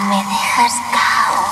¿me 0.00 0.16
dejas 0.16 0.72
cao? 0.92 1.42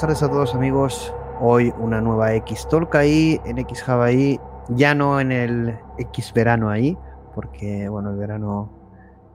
Tardes 0.00 0.22
a 0.22 0.30
todos 0.30 0.54
amigos. 0.54 1.12
Hoy 1.40 1.74
una 1.78 2.00
nueva 2.00 2.34
X 2.36 2.66
Talk 2.70 2.94
ahí, 2.94 3.38
en 3.44 3.58
X 3.58 3.82
Java 3.82 4.06
ahí, 4.06 4.40
ya 4.70 4.94
no 4.94 5.20
en 5.20 5.30
el 5.30 5.78
X 5.98 6.32
verano 6.32 6.70
ahí, 6.70 6.96
porque 7.34 7.86
bueno, 7.90 8.10
el 8.10 8.16
verano 8.16 8.72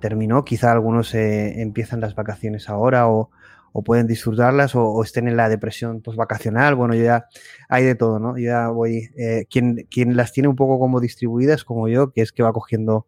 terminó. 0.01 0.43
Quizá 0.43 0.71
algunos 0.71 1.13
eh, 1.13 1.61
empiezan 1.61 2.01
las 2.01 2.15
vacaciones 2.15 2.67
ahora 2.67 3.07
o, 3.07 3.29
pueden 3.85 4.07
disfrutarlas 4.07 4.73
o, 4.73 5.03
estén 5.03 5.27
en 5.27 5.37
la 5.37 5.49
depresión 5.49 6.01
postvacacional. 6.01 6.73
Bueno, 6.73 6.95
ya 6.95 7.27
hay 7.69 7.83
de 7.83 7.93
todo, 7.93 8.17
¿no? 8.17 8.35
Yo 8.35 8.45
ya 8.45 8.69
voy. 8.69 9.11
eh, 9.17 9.45
quien, 9.47 9.85
quien 9.91 10.17
las 10.17 10.31
tiene 10.31 10.49
un 10.49 10.55
poco 10.55 10.79
como 10.79 10.99
distribuidas, 10.99 11.63
como 11.63 11.87
yo, 11.89 12.11
que 12.11 12.23
es 12.23 12.31
que 12.31 12.41
va 12.41 12.53
cogiendo 12.53 13.05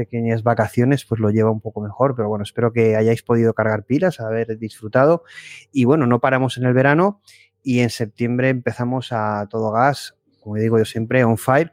pequeñas 0.00 0.42
vacaciones, 0.42 1.04
pues 1.04 1.20
lo 1.20 1.30
lleva 1.30 1.50
un 1.50 1.60
poco 1.60 1.80
mejor. 1.80 2.14
Pero 2.16 2.28
bueno, 2.28 2.42
espero 2.42 2.72
que 2.72 2.96
hayáis 2.96 3.22
podido 3.22 3.52
cargar 3.52 3.84
pilas, 3.84 4.20
haber 4.20 4.58
disfrutado. 4.58 5.24
Y 5.72 5.84
bueno, 5.84 6.06
no 6.06 6.20
paramos 6.20 6.56
en 6.56 6.64
el 6.64 6.72
verano 6.72 7.20
y 7.62 7.80
en 7.80 7.90
septiembre 7.90 8.48
empezamos 8.48 9.12
a 9.12 9.46
todo 9.50 9.70
gas, 9.70 10.16
como 10.40 10.56
digo 10.56 10.78
yo 10.78 10.84
siempre, 10.84 11.24
on 11.24 11.36
fire. 11.36 11.72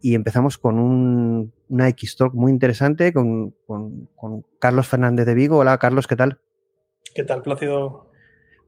Y 0.00 0.14
empezamos 0.14 0.58
con 0.58 0.78
un, 0.78 1.52
una 1.68 1.88
X-Talk 1.88 2.34
muy 2.34 2.50
interesante 2.52 3.12
con, 3.12 3.54
con, 3.66 4.08
con 4.16 4.44
Carlos 4.58 4.88
Fernández 4.88 5.26
de 5.26 5.34
Vigo. 5.34 5.58
Hola, 5.58 5.78
Carlos, 5.78 6.06
¿qué 6.06 6.16
tal? 6.16 6.40
¿Qué 7.14 7.24
tal, 7.24 7.42
Plácido? 7.42 8.10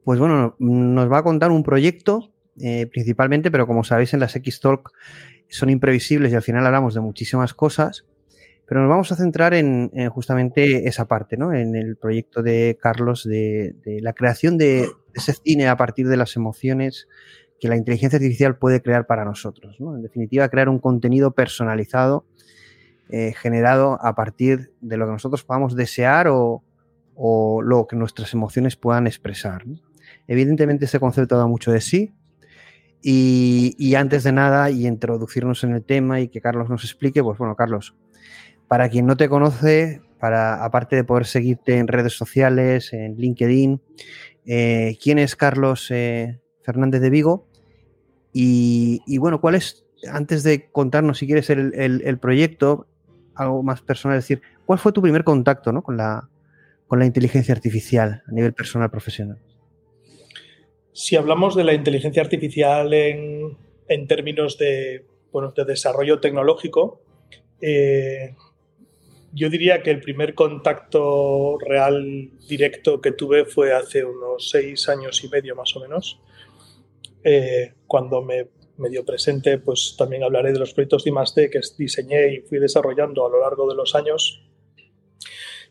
Pues 0.05 0.19
bueno, 0.19 0.55
nos 0.59 1.11
va 1.11 1.19
a 1.19 1.23
contar 1.23 1.51
un 1.51 1.63
proyecto 1.63 2.33
eh, 2.61 2.87
principalmente, 2.87 3.51
pero 3.51 3.67
como 3.67 3.85
sabéis 3.85 4.15
en 4.15 4.21
las 4.21 4.37
X-Talk 4.37 4.93
son 5.49 5.71
imprevisibles 5.71 6.33
y 6.33 6.37
al 6.37 6.43
final 6.43 6.67
hablamos 6.67 6.95
de 6.95 7.01
muchísimas 7.01 7.55
cosas, 7.55 8.07
pero 8.67 8.81
nos 8.81 8.89
vamos 8.89 9.13
a 9.13 9.17
centrar 9.17 9.55
en, 9.55 9.91
en 9.95 10.09
justamente 10.11 10.89
esa 10.89 11.07
parte, 11.07 11.37
¿no? 11.37 11.53
En 11.53 11.75
el 11.75 11.97
proyecto 11.97 12.43
de 12.43 12.79
Carlos 12.81 13.25
de, 13.25 13.75
de 13.85 14.01
la 14.01 14.13
creación 14.13 14.59
de 14.59 14.89
ese 15.15 15.33
cine 15.33 15.69
a 15.69 15.77
partir 15.77 16.09
de 16.09 16.17
las 16.17 16.37
emociones 16.37 17.09
que 17.61 17.69
la 17.69 17.77
inteligencia 17.77 18.17
artificial 18.17 18.57
puede 18.57 18.83
crear 18.83 19.07
para 19.07 19.25
nosotros, 19.25 19.81
¿no? 19.81 19.95
En 19.97 20.03
definitiva, 20.03 20.49
crear 20.49 20.69
un 20.69 20.79
contenido 20.79 21.33
personalizado 21.33 22.27
eh, 23.11 23.35
generado 23.37 23.99
a 24.01 24.15
partir 24.15 24.73
de 24.81 24.97
lo 24.97 25.05
que 25.05 25.13
nosotros 25.13 25.45
podamos 25.45 25.77
desear 25.77 26.27
o, 26.27 26.65
o 27.15 27.61
lo 27.61 27.87
que 27.87 27.97
nuestras 27.97 28.33
emociones 28.33 28.77
puedan 28.77 29.07
expresar. 29.07 29.67
¿no? 29.67 29.79
Evidentemente 30.27 30.87
este 30.87 30.99
concepto 30.99 31.37
da 31.37 31.47
mucho 31.47 31.71
de 31.71 31.83
sí 31.83 32.15
y, 33.03 33.75
y, 33.79 33.95
antes 33.97 34.25
de 34.25 34.33
nada 34.33 34.71
y 34.71 34.87
introducirnos 34.87 35.65
en 35.65 35.75
el 35.75 35.85
tema 35.85 36.21
y 36.21 36.29
que 36.29 36.41
Carlos 36.41 36.71
nos 36.71 36.83
explique, 36.83 37.23
pues 37.23 37.37
bueno, 37.37 37.57
Carlos, 37.57 37.95
para 38.69 38.89
quien 38.89 39.07
no 39.07 39.17
te 39.17 39.29
conoce, 39.29 40.01
para 40.19 40.65
aparte 40.65 40.97
de 40.97 41.05
poder 41.05 41.27
seguirte 41.27 41.79
en 41.79 41.89
redes 41.89 42.15
sociales, 42.15 42.93
en 42.93 43.17
LinkedIn, 43.17 43.81
eh, 44.47 44.97
¿quién 45.03 45.19
es 45.19 45.37
Carlos 45.37 45.91
eh, 45.91 46.41
Fernández 46.63 47.01
de 47.01 47.11
Vigo? 47.11 47.47
Y, 48.33 49.19
bueno, 49.19 49.41
¿cuál 49.41 49.55
es, 49.55 49.87
antes 50.11 50.43
de 50.43 50.69
contarnos 50.71 51.19
si 51.19 51.27
quieres 51.27 51.51
el, 51.51 51.73
el, 51.75 52.03
el, 52.05 52.19
proyecto, 52.19 52.89
algo 53.37 53.63
más 53.63 53.81
personal, 53.81 54.19
es 54.19 54.25
decir, 54.25 54.43
¿cuál 54.67 54.81
fue 54.81 54.91
tu 54.91 55.01
primer 55.01 55.23
contacto 55.23 55.71
¿no? 55.71 55.83
con, 55.83 55.97
la, 55.97 56.29
con 56.89 56.99
la 56.99 57.07
inteligencia 57.07 57.55
artificial 57.55 58.23
a 58.27 58.33
nivel 58.33 58.53
personal 58.53 58.91
profesional? 58.91 59.39
Si 60.93 61.15
hablamos 61.15 61.55
de 61.55 61.65
la 61.65 61.75
inteligencia 61.75 62.23
artificial 62.23 62.93
en, 62.93 63.57
en 63.89 64.07
términos 64.09 64.59
de, 64.59 65.07
bueno, 65.33 65.53
de 65.53 65.65
desarrollo 65.65 66.21
tecnológico, 66.21 67.01
eh, 67.61 68.35
yo 69.35 69.51
diría 69.51 69.83
que 69.83 69.91
el 69.91 70.01
primer 70.01 70.35
contacto 70.35 71.59
real 71.59 72.31
directo 72.49 73.01
que 73.01 73.13
tuve 73.13 73.45
fue 73.45 73.73
hace 73.73 74.05
unos 74.05 74.49
seis 74.49 74.89
años 74.89 75.23
y 75.25 75.29
medio 75.29 75.57
más 75.57 75.75
o 75.77 75.81
menos. 75.81 76.21
Eh, 77.25 77.73
cuando 77.87 78.23
me 78.23 78.49
medio 78.77 79.05
presente, 79.05 79.59
pues 79.59 79.95
también 79.99 80.23
hablaré 80.23 80.53
de 80.53 80.59
los 80.59 80.73
proyectos 80.73 81.05
de 81.05 81.11
I+D 81.11 81.51
que 81.51 81.61
diseñé 81.79 82.35
y 82.35 82.41
fui 82.41 82.59
desarrollando 82.59 83.27
a 83.27 83.31
lo 83.31 83.41
largo 83.41 83.69
de 83.69 83.75
los 83.75 83.95
años. 83.95 84.43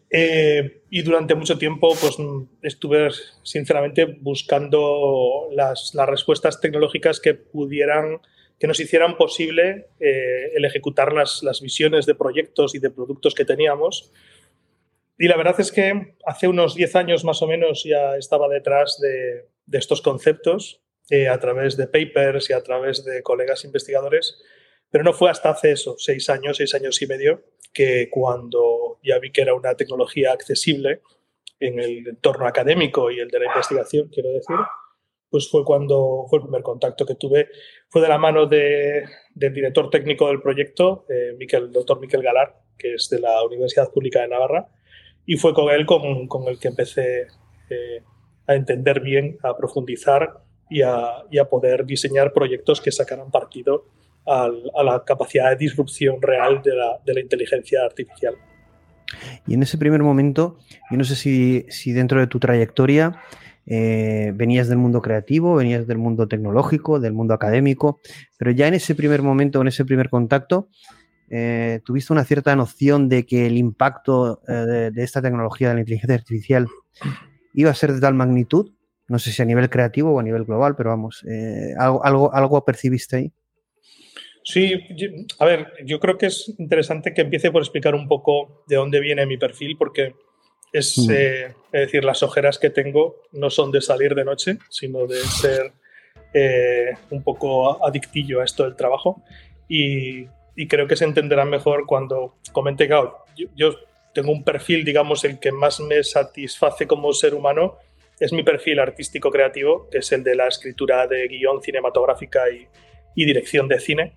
Eh, 0.09 0.83
y 0.89 1.01
durante 1.01 1.33
mucho 1.33 1.57
tiempo 1.57 1.95
pues, 1.99 2.17
estuve 2.61 3.09
sinceramente 3.41 4.05
buscando 4.05 5.47
las, 5.51 5.91
las, 5.95 6.07
respuestas 6.07 6.61
tecnológicas 6.61 7.19
que 7.19 7.33
pudieran, 7.33 8.19
que 8.63 8.67
nos 8.67 8.79
hicieran 8.79 9.17
posible 9.17 9.89
eh, 9.99 10.53
el 10.55 10.63
ejecutar 10.63 11.11
las, 11.11 11.43
las, 11.43 11.59
visiones 11.59 12.05
de 12.05 12.15
proyectos 12.15 12.73
y 12.73 12.79
de 12.79 12.91
productos 12.91 13.35
que 13.35 13.43
teníamos. 13.43 14.09
Y 15.17 15.27
la 15.27 15.35
verdad 15.35 15.59
es 15.59 15.69
que 15.69 16.15
hace 16.25 16.47
unos 16.47 16.73
10 16.73 16.95
años 16.95 17.25
más 17.25 17.41
o 17.41 17.47
menos 17.47 17.83
ya 17.83 18.15
estaba 18.15 18.47
detrás 18.47 19.01
de, 19.01 19.49
de 19.65 19.77
estos 19.77 20.01
conceptos 20.01 20.81
eh, 21.09 21.27
a 21.27 21.37
través 21.41 21.75
de 21.75 21.87
papers 21.87 22.49
y 22.51 22.53
a 22.53 22.63
través 22.63 23.03
de 23.03 23.21
colegas 23.21 23.65
investigadores, 23.65 24.41
pero 24.89 25.03
no 25.03 25.11
fue 25.11 25.29
hasta 25.29 25.49
hace 25.49 25.73
eso, 25.73 25.95
seis 25.97 26.29
años, 26.29 26.55
seis 26.55 26.73
años 26.73 27.01
y 27.01 27.07
medio, 27.07 27.43
que 27.73 28.07
cuando 28.09 28.97
ya 29.03 29.19
vi 29.19 29.33
que 29.33 29.41
era 29.41 29.55
una 29.55 29.75
tecnología 29.75 30.31
accesible, 30.31 31.01
en 31.59 31.79
el 31.79 32.07
entorno 32.07 32.47
académico 32.47 33.11
y 33.11 33.19
el 33.19 33.27
de 33.27 33.39
la 33.39 33.47
investigación, 33.47 34.07
quiero 34.07 34.29
decir, 34.29 34.55
pues 35.33 35.49
fue 35.49 35.65
cuando 35.65 36.27
fue 36.29 36.37
el 36.37 36.43
primer 36.43 36.61
contacto 36.61 37.07
que 37.07 37.15
tuve. 37.15 37.47
Fue 37.89 38.03
de 38.03 38.07
la 38.07 38.19
mano 38.19 38.45
de, 38.45 39.03
del 39.33 39.51
director 39.51 39.89
técnico 39.89 40.27
del 40.27 40.39
proyecto, 40.39 41.07
eh, 41.09 41.33
Miquel, 41.39 41.63
el 41.63 41.71
doctor 41.71 41.99
Miquel 41.99 42.21
Galar, 42.21 42.61
que 42.77 42.93
es 42.93 43.09
de 43.09 43.19
la 43.19 43.43
Universidad 43.43 43.91
Pública 43.91 44.21
de 44.21 44.27
Navarra, 44.27 44.67
y 45.25 45.37
fue 45.37 45.55
con 45.55 45.73
él 45.73 45.87
con, 45.87 46.27
con 46.27 46.47
el 46.47 46.59
que 46.59 46.67
empecé 46.67 47.25
eh, 47.71 48.03
a 48.45 48.53
entender 48.53 48.99
bien, 48.99 49.39
a 49.41 49.57
profundizar 49.57 50.43
y 50.69 50.83
a, 50.83 51.23
y 51.31 51.39
a, 51.39 51.45
poder 51.45 51.83
diseñar 51.83 52.31
proyectos 52.31 52.79
que 52.79 52.91
sacaran 52.91 53.31
partido 53.31 53.87
a 54.27 54.51
la 54.83 55.03
capacidad 55.03 55.49
de 55.49 55.55
disrupción 55.55 56.21
real 56.21 56.61
de 56.61 56.75
la, 56.75 56.99
de 57.03 57.13
la 57.15 57.21
inteligencia 57.21 57.83
artificial. 57.83 58.35
Y 59.47 59.55
en 59.55 59.63
ese 59.63 59.79
primer 59.79 60.03
momento, 60.03 60.59
yo 60.91 60.97
no 60.97 61.03
sé 61.03 61.15
si, 61.15 61.65
si 61.69 61.91
dentro 61.91 62.19
de 62.19 62.27
tu 62.27 62.39
trayectoria 62.39 63.19
eh, 63.65 64.31
venías 64.35 64.67
del 64.67 64.77
mundo 64.77 65.01
creativo, 65.01 65.55
venías 65.55 65.87
del 65.87 65.97
mundo 65.97 66.27
tecnológico, 66.27 66.99
del 66.99 67.13
mundo 67.13 67.33
académico, 67.33 67.99
pero 68.37 68.51
ya 68.51 68.67
en 68.67 68.73
ese 68.73 68.95
primer 68.95 69.21
momento, 69.21 69.61
en 69.61 69.67
ese 69.67 69.85
primer 69.85 70.09
contacto, 70.09 70.69
eh, 71.29 71.79
tuviste 71.85 72.13
una 72.13 72.25
cierta 72.25 72.55
noción 72.55 73.09
de 73.09 73.25
que 73.25 73.47
el 73.47 73.57
impacto 73.57 74.41
eh, 74.47 74.91
de, 74.93 75.03
esta 75.03 75.21
tecnología 75.21 75.69
de 75.69 75.75
la 75.75 75.79
inteligencia 75.81 76.15
artificial 76.15 76.67
iba 77.53 77.71
a 77.71 77.75
ser 77.75 77.93
de 77.93 78.01
tal 78.01 78.13
magnitud, 78.13 78.71
no 79.07 79.19
sé 79.19 79.31
si 79.31 79.41
a 79.41 79.45
nivel 79.45 79.69
creativo 79.69 80.13
o 80.13 80.19
a 80.19 80.23
nivel 80.23 80.43
global, 80.43 80.75
pero 80.75 80.89
vamos, 80.89 81.25
algo, 81.77 82.03
algo, 82.05 82.33
algo 82.33 82.65
percibiste 82.65 83.15
ahí. 83.17 83.33
Sí, 84.45 84.73
a 85.39 85.45
ver, 85.45 85.67
yo 85.85 85.99
creo 85.99 86.17
que 86.17 86.25
es 86.25 86.53
interesante 86.57 87.13
que 87.13 87.21
empiece 87.21 87.51
por 87.51 87.61
explicar 87.61 87.95
un 87.95 88.07
poco 88.07 88.63
de 88.67 88.75
dónde 88.75 88.99
viene 88.99 89.25
mi 89.25 89.37
perfil, 89.37 89.77
porque 89.77 90.15
es, 90.73 90.97
mm. 90.97 91.11
eh, 91.11 91.45
es 91.71 91.81
decir, 91.81 92.03
las 92.03 92.23
ojeras 92.23 92.59
que 92.59 92.69
tengo 92.69 93.21
no 93.31 93.49
son 93.49 93.71
de 93.71 93.81
salir 93.81 94.15
de 94.15 94.25
noche, 94.25 94.57
sino 94.69 95.07
de 95.07 95.21
ser 95.21 95.71
eh, 96.33 96.97
un 97.11 97.23
poco 97.23 97.85
adictillo 97.85 98.41
a 98.41 98.43
esto 98.43 98.63
del 98.63 98.75
trabajo. 98.75 99.23
Y, 99.69 100.27
y, 100.55 100.67
creo 100.67 100.87
que 100.87 100.95
se 100.95 101.05
entenderá 101.05 101.45
mejor 101.45 101.85
cuando 101.85 102.35
comente, 102.51 102.87
claro, 102.87 103.23
yo, 103.37 103.47
yo, 103.55 103.75
tengo 104.13 104.31
un 104.31 104.43
perfil, 104.43 104.83
digamos, 104.83 105.23
el 105.23 105.39
que 105.39 105.51
más 105.51 105.79
me 105.79 106.03
satisface 106.03 106.85
como 106.85 107.13
ser 107.13 107.33
humano 107.33 107.77
es 108.19 108.31
mi 108.31 108.43
perfil 108.43 108.79
artístico 108.79 109.31
creativo, 109.31 109.89
que 109.89 109.99
es 109.99 110.11
el 110.11 110.23
de 110.23 110.35
la 110.35 110.47
escritura 110.47 111.07
de 111.07 111.27
guion 111.27 111.61
cinematográfica 111.63 112.49
y, 112.49 112.67
y 113.15 113.25
dirección 113.25 113.67
de 113.67 113.79
cine. 113.79 114.13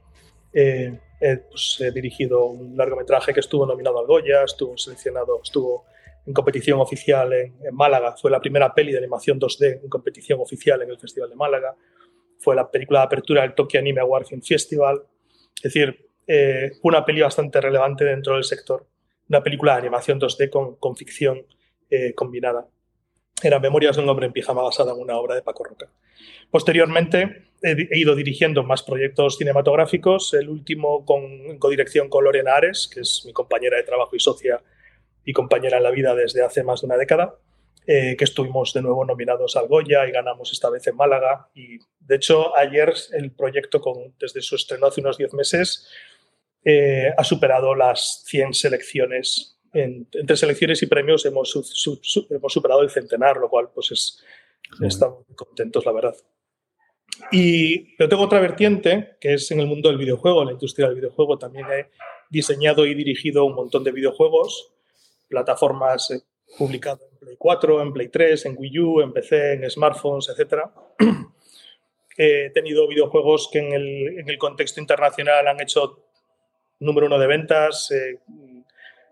Eh, 0.53 0.99
eh, 1.21 1.39
pues, 1.51 1.79
he 1.81 1.91
dirigido 1.91 2.47
un 2.47 2.77
largometraje 2.77 3.33
que 3.33 3.41
estuvo 3.41 3.67
nominado 3.67 3.99
al 3.99 4.07
Goya, 4.07 4.45
estuvo 4.45 4.77
seleccionado, 4.77 5.41
estuvo 5.43 5.85
en 6.27 6.33
competición 6.33 6.81
oficial 6.81 7.33
en, 7.33 7.55
en, 7.65 7.75
Málaga, 7.75 8.17
fue 8.21 8.31
la 8.31 8.41
primera 8.41 8.75
peli 8.75 8.93
de 8.93 8.99
animación 8.99 9.39
2D 9.39 9.83
en 9.83 9.89
competición 9.89 10.41
oficial 10.41 10.83
en 10.83 10.91
el 10.91 10.99
Festival 10.99 11.31
de 11.31 11.37
Málaga, 11.37 11.77
fue 12.39 12.55
la 12.55 12.71
película 12.71 13.01
de 13.01 13.07
apertura 13.07 13.43
del 13.43 13.55
Tokyo 13.55 13.81
Anime 13.81 14.01
Award 14.01 14.27
Film 14.27 14.43
Festival, 14.43 15.03
es 15.57 15.63
decir, 15.63 16.07
eh, 16.27 16.73
una 16.83 17.05
peli 17.05 17.21
bastante 17.21 17.61
relevante 17.61 18.05
dentro 18.05 18.35
del 18.35 18.45
sector, 18.45 18.87
una 19.29 19.43
película 19.43 19.73
de 19.75 19.81
animación 19.81 20.21
2D 20.21 20.51
con, 20.51 20.77
con 20.77 20.97
ficción 20.97 21.47
eh, 21.91 22.15
combinada. 22.15 22.67
Era 23.43 23.61
Memorias 23.61 23.97
de 23.97 24.03
un 24.03 24.09
hombre 24.09 24.27
en 24.27 24.33
pijama 24.33 24.63
basada 24.63 24.93
en 24.93 24.99
una 24.99 25.17
obra 25.17 25.35
de 25.35 25.43
Paco 25.43 25.65
Roca. 25.65 25.89
Posteriormente 26.51 27.51
he 27.63 27.99
ido 27.99 28.15
dirigiendo 28.15 28.63
más 28.63 28.83
proyectos 28.83 29.37
cinematográficos, 29.37 30.35
el 30.35 30.49
último 30.49 31.05
con 31.05 31.59
codirección 31.59 32.09
con 32.09 32.25
Lorena 32.25 32.55
Ares, 32.55 32.89
que 32.93 33.01
es 33.01 33.23
mi 33.27 33.33
compañera 33.33 33.77
de 33.77 33.83
trabajo 33.83 34.17
y 34.17 34.21
socia 34.21 34.63
y 35.27 35.33
compañera 35.33 35.77
en 35.77 35.83
la 35.83 35.91
vida 35.91 36.15
desde 36.15 36.43
hace 36.43 36.63
más 36.63 36.81
de 36.81 36.87
una 36.87 36.97
década, 36.97 37.35
eh, 37.89 38.17
que 38.17 38.25
estuvimos 38.25 38.73
de 38.73 38.81
nuevo 38.81 39.05
nominados 39.05 39.57
al 39.57 39.67
Goya 39.67 40.07
y 40.09 40.13
ganamos 40.13 40.53
esta 40.53 40.71
vez 40.71 40.87
en 40.87 40.97
Málaga. 40.97 41.51
Y 41.53 41.79
de 41.99 42.17
hecho, 42.17 42.57
ayer 42.57 42.95
el 43.13 43.33
proyecto, 43.33 43.81
con, 43.81 44.15
desde 44.19 44.41
su 44.41 44.55
estreno 44.55 44.87
hace 44.87 45.01
unos 45.01 45.19
10 45.19 45.35
meses, 45.35 45.89
eh, 46.65 47.13
ha 47.17 47.25
superado 47.25 47.75
las 47.75 48.23
100 48.27 48.55
selecciones. 48.55 49.59
En, 49.73 50.09
entre 50.13 50.37
selecciones 50.37 50.83
y 50.83 50.87
premios 50.87 51.27
hemos, 51.27 51.51
su, 51.51 51.65
su, 51.65 51.99
su, 52.03 52.27
hemos, 52.31 52.53
superado 52.53 52.83
el 52.83 52.91
centenar, 52.91 53.37
lo 53.37 53.49
cual 53.49 53.69
pues 53.75 53.91
es, 53.91 54.25
estamos 54.81 55.27
muy 55.29 55.37
contentos, 55.37 55.85
la 55.85 55.93
verdad. 55.93 56.15
Y 57.33 57.97
yo 57.99 58.09
tengo 58.09 58.23
otra 58.23 58.41
vertiente, 58.41 59.17
que 59.21 59.35
es 59.35 59.51
en 59.51 59.59
el 59.59 59.67
mundo 59.67 59.89
del 59.89 59.99
videojuego, 59.99 60.43
en 60.43 60.47
la 60.47 60.53
industria 60.53 60.87
del 60.87 60.97
videojuego. 60.97 61.37
También 61.37 61.67
he 61.67 61.91
diseñado 62.31 62.87
y 62.87 62.95
dirigido 62.95 63.45
un 63.45 63.55
montón 63.55 63.83
de 63.83 63.93
videojuegos 63.93 64.76
plataformas 65.29 66.11
eh, 66.11 66.21
publicado 66.59 67.01
en 67.11 67.19
Play 67.19 67.37
4, 67.39 67.83
en 67.83 67.93
Play 67.93 68.09
3, 68.09 68.47
en 68.47 68.55
Wii 68.59 68.79
U, 68.81 69.01
en 69.01 69.13
PC, 69.13 69.55
en 69.55 69.71
smartphones, 69.71 70.29
etc. 70.29 70.63
He 72.19 72.51
tenido 72.51 72.89
videojuegos 72.89 73.51
que 73.53 73.59
en 73.59 73.73
el, 73.73 74.19
en 74.19 74.31
el, 74.31 74.39
contexto 74.39 74.81
internacional 74.81 75.47
han 75.49 75.61
hecho 75.61 76.05
número 76.81 77.07
uno 77.07 77.19
de 77.19 77.27
ventas 77.27 77.91
eh, 77.91 78.21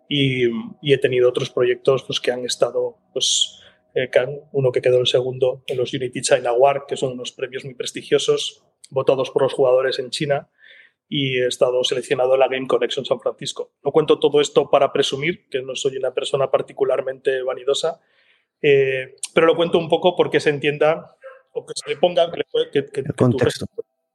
y, 0.09 0.47
y, 0.81 0.93
he 0.93 0.99
tenido 0.99 1.29
otros 1.29 1.51
proyectos 1.51 2.05
pues, 2.05 2.21
que 2.21 2.31
han 2.31 2.45
estado, 2.45 2.97
pues, 3.13 3.61
eh, 3.95 4.09
que 4.11 4.19
han, 4.19 4.41
uno 4.53 4.73
que 4.73 4.81
quedó 4.81 5.01
el 5.01 5.07
segundo 5.07 5.63
en 5.67 5.77
los 5.77 5.93
Unity 5.93 6.23
China 6.23 6.51
Award, 6.51 6.87
que 6.87 6.97
son 6.97 7.13
unos 7.13 7.33
premios 7.33 7.65
muy 7.65 7.75
prestigiosos, 7.75 8.65
votados 8.91 9.31
por 9.31 9.43
los 9.43 9.53
jugadores 9.53 9.99
en 9.99 10.11
China 10.11 10.49
y 11.09 11.39
he 11.39 11.47
estado 11.47 11.85
seleccionado 11.85 12.35
en 12.35 12.41
la 12.41 12.49
Game 12.49 12.67
Connection 12.67 13.05
San 13.05 13.21
Francisco. 13.21 13.73
No 13.85 13.93
cuento 13.93 14.19
todo 14.19 14.41
esto 14.41 14.71
para 14.71 14.93
presumir, 14.93 15.49
que 15.49 15.63
no 15.63 15.75
soy 15.75 15.97
una 15.97 16.15
persona 16.15 16.51
particularmente 16.51 17.43
vanidosa, 17.43 18.01
eh, 18.63 19.17
pero 19.35 19.47
lo 19.47 19.57
cuento 19.57 19.79
un 19.79 19.89
poco 19.89 20.17
porque 20.17 20.41
se 20.41 20.51
entienda 20.51 21.17
o 21.53 21.67
que 21.67 21.75
se 21.77 21.91
le 21.91 21.97
ponga 21.97 22.31
que, 22.33 22.43
que, 22.73 22.87
que, 22.87 23.01
el 23.01 23.15
contexto. 23.15 23.67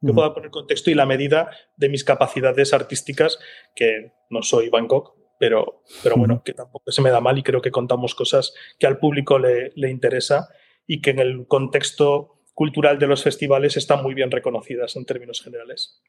que 0.05 0.13
pueda 0.13 0.33
poner 0.33 0.49
contexto 0.49 0.89
y 0.89 0.95
la 0.95 1.05
medida 1.05 1.51
de 1.77 1.89
mis 1.89 2.03
capacidades 2.03 2.73
artísticas, 2.73 3.39
que 3.75 4.13
no 4.29 4.41
soy 4.41 4.69
Bangkok, 4.69 5.15
pero, 5.39 5.83
pero 6.03 6.17
bueno, 6.17 6.43
que 6.43 6.53
tampoco 6.53 6.91
se 6.91 7.01
me 7.01 7.11
da 7.11 7.21
mal 7.21 7.37
y 7.37 7.43
creo 7.43 7.61
que 7.61 7.71
contamos 7.71 8.13
cosas 8.13 8.53
que 8.77 8.87
al 8.87 8.99
público 8.99 9.39
le, 9.39 9.71
le 9.75 9.89
interesa 9.89 10.49
y 10.85 11.01
que 11.01 11.11
en 11.11 11.19
el 11.19 11.47
contexto 11.47 12.41
cultural 12.53 12.99
de 12.99 13.07
los 13.07 13.23
festivales 13.23 13.77
están 13.77 14.03
muy 14.03 14.13
bien 14.13 14.31
reconocidas 14.31 14.97
en 14.97 15.05
términos 15.05 15.41
generales. 15.41 16.01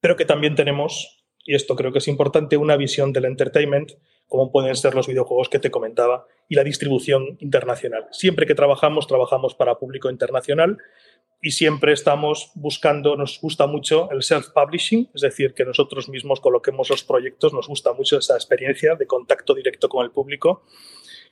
Pero 0.00 0.16
que 0.16 0.24
también 0.24 0.54
tenemos, 0.54 1.24
y 1.44 1.54
esto 1.54 1.76
creo 1.76 1.92
que 1.92 1.98
es 1.98 2.08
importante, 2.08 2.56
una 2.56 2.76
visión 2.76 3.12
del 3.12 3.26
entertainment, 3.26 3.92
como 4.26 4.50
pueden 4.50 4.74
ser 4.74 4.94
los 4.94 5.06
videojuegos 5.06 5.48
que 5.48 5.58
te 5.58 5.70
comentaba, 5.70 6.26
y 6.48 6.54
la 6.54 6.64
distribución 6.64 7.36
internacional. 7.40 8.06
Siempre 8.10 8.46
que 8.46 8.54
trabajamos, 8.54 9.06
trabajamos 9.06 9.54
para 9.54 9.78
público 9.78 10.10
internacional 10.10 10.78
y 11.40 11.52
siempre 11.52 11.92
estamos 11.92 12.50
buscando, 12.54 13.16
nos 13.16 13.40
gusta 13.40 13.66
mucho 13.66 14.10
el 14.10 14.22
self-publishing, 14.22 15.10
es 15.14 15.20
decir, 15.20 15.54
que 15.54 15.64
nosotros 15.64 16.08
mismos 16.08 16.40
coloquemos 16.40 16.88
los 16.90 17.04
proyectos, 17.04 17.52
nos 17.52 17.68
gusta 17.68 17.92
mucho 17.92 18.18
esa 18.18 18.34
experiencia 18.34 18.94
de 18.94 19.06
contacto 19.06 19.54
directo 19.54 19.88
con 19.88 20.04
el 20.04 20.10
público, 20.10 20.64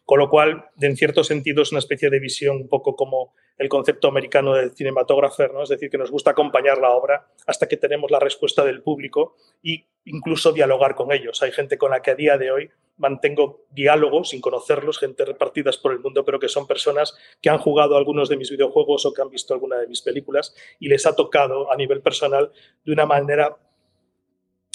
con 0.04 0.18
lo 0.18 0.28
cual, 0.28 0.66
en 0.80 0.96
cierto 0.96 1.24
sentido, 1.24 1.62
es 1.62 1.72
una 1.72 1.78
especie 1.78 2.10
de 2.10 2.20
visión 2.20 2.56
un 2.56 2.68
poco 2.68 2.94
como 2.94 3.34
el 3.56 3.68
concepto 3.68 4.08
americano 4.08 4.54
del 4.54 4.72
cinematógrafo, 4.74 5.46
¿no? 5.48 5.62
es 5.62 5.68
decir, 5.68 5.88
que 5.88 5.98
nos 5.98 6.10
gusta 6.10 6.32
acompañar 6.32 6.78
la 6.78 6.90
obra 6.90 7.28
hasta 7.46 7.68
que 7.68 7.76
tenemos 7.76 8.10
la 8.10 8.18
respuesta 8.18 8.64
del 8.64 8.82
público 8.82 9.36
e 9.62 9.86
incluso 10.04 10.52
dialogar 10.52 10.94
con 10.94 11.12
ellos. 11.12 11.42
Hay 11.42 11.52
gente 11.52 11.78
con 11.78 11.90
la 11.90 12.02
que 12.02 12.10
a 12.10 12.14
día 12.16 12.36
de 12.36 12.50
hoy 12.50 12.70
mantengo 12.96 13.64
diálogos 13.70 14.30
sin 14.30 14.40
conocerlos, 14.40 14.98
gente 14.98 15.24
repartidas 15.24 15.78
por 15.78 15.92
el 15.92 16.00
mundo, 16.00 16.24
pero 16.24 16.38
que 16.38 16.48
son 16.48 16.66
personas 16.66 17.16
que 17.40 17.50
han 17.50 17.58
jugado 17.58 17.96
algunos 17.96 18.28
de 18.28 18.36
mis 18.36 18.50
videojuegos 18.50 19.06
o 19.06 19.12
que 19.12 19.22
han 19.22 19.30
visto 19.30 19.54
alguna 19.54 19.78
de 19.78 19.88
mis 19.88 20.02
películas 20.02 20.54
y 20.78 20.88
les 20.88 21.06
ha 21.06 21.16
tocado 21.16 21.72
a 21.72 21.76
nivel 21.76 22.02
personal 22.02 22.52
de 22.84 22.92
una 22.92 23.06
manera 23.06 23.56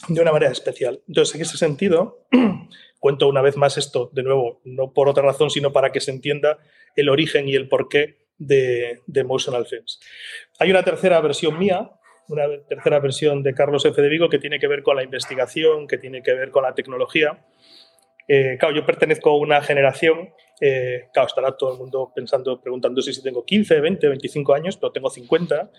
de 0.08 0.22
una 0.22 0.32
manera 0.32 0.52
especial. 0.52 1.02
Entonces, 1.08 1.36
en 1.36 1.42
ese 1.42 1.58
sentido, 1.58 2.26
cuento 3.00 3.28
una 3.28 3.42
vez 3.42 3.58
más 3.58 3.78
esto, 3.78 4.10
de 4.14 4.24
nuevo, 4.24 4.62
no 4.64 4.94
por 4.94 5.10
otra 5.10 5.24
razón, 5.24 5.50
sino 5.50 5.72
para 5.72 5.92
que 5.92 6.00
se 6.00 6.12
entienda 6.12 6.60
el 6.96 7.10
origen 7.10 7.48
y 7.48 7.56
el 7.56 7.68
porqué 7.68 8.18
de, 8.38 9.02
de 9.06 9.22
Emotional 9.22 9.66
Films. 9.66 10.00
Hay 10.60 10.72
una 10.72 10.84
tercera 10.84 11.20
versión 11.22 11.58
mía, 11.60 11.92
una 12.30 12.46
tercera 12.68 13.00
versión 13.00 13.44
de 13.44 13.54
Carlos 13.54 13.86
F. 13.86 14.02
de 14.02 14.10
Vigo 14.10 14.30
que 14.30 14.40
tiene 14.40 14.60
que 14.60 14.68
ver 14.68 14.84
con 14.84 14.96
la 14.96 15.04
investigación, 15.04 15.88
que 15.88 15.98
tiene 15.98 16.22
que 16.22 16.34
ver 16.34 16.52
con 16.52 16.64
la 16.64 16.74
tecnología. 16.74 17.46
Eh, 18.28 18.58
claro, 18.60 18.76
yo 18.76 18.86
pertenezco 18.86 19.32
a 19.32 19.38
una 19.38 19.62
generación, 19.62 20.30
eh, 20.62 21.08
claro, 21.12 21.28
estará 21.28 21.58
todo 21.58 21.74
el 21.74 21.80
mundo 21.80 22.12
pensando, 22.16 22.62
preguntándose 22.62 23.12
si 23.12 23.24
tengo 23.24 23.44
15, 23.44 23.82
20, 23.82 24.08
25 24.08 24.54
años, 24.54 24.78
pero 24.78 24.92
tengo 24.92 25.10
50, 25.10 25.72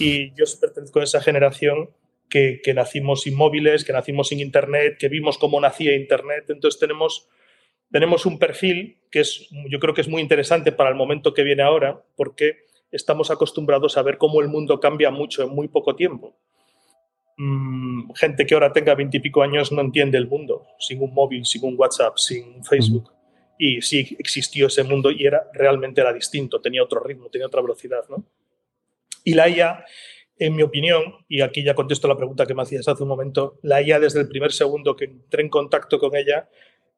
y 0.00 0.34
yo 0.34 0.44
pertenezco 0.60 0.98
a 0.98 1.04
esa 1.04 1.20
generación 1.20 1.90
que, 2.32 2.62
que, 2.64 2.72
nacimos 2.72 3.20
sin 3.22 3.36
móviles, 3.36 3.84
que 3.84 3.92
nacimos 3.92 4.28
sin 4.28 4.40
Internet, 4.40 4.96
que 4.98 5.10
vimos 5.10 5.36
cómo 5.36 5.60
nacía 5.60 5.94
Internet. 5.94 6.46
Entonces 6.48 6.80
tenemos, 6.80 7.28
tenemos 7.90 8.24
un 8.24 8.38
perfil 8.38 8.96
que 9.10 9.20
es, 9.20 9.50
yo 9.68 9.78
creo 9.78 9.92
que 9.92 10.00
es 10.00 10.08
muy 10.08 10.22
interesante 10.22 10.72
para 10.72 10.88
el 10.88 10.96
momento 10.96 11.34
que 11.34 11.42
viene 11.42 11.62
ahora, 11.62 12.02
porque 12.16 12.64
estamos 12.90 13.30
acostumbrados 13.30 13.98
a 13.98 14.02
ver 14.02 14.16
cómo 14.16 14.40
el 14.40 14.48
mundo 14.48 14.80
cambia 14.80 15.10
mucho 15.10 15.42
en 15.42 15.50
muy 15.50 15.68
poco 15.68 15.94
tiempo. 15.94 16.34
Mm, 17.36 18.12
gente 18.14 18.46
que 18.46 18.54
ahora 18.54 18.72
tenga 18.72 18.94
veintipico 18.94 19.42
años 19.42 19.70
no 19.70 19.82
entiende 19.82 20.16
el 20.16 20.26
mundo 20.26 20.66
sin 20.78 21.02
un 21.02 21.12
móvil, 21.12 21.44
sin 21.44 21.64
un 21.64 21.74
WhatsApp, 21.78 22.16
sin 22.16 22.64
Facebook. 22.64 23.12
y 23.58 23.82
sí 23.82 24.16
existió 24.18 24.68
ese 24.68 24.82
mundo 24.84 25.10
y 25.10 25.26
era 25.26 25.50
realmente 25.52 26.00
era 26.00 26.14
distinto, 26.14 26.62
tenía 26.62 26.82
otro 26.82 27.00
ritmo, 27.00 27.28
tenía 27.28 27.46
otra 27.46 27.60
velocidad. 27.60 28.04
¿no? 28.08 28.24
Y 29.22 29.34
la 29.34 29.48
IA, 29.48 29.84
en 30.38 30.56
mi 30.56 30.62
opinión, 30.62 31.02
y 31.28 31.42
aquí 31.42 31.62
ya 31.62 31.74
contesto 31.74 32.08
la 32.08 32.16
pregunta 32.16 32.46
que 32.46 32.54
me 32.54 32.62
hacías 32.62 32.88
hace 32.88 33.02
un 33.02 33.08
momento, 33.08 33.58
la 33.62 33.82
IA 33.82 34.00
desde 34.00 34.20
el 34.20 34.28
primer 34.28 34.52
segundo 34.52 34.96
que 34.96 35.04
entré 35.04 35.42
en 35.42 35.48
contacto 35.48 35.98
con 35.98 36.16
ella, 36.16 36.48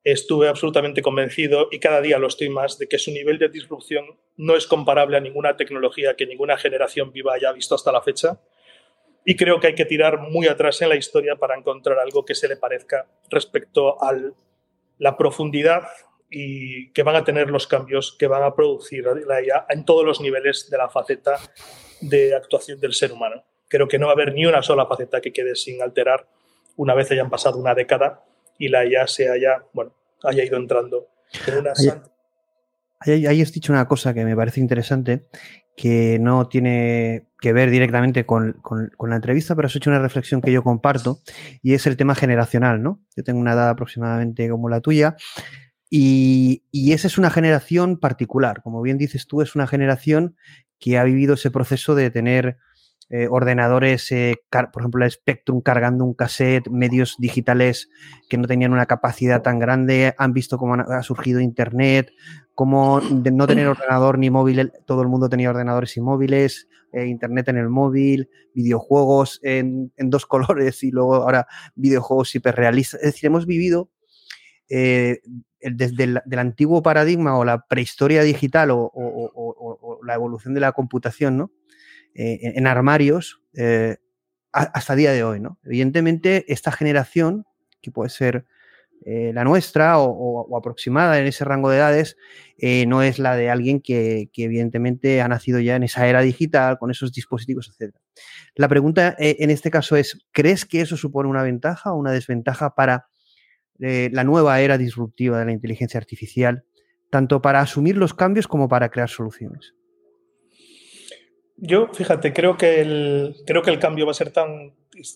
estuve 0.05 0.49
absolutamente 0.49 1.03
convencido 1.03 1.69
y 1.71 1.79
cada 1.79 2.01
día 2.01 2.19
lo 2.19 2.27
estoy 2.27 2.51
más 2.51 2.79
de 2.79 2.87
que 2.87 2.99
su 2.99 3.11
nivel 3.11 3.39
de 3.39 3.49
disrupción 3.49 4.05
no 4.37 4.55
es 4.55 4.67
comparable 4.67 5.17
a 5.17 5.21
ninguna 5.21 5.57
tecnología 5.57 6.15
que 6.15 6.27
ninguna 6.27 6.59
generación 6.59 7.11
viva 7.11 7.35
haya 7.35 7.53
visto 7.53 7.75
hasta 7.75 7.91
la 7.91 8.03
fecha. 8.03 8.41
Y 9.25 9.37
creo 9.37 9.59
que 9.59 9.69
hay 9.69 9.75
que 9.75 9.87
tirar 9.87 10.21
muy 10.21 10.47
atrás 10.47 10.83
en 10.83 10.91
la 10.91 10.97
historia 10.97 11.37
para 11.37 11.57
encontrar 11.57 11.99
algo 11.99 12.27
que 12.27 12.35
se 12.35 12.47
le 12.47 12.57
parezca 12.57 13.07
respecto 13.31 14.03
a 14.03 14.13
la 14.99 15.17
profundidad 15.17 15.85
y 16.31 16.91
que 16.93 17.03
van 17.03 17.17
a 17.17 17.25
tener 17.25 17.51
los 17.51 17.67
cambios 17.67 18.17
que 18.19 18.27
van 18.27 18.43
a 18.43 18.55
producir 18.55 19.05
la 19.27 19.43
IA 19.43 19.67
en 19.69 19.85
todos 19.85 20.05
los 20.05 20.21
niveles 20.21 20.69
de 20.71 20.79
la 20.79 20.89
faceta 20.89 21.39
de 22.01 22.35
actuación 22.35 22.81
del 22.81 22.95
ser 22.95 23.13
humano. 23.13 23.45
Creo 23.69 23.89
que 23.89 23.99
no 23.99 24.07
va 24.07 24.13
a 24.13 24.15
haber 24.15 24.35
ni 24.35 24.47
una 24.47 24.63
sola 24.63 24.87
faceta 24.87 25.21
que 25.21 25.33
quede 25.33 25.55
sin 25.57 25.83
alterar 25.83 26.27
una 26.77 26.95
vez 26.95 27.11
hayan 27.11 27.31
pasado 27.31 27.59
una 27.59 27.75
década 27.75 28.25
y 28.59 28.69
la 28.69 28.85
IA 28.85 29.07
se 29.07 29.29
haya, 29.29 29.65
bueno, 29.73 29.95
haya 30.23 30.45
ido 30.45 30.57
entrando 30.57 31.09
en 31.47 31.59
una 31.59 31.73
ahí, 33.01 33.27
ahí, 33.27 33.43
has 33.43 33.53
dicho 33.53 33.73
una 33.73 33.87
cosa 33.87 34.15
que 34.15 34.25
me 34.25 34.37
parece 34.37 34.61
interesante, 34.61 35.27
que 35.77 36.19
no 36.21 36.49
tiene 36.49 37.29
que 37.41 37.53
ver 37.53 37.71
directamente 37.71 38.25
con, 38.25 38.55
con, 38.63 38.91
con, 38.97 39.11
la 39.11 39.17
entrevista, 39.17 39.55
pero 39.55 39.67
has 39.67 39.77
hecho 39.77 39.91
una 39.91 39.99
reflexión 39.99 40.41
que 40.41 40.53
yo 40.53 40.63
comparto 40.63 41.21
y 41.63 41.75
es 41.75 41.87
el 41.87 41.97
tema 41.97 42.15
generacional, 42.15 42.83
¿no? 42.83 43.01
Yo 43.17 43.25
tengo 43.25 43.41
una 43.41 43.53
edad 43.53 43.69
aproximadamente 43.69 44.49
como 44.49 44.69
la 44.69 44.81
tuya 44.81 45.17
y, 45.97 46.93
esa 46.93 47.07
es 47.07 47.19
una 47.19 47.31
generación 47.31 47.99
particular. 47.99 48.63
Como 48.65 48.83
bien 48.83 48.99
dices 48.99 49.29
tú, 49.29 49.43
es 49.43 49.55
una 49.55 49.69
generación 49.69 50.35
que 50.81 50.99
ha 50.99 51.05
vivido 51.05 51.35
ese 51.35 51.53
proceso 51.53 51.95
de 51.95 52.11
tener 52.11 52.59
eh, 53.11 53.29
ordenadores, 53.31 54.11
eh, 54.11 54.43
por 54.51 54.83
ejemplo, 54.83 55.05
el 55.05 55.11
Spectrum 55.13 55.61
cargando 55.61 56.05
un 56.05 56.15
cassette, 56.15 56.69
medios 56.69 57.15
digitales 57.21 57.91
que 58.29 58.39
no 58.39 58.49
tenían 58.49 58.73
una 58.73 58.87
capacidad 58.87 59.43
tan 59.43 59.61
grande, 59.61 60.17
han 60.19 60.33
visto 60.33 60.59
cómo 60.59 60.75
ha 60.75 61.03
surgido 61.05 61.39
Internet, 61.39 62.11
cómo 62.57 63.01
de 63.01 63.31
no 63.31 63.47
tener 63.47 63.69
ordenador 63.69 64.19
ni 64.19 64.31
móvil, 64.31 64.73
todo 64.87 65.03
el 65.03 65.09
mundo 65.09 65.29
tenía 65.29 65.51
ordenadores 65.51 65.97
y 65.97 66.01
móviles, 66.01 66.67
eh, 66.93 67.07
Internet 67.07 67.51
en 67.51 67.59
el 67.59 67.69
móvil, 67.69 68.31
videojuegos 68.53 69.39
en, 69.45 69.93
dos 69.97 70.27
colores 70.27 70.83
y 70.83 70.91
luego 70.91 71.15
ahora 71.15 71.47
videojuegos 71.77 72.35
hiperrealistas. 72.35 73.01
Es 73.01 73.13
decir, 73.13 73.29
hemos 73.29 73.47
vivido 73.47 73.91
desde 75.73 76.05
el 76.05 76.39
antiguo 76.39 76.83
paradigma 76.83 77.39
o 77.39 77.45
la 77.45 77.67
prehistoria 77.67 78.23
digital 78.23 78.71
o, 78.73 80.01
la 80.05 80.15
evolución 80.15 80.55
de 80.55 80.61
la 80.61 80.73
computación, 80.73 81.37
¿no? 81.37 81.51
eh, 82.15 82.39
en 82.55 82.67
armarios 82.67 83.41
eh, 83.55 83.97
hasta 84.53 84.95
día 84.95 85.13
de 85.13 85.25
hoy, 85.25 85.41
¿no? 85.41 85.59
Evidentemente, 85.65 86.45
esta 86.47 86.71
generación, 86.71 87.45
que 87.83 87.91
puede 87.91 88.09
ser 88.09 88.47
eh, 89.05 89.33
la 89.35 89.43
nuestra 89.43 89.99
o, 89.99 90.57
aproximada 90.57 91.19
en 91.19 91.27
ese 91.27 91.45
rango 91.45 91.71
de 91.71 91.79
edades, 91.79 92.17
eh, 92.57 92.87
no 92.87 93.03
es 93.03 93.19
la 93.19 93.35
de 93.35 93.51
alguien 93.51 93.81
que, 93.81 94.31
que, 94.33 94.45
evidentemente 94.45 95.21
ha 95.21 95.29
nacido 95.29 95.59
ya 95.59 95.75
en 95.75 95.83
esa 95.83 96.07
era 96.07 96.21
digital, 96.21 96.79
con 96.79 96.93
esos 96.93 97.13
dispositivos, 97.13 97.69
etc. 97.77 97.97
La 98.55 98.69
pregunta 98.69 99.17
en 99.19 99.51
este 99.51 99.73
caso 99.73 99.97
es, 99.97 100.25
¿crees 100.31 100.65
que 100.65 100.81
eso 100.81 100.97
supone 100.97 101.29
una 101.29 101.43
ventaja 101.43 101.93
o 101.93 101.97
una 101.97 102.13
desventaja 102.13 102.77
para 102.77 103.09
eh, 103.81 104.11
la 104.13 104.25
nueva 104.25 104.61
era 104.61 104.79
disruptiva 104.79 105.39
de 105.39 105.47
la 105.47 105.53
inteligencia 105.53 105.99
artificial, 105.99 106.65
tanto 107.11 107.43
para 107.43 107.61
asumir 107.61 107.97
los 107.97 108.15
cambios 108.15 108.49
como 108.49 108.69
para 108.69 108.91
crear 108.91 109.09
soluciones? 109.09 109.75
Yo, 111.57 111.89
fíjate, 111.93 112.33
creo 112.33 112.57
que 112.57 112.81
el, 112.81 113.37
creo 113.47 113.63
que 113.63 113.71
el 113.71 113.79
cambio 113.79 114.07
va 114.07 114.13
a 114.13 114.15
ser 114.15 114.33
tan, 114.33 114.75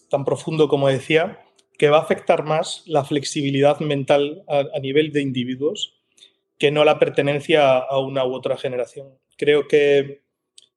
tan 0.09 0.25
profundo 0.25 0.69
como 0.69 0.88
decía, 0.88 1.41
que 1.77 1.88
va 1.88 1.99
a 1.99 2.03
afectar 2.03 2.45
más 2.45 2.83
la 2.87 3.05
flexibilidad 3.05 3.81
mental 3.81 4.45
a, 4.49 4.65
a, 4.75 4.81
nivel 4.81 5.12
de 5.12 5.23
individuos 5.23 5.99
que 6.59 6.71
no 6.71 6.85
la 6.85 6.99
pertenencia 6.99 7.79
a 7.79 7.99
una 8.00 8.25
u 8.25 8.35
otra 8.35 8.57
generación. 8.57 9.15
Creo 9.37 9.69
que, 9.69 10.23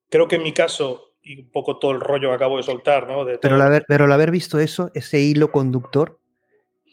creo 0.09 0.27
que 0.27 0.35
en 0.35 0.43
mi 0.43 0.53
caso, 0.53 1.15
y 1.23 1.41
un 1.41 1.51
poco 1.51 1.79
todo 1.79 1.91
el 1.91 1.99
rollo 2.01 2.29
que 2.29 2.35
acabo 2.35 2.57
de 2.57 2.63
soltar, 2.63 3.07
¿no? 3.07 3.25
De 3.25 3.39
pero, 3.39 3.55
el 3.55 3.61
haber, 3.61 3.85
pero 3.87 4.05
el 4.05 4.11
haber 4.11 4.31
visto 4.31 4.59
eso, 4.59 4.91
ese 4.93 5.19
hilo 5.19 5.51
conductor, 5.51 6.20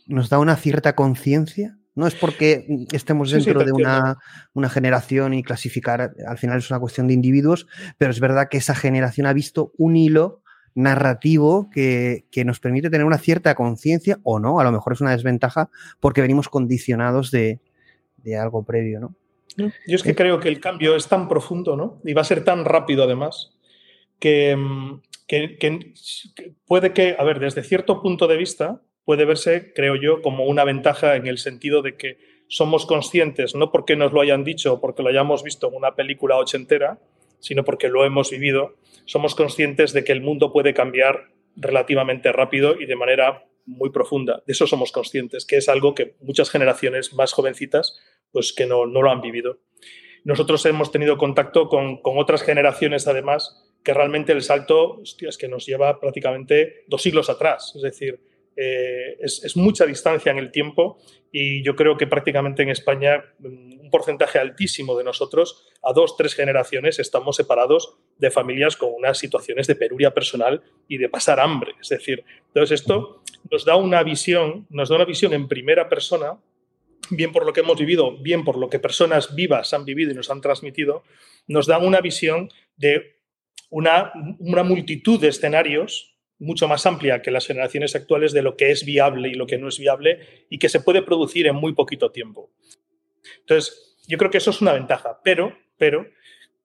nos 0.09 0.29
da 0.29 0.41
una 0.41 0.57
cierta 0.57 0.95
conciencia 0.95 1.79
no 1.95 2.07
es 2.07 2.15
porque 2.15 2.65
estemos 2.93 3.33
dentro 3.33 3.55
sí, 3.55 3.59
sí, 3.59 3.67
de 3.67 3.73
una, 3.73 4.19
una, 4.55 4.69
generación 4.69 5.35
y 5.35 5.43
clasificar, 5.43 6.13
al 6.29 6.39
final 6.39 6.59
es 6.59 6.71
una 6.71 6.79
cuestión 6.79 7.09
de 7.09 7.15
individuos, 7.15 7.67
pero 7.99 8.13
es 8.13 8.21
verdad 8.21 8.49
que 8.49 8.59
esa 8.59 8.77
generación 8.77 9.27
ha 9.27 9.33
visto 9.33 9.73
un 9.77 9.97
hilo 9.97 10.43
narrativo 10.77 11.69
que, 11.71 12.25
que 12.31 12.45
nos 12.45 12.61
permite 12.61 12.89
tener 12.89 13.05
una 13.05 13.19
cierta 13.19 13.57
conciencia, 13.57 14.21
o 14.23 14.39
no, 14.39 14.61
a 14.61 14.65
lo 14.65 14.71
mejor 14.71 14.93
es 14.93 15.01
una 15.01 15.11
desventaja 15.11 15.71
porque 15.99 16.21
venimos 16.21 16.49
condicionados 16.49 17.33
de, 17.33 17.59
de 18.19 18.37
algo 18.37 18.65
previo, 18.65 19.01
¿no? 19.01 19.15
Yo 19.57 19.97
es 19.97 20.05
que 20.05 20.11
eh, 20.11 20.15
creo 20.15 20.39
que 20.39 20.49
el 20.49 20.61
cambio 20.61 20.95
es 20.95 21.09
tan 21.09 21.29
profundo, 21.29 21.75
¿no? 21.75 22.01
Y 22.05 22.13
va 22.13 22.21
a 22.21 22.25
ser 22.25 22.45
tan 22.45 22.65
rápido 22.65 23.03
además, 23.03 23.59
que, 24.21 24.55
mm, 24.55 25.01
que, 25.27 25.59
que 25.59 25.95
puede 26.65 26.93
que, 26.93 27.17
a 27.19 27.25
ver, 27.25 27.41
desde 27.41 27.65
cierto 27.65 28.01
punto 28.01 28.29
de 28.29 28.37
vista, 28.37 28.81
puede 29.09 29.25
verse, 29.25 29.73
creo 29.75 29.97
yo, 29.97 30.21
como 30.21 30.45
una 30.45 30.65
ventaja 30.65 31.17
en 31.17 31.27
el 31.27 31.39
sentido 31.39 31.81
de 31.81 31.97
que 31.97 32.19
somos 32.47 32.85
conscientes, 32.85 33.55
no 33.55 33.73
porque 33.73 33.97
nos 33.97 34.13
lo 34.13 34.21
hayan 34.21 34.45
dicho 34.45 34.75
o 34.75 34.81
porque 34.83 35.03
lo 35.03 35.09
hayamos 35.09 35.43
visto 35.43 35.67
en 35.67 35.77
una 35.77 35.95
película 35.95 36.37
ochentera, 36.37 36.99
sino 37.39 37.65
porque 37.65 37.89
lo 37.89 38.05
hemos 38.05 38.31
vivido, 38.31 38.75
somos 39.07 39.35
conscientes 39.35 39.95
de 39.95 40.05
que 40.05 40.13
el 40.13 40.21
mundo 40.21 40.53
puede 40.53 40.75
cambiar 40.75 41.31
relativamente 41.57 42.33
rápido 42.33 42.79
y 42.79 42.85
de 42.85 42.97
manera 42.97 43.47
muy 43.65 43.89
profunda. 43.89 44.43
De 44.47 44.53
eso 44.53 44.67
somos 44.67 44.93
conscientes, 44.93 45.47
que 45.47 45.57
es 45.57 45.71
algo 45.71 45.95
que 45.95 46.17
muchas 46.21 46.51
generaciones 46.51 47.15
más 47.15 47.33
jovencitas 47.33 47.99
pues 48.31 48.53
que 48.53 48.67
no, 48.67 48.85
no 48.85 49.01
lo 49.01 49.11
han 49.11 49.23
vivido. 49.23 49.61
Nosotros 50.25 50.67
hemos 50.67 50.93
tenido 50.93 51.17
contacto 51.17 51.69
con, 51.69 52.03
con 52.03 52.19
otras 52.19 52.43
generaciones, 52.43 53.09
además, 53.09 53.65
que 53.83 53.95
realmente 53.95 54.33
el 54.33 54.43
salto 54.43 54.99
hostia, 55.01 55.31
que 55.39 55.49
nos 55.49 55.65
lleva 55.65 55.99
prácticamente 55.99 56.85
dos 56.89 57.01
siglos 57.01 57.31
atrás. 57.31 57.73
Es 57.75 57.81
decir, 57.81 58.21
eh, 58.61 59.17
es, 59.21 59.45
es, 59.45 59.57
mucha 59.57 59.87
distancia 59.87 60.33
en 60.33 60.39
el 60.39 60.51
tiempo 60.51 60.99
y 61.31 61.63
yo 61.63 61.77
creo 61.77 61.97
que 61.97 62.09
prácticamente 62.09 62.65
en 62.65 62.71
España 62.71 63.23
mm, 63.39 63.79
un 63.83 63.91
porcentaje 63.91 64.41
altísimo 64.41 64.99
de 64.99 65.05
nosotros, 65.05 65.69
a 65.81 65.93
dos, 65.93 66.17
tres 66.17 66.35
generaciones, 66.35 66.99
estamos 66.99 67.37
separados 67.37 67.99
de 68.19 68.33
familias 68.33 68.77
con 68.77 68.93
unas 68.93 69.17
situaciones 69.17 69.69
de 69.69 69.77
penuria 69.77 70.13
personal 70.13 70.61
y 70.89 70.99
de 70.99 71.09
pasar 71.09 71.39
hambre. 71.39 71.75
Es 71.81 71.89
decir, 71.91 72.25
entonces 72.49 72.81
esto 72.81 73.23
nos 73.49 73.65
da 73.65 73.77
una 73.77 74.03
visión, 74.03 74.67
nos 74.71 74.89
da 74.89 74.97
una 74.97 75.05
visión 75.05 75.33
en 75.35 75.47
primera 75.47 75.89
persona, 75.89 76.41
bien 77.11 77.31
por 77.31 77.47
lo 77.47 77.53
que 77.53 77.61
hemos 77.61 77.79
vivido, 77.79 78.17
bien 78.17 78.45
por 78.45 78.59
lo 78.59 78.69
que 78.69 78.81
personas 78.81 79.37
vivas 79.37 79.73
han 79.73 79.85
vivido 79.85 80.11
y 80.11 80.15
nos 80.15 80.31
han 80.31 80.41
transmitido, 80.41 81.05
nos 81.47 81.69
da 81.69 81.79
una 81.79 82.01
visión 82.01 82.51
de 82.77 83.21
una, 83.71 84.13
una 84.41 84.65
multitud 84.65 85.21
de 85.21 85.29
escenarios 85.29 86.18
mucho 86.39 86.69
más 86.69 86.87
amplia 86.87 87.23
que 87.23 87.31
las 87.31 87.47
generaciones 87.47 87.95
actuales 87.95 88.33
de 88.33 88.43
lo 88.43 88.57
que 88.57 88.71
es 88.71 88.85
viable 88.85 89.29
y 89.29 89.35
lo 89.35 89.47
que 89.47 89.59
no 89.59 89.69
es 89.69 89.79
viable 89.79 90.47
y 90.49 90.59
que 90.59 90.69
se 90.69 90.81
puede 90.81 91.03
producir 91.03 91.47
en 91.47 91.57
muy 91.57 91.75
poquito 91.75 92.11
tiempo. 92.11 92.51
Entonces, 93.41 93.97
yo 94.07 94.19
creo 94.19 94.31
que 94.31 94.39
eso 94.39 94.51
es 94.51 94.61
una 94.61 94.73
ventaja, 94.73 95.21
pero, 95.23 95.57
pero 95.77 96.07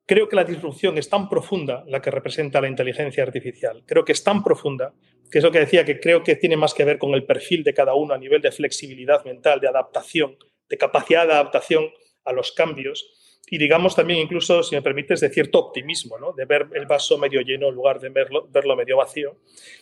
creo 0.06 0.30
que 0.30 0.36
la 0.36 0.44
disrupción 0.44 0.98
es 0.98 1.10
tan 1.10 1.28
profunda, 1.30 1.84
la 1.88 2.02
que 2.02 2.12
representa 2.12 2.62
la 2.62 2.68
inteligencia 2.68 3.24
artificial, 3.24 3.84
creo 3.86 4.06
que 4.06 4.12
es 4.12 4.24
tan 4.24 4.44
profunda, 4.44 4.94
que 5.32 5.40
es 5.40 5.44
lo 5.44 5.52
que 5.52 5.60
decía, 5.60 5.84
que 5.84 6.00
creo 6.00 6.24
que 6.24 6.36
tiene 6.36 6.58
más 6.58 6.74
que 6.74 6.86
ver 6.86 7.00
con 7.00 7.14
el 7.14 7.26
perfil 7.26 7.64
de 7.64 7.74
cada 7.74 7.96
uno 7.96 8.14
a 8.14 8.18
nivel 8.18 8.42
de 8.42 8.52
flexibilidad 8.52 9.26
mental, 9.26 9.60
de 9.60 9.68
adaptación, 9.68 10.38
de 10.70 10.78
capacidad 10.78 11.26
de 11.26 11.34
adaptación 11.34 11.90
a 12.24 12.32
los 12.32 12.52
cambios, 12.52 13.23
y 13.50 13.58
digamos 13.58 13.96
también 13.96 14.20
incluso, 14.20 14.64
si 14.64 14.76
me 14.76 14.82
permites, 14.82 15.20
de 15.20 15.30
cierto 15.30 15.60
optimismo, 15.60 16.18
¿no? 16.18 16.32
de 16.34 16.46
ver 16.46 16.68
el 16.74 16.86
vaso 16.86 17.18
medio 17.18 17.42
lleno 17.42 17.70
en 17.70 17.76
lugar 17.76 18.00
de 18.00 18.10
verlo, 18.10 18.48
verlo 18.50 18.76
medio 18.76 18.98
vacío, 18.98 19.38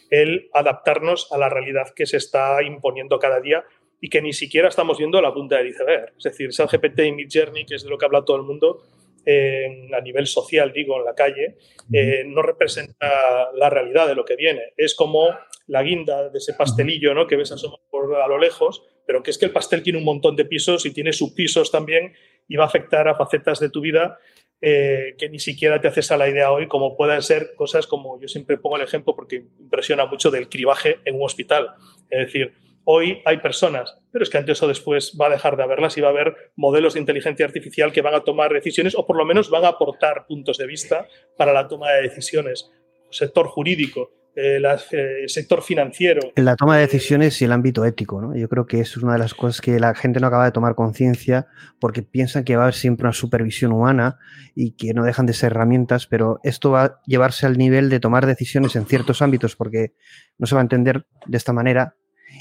el 0.09 0.49
adaptarnos 0.53 1.31
a 1.31 1.37
la 1.37 1.49
realidad 1.49 1.93
que 1.95 2.05
se 2.05 2.17
está 2.17 2.61
imponiendo 2.63 3.19
cada 3.19 3.39
día 3.39 3.63
y 4.01 4.09
que 4.09 4.21
ni 4.21 4.33
siquiera 4.33 4.67
estamos 4.67 4.97
viendo 4.97 5.21
la 5.21 5.33
punta 5.33 5.57
del 5.57 5.67
iceberg. 5.67 6.13
Es 6.17 6.23
decir, 6.23 6.49
GPT 6.49 6.99
y 6.99 7.11
Midjourney, 7.11 7.65
que 7.65 7.75
es 7.75 7.83
de 7.83 7.89
lo 7.89 7.97
que 7.97 8.05
habla 8.05 8.25
todo 8.25 8.37
el 8.37 8.43
mundo, 8.43 8.83
eh, 9.23 9.89
a 9.95 10.01
nivel 10.01 10.25
social, 10.25 10.73
digo, 10.73 10.97
en 10.97 11.05
la 11.05 11.13
calle, 11.13 11.57
eh, 11.93 12.23
no 12.25 12.41
representa 12.41 13.51
la 13.53 13.69
realidad 13.69 14.07
de 14.07 14.15
lo 14.15 14.25
que 14.25 14.35
viene. 14.35 14.73
Es 14.75 14.95
como 14.95 15.29
la 15.67 15.83
guinda 15.83 16.29
de 16.29 16.37
ese 16.39 16.55
pastelillo 16.55 17.13
¿no? 17.13 17.27
que 17.27 17.35
ves 17.35 17.51
asomar 17.51 17.79
por 17.91 18.15
a 18.15 18.27
lo 18.27 18.39
lejos, 18.39 18.83
pero 19.05 19.21
que 19.21 19.29
es 19.29 19.37
que 19.37 19.45
el 19.45 19.51
pastel 19.51 19.83
tiene 19.83 19.99
un 19.99 20.05
montón 20.05 20.35
de 20.35 20.45
pisos 20.45 20.85
y 20.87 20.93
tiene 20.93 21.13
subpisos 21.13 21.71
también 21.71 22.13
y 22.47 22.55
va 22.55 22.65
a 22.65 22.67
afectar 22.67 23.07
a 23.07 23.15
facetas 23.15 23.59
de 23.59 23.69
tu 23.69 23.81
vida 23.81 24.17
eh, 24.61 25.15
que 25.17 25.29
ni 25.29 25.39
siquiera 25.39 25.81
te 25.81 25.87
haces 25.87 26.11
a 26.11 26.17
la 26.17 26.29
idea 26.29 26.51
hoy, 26.51 26.67
como 26.67 26.95
pueden 26.95 27.21
ser 27.21 27.55
cosas 27.55 27.87
como 27.87 28.19
yo 28.19 28.27
siempre 28.27 28.57
pongo 28.57 28.77
el 28.77 28.83
ejemplo 28.83 29.15
porque 29.15 29.47
impresiona 29.59 30.05
mucho 30.05 30.29
del 30.29 30.49
cribaje 30.49 30.99
en 31.05 31.15
un 31.15 31.23
hospital. 31.23 31.69
Es 32.09 32.27
decir, 32.27 32.53
Hoy 32.83 33.21
hay 33.25 33.37
personas, 33.37 33.95
pero 34.11 34.23
es 34.23 34.29
que 34.29 34.39
antes 34.39 34.61
o 34.63 34.67
después 34.67 35.15
va 35.19 35.27
a 35.27 35.29
dejar 35.29 35.55
de 35.55 35.63
haberlas 35.63 35.97
y 35.97 36.01
va 36.01 36.07
a 36.07 36.11
haber 36.11 36.51
modelos 36.55 36.95
de 36.95 36.99
inteligencia 36.99 37.45
artificial 37.45 37.91
que 37.91 38.01
van 38.01 38.15
a 38.15 38.23
tomar 38.23 38.51
decisiones 38.51 38.95
o 38.95 39.05
por 39.05 39.17
lo 39.17 39.25
menos 39.25 39.51
van 39.51 39.65
a 39.65 39.69
aportar 39.69 40.25
puntos 40.25 40.57
de 40.57 40.65
vista 40.65 41.07
para 41.37 41.53
la 41.53 41.67
toma 41.67 41.91
de 41.91 42.01
decisiones. 42.01 42.71
Sector 43.11 43.47
jurídico, 43.47 44.11
eh, 44.35 44.61
el 44.91 45.29
sector 45.29 45.61
financiero. 45.61 46.21
La 46.35 46.55
toma 46.55 46.77
de 46.77 46.81
decisiones 46.81 47.41
y 47.41 47.45
el 47.45 47.51
ámbito 47.51 47.83
ético, 47.85 48.21
¿no? 48.21 48.35
Yo 48.35 48.47
creo 48.47 48.65
que 48.65 48.79
eso 48.79 48.99
es 48.99 49.03
una 49.03 49.13
de 49.13 49.19
las 49.19 49.33
cosas 49.33 49.59
que 49.59 49.79
la 49.79 49.93
gente 49.93 50.19
no 50.19 50.27
acaba 50.27 50.45
de 50.45 50.51
tomar 50.51 50.75
conciencia 50.75 51.47
porque 51.79 52.01
piensan 52.01 52.43
que 52.43 52.55
va 52.55 52.63
a 52.63 52.65
haber 52.65 52.75
siempre 52.75 53.05
una 53.05 53.13
supervisión 53.13 53.73
humana 53.73 54.19
y 54.55 54.71
que 54.71 54.93
no 54.93 55.03
dejan 55.03 55.25
de 55.25 55.33
ser 55.33 55.51
herramientas, 55.51 56.07
pero 56.07 56.39
esto 56.43 56.71
va 56.71 56.83
a 56.83 57.01
llevarse 57.05 57.45
al 57.45 57.57
nivel 57.57 57.89
de 57.89 57.99
tomar 57.99 58.25
decisiones 58.25 58.75
en 58.75 58.85
ciertos 58.85 59.21
ámbitos 59.21 59.55
porque 59.55 59.93
no 60.37 60.47
se 60.47 60.55
va 60.55 60.61
a 60.61 60.63
entender 60.63 61.05
de 61.25 61.37
esta 61.37 61.51
manera 61.51 61.95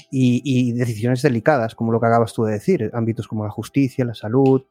y, 0.09 0.41
y 0.45 0.71
decisiones 0.71 1.21
delicadas, 1.21 1.75
como 1.75 1.91
lo 1.91 1.99
que 1.99 2.07
acabas 2.07 2.33
tú 2.33 2.45
de 2.45 2.53
decir, 2.53 2.89
ámbitos 2.93 3.27
como 3.27 3.43
la 3.43 3.51
justicia, 3.51 4.05
la 4.05 4.13
salud, 4.13 4.63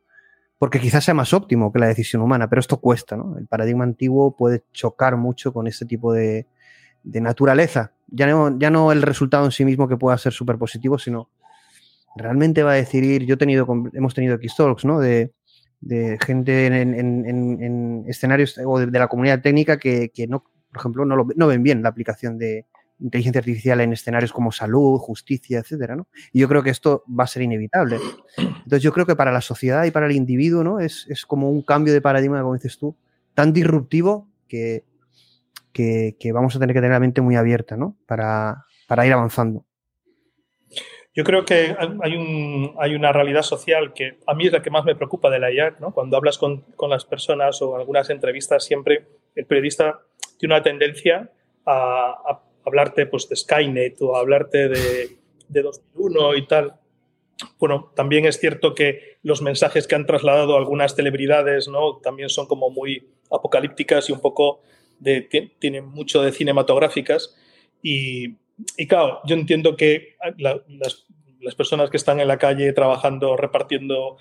porque 0.58 0.80
quizás 0.80 1.04
sea 1.04 1.14
más 1.14 1.32
óptimo 1.34 1.72
que 1.72 1.78
la 1.78 1.86
decisión 1.86 2.22
humana, 2.22 2.48
pero 2.48 2.60
esto 2.60 2.80
cuesta, 2.80 3.16
¿no? 3.16 3.36
El 3.38 3.46
paradigma 3.46 3.84
antiguo 3.84 4.36
puede 4.36 4.62
chocar 4.72 5.16
mucho 5.16 5.52
con 5.52 5.66
este 5.66 5.86
tipo 5.86 6.12
de, 6.12 6.46
de 7.02 7.20
naturaleza. 7.20 7.92
Ya 8.08 8.26
no, 8.26 8.58
ya 8.58 8.70
no 8.70 8.92
el 8.92 9.02
resultado 9.02 9.44
en 9.44 9.52
sí 9.52 9.64
mismo 9.64 9.88
que 9.88 9.96
pueda 9.96 10.18
ser 10.18 10.32
súper 10.32 10.58
positivo, 10.58 10.98
sino 10.98 11.30
realmente 12.16 12.62
va 12.62 12.72
a 12.72 12.76
decidir. 12.76 13.24
Yo 13.24 13.34
he 13.34 13.38
tenido, 13.38 13.66
hemos 13.92 14.14
tenido 14.14 14.34
X-Talks, 14.34 14.84
¿no? 14.84 15.00
De, 15.00 15.32
de 15.80 16.18
gente 16.24 16.66
en, 16.66 16.94
en, 16.94 17.24
en, 17.26 18.04
escenarios 18.06 18.58
o 18.64 18.78
de, 18.78 18.98
la 18.98 19.08
comunidad 19.08 19.40
técnica 19.40 19.78
que, 19.78 20.10
que 20.10 20.26
no, 20.26 20.44
por 20.70 20.80
ejemplo, 20.80 21.04
no, 21.04 21.16
lo, 21.16 21.28
no, 21.36 21.46
ven 21.46 21.62
bien 21.62 21.82
la 21.82 21.88
aplicación 21.88 22.36
de 22.38 22.66
inteligencia 22.98 23.38
artificial 23.38 23.80
en 23.80 23.94
escenarios 23.94 24.32
como 24.32 24.52
salud, 24.52 24.98
justicia, 24.98 25.60
etcétera, 25.60 25.96
¿no? 25.96 26.06
Y 26.32 26.40
yo 26.40 26.48
creo 26.48 26.62
que 26.62 26.68
esto 26.68 27.02
va 27.08 27.24
a 27.24 27.28
ser 27.28 27.42
inevitable. 27.42 27.98
Entonces, 28.36 28.82
yo 28.82 28.92
creo 28.92 29.06
que 29.06 29.16
para 29.16 29.32
la 29.32 29.40
sociedad 29.40 29.84
y 29.84 29.90
para 29.90 30.06
el 30.06 30.12
individuo, 30.12 30.62
¿no? 30.62 30.80
Es, 30.80 31.06
es 31.08 31.24
como 31.24 31.50
un 31.50 31.62
cambio 31.62 31.94
de 31.94 32.02
paradigma, 32.02 32.42
como 32.42 32.54
dices 32.54 32.76
tú, 32.76 32.94
tan 33.32 33.54
disruptivo 33.54 34.28
que, 34.48 34.84
que, 35.72 36.16
vamos 36.32 36.56
a 36.56 36.58
tener 36.58 36.74
que 36.74 36.80
tener 36.80 36.92
la 36.92 37.00
mente 37.00 37.20
muy 37.20 37.36
abierta, 37.36 37.76
¿no? 37.76 37.96
Para, 38.06 38.64
para 38.86 39.06
ir 39.06 39.12
avanzando. 39.12 39.64
Yo 41.14 41.24
creo 41.24 41.44
que 41.44 41.74
hay, 42.02 42.16
un, 42.16 42.74
hay, 42.78 42.94
una 42.94 43.12
realidad 43.12 43.42
social 43.42 43.92
que 43.92 44.18
a 44.26 44.34
mí 44.34 44.46
es 44.46 44.52
la 44.52 44.62
que 44.62 44.70
más 44.70 44.84
me 44.84 44.94
preocupa 44.94 45.28
de 45.28 45.40
la 45.40 45.52
IA, 45.52 45.76
¿no? 45.80 45.92
Cuando 45.92 46.16
hablas 46.16 46.38
con, 46.38 46.60
con, 46.76 46.88
las 46.88 47.04
personas 47.04 47.60
o 47.62 47.76
algunas 47.76 48.10
entrevistas, 48.10 48.64
siempre 48.64 49.06
el 49.34 49.44
periodista 49.44 50.02
tiene 50.38 50.54
una 50.54 50.62
tendencia 50.62 51.30
a, 51.66 52.14
a 52.24 52.42
hablarte 52.64 53.06
pues, 53.06 53.28
de 53.28 53.36
Skynet 53.36 54.00
o 54.02 54.16
a 54.16 54.20
hablarte 54.20 54.68
de, 54.68 55.18
de 55.48 55.62
2001 55.62 56.36
y 56.36 56.46
tal. 56.46 56.74
Bueno, 57.58 57.92
también 57.96 58.26
es 58.26 58.38
cierto 58.38 58.74
que 58.74 59.18
los 59.22 59.42
mensajes 59.42 59.86
que 59.86 59.94
han 59.94 60.06
trasladado 60.06 60.56
algunas 60.56 60.94
celebridades, 60.94 61.68
¿no? 61.68 61.98
También 61.98 62.28
son 62.28 62.46
como 62.46 62.70
muy 62.70 63.08
apocalípticas 63.30 64.08
y 64.08 64.12
un 64.12 64.20
poco 64.20 64.60
tienen 65.58 65.86
mucho 65.86 66.22
de 66.22 66.32
cinematográficas 66.32 67.36
y, 67.82 68.36
y 68.76 68.86
claro, 68.86 69.20
yo 69.24 69.34
entiendo 69.34 69.76
que 69.76 70.16
las, 70.38 70.60
las, 71.40 71.54
personas 71.54 71.90
que 71.90 71.96
están 71.96 72.20
en 72.20 72.28
la 72.28 72.38
calle 72.38 72.72
trabajando, 72.72 73.36
repartiendo 73.36 74.18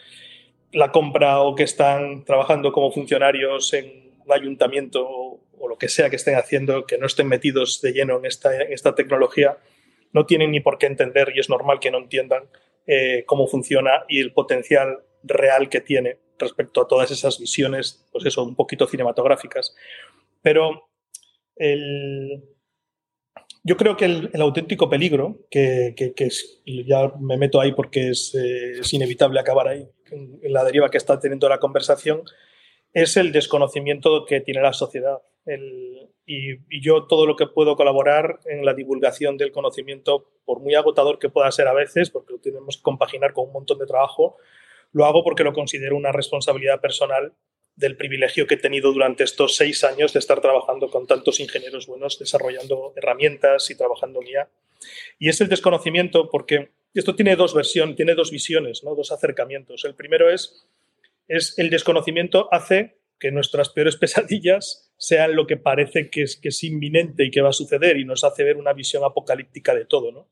la 0.72 0.92
compra 0.92 1.42
o 1.42 1.56
que 1.56 1.64
están 1.64 2.24
trabajando 2.24 2.72
como 2.72 2.92
funcionarios 2.92 3.74
en 3.74 4.14
un 4.26 4.32
ayuntamiento 4.32 5.08
o, 5.08 5.40
lo 5.68 5.78
que 5.78 5.90
sea 5.90 6.10
que 6.10 6.16
estén 6.16 6.36
haciendo, 6.36 6.86
que 6.86 6.98
no 6.98 7.06
estén 7.06 7.28
metidos 7.28 7.82
de 7.82 7.92
lleno 7.92 8.18
en 8.18 8.26
esta, 8.26 8.56
en 8.56 8.72
esta 8.72 8.96
tecnología, 8.96 9.58
no 10.14 10.26
tienen 10.26 10.52
ni 10.52 10.62
por 10.62 10.78
qué 10.78 10.86
entender 10.86 11.34
y 11.36 11.40
es 11.40 11.50
normal 11.50 11.80
que 11.80 11.92
no 11.92 11.98
entiendan 11.98 12.44
eh, 12.88 13.24
cómo 13.26 13.46
funciona 13.46 14.04
y 14.08 14.22
el 14.22 14.32
potencial 14.32 15.00
real 15.22 15.70
que 15.70 15.82
tiene 15.82 16.18
respecto 16.40 16.82
a 16.82 16.88
todas 16.88 17.12
esas 17.12 17.38
visiones, 17.40 18.06
pues 18.12 18.26
eso, 18.26 18.44
un 18.44 18.56
poquito 18.56 18.88
cinematográficas. 18.88 19.76
Pero 20.42 20.90
el, 21.56 22.44
yo 23.64 23.78
creo 23.78 23.98
que 23.98 24.06
el, 24.06 24.42
auténtico 24.42 24.90
peligro, 24.90 25.46
que, 25.52 25.94
es, 26.18 26.62
ya 26.66 27.12
me 27.20 27.38
meto 27.38 27.60
ahí 27.60 27.74
porque 27.74 28.10
es, 28.10 28.34
eh, 28.36 28.82
inevitable 28.92 29.40
acabar 29.40 29.68
ahí, 29.68 29.88
en, 30.12 30.40
la 30.54 30.64
deriva 30.64 30.90
que 30.90 30.98
está 30.98 31.20
teniendo 31.20 31.50
la 31.50 31.60
conversación, 31.60 32.24
es 32.94 33.18
el 33.18 33.32
desconocimiento 33.32 34.26
que 34.26 34.42
tiene 34.42 34.62
la 34.62 34.74
sociedad. 34.74 35.20
y, 36.26 36.54
y, 36.68 36.82
yo 36.82 37.06
todo 37.08 37.26
lo 37.26 37.36
que 37.36 37.48
puedo 37.48 37.76
colaborar 37.76 38.40
en 38.46 38.66
la 38.66 38.74
divulgación 38.74 39.38
del 39.38 39.52
conocimiento, 39.52 40.32
por 40.46 40.62
muy 40.62 40.76
agotador 40.76 41.20
que 41.20 41.30
pueda 41.30 41.52
ser 41.52 41.68
a 41.68 41.74
veces, 41.74 42.10
porque 42.10 42.34
lo 42.34 42.40
tenemos 42.40 42.78
que 42.78 42.84
compaginar 42.84 43.34
con 43.34 43.48
un 43.48 43.54
montón 43.54 43.78
de 43.78 43.86
trabajo, 43.86 44.38
lo 44.92 45.06
hago 45.06 45.24
porque 45.24 45.44
lo 45.44 45.54
considero 45.54 45.96
una 45.98 46.12
responsabilidad 46.12 46.82
personal 46.82 47.34
del 47.80 47.96
privilegio 47.96 48.46
que 48.46 48.56
he 48.56 48.58
tenido 48.58 48.92
durante 48.92 49.24
estos 49.24 49.56
seis 49.56 49.86
años 49.86 50.12
de 50.12 50.20
estar 50.20 50.42
trabajando 50.42 50.90
con 50.92 51.08
tantos 51.08 51.40
ingenieros 51.40 51.88
buenos, 51.88 52.20
desarrollando 52.20 52.94
herramientas 52.98 53.70
y 53.72 53.76
trabajando 53.78 54.22
en 54.22 54.28
IA. 54.28 54.50
Y 55.18 55.30
es 55.30 55.40
el 55.40 55.48
desconocimiento 55.48 56.30
porque 56.30 56.72
esto 56.94 57.16
tiene 57.16 57.38
dos 57.38 57.54
versiones, 57.54 57.96
tiene 57.96 58.16
dos 58.16 58.32
visiones, 58.32 58.84
¿no? 58.84 58.96
dos 58.96 59.14
acercamientos. 59.14 59.86
El 59.86 59.96
primero 59.96 60.30
es, 60.30 60.68
es 61.30 61.58
el 61.58 61.70
desconocimiento 61.70 62.50
hace 62.52 62.98
que 63.18 63.32
nuestras 63.32 63.70
peores 63.70 63.96
pesadillas 63.96 64.92
sean 64.98 65.38
lo 65.38 65.48
que 65.48 65.56
parece 65.56 66.10
que 66.10 66.24
es, 66.24 66.36
que 66.36 66.50
es 66.50 66.62
inminente 66.66 67.24
y 67.24 67.32
que 67.32 67.42
va 67.42 67.50
a 67.50 67.54
suceder 67.54 67.96
y 67.98 68.04
nos 68.04 68.26
hace 68.26 68.44
ver 68.44 68.58
una 68.58 68.74
visión 68.74 69.06
apocalíptica 69.06 69.74
de 69.74 69.86
todo. 69.86 70.12
¿no? 70.12 70.28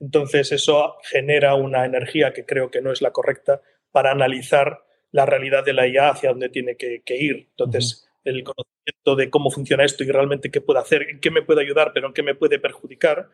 Entonces 0.00 0.50
eso 0.50 0.96
genera 1.04 1.54
una 1.54 1.84
energía 1.84 2.32
que 2.32 2.44
creo 2.44 2.72
que 2.72 2.80
no 2.80 2.90
es 2.90 3.02
la 3.02 3.12
correcta 3.12 3.62
para 3.92 4.10
analizar 4.10 4.84
la 5.12 5.26
realidad 5.26 5.64
de 5.64 5.72
la 5.72 5.86
IA 5.86 6.10
hacia 6.10 6.30
dónde 6.30 6.48
tiene 6.48 6.76
que, 6.76 7.02
ir. 7.16 7.48
Entonces, 7.50 8.08
el 8.24 8.42
conocimiento 8.42 9.16
de 9.16 9.30
cómo 9.30 9.50
funciona 9.50 9.84
esto 9.84 10.02
y 10.04 10.10
realmente 10.10 10.50
qué 10.50 10.60
puede 10.60 10.80
hacer, 10.80 11.02
en 11.02 11.20
qué 11.20 11.30
me 11.30 11.42
puede 11.42 11.60
ayudar, 11.60 11.92
pero 11.94 12.08
en 12.08 12.14
qué 12.14 12.22
me 12.22 12.34
puede 12.34 12.58
perjudicar, 12.58 13.28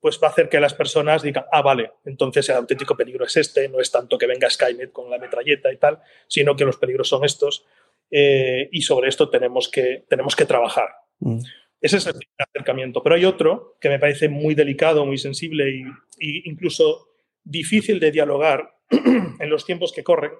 pues 0.00 0.20
va 0.22 0.28
a 0.28 0.30
hacer 0.30 0.48
que 0.48 0.60
las 0.60 0.74
personas 0.74 1.22
digan, 1.22 1.44
ah, 1.50 1.62
vale, 1.62 1.90
entonces 2.04 2.48
el 2.48 2.56
auténtico 2.56 2.96
peligro 2.96 3.24
es 3.24 3.36
este, 3.36 3.68
no 3.68 3.80
es 3.80 3.90
tanto 3.90 4.18
que 4.18 4.26
venga 4.26 4.48
Skynet 4.48 4.92
con 4.92 5.10
la 5.10 5.18
metralleta 5.18 5.72
y 5.72 5.78
tal, 5.78 6.00
sino 6.28 6.54
que 6.54 6.64
los 6.64 6.76
peligros 6.76 7.08
son 7.08 7.24
estos 7.24 7.66
eh, 8.10 8.68
y 8.70 8.82
sobre 8.82 9.08
esto 9.08 9.28
tenemos 9.28 9.68
que, 9.68 10.04
tenemos 10.08 10.36
que 10.36 10.44
trabajar. 10.44 10.90
Mm. 11.18 11.40
Ese 11.80 11.98
es 11.98 12.06
el 12.06 12.14
primer 12.14 12.36
acercamiento. 12.38 13.02
Pero 13.02 13.16
hay 13.16 13.24
otro 13.24 13.76
que 13.80 13.88
me 13.88 13.98
parece 13.98 14.28
muy 14.28 14.54
delicado, 14.54 15.04
muy 15.04 15.18
sensible 15.18 15.68
e 15.68 16.42
incluso 16.44 17.08
difícil 17.44 18.00
de 18.00 18.10
dialogar 18.10 18.76
en 18.90 19.50
los 19.50 19.64
tiempos 19.64 19.92
que 19.92 20.04
corren, 20.04 20.32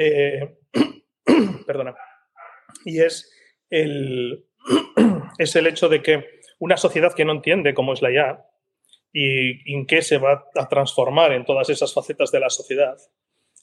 eh, 0.00 0.56
perdona, 1.66 1.96
y 2.84 3.00
es 3.00 3.32
el, 3.68 4.46
es 5.38 5.56
el 5.56 5.66
hecho 5.66 5.88
de 5.88 6.02
que 6.02 6.24
una 6.60 6.76
sociedad 6.76 7.14
que 7.14 7.24
no 7.24 7.32
entiende 7.32 7.74
cómo 7.74 7.92
es 7.92 8.02
la 8.02 8.12
IA 8.12 8.44
y 9.12 9.74
en 9.74 9.86
qué 9.86 10.02
se 10.02 10.18
va 10.18 10.44
a 10.54 10.68
transformar 10.68 11.32
en 11.32 11.44
todas 11.44 11.68
esas 11.70 11.92
facetas 11.92 12.30
de 12.30 12.40
la 12.40 12.50
sociedad, 12.50 12.96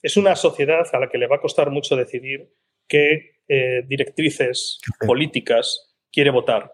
es 0.01 0.17
una 0.17 0.35
sociedad 0.35 0.85
a 0.91 0.99
la 0.99 1.09
que 1.09 1.17
le 1.17 1.27
va 1.27 1.37
a 1.37 1.41
costar 1.41 1.69
mucho 1.69 1.95
decidir 1.95 2.51
qué 2.87 3.37
eh, 3.47 3.83
directrices 3.87 4.79
políticas 5.05 5.95
quiere 6.11 6.31
votar 6.31 6.71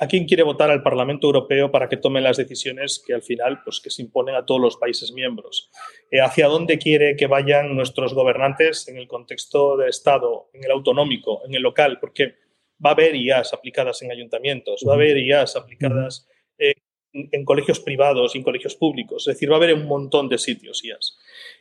a 0.00 0.06
quién 0.06 0.24
quiere 0.24 0.42
votar 0.42 0.70
al 0.70 0.82
Parlamento 0.82 1.26
Europeo 1.26 1.70
para 1.70 1.88
que 1.88 1.98
tome 1.98 2.20
las 2.20 2.38
decisiones 2.38 3.02
que 3.04 3.12
al 3.12 3.22
final 3.22 3.62
pues, 3.62 3.80
que 3.80 3.90
se 3.90 4.02
imponen 4.02 4.34
a 4.34 4.46
todos 4.46 4.60
los 4.60 4.76
países 4.76 5.12
miembros. 5.12 5.70
Eh, 6.10 6.20
hacia 6.20 6.46
dónde 6.46 6.78
quiere 6.78 7.14
que 7.16 7.26
vayan 7.26 7.76
nuestros 7.76 8.14
gobernantes 8.14 8.88
en 8.88 8.96
el 8.96 9.06
contexto 9.06 9.76
de 9.76 9.88
Estado, 9.88 10.48
en 10.54 10.64
el 10.64 10.70
autonómico, 10.70 11.42
en 11.46 11.54
el 11.54 11.62
local, 11.62 11.98
porque 12.00 12.36
va 12.84 12.90
a 12.90 12.92
haber 12.94 13.16
IAS 13.16 13.52
aplicadas 13.52 14.00
en 14.02 14.12
ayuntamientos, 14.12 14.84
va 14.88 14.92
a 14.92 14.96
haber 14.96 15.18
IAS 15.18 15.56
aplicadas 15.56 16.26
eh, 16.56 16.74
en, 17.12 17.44
colegios 17.44 17.80
privados 17.80 18.34
y 18.34 18.38
en 18.38 18.44
colegios 18.44 18.76
públicos, 18.76 19.28
es 19.28 19.34
decir, 19.34 19.50
va 19.50 19.54
a 19.54 19.58
haber 19.58 19.74
un 19.74 19.86
montón 19.86 20.28
de 20.28 20.38
sitios 20.38 20.82
IAS. 20.84 21.18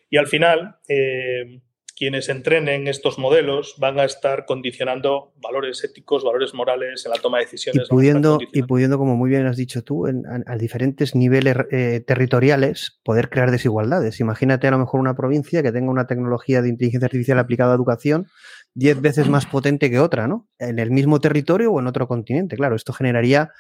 Y 0.10 0.18
al 0.18 0.28
final, 0.28 0.78
eh, 0.88 1.60
quienes 1.98 2.30
entrenen 2.30 2.88
estos 2.88 3.18
modelos 3.18 3.74
van 3.80 4.00
a 4.00 4.06
estar 4.06 4.46
condicionando 4.46 5.34
valores 5.42 5.84
éticos, 5.84 6.24
valores 6.24 6.54
morales 6.54 7.04
en 7.06 7.12
la 7.12 7.18
toma 7.18 7.40
de 7.40 7.46
decisiones. 7.46 7.88
Y 7.88 7.90
pudiendo, 7.90 8.38
y 8.54 8.62
pudiendo 8.64 9.00
como 9.00 9.16
muy 9.16 9.32
bien 9.32 9.48
has 9.48 9.58
dicho 9.58 9.84
tú, 9.84 10.06
a, 10.06 10.58
diferentes 10.58 11.16
niveles 11.16 11.56
eh, 11.72 12.04
territoriales 12.06 13.00
poder 13.04 13.30
crear 13.30 13.50
desigualdades. 13.50 14.20
Imagínate 14.20 14.68
a 14.68 14.72
lo 14.72 14.78
mejor 14.78 15.00
una 15.00 15.16
provincia 15.16 15.64
que 15.64 15.72
tenga 15.72 15.90
una 15.90 16.06
tecnología 16.06 16.62
de 16.62 16.70
inteligencia 16.70 17.08
artificial 17.08 17.40
aplicada 17.40 17.72
a 17.72 17.76
educación 17.76 18.28
diez 18.76 19.02
veces 19.02 19.28
más 19.28 19.48
potente 19.48 19.90
que 19.90 20.00
otra, 20.00 20.28
¿no? 20.28 20.48
En 20.60 20.78
el 20.78 20.92
mismo 20.92 21.20
territorio 21.20 21.72
o 21.72 21.80
en 21.80 21.88
otro 21.88 22.08
continente. 22.08 22.56
Claro, 22.58 22.76
esto 22.76 22.94
generaría 22.94 23.52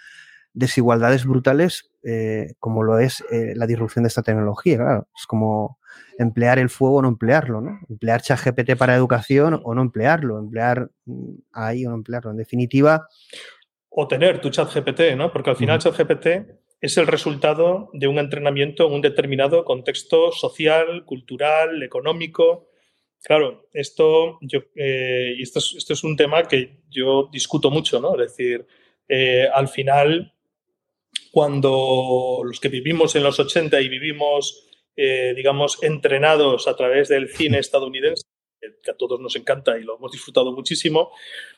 desigualdades 0.54 1.26
brutales 1.26 1.92
eh, 2.04 2.54
como 2.60 2.84
lo 2.84 3.00
es 3.00 3.24
eh, 3.32 3.54
la 3.56 3.68
disrupción 3.68 4.04
de 4.04 4.08
esta 4.08 4.24
tecnología. 4.24 4.78
Claro, 4.78 5.08
es 5.16 5.26
como 5.26 5.78
emplear 6.18 6.58
el 6.58 6.70
fuego 6.70 6.98
o 6.98 7.02
no 7.02 7.10
emplearlo, 7.10 7.62
¿no? 7.62 7.80
Emplear 7.90 8.22
ChatGPT 8.22 8.76
para 8.78 8.96
educación 8.96 9.60
o 9.64 9.76
no 9.76 9.82
emplearlo, 9.82 10.40
emplear 10.40 10.90
mm, 11.06 11.34
ahí 11.54 11.86
o 11.86 11.90
no 11.90 11.96
emplearlo. 11.96 12.32
En 12.32 12.38
definitiva. 12.38 13.08
O 13.90 14.08
tener 14.08 14.40
tu 14.40 14.50
ChatGPT, 14.50 15.16
¿no? 15.16 15.32
Porque 15.32 15.50
al 15.50 15.58
final 15.58 15.80
ChatGPT 15.80 16.28
es 16.80 16.98
el 16.98 17.08
resultado 17.08 17.90
de 17.94 18.08
un 18.08 18.20
entrenamiento 18.20 18.88
en 18.88 18.94
un 18.94 19.02
determinado 19.02 19.66
contexto 19.66 20.32
social, 20.32 21.06
cultural, 21.06 21.82
económico. 21.84 22.70
Claro, 23.24 23.68
esto, 23.74 24.38
yo, 24.42 24.60
eh, 24.76 25.36
esto, 25.40 25.60
es, 25.60 25.76
esto, 25.78 25.94
es, 25.94 26.04
un 26.04 26.16
tema 26.16 26.44
que 26.44 26.84
yo 26.90 27.30
discuto 27.32 27.72
mucho, 27.72 28.00
¿no? 28.00 28.14
Es 28.14 28.32
decir, 28.32 28.68
eh, 29.10 29.48
al 29.54 29.68
final, 29.68 30.34
cuando 31.32 32.42
los 32.44 32.60
que 32.60 32.70
vivimos 32.70 33.16
en 33.16 33.24
los 33.24 33.40
80 33.40 33.82
y 33.82 33.90
vivimos, 33.90 34.68
eh, 34.96 35.34
digamos, 35.36 35.82
entrenados 35.84 36.68
a 36.68 36.76
través 36.76 37.10
del 37.10 37.30
cine 37.30 37.60
estadounidense, 37.60 38.24
que 38.84 38.92
a 38.92 38.98
todos 38.98 39.20
nos 39.20 39.36
encanta 39.36 39.78
y 39.78 39.84
lo 39.84 39.98
hemos 39.98 40.12
disfrutado 40.12 40.52
muchísimo, 40.52 41.12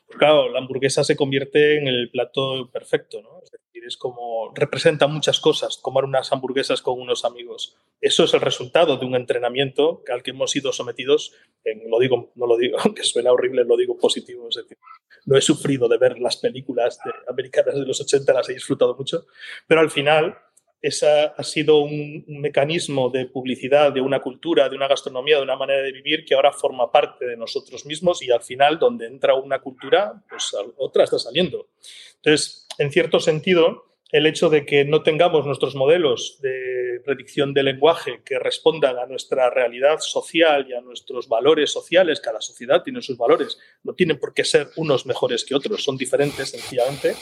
pues 0.05 0.19
claro, 0.19 0.49
la 0.49 0.59
hamburguesa 0.59 1.03
se 1.03 1.15
convierte 1.15 1.77
en 1.77 1.87
el 1.87 2.09
plato 2.11 2.69
perfecto, 2.71 3.21
¿no? 3.21 3.41
Es 3.89 3.97
como 3.97 4.53
representa 4.55 5.07
muchas 5.07 5.39
cosas, 5.39 5.77
comer 5.77 6.05
unas 6.05 6.31
hamburguesas 6.31 6.81
con 6.81 6.99
unos 6.99 7.25
amigos. 7.25 7.75
Eso 7.99 8.23
es 8.23 8.33
el 8.33 8.41
resultado 8.41 8.97
de 8.97 9.05
un 9.05 9.15
entrenamiento 9.15 10.03
al 10.11 10.23
que 10.23 10.31
hemos 10.31 10.51
sido 10.51 10.71
sometidos, 10.71 11.33
en, 11.63 11.89
lo 11.89 11.99
digo, 11.99 12.31
no 12.35 12.47
lo 12.47 12.57
digo, 12.57 12.77
aunque 12.83 13.03
suena 13.03 13.31
horrible, 13.31 13.65
lo 13.65 13.75
digo 13.75 13.97
positivo, 13.97 14.47
es 14.47 14.55
decir, 14.55 14.77
no 15.25 15.37
he 15.37 15.41
sufrido 15.41 15.87
de 15.87 15.97
ver 15.97 16.19
las 16.19 16.37
películas 16.37 16.99
de, 17.03 17.11
americanas 17.27 17.75
de 17.75 17.85
los 17.85 17.99
80, 17.99 18.31
las 18.31 18.49
he 18.49 18.53
disfrutado 18.53 18.95
mucho, 18.95 19.25
pero 19.67 19.81
al 19.81 19.91
final 19.91 20.37
esa 20.81 21.25
ha 21.25 21.43
sido 21.43 21.79
un, 21.79 22.23
mecanismo 22.27 23.09
de 23.09 23.25
publicidad, 23.25 23.91
de 23.91 24.01
una 24.01 24.21
cultura, 24.21 24.69
de 24.69 24.75
una 24.75 24.87
gastronomía, 24.87 25.37
de 25.37 25.43
una 25.43 25.57
manera 25.57 25.81
de 25.81 25.91
vivir 25.91 26.23
que 26.23 26.35
ahora 26.35 26.53
forma 26.53 26.89
parte 26.91 27.25
de 27.25 27.35
nosotros 27.35 27.85
mismos 27.85 28.21
y 28.21 28.31
al 28.31 28.41
final 28.41 28.79
donde 28.79 29.07
entra 29.07 29.35
una 29.35 29.59
cultura, 29.59 30.23
pues 30.29 30.55
otra 30.77 31.03
está 31.03 31.19
saliendo. 31.19 31.67
Entonces, 32.15 32.68
en 32.79 32.91
cierto 32.91 33.19
sentido, 33.19 33.85
el 34.11 34.25
hecho 34.25 34.49
de 34.49 34.65
que 34.65 34.85
no 34.85 35.03
tengamos 35.03 35.45
nuestros 35.45 35.75
modelos 35.75 36.39
de 36.41 37.01
predicción 37.05 37.53
de 37.53 37.61
lenguaje 37.61 38.21
que 38.25 38.39
respondan 38.39 38.97
a 38.97 39.05
nuestra 39.05 39.49
realidad 39.49 39.99
social 39.99 40.65
y 40.67 40.73
a 40.73 40.81
nuestros 40.81 41.27
valores 41.27 41.71
sociales, 41.71 42.21
cada 42.21 42.41
sociedad 42.41 42.81
tiene 42.81 43.01
sus 43.01 43.17
valores, 43.17 43.59
no 43.83 43.93
tienen 43.93 44.17
por 44.17 44.33
qué 44.33 44.43
ser 44.43 44.69
unos 44.77 45.05
mejores 45.05 45.45
que 45.45 45.53
otros, 45.53 45.83
son 45.83 45.97
diferentes 45.97 46.49
sencillamente, 46.49 47.15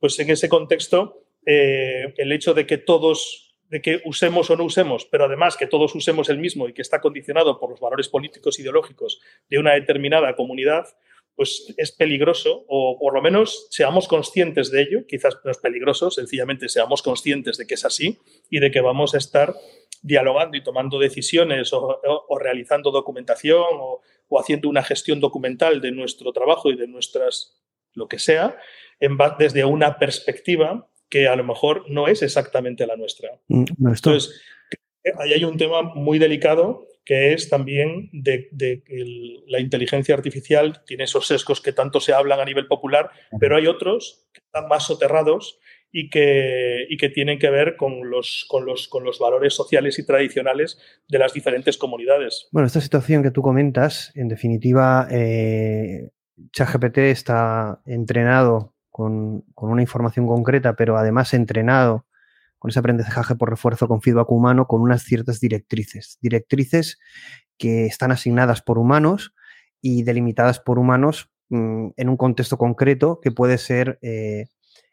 pues 0.00 0.18
en 0.18 0.30
ese 0.30 0.48
contexto 0.48 1.24
eh, 1.46 2.12
el 2.18 2.32
hecho 2.32 2.52
de 2.52 2.66
que 2.66 2.76
todos, 2.76 3.56
de 3.70 3.80
que 3.80 4.02
usemos 4.04 4.50
o 4.50 4.56
no 4.56 4.64
usemos, 4.64 5.06
pero 5.06 5.24
además 5.24 5.56
que 5.56 5.66
todos 5.66 5.94
usemos 5.94 6.28
el 6.28 6.38
mismo 6.38 6.68
y 6.68 6.74
que 6.74 6.82
está 6.82 7.00
condicionado 7.00 7.58
por 7.58 7.70
los 7.70 7.80
valores 7.80 8.08
políticos 8.08 8.58
ideológicos 8.58 9.20
de 9.48 9.58
una 9.58 9.72
determinada 9.74 10.34
comunidad, 10.36 10.86
pues 11.38 11.72
es 11.76 11.92
peligroso, 11.92 12.64
o 12.66 12.98
por 12.98 13.14
lo 13.14 13.22
menos 13.22 13.68
seamos 13.70 14.08
conscientes 14.08 14.72
de 14.72 14.82
ello, 14.82 15.06
quizás 15.06 15.38
no 15.44 15.52
es 15.52 15.58
peligroso, 15.58 16.10
sencillamente 16.10 16.68
seamos 16.68 17.00
conscientes 17.00 17.56
de 17.58 17.66
que 17.68 17.74
es 17.74 17.84
así 17.84 18.18
y 18.50 18.58
de 18.58 18.72
que 18.72 18.80
vamos 18.80 19.14
a 19.14 19.18
estar 19.18 19.54
dialogando 20.02 20.56
y 20.56 20.64
tomando 20.64 20.98
decisiones 20.98 21.72
o, 21.72 22.00
realizando 22.40 22.90
documentación 22.90 23.62
o, 23.70 24.00
o, 24.26 24.40
haciendo 24.40 24.68
una 24.68 24.82
gestión 24.82 25.20
documental 25.20 25.80
de 25.80 25.92
nuestro 25.92 26.32
trabajo 26.32 26.72
y 26.72 26.76
de 26.76 26.88
nuestras, 26.88 27.56
lo 27.94 28.08
que 28.08 28.18
sea, 28.18 28.56
en, 28.98 29.16
desde 29.38 29.64
una 29.64 29.96
perspectiva 29.96 30.88
que 31.08 31.28
a 31.28 31.36
lo 31.36 31.44
mejor 31.44 31.88
no 31.88 32.08
es 32.08 32.20
exactamente 32.22 32.84
la 32.84 32.96
nuestra. 32.96 33.30
Mm, 33.46 33.64
Entonces, 33.86 34.42
ahí 35.20 35.34
hay 35.34 35.44
un 35.44 35.56
tema 35.56 35.82
muy 35.82 36.18
delicado 36.18 36.88
que 37.08 37.32
es 37.32 37.48
también 37.48 38.10
de, 38.12 38.50
que 38.84 39.42
la 39.46 39.60
inteligencia 39.60 40.14
artificial 40.14 40.82
tiene 40.84 41.04
esos 41.04 41.26
sesgos 41.26 41.62
que 41.62 41.72
tanto 41.72 42.00
se 42.00 42.12
hablan 42.12 42.38
a 42.38 42.44
nivel 42.44 42.66
popular, 42.66 43.08
pero 43.40 43.56
hay 43.56 43.66
otros 43.66 44.26
que 44.30 44.42
están 44.44 44.68
más 44.68 44.84
soterrados 44.84 45.58
y 45.90 46.10
que, 46.10 46.86
tienen 47.14 47.38
que 47.38 47.48
ver 47.48 47.76
con 47.76 48.10
los, 48.10 48.44
con, 48.46 48.66
los, 48.66 48.88
con 48.88 49.04
los 49.04 49.18
valores 49.18 49.54
sociales 49.54 49.98
y 49.98 50.04
tradicionales 50.04 50.78
de 51.08 51.18
las 51.18 51.32
diferentes 51.32 51.78
comunidades. 51.78 52.46
Bueno, 52.52 52.66
esta 52.66 52.82
situación 52.82 53.22
que 53.22 53.30
tú 53.30 53.40
comentas, 53.40 54.12
en 54.14 54.28
definitiva, 54.28 55.08
eh, 55.10 56.10
ChatGPT 56.52 56.98
está 56.98 57.80
entrenado 57.86 58.74
con, 58.90 59.46
una 59.56 59.80
información 59.80 60.26
concreta, 60.26 60.76
pero 60.76 60.98
además 60.98 61.32
entrenado 61.32 62.04
con 62.58 62.70
ese 62.70 62.78
aprendizaje 62.78 63.36
por 63.36 63.50
refuerzo 63.50 63.88
con 63.88 64.00
feedback 64.00 64.30
humano, 64.30 64.66
con 64.66 64.80
unas 64.80 65.02
ciertas 65.02 65.40
directrices. 65.40 66.18
Directrices 66.20 66.98
que 67.56 67.86
están 67.86 68.12
asignadas 68.12 68.62
por 68.62 68.78
humanos 68.78 69.34
y 69.80 70.02
delimitadas 70.02 70.60
por 70.60 70.78
humanos 70.78 71.30
mm, 71.50 71.88
en 71.96 72.08
un 72.08 72.16
contexto 72.16 72.58
concreto 72.58 73.20
que 73.20 73.30
puede 73.30 73.58
ser 73.58 73.98
eh, 74.02 74.46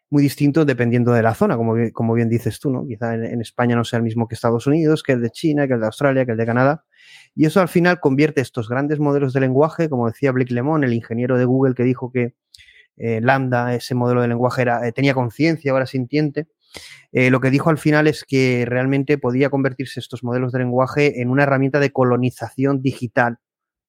muy 0.08 0.22
distinto 0.22 0.64
dependiendo 0.64 1.12
de 1.12 1.22
la 1.22 1.34
zona, 1.34 1.56
como, 1.56 1.74
como 1.92 2.14
bien 2.14 2.28
dices 2.28 2.60
tú, 2.60 2.70
¿no? 2.70 2.86
Quizá 2.86 3.14
en, 3.14 3.40
España 3.40 3.74
no 3.74 3.84
sea 3.84 3.96
el 3.98 4.04
mismo 4.04 4.28
que 4.28 4.36
Estados 4.36 4.66
Unidos, 4.66 5.02
que 5.02 5.12
el 5.12 5.20
de 5.20 5.30
China, 5.30 5.66
que 5.66 5.74
el 5.74 5.80
de 5.80 5.86
Australia, 5.86 6.24
que 6.24 6.32
el 6.32 6.38
de 6.38 6.46
Canadá. 6.46 6.84
Y 7.34 7.46
eso 7.46 7.60
al 7.60 7.68
final 7.68 7.98
convierte 8.00 8.40
estos 8.40 8.68
grandes 8.68 9.00
modelos 9.00 9.32
de 9.32 9.40
lenguaje, 9.40 9.88
como 9.88 10.06
decía 10.06 10.30
Blake 10.32 10.54
Lemon, 10.54 10.84
el 10.84 10.92
ingeniero 10.92 11.36
de 11.36 11.44
Google 11.44 11.74
que 11.74 11.82
dijo 11.82 12.12
que 12.12 12.34
eh, 12.96 13.20
Lambda, 13.20 13.74
ese 13.74 13.94
modelo 13.94 14.22
de 14.22 14.28
lenguaje 14.28 14.62
era, 14.62 14.86
eh, 14.86 14.92
tenía 14.92 15.14
conciencia, 15.14 15.72
ahora 15.72 15.86
sintiente. 15.86 16.46
Eh, 17.12 17.30
lo 17.30 17.40
que 17.40 17.50
dijo 17.50 17.70
al 17.70 17.78
final 17.78 18.06
es 18.06 18.24
que 18.24 18.64
realmente 18.66 19.18
podía 19.18 19.50
convertirse 19.50 20.00
estos 20.00 20.22
modelos 20.22 20.52
de 20.52 20.60
lenguaje 20.60 21.20
en 21.20 21.30
una 21.30 21.44
herramienta 21.44 21.80
de 21.80 21.92
colonización 21.92 22.82
digital 22.82 23.38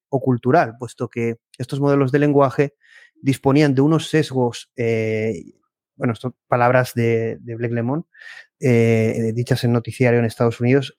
o 0.10 0.22
cultural, 0.22 0.76
puesto 0.80 1.10
que 1.10 1.36
estos 1.58 1.80
modelos 1.80 2.12
de 2.12 2.20
lenguaje 2.20 2.76
disponían 3.22 3.76
de 3.76 3.82
unos 3.82 4.10
sesgos, 4.10 4.72
bueno, 5.96 6.14
estas 6.14 6.32
palabras 6.48 6.94
de, 6.94 7.38
de 7.42 7.56
Blake 7.56 7.74
Lemon, 7.74 8.06
dichas 8.60 9.64
en 9.64 9.74
noticiario 9.74 10.20
en 10.20 10.26
Estados 10.26 10.62
Unidos, 10.62 10.98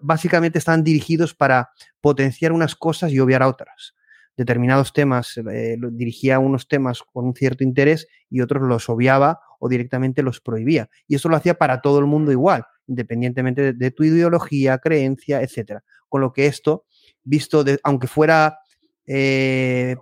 básicamente 0.00 0.58
estaban 0.58 0.84
dirigidos 0.84 1.34
para 1.34 1.70
potenciar 2.00 2.52
unas 2.52 2.74
cosas 2.74 3.12
y 3.12 3.20
obviar 3.20 3.42
a 3.42 3.48
otras. 3.48 3.94
Determinados 4.36 4.92
temas, 4.92 5.36
eh, 5.36 5.76
dirigía 5.92 6.38
unos 6.38 6.68
temas 6.68 7.02
con 7.02 7.26
un 7.26 7.34
cierto 7.34 7.64
interés 7.64 8.06
y 8.30 8.40
otros 8.40 8.62
los 8.62 8.88
obviaba 8.88 9.40
o 9.58 9.68
directamente 9.68 10.22
los 10.22 10.40
prohibía. 10.40 10.88
Y 11.06 11.16
eso 11.16 11.28
lo 11.28 11.36
hacía 11.36 11.54
para 11.54 11.80
todo 11.80 11.98
el 11.98 12.06
mundo 12.06 12.32
igual, 12.32 12.64
independientemente 12.86 13.72
de, 13.72 13.90
tu 13.90 14.04
ideología, 14.04 14.78
creencia, 14.78 15.42
etcétera. 15.42 15.82
Con 16.08 16.20
lo 16.20 16.32
que 16.32 16.46
esto, 16.46 16.84
visto, 17.22 17.64
de, 17.64 17.78
aunque 17.82 18.06
fuera 18.06 18.58
eh, 19.06 19.96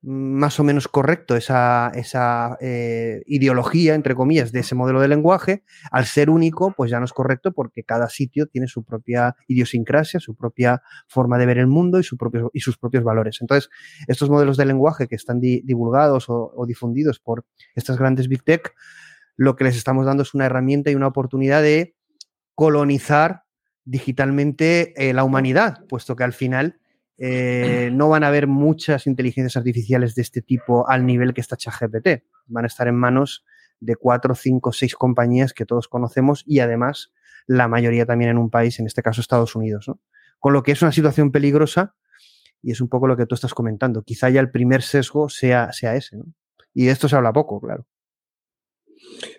más 0.00 0.60
o 0.60 0.64
menos 0.64 0.86
correcto 0.86 1.34
esa, 1.34 1.90
esa 1.94 2.56
eh, 2.60 3.22
ideología, 3.26 3.94
entre 3.94 4.14
comillas, 4.14 4.52
de 4.52 4.60
ese 4.60 4.76
modelo 4.76 5.00
de 5.00 5.08
lenguaje, 5.08 5.64
al 5.90 6.06
ser 6.06 6.30
único, 6.30 6.72
pues 6.76 6.90
ya 6.90 7.00
no 7.00 7.04
es 7.04 7.12
correcto 7.12 7.52
porque 7.52 7.82
cada 7.82 8.08
sitio 8.08 8.46
tiene 8.46 8.68
su 8.68 8.84
propia 8.84 9.34
idiosincrasia, 9.48 10.20
su 10.20 10.36
propia 10.36 10.82
forma 11.08 11.36
de 11.36 11.46
ver 11.46 11.58
el 11.58 11.66
mundo 11.66 11.98
y, 11.98 12.04
su 12.04 12.16
propio, 12.16 12.50
y 12.54 12.60
sus 12.60 12.78
propios 12.78 13.02
valores. 13.02 13.38
Entonces, 13.40 13.70
estos 14.06 14.30
modelos 14.30 14.56
de 14.56 14.66
lenguaje 14.66 15.08
que 15.08 15.16
están 15.16 15.40
divulgados 15.40 16.26
o, 16.28 16.64
difundidos 16.66 17.18
por 17.18 17.44
estas 17.74 17.98
grandes 17.98 18.28
Big 18.28 18.44
Tech, 18.44 18.74
lo 19.36 19.56
que 19.56 19.64
les 19.64 19.76
estamos 19.76 20.06
dando 20.06 20.22
es 20.22 20.34
una 20.34 20.46
herramienta 20.46 20.90
y 20.90 20.94
una 20.94 21.08
oportunidad 21.08 21.62
de 21.62 21.96
colonizar 22.54 23.44
digitalmente 23.84 24.92
eh, 24.96 25.12
la 25.12 25.24
humanidad, 25.24 25.86
puesto 25.88 26.14
que 26.14 26.24
al 26.24 26.32
final 26.32 26.78
eh, 27.18 27.90
no 27.92 28.08
van 28.08 28.22
a 28.22 28.28
haber 28.28 28.46
muchas 28.46 29.08
inteligencias 29.08 29.56
artificiales 29.56 30.14
de 30.14 30.22
este 30.22 30.40
tipo 30.40 30.88
al 30.88 31.04
nivel 31.04 31.34
que 31.34 31.40
está 31.40 31.56
ChatGPT. 31.56 32.22
Van 32.46 32.64
a 32.64 32.68
estar 32.68 32.86
en 32.86 32.94
manos 32.94 33.44
de 33.80 33.96
cuatro, 33.96 34.34
cinco, 34.36 34.72
seis 34.72 34.94
compañías 34.94 35.52
que 35.52 35.66
todos 35.66 35.88
conocemos 35.88 36.44
y 36.46 36.60
además 36.60 37.12
la 37.46 37.66
mayoría 37.66 38.06
también 38.06 38.30
en 38.30 38.38
un 38.38 38.50
país, 38.50 38.78
en 38.78 38.86
este 38.86 39.02
caso 39.02 39.20
Estados 39.20 39.56
Unidos. 39.56 39.90
Con 40.38 40.52
lo 40.52 40.62
que 40.62 40.72
es 40.72 40.82
una 40.82 40.92
situación 40.92 41.32
peligrosa 41.32 41.96
y 42.62 42.70
es 42.70 42.80
un 42.80 42.88
poco 42.88 43.08
lo 43.08 43.16
que 43.16 43.26
tú 43.26 43.34
estás 43.34 43.54
comentando. 43.54 44.02
Quizá 44.02 44.30
ya 44.30 44.40
el 44.40 44.50
primer 44.50 44.82
sesgo 44.82 45.28
sea, 45.28 45.70
ese. 45.70 46.18
Y 46.72 46.84
de 46.84 46.92
esto 46.92 47.08
se 47.08 47.16
habla 47.16 47.32
poco, 47.32 47.60
claro. 47.60 47.86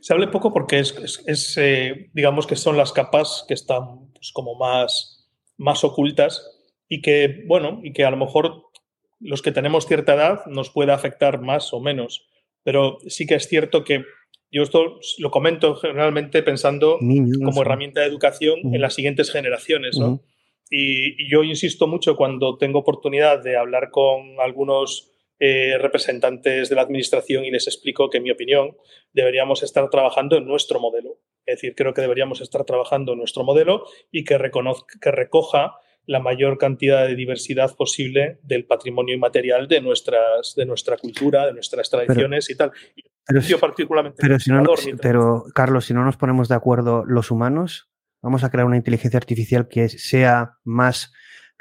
Se 0.02 0.13
habla 0.13 0.32
poco 0.32 0.52
porque 0.54 0.80
es, 0.80 1.58
eh, 1.58 2.10
digamos 2.13 2.48
que 2.48 2.56
son 2.56 2.76
las 2.76 2.92
capas 2.92 3.46
que 3.48 3.54
están 3.54 4.12
pues, 4.13 4.32
como 4.34 4.56
más, 4.56 5.30
más 5.58 5.84
ocultas 5.84 6.59
y 6.89 7.02
que, 7.02 7.43
bueno, 7.45 7.80
y 7.84 7.93
que 7.93 8.04
a 8.04 8.12
lo 8.12 8.17
mejor 8.17 8.63
los 9.19 9.41
que 9.41 9.52
tenemos 9.52 9.86
cierta 9.86 10.15
edad 10.15 10.45
nos 10.47 10.71
puede 10.71 10.91
afectar 10.91 11.39
más 11.39 11.73
o 11.73 11.80
menos. 11.80 12.28
Pero 12.63 12.97
sí 13.08 13.25
que 13.25 13.36
es 13.36 13.47
cierto 13.47 13.84
que 13.84 14.04
yo 14.52 14.63
esto 14.63 14.99
lo 15.19 15.32
comento 15.32 15.75
generalmente 15.75 16.41
pensando 16.41 16.97
como 16.97 17.62
herramienta 17.62 18.02
de 18.02 18.08
educación 18.08 18.73
en 18.73 18.82
las 18.82 18.95
siguientes 18.95 19.32
generaciones, 19.32 19.97
¿no? 19.97 20.21
y, 20.69 21.30
yo 21.30 21.43
insisto 21.43 21.88
mucho 21.88 22.15
cuando 22.15 22.58
tengo 22.58 22.80
oportunidad 22.80 23.43
de 23.43 23.58
hablar 23.58 23.91
con 23.91 24.39
algunos 24.39 25.12
eh, 25.39 25.78
representantes 25.78 26.67
de 26.67 26.75
la 26.75 26.82
administración 26.82 27.45
y 27.45 27.52
les 27.52 27.67
explico 27.67 28.10
que, 28.10 28.17
en 28.17 28.23
mi 28.23 28.32
opinión, 28.32 28.75
deberíamos 29.13 29.63
estar 29.63 29.89
trabajando 29.89 30.36
en 30.36 30.45
nuestro 30.45 30.80
modelo. 30.80 31.19
Es 31.45 31.58
decir, 31.58 31.75
creo 31.75 31.93
que 31.93 32.02
deberíamos 32.02 32.41
estar 32.41 32.65
trabajando 32.65 33.13
en 33.13 33.19
nuestro 33.19 33.43
modelo 33.43 33.86
y 34.12 34.23
que, 34.23 34.38
que 35.02 35.12
recoja 35.12 35.75
la 36.05 36.19
mayor 36.19 36.57
cantidad 36.57 37.07
de 37.07 37.15
diversidad 37.15 37.75
posible 37.75 38.39
del 38.43 38.65
patrimonio 38.65 39.15
inmaterial 39.15 39.67
de, 39.67 39.81
nuestras, 39.81 40.53
de 40.55 40.65
nuestra 40.65 40.97
cultura, 40.97 41.45
de 41.45 41.53
nuestras 41.53 41.89
tradiciones 41.89 42.49
y 42.49 42.55
tal. 42.55 42.71
pero, 43.25 43.59
particularmente 43.59 44.17
pero, 44.19 44.39
si 44.39 44.51
no 44.51 44.63
pero, 45.01 45.43
Carlos, 45.53 45.85
si 45.85 45.93
no 45.93 46.03
nos 46.03 46.17
ponemos 46.17 46.49
de 46.49 46.55
acuerdo 46.55 47.05
los 47.05 47.31
humanos, 47.31 47.89
vamos 48.21 48.43
a 48.43 48.49
crear 48.49 48.65
una 48.65 48.77
inteligencia 48.77 49.17
artificial 49.17 49.67
que 49.67 49.89
sea 49.89 50.57
más, 50.63 51.13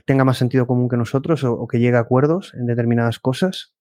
tenga 0.07 0.25
más 0.25 0.39
sentido 0.39 0.67
común 0.67 0.89
que 0.89 0.97
nosotros 0.97 1.45
o, 1.45 1.53
o 1.53 1.69
que 1.69 1.79
llegue 1.79 1.97
a 1.97 2.01
acuerdos 2.01 2.55
en 2.55 2.67
determinadas 2.67 3.19
cosas. 3.19 3.75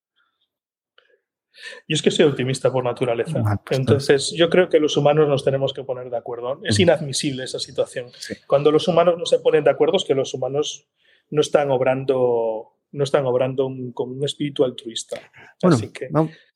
Yo 1.87 1.95
es 1.95 2.01
que 2.01 2.11
soy 2.11 2.25
optimista 2.25 2.71
por 2.71 2.83
naturaleza. 2.83 3.41
Pues 3.65 3.79
Entonces, 3.79 4.31
yo 4.31 4.49
creo 4.49 4.69
que 4.69 4.79
los 4.79 4.97
humanos 4.97 5.27
nos 5.27 5.43
tenemos 5.43 5.73
que 5.73 5.83
poner 5.83 6.09
de 6.09 6.17
acuerdo. 6.17 6.59
Es 6.63 6.79
inadmisible 6.79 7.43
esa 7.43 7.59
situación. 7.59 8.07
Cuando 8.47 8.71
los 8.71 8.87
humanos 8.87 9.15
no 9.17 9.25
se 9.25 9.39
ponen 9.39 9.63
de 9.63 9.69
acuerdo 9.69 9.97
es 9.97 10.05
que 10.05 10.15
los 10.15 10.33
humanos 10.33 10.87
no 11.29 11.41
están 11.41 11.71
obrando, 11.71 12.73
no 12.91 13.03
están 13.03 13.25
obrando 13.25 13.69
con 13.93 14.11
un 14.11 14.25
espíritu 14.25 14.63
altruista. 14.63 15.19
Así 15.63 15.91
que... 15.91 16.09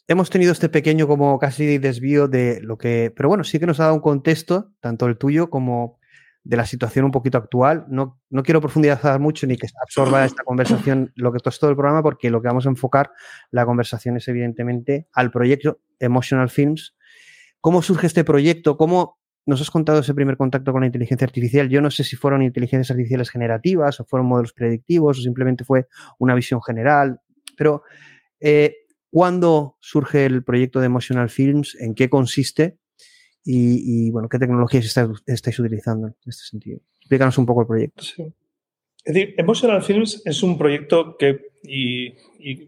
hemos 0.07 0.29
tenido 0.29 0.51
este 0.51 0.69
pequeño 0.69 1.07
como 1.07 1.39
casi 1.39 1.77
desvío 1.77 2.27
de 2.27 2.59
lo 2.61 2.77
que... 2.77 3.13
Pero 3.15 3.29
bueno, 3.29 3.43
sí 3.43 3.59
que 3.59 3.65
nos 3.65 3.79
ha 3.79 3.83
dado 3.83 3.95
un 3.95 4.01
contexto, 4.01 4.71
tanto 4.79 5.05
el 5.05 5.17
tuyo 5.17 5.49
como 5.49 6.00
de 6.43 6.57
la 6.57 6.65
situación 6.65 7.05
un 7.05 7.11
poquito 7.11 7.37
actual. 7.37 7.85
No, 7.87 8.19
no 8.29 8.43
quiero 8.43 8.61
profundizar 8.61 9.19
mucho 9.19 9.45
ni 9.47 9.57
que 9.57 9.67
absorba 9.81 10.25
esta 10.25 10.43
conversación 10.43 11.11
lo 11.15 11.31
que 11.31 11.37
es 11.43 11.59
todo 11.59 11.69
el 11.69 11.75
programa, 11.75 12.01
porque 12.01 12.29
lo 12.29 12.41
que 12.41 12.47
vamos 12.47 12.65
a 12.65 12.69
enfocar 12.69 13.11
la 13.51 13.65
conversación 13.65 14.17
es 14.17 14.27
evidentemente 14.27 15.07
al 15.13 15.31
proyecto 15.31 15.79
Emotional 15.99 16.49
Films. 16.49 16.95
¿Cómo 17.59 17.81
surge 17.81 18.07
este 18.07 18.23
proyecto? 18.23 18.75
¿Cómo 18.75 19.19
nos 19.45 19.61
has 19.61 19.71
contado 19.71 19.99
ese 19.99 20.13
primer 20.13 20.37
contacto 20.37 20.71
con 20.71 20.81
la 20.81 20.87
inteligencia 20.87 21.25
artificial? 21.25 21.69
Yo 21.69 21.81
no 21.81 21.91
sé 21.91 22.03
si 22.03 22.15
fueron 22.15 22.41
inteligencias 22.41 22.91
artificiales 22.91 23.29
generativas 23.29 23.99
o 23.99 24.05
fueron 24.05 24.27
modelos 24.27 24.53
predictivos 24.53 25.19
o 25.19 25.21
simplemente 25.21 25.63
fue 25.63 25.87
una 26.19 26.33
visión 26.33 26.61
general, 26.61 27.21
pero 27.57 27.83
eh, 28.39 28.77
¿cuándo 29.11 29.77
surge 29.79 30.25
el 30.25 30.43
proyecto 30.43 30.79
de 30.79 30.87
Emotional 30.87 31.29
Films? 31.29 31.75
¿En 31.79 31.93
qué 31.93 32.09
consiste? 32.09 32.79
Y, 33.43 34.11
bueno, 34.11 34.29
qué 34.29 34.37
tecnologías 34.37 34.85
estáis, 34.85 35.59
utilizando 35.59 36.07
en 36.07 36.15
este 36.25 36.43
sentido. 36.43 36.79
Explícanos 36.99 37.37
un 37.37 37.45
poco 37.45 37.61
el 37.61 37.67
proyecto. 37.67 38.03
Es 39.03 39.13
decir, 39.15 39.33
Emotional 39.37 39.81
Films 39.81 40.21
es 40.25 40.43
un 40.43 40.57
proyecto 40.57 41.17
que, 41.17 41.53
y, 41.63 42.13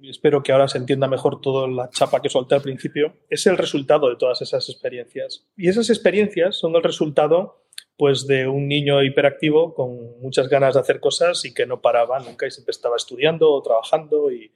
espero 0.09 0.41
que 0.41 0.51
ahora 0.51 0.67
se 0.67 0.79
entienda 0.79 1.07
mejor 1.07 1.41
toda 1.41 1.67
la 1.67 1.89
chapa 1.91 2.21
que 2.21 2.29
solté 2.29 2.55
al 2.55 2.61
principio, 2.61 3.17
es 3.29 3.45
el 3.45 3.57
resultado 3.57 4.09
de 4.09 4.15
todas 4.15 4.41
esas 4.41 4.67
experiencias. 4.69 5.45
Y 5.55 5.69
esas 5.69 5.89
experiencias 5.89 6.57
son 6.57 6.75
el 6.75 6.83
resultado 6.83 7.65
pues, 7.97 8.25
de 8.25 8.47
un 8.47 8.67
niño 8.67 9.03
hiperactivo 9.03 9.75
con 9.75 10.19
muchas 10.21 10.49
ganas 10.49 10.73
de 10.73 10.79
hacer 10.79 10.99
cosas 10.99 11.45
y 11.45 11.53
que 11.53 11.67
no 11.67 11.81
paraba 11.81 12.19
nunca 12.19 12.47
y 12.47 12.51
siempre 12.51 12.71
estaba 12.71 12.95
estudiando 12.95 13.51
o 13.51 13.61
trabajando 13.61 14.31
y, 14.31 14.51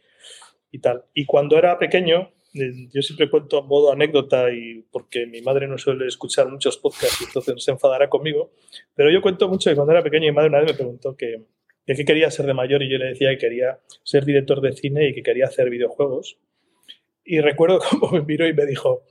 y 0.71 0.79
tal. 0.79 1.05
Y 1.13 1.25
cuando 1.25 1.59
era 1.59 1.77
pequeño, 1.77 2.31
yo 2.93 3.01
siempre 3.01 3.29
cuento 3.29 3.57
a 3.57 3.61
modo 3.61 3.91
anécdota 3.91 4.51
y 4.51 4.83
porque 4.91 5.25
mi 5.25 5.41
madre 5.41 5.67
no 5.67 5.77
suele 5.77 6.07
escuchar 6.07 6.49
muchos 6.49 6.77
podcasts 6.77 7.21
y 7.21 7.25
entonces 7.25 7.63
se 7.63 7.71
enfadará 7.71 8.09
conmigo, 8.09 8.51
pero 8.95 9.11
yo 9.11 9.21
cuento 9.21 9.47
mucho 9.47 9.69
que 9.69 9.75
cuando 9.75 9.93
era 9.93 10.03
pequeño 10.03 10.25
mi 10.25 10.31
madre 10.31 10.49
una 10.49 10.59
vez 10.59 10.71
me 10.71 10.77
preguntó 10.77 11.15
que, 11.15 11.43
qué 11.85 12.05
quería 12.05 12.31
ser 12.31 12.45
de 12.45 12.53
mayor 12.53 12.83
y 12.83 12.91
yo 12.91 12.97
le 12.97 13.07
decía 13.07 13.29
que 13.31 13.37
quería 13.37 13.79
ser 14.03 14.25
director 14.25 14.61
de 14.61 14.73
cine 14.73 15.09
y 15.09 15.13
que 15.13 15.23
quería 15.23 15.45
hacer 15.45 15.69
videojuegos. 15.69 16.37
Y 17.23 17.39
recuerdo 17.39 17.79
cómo 17.89 18.11
me 18.11 18.21
miró 18.21 18.47
y 18.47 18.53
me 18.53 18.65
dijo, 18.65 19.03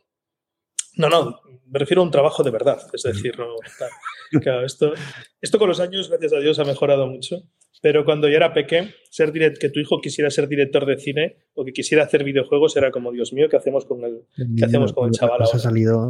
no, 0.97 1.09
no, 1.09 1.41
me 1.67 1.79
refiero 1.79 2.03
a 2.03 2.05
un 2.05 2.11
trabajo 2.11 2.43
de 2.43 2.51
verdad, 2.51 2.79
es 2.93 3.03
decir, 3.03 3.39
no, 3.39 3.55
claro, 4.41 4.65
esto, 4.65 4.93
esto 5.41 5.59
con 5.59 5.69
los 5.69 5.81
años, 5.81 6.09
gracias 6.09 6.33
a 6.33 6.41
Dios, 6.41 6.59
ha 6.59 6.65
mejorado 6.65 7.07
mucho 7.07 7.43
pero 7.83 8.05
cuando 8.05 8.29
yo 8.29 8.37
era 8.37 8.53
pequeño, 8.53 8.91
ser 9.11 9.33
que 9.33 9.69
tu 9.71 9.81
hijo 9.81 10.01
quisiera 10.01 10.31
ser 10.31 10.49
director 10.49 10.87
de 10.87 10.99
cine 10.99 11.37
o 11.55 11.65
que 11.65 11.73
quisiera 11.73 12.05
hacer 12.05 12.25
videojuegos 12.25 12.77
era 12.77 12.91
como, 12.91 13.12
Dios 13.12 13.33
mío, 13.33 13.49
¿qué 13.49 13.57
hacemos 13.57 13.85
con 13.85 14.05
el, 14.05 14.23
¿qué 14.57 14.65
hacemos 14.65 14.93
con 14.93 15.09
el 15.09 15.12
chaval? 15.12 15.41
Nos 15.41 15.55
ha 15.55 15.59
salido. 15.59 16.09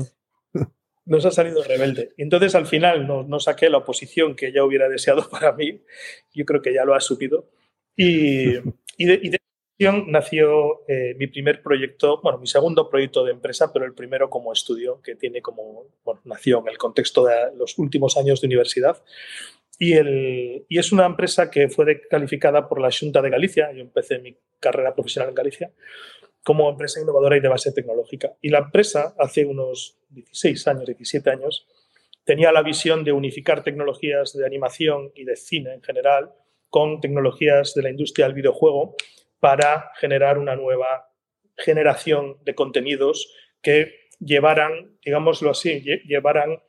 Nos 1.04 1.24
ha 1.24 1.30
salido 1.30 1.62
rebelde. 1.62 2.12
Entonces 2.16 2.54
al 2.54 2.66
final 2.66 3.06
no, 3.06 3.22
no, 3.22 3.38
saqué 3.38 3.70
la 3.70 3.78
oposición 3.78 4.34
que 4.34 4.48
ella 4.48 4.64
hubiera 4.64 4.88
deseado 4.88 5.28
para 5.30 5.52
mí. 5.52 5.82
Yo 6.34 6.44
creo 6.44 6.62
que 6.62 6.74
ya 6.74 6.84
lo 6.84 6.94
ha 6.94 7.00
subido. 7.00 7.48
Y, 7.96 8.56
y 8.98 9.06
de, 9.06 9.20
y 9.22 9.28
de 9.30 9.38
nació 10.06 10.88
eh, 10.88 11.14
mi 11.18 11.26
primer 11.26 11.62
proyecto, 11.62 12.20
bueno, 12.22 12.38
mi 12.38 12.46
segundo 12.46 12.88
proyecto 12.88 13.24
de 13.24 13.32
empresa, 13.32 13.72
pero 13.72 13.84
el 13.84 13.94
primero 13.94 14.30
como 14.30 14.52
estudio, 14.52 15.00
que 15.02 15.16
tiene 15.16 15.42
como, 15.42 15.84
bueno, 16.04 16.20
nació 16.24 16.60
en 16.60 16.68
el 16.68 16.78
contexto 16.78 17.26
de 17.26 17.54
los 17.56 17.78
últimos 17.78 18.16
años 18.16 18.40
de 18.40 18.46
universidad. 18.46 19.02
Y, 19.78 19.92
el, 19.92 20.64
y, 20.68 20.78
es 20.78 20.92
una 20.92 21.06
empresa 21.06 21.50
que 21.50 21.68
fue 21.68 22.00
calificada 22.08 22.68
por 22.68 22.80
la 22.80 22.90
Junta 22.90 23.20
de 23.20 23.30
Galicia, 23.30 23.72
yo 23.72 23.80
empecé 23.80 24.18
mi 24.18 24.36
carrera 24.58 24.94
profesional 24.94 25.30
en 25.30 25.34
Galicia, 25.34 25.70
como 26.42 26.70
empresa 26.70 27.00
innovadora 27.00 27.36
y 27.36 27.40
de 27.40 27.48
base 27.48 27.72
tecnológica. 27.72 28.34
Y 28.40 28.50
la 28.50 28.58
empresa, 28.58 29.14
hace 29.18 29.44
unos 29.44 29.98
16 30.10 30.68
años, 30.68 30.86
17 30.86 31.30
años, 31.30 31.66
tenía 32.24 32.52
la 32.52 32.62
visión 32.62 33.04
de 33.04 33.12
unificar 33.12 33.62
tecnologías 33.62 34.32
de 34.32 34.46
animación 34.46 35.12
y 35.14 35.24
de 35.24 35.36
cine 35.36 35.74
en 35.74 35.82
general 35.82 36.32
con 36.70 37.00
tecnologías 37.00 37.74
de 37.74 37.82
la 37.82 37.90
industria 37.90 38.26
del 38.26 38.34
videojuego 38.34 38.96
para 39.40 39.92
generar 39.98 40.38
una 40.38 40.56
nueva 40.56 41.10
generación 41.56 42.36
de 42.44 42.54
contenidos 42.54 43.32
que 43.62 44.06
llevaran, 44.20 44.98
digámoslo 45.04 45.50
así, 45.50 45.80
llevaran 45.80 46.60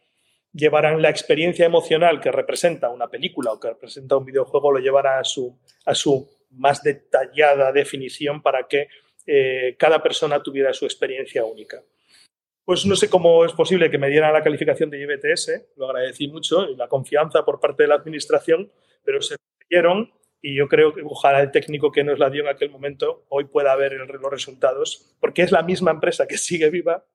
llevarán 0.58 1.02
la 1.02 1.10
experiencia 1.10 1.66
emocional 1.66 2.20
que 2.20 2.32
representa 2.32 2.90
una 2.90 3.08
película 3.08 3.52
o 3.52 3.60
que 3.60 3.70
representa 3.70 4.18
un 4.18 4.26
videojuego, 4.26 4.72
lo 4.72 4.80
llevará 4.80 5.20
a 5.20 5.24
su, 5.24 5.58
a 5.86 5.94
su 5.94 6.28
más 6.52 6.82
detallada 6.82 7.72
definición 7.72 8.42
para 8.42 8.68
que 8.68 8.88
eh, 9.26 9.76
cada 9.78 10.02
persona 10.02 10.42
tuviera 10.42 10.74
su 10.74 10.86
experiencia 10.86 11.46
única. 11.46 11.84
Pues 12.66 12.86
no 12.86 12.96
sé 12.96 13.10
cómo 13.10 13.46
es 13.46 13.54
posible 13.54 13.90
que 13.90 13.98
me 13.98 14.10
dieran 14.10 14.34
la 14.34 14.44
calificación 14.44 14.90
de 14.90 15.00
IBTS, 15.00 15.78
lo 15.78 15.86
agradecí 15.86 16.28
mucho, 16.28 16.68
y 16.70 16.76
la 16.76 16.88
confianza 16.88 17.46
por 17.46 17.60
parte 17.60 17.84
de 17.84 17.90
la 17.90 17.96
administración, 17.96 18.72
pero 19.04 19.22
se 19.22 19.36
dieron 19.70 20.12
y 20.42 20.56
yo 20.56 20.68
creo 20.68 20.94
que 20.94 21.02
ojalá 21.04 21.42
el 21.42 21.52
técnico 21.52 21.92
que 21.92 22.04
nos 22.04 22.20
la 22.20 22.30
dio 22.30 22.42
en 22.42 22.50
aquel 22.50 22.70
momento 22.70 23.26
hoy 23.30 23.46
pueda 23.46 23.76
ver 23.76 23.94
los 23.94 24.32
resultados, 24.32 25.16
porque 25.20 25.44
es 25.44 25.52
la 25.52 25.62
misma 25.62 25.92
empresa 25.92 26.28
que 26.28 26.38
sigue 26.38 26.70
viva 26.70 27.06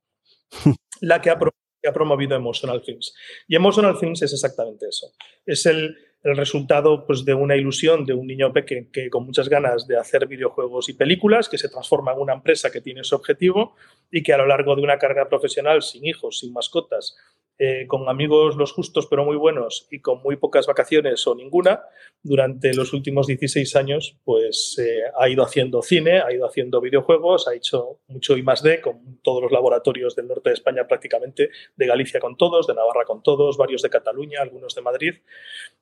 la 1.01 1.21
que 1.21 1.31
ha 1.31 1.39
que 1.83 1.89
ha 1.89 1.93
promovido 1.93 2.37
Emotional 2.37 2.81
Films. 2.81 3.15
Y 3.49 3.57
Emotional 3.57 3.99
Films 3.99 4.23
es 4.23 4.33
exactamente 4.33 4.87
eso. 4.89 5.13
Es 5.45 5.67
el, 5.67 5.97
resultado 6.25 7.05
pues, 7.05 7.25
de 7.25 7.35
una 7.35 7.57
ilusión 7.57 8.07
de 8.07 8.15
un 8.15 8.29
niño 8.29 8.53
pequeño 8.53 8.87
que 8.93 9.11
con 9.11 9.27
muchas 9.27 9.49
ganas 9.49 9.89
de 9.89 9.99
hacer 9.99 10.29
videojuegos 10.29 10.89
y 10.89 10.93
películas, 10.93 11.49
que 11.49 11.59
se 11.59 11.69
transforma 11.69 12.13
en 12.13 12.21
una 12.21 12.35
empresa 12.35 12.71
que 12.71 12.81
tiene 12.81 13.01
ese 13.01 13.17
objetivo 13.17 13.75
y 14.09 14.23
que 14.23 14.33
a 14.33 14.37
lo 14.37 14.47
largo 14.47 14.77
de 14.77 14.83
una 14.83 14.99
carrera 14.99 15.29
profesional 15.29 15.83
sin 15.83 16.07
hijos, 16.07 16.39
sin 16.39 16.53
mascotas, 16.53 17.17
eh, 17.65 17.87
con 17.87 18.09
amigos 18.09 18.57
los 18.57 18.73
justos 18.73 19.07
pero 19.07 19.25
muy 19.25 19.37
buenos 19.37 19.87
y 19.89 20.01
con 20.01 20.21
muy 20.21 20.35
pocas 20.35 20.67
vacaciones 20.67 21.25
o 21.29 21.37
ninguna, 21.37 21.85
durante 22.21 22.75
los 22.75 22.93
últimos 22.93 23.29
16 23.29 23.77
años 23.77 24.17
pues 24.25 24.77
eh, 24.83 25.03
ha 25.17 25.29
ido 25.29 25.45
haciendo 25.45 25.81
cine, 25.81 26.23
ha 26.23 26.33
ido 26.33 26.45
haciendo 26.45 26.81
videojuegos, 26.81 27.47
ha 27.47 27.55
hecho 27.55 28.01
mucho 28.09 28.37
I 28.37 28.45
con 28.83 29.21
todos 29.23 29.41
los 29.41 29.53
laboratorios 29.53 30.17
del 30.17 30.27
norte 30.27 30.51
de 30.51 30.55
España 30.55 30.89
prácticamente, 30.89 31.51
de 31.77 31.87
Galicia 31.87 32.19
con 32.19 32.37
todos, 32.37 32.67
de 32.67 32.75
Navarra 32.75 33.05
con 33.05 33.23
todos, 33.23 33.57
varios 33.57 33.81
de 33.83 33.91
Cataluña, 33.91 34.41
algunos 34.43 34.75
de 34.75 34.83
Madrid. 34.83 35.15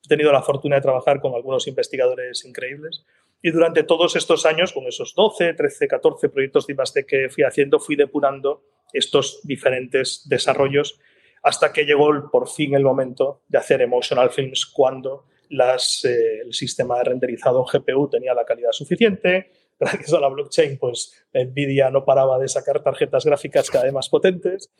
He 0.05 0.09
tenido 0.09 0.33
la 0.33 0.43
fortuna 0.43 0.77
de 0.77 0.83
trabajar 0.83 1.19
con 1.19 1.35
algunos 1.35 1.66
investigadores 1.66 2.45
increíbles. 2.45 3.07
Y 3.40 3.53
durante 3.53 3.85
todos 3.85 4.16
estos 4.16 4.45
años, 4.45 4.75
con 4.75 4.87
esos 4.87 5.14
12, 5.14 5.55
13, 5.55 5.88
14 5.88 6.29
proyectos 6.29 6.66
de 6.66 6.75
I+D 6.75 7.07
que 7.07 7.31
fui 7.31 7.43
haciendo, 7.43 7.81
fui 7.81 7.97
depurando 7.97 8.64
estos 8.93 9.40
diferentes 9.45 10.29
desarrollos 10.29 11.01
hasta 11.42 11.72
que 11.72 11.85
llegó 11.85 12.31
por 12.31 12.48
fin 12.48 12.74
el 12.74 12.83
momento 12.83 13.42
de 13.48 13.59
hacer 13.59 13.83
emotional 13.83 14.31
films 14.31 14.66
cuando 14.66 15.26
las, 15.48 16.05
eh, 16.05 16.40
el 16.44 16.53
sistema 16.53 16.98
de 16.98 17.05
renderizado 17.05 17.64
GPU 17.64 18.09
tenía 18.09 18.35
la 18.35 18.44
calidad 18.44 18.72
suficiente. 18.72 19.50
Gracias 19.81 20.12
a 20.12 20.20
la 20.20 20.29
blockchain, 20.29 20.79
pues 20.79 21.24
Nvidia 21.33 21.90
no 21.90 22.05
paraba 22.05 22.38
de 22.38 22.48
sacar 22.48 22.83
tarjetas 22.83 23.24
gráficas 23.24 23.70
cada 23.70 23.85
vez 23.85 23.94
más 23.94 24.11
potentes 24.11 24.70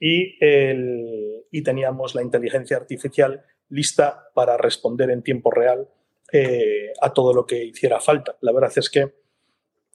y, 0.00 0.36
y 1.52 1.62
teníamos 1.62 2.16
la 2.16 2.22
inteligencia 2.22 2.76
artificial 2.76 3.44
lista 3.68 4.30
para 4.34 4.56
responder 4.56 5.10
en 5.10 5.22
tiempo 5.22 5.50
real 5.50 5.88
eh, 6.32 6.92
a 7.00 7.12
todo 7.12 7.32
lo 7.32 7.46
que 7.46 7.64
hiciera 7.64 8.00
falta. 8.00 8.36
La 8.40 8.52
verdad 8.52 8.72
es 8.76 8.90
que 8.90 9.14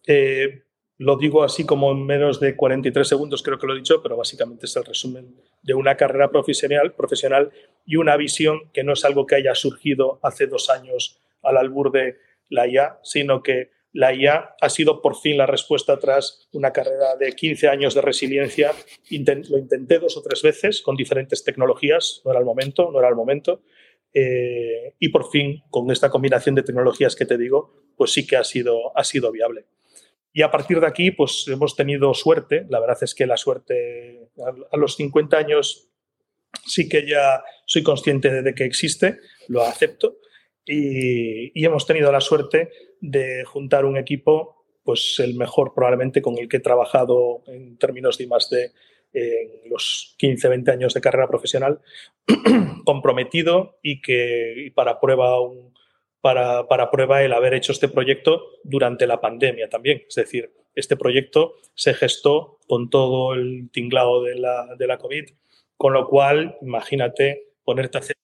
eh, 0.07 0.63
lo 1.03 1.17
digo 1.17 1.43
así 1.43 1.65
como 1.65 1.91
en 1.91 2.05
menos 2.05 2.39
de 2.39 2.55
43 2.55 3.05
segundos, 3.05 3.43
creo 3.43 3.59
que 3.59 3.67
lo 3.67 3.73
he 3.73 3.77
dicho, 3.77 4.01
pero 4.01 4.15
básicamente 4.15 4.67
es 4.67 4.75
el 4.77 4.85
resumen 4.85 5.35
de 5.61 5.73
una 5.73 5.97
carrera 5.97 6.31
profesional, 6.31 6.93
profesional 6.93 7.51
y 7.85 7.97
una 7.97 8.15
visión 8.15 8.71
que 8.71 8.85
no 8.85 8.93
es 8.93 9.03
algo 9.03 9.25
que 9.25 9.35
haya 9.35 9.53
surgido 9.53 10.19
hace 10.23 10.47
dos 10.47 10.69
años 10.69 11.19
al 11.41 11.57
albur 11.57 11.91
de 11.91 12.17
la 12.49 12.67
IA, 12.67 12.99
sino 13.03 13.43
que 13.43 13.71
la 13.91 14.13
IA 14.13 14.55
ha 14.61 14.69
sido 14.69 15.01
por 15.01 15.17
fin 15.17 15.37
la 15.37 15.45
respuesta 15.45 15.99
tras 15.99 16.47
una 16.53 16.71
carrera 16.71 17.17
de 17.17 17.33
15 17.33 17.67
años 17.67 17.93
de 17.95 18.01
resiliencia. 18.01 18.71
lo 19.09 19.57
intenté 19.57 19.99
dos 19.99 20.15
o 20.15 20.21
tres 20.21 20.41
veces 20.41 20.81
con 20.81 20.95
diferentes 20.95 21.43
tecnologías, 21.43 22.21
no 22.23 22.31
era 22.31 22.39
el 22.39 22.45
momento, 22.45 22.89
no 22.91 22.99
era 22.99 23.09
el 23.09 23.15
momento. 23.15 23.61
eh, 24.15 24.93
y 24.99 25.09
por 25.09 25.29
fin, 25.31 25.63
con 25.69 25.89
esta 25.91 26.09
combinación 26.09 26.55
de 26.55 26.63
tecnologías 26.63 27.15
que 27.15 27.25
te 27.25 27.37
digo, 27.37 27.73
pues 27.97 28.11
sí 28.11 28.25
que 28.25 28.37
ha 28.37 28.43
sido, 28.43 28.95
ha 28.95 29.03
sido 29.03 29.31
viable. 29.31 29.65
Y 30.33 30.41
a 30.41 30.51
partir 30.51 30.79
de 30.79 30.87
aquí, 30.87 31.11
pues 31.11 31.45
hemos 31.47 31.75
tenido 31.75 32.13
suerte. 32.13 32.65
La 32.69 32.79
verdad 32.79 32.97
es 33.01 33.13
que 33.13 33.27
la 33.27 33.37
suerte 33.37 34.29
a 34.71 34.77
los 34.77 34.95
50 34.95 35.37
años 35.37 35.89
sí 36.65 36.89
que 36.89 37.07
ya 37.07 37.43
soy 37.65 37.83
consciente 37.83 38.41
de 38.41 38.55
que 38.55 38.65
existe, 38.65 39.19
lo 39.47 39.61
acepto. 39.61 40.17
Y, 40.65 41.51
y, 41.59 41.65
hemos 41.65 41.85
tenido 41.85 42.11
la 42.11 42.21
suerte 42.21 42.71
de 43.01 43.43
juntar 43.43 43.85
un 43.85 43.97
equipo, 43.97 44.65
pues 44.83 45.19
el 45.19 45.35
mejor 45.35 45.73
probablemente 45.75 46.21
con 46.21 46.37
el 46.37 46.47
que 46.47 46.57
he 46.57 46.61
trabajado 46.61 47.43
en 47.47 47.77
términos 47.77 48.17
de 48.17 48.27
más 48.27 48.49
de 48.49 48.71
en 49.13 49.69
los 49.69 50.15
15, 50.17 50.47
20 50.49 50.71
años 50.71 50.93
de 50.93 51.01
carrera 51.01 51.27
profesional, 51.27 51.81
comprometido 52.85 53.77
y 53.81 54.01
que 54.01 54.71
para 54.75 54.99
prueba 54.99 55.39
un, 55.39 55.72
para, 56.23 56.69
para, 56.69 56.89
prueba 56.89 57.21
el 57.21 57.33
haber 57.33 57.53
hecho 57.53 57.73
este 57.73 57.89
proyecto 57.89 58.45
durante 58.63 59.07
la 59.07 59.19
pandemia 59.19 59.67
también. 59.67 60.05
Es 60.07 60.15
decir, 60.15 60.53
este 60.73 60.95
proyecto 60.95 61.55
se 61.75 61.93
gestó 61.93 62.59
con 62.65 62.89
todo 62.89 63.33
el 63.33 63.69
tinglado 63.73 64.23
de 64.23 64.35
la, 64.35 64.73
de 64.77 64.87
la 64.87 64.99
COVID, 64.99 65.25
con 65.75 65.91
lo 65.91 66.07
cual, 66.07 66.57
imagínate 66.61 67.49
ponerte 67.65 67.97
a 67.97 67.99
hacer 67.99 68.15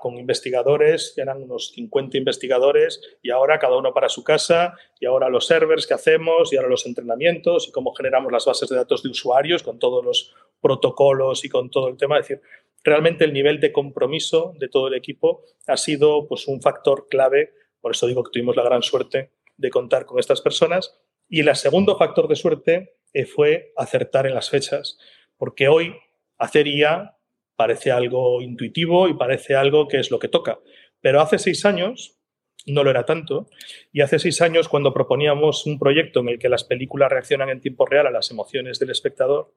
con 0.00 0.18
investigadores, 0.18 1.14
ya 1.16 1.22
eran 1.22 1.42
unos 1.42 1.70
50 1.72 2.16
investigadores, 2.16 3.00
y 3.22 3.30
ahora 3.30 3.60
cada 3.60 3.76
uno 3.76 3.94
para 3.94 4.08
su 4.08 4.24
casa, 4.24 4.74
y 4.98 5.06
ahora 5.06 5.28
los 5.28 5.46
servers 5.46 5.86
que 5.86 5.94
hacemos, 5.94 6.52
y 6.52 6.56
ahora 6.56 6.68
los 6.68 6.84
entrenamientos, 6.84 7.68
y 7.68 7.70
cómo 7.70 7.94
generamos 7.94 8.32
las 8.32 8.44
bases 8.44 8.68
de 8.68 8.76
datos 8.76 9.04
de 9.04 9.10
usuarios 9.10 9.62
con 9.62 9.78
todos 9.78 10.04
los 10.04 10.34
protocolos 10.60 11.44
y 11.44 11.48
con 11.48 11.70
todo 11.70 11.88
el 11.88 11.96
tema. 11.96 12.18
Es 12.18 12.28
decir, 12.28 12.42
realmente 12.84 13.24
el 13.24 13.32
nivel 13.32 13.60
de 13.60 13.72
compromiso 13.72 14.54
de 14.58 14.68
todo 14.68 14.88
el 14.88 14.94
equipo 14.94 15.44
ha 15.66 15.76
sido 15.76 16.26
pues, 16.28 16.48
un 16.48 16.60
factor 16.60 17.08
clave. 17.08 17.52
Por 17.80 17.92
eso 17.92 18.06
digo 18.06 18.22
que 18.24 18.30
tuvimos 18.32 18.56
la 18.56 18.64
gran 18.64 18.82
suerte 18.82 19.32
de 19.56 19.70
contar 19.70 20.06
con 20.06 20.18
estas 20.18 20.40
personas. 20.40 20.98
Y 21.28 21.40
el 21.40 21.54
segundo 21.56 21.96
factor 21.96 22.28
de 22.28 22.36
suerte 22.36 22.96
eh, 23.12 23.24
fue 23.24 23.72
acertar 23.76 24.26
en 24.26 24.34
las 24.34 24.50
fechas, 24.50 24.98
porque 25.36 25.68
hoy 25.68 25.94
hacer 26.38 26.66
IA 26.66 27.16
parece 27.56 27.90
algo 27.90 28.42
intuitivo 28.42 29.08
y 29.08 29.14
parece 29.14 29.54
algo 29.54 29.86
que 29.86 29.98
es 29.98 30.10
lo 30.10 30.18
que 30.18 30.28
toca. 30.28 30.58
Pero 31.00 31.20
hace 31.20 31.38
seis 31.38 31.64
años 31.64 32.18
no 32.66 32.84
lo 32.84 32.90
era 32.90 33.04
tanto. 33.04 33.48
Y 33.92 34.00
hace 34.00 34.18
seis 34.18 34.40
años, 34.40 34.68
cuando 34.68 34.92
proponíamos 34.92 35.66
un 35.66 35.78
proyecto 35.78 36.20
en 36.20 36.28
el 36.28 36.38
que 36.38 36.48
las 36.48 36.64
películas 36.64 37.10
reaccionan 37.10 37.50
en 37.50 37.60
tiempo 37.60 37.86
real 37.86 38.06
a 38.06 38.10
las 38.10 38.30
emociones 38.30 38.78
del 38.78 38.90
espectador, 38.90 39.54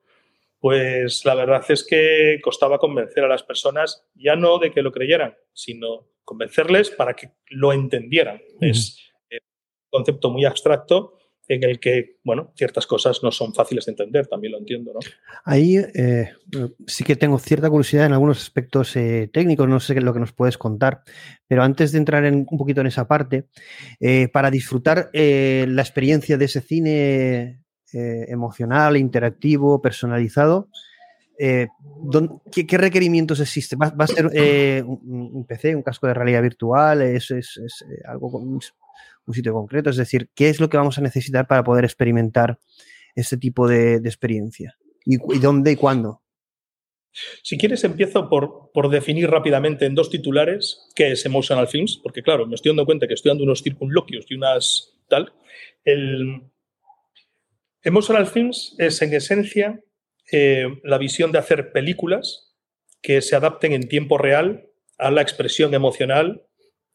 pues 0.65 1.23
la 1.25 1.35
verdad 1.35 1.63
es 1.69 1.85
que 1.87 2.39
costaba 2.41 2.79
convencer 2.79 3.23
a 3.23 3.27
las 3.27 3.43
personas 3.43 4.03
ya 4.15 4.35
no 4.35 4.57
de 4.57 4.71
que 4.71 4.81
lo 4.81 4.91
creyeran, 4.91 5.35
sino 5.53 6.07
convencerles 6.23 6.89
para 6.89 7.13
que 7.13 7.33
lo 7.51 7.71
entendieran. 7.71 8.41
Es 8.59 8.97
un 9.31 9.37
concepto 9.91 10.31
muy 10.31 10.43
abstracto 10.43 11.19
en 11.47 11.63
el 11.63 11.79
que, 11.79 12.17
bueno, 12.23 12.51
ciertas 12.55 12.87
cosas 12.87 13.21
no 13.21 13.31
son 13.31 13.53
fáciles 13.53 13.85
de 13.85 13.91
entender, 13.91 14.25
también 14.25 14.53
lo 14.53 14.57
entiendo, 14.57 14.91
¿no? 14.91 15.01
Ahí 15.43 15.77
eh, 15.77 16.31
sí 16.87 17.03
que 17.03 17.15
tengo 17.15 17.37
cierta 17.37 17.69
curiosidad 17.69 18.07
en 18.07 18.13
algunos 18.13 18.41
aspectos 18.41 18.95
eh, 18.95 19.29
técnicos, 19.31 19.69
no 19.69 19.79
sé 19.79 20.01
lo 20.01 20.15
que 20.15 20.19
nos 20.19 20.33
puedes 20.33 20.57
contar, 20.57 21.03
pero 21.47 21.61
antes 21.61 21.91
de 21.91 21.99
entrar 21.99 22.25
en, 22.25 22.47
un 22.49 22.57
poquito 22.57 22.81
en 22.81 22.87
esa 22.87 23.07
parte, 23.07 23.49
eh, 23.99 24.29
para 24.29 24.49
disfrutar 24.49 25.11
la 25.13 25.81
experiencia 25.83 26.39
de 26.39 26.45
ese 26.45 26.61
cine 26.61 27.64
eh, 27.97 28.25
emocional, 28.27 28.97
interactivo, 28.97 29.81
personalizado. 29.81 30.67
Eh, 31.39 31.67
¿qué, 32.51 32.77
requerimientos 32.77 33.39
existen? 33.39 33.79
¿Va, 33.79 33.93
a 33.97 34.07
ser 34.07 34.29
eh, 34.33 34.83
un, 34.85 35.45
PC, 35.47 35.77
un 35.77 35.81
casco 35.81 36.05
de 36.05 36.13
realidad 36.13 36.41
virtual? 36.41 37.01
¿Es, 37.01 37.33
algo 38.05 38.31
con 38.31 38.49
un, 38.49 39.33
sitio 39.33 39.53
concreto? 39.53 39.91
Es 39.91 39.95
decir, 39.95 40.29
¿qué 40.35 40.49
es 40.49 40.59
lo 40.59 40.67
que 40.67 40.75
vamos 40.75 40.97
a 40.97 41.01
necesitar 41.01 41.47
para 41.47 41.63
poder 41.63 41.85
experimentar 41.85 42.59
este 43.15 43.37
tipo 43.37 43.65
de, 43.65 43.95
experiencia? 43.95 44.75
¿Y, 45.05 45.39
dónde 45.39 45.71
y 45.71 45.75
cuándo? 45.77 46.21
Si 47.43 47.57
quieres, 47.57 47.85
empiezo 47.85 48.27
por, 48.27 48.71
por, 48.73 48.89
definir 48.89 49.29
rápidamente 49.29 49.85
en 49.85 49.95
dos 49.95 50.09
titulares 50.09 50.89
qué 50.95 51.13
es 51.13 51.25
Emotional 51.25 51.69
Films, 51.69 51.97
porque 52.03 52.23
claro, 52.23 52.45
me 52.45 52.55
estoy 52.55 52.71
dando 52.71 52.85
cuenta 52.85 53.07
que 53.07 53.13
estoy 53.13 53.29
dando 53.29 53.45
unos 53.45 53.63
circunloquios 53.63 54.25
y 54.29 54.35
unas 54.35 54.97
tal. 55.07 55.31
El, 55.85 56.41
Emotional 57.85 58.25
Films 58.25 58.75
es 58.79 58.99
en 59.03 59.13
esencia 59.13 59.79
eh, 60.31 60.81
la 60.83 60.97
visión 60.97 61.31
de 61.31 61.37
hacer 61.37 61.71
películas 61.71 62.51
que 62.99 63.21
se 63.21 63.35
adapten 63.35 63.73
en 63.73 63.87
tiempo 63.87 64.17
real 64.17 64.65
a 64.97 65.11
la 65.11 65.21
expresión 65.21 65.71
emocional, 65.75 66.41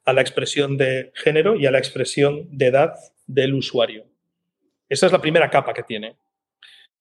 a 0.04 0.12
la 0.12 0.20
expresión 0.20 0.76
de 0.76 1.12
género 1.14 1.54
y 1.54 1.66
a 1.66 1.70
la 1.70 1.78
expresión 1.78 2.48
de 2.50 2.66
edad 2.66 2.94
del 3.28 3.54
usuario. 3.54 4.04
Esa 4.88 5.06
es 5.06 5.12
la 5.12 5.20
primera 5.20 5.48
capa 5.48 5.74
que 5.74 5.84
tiene. 5.84 6.16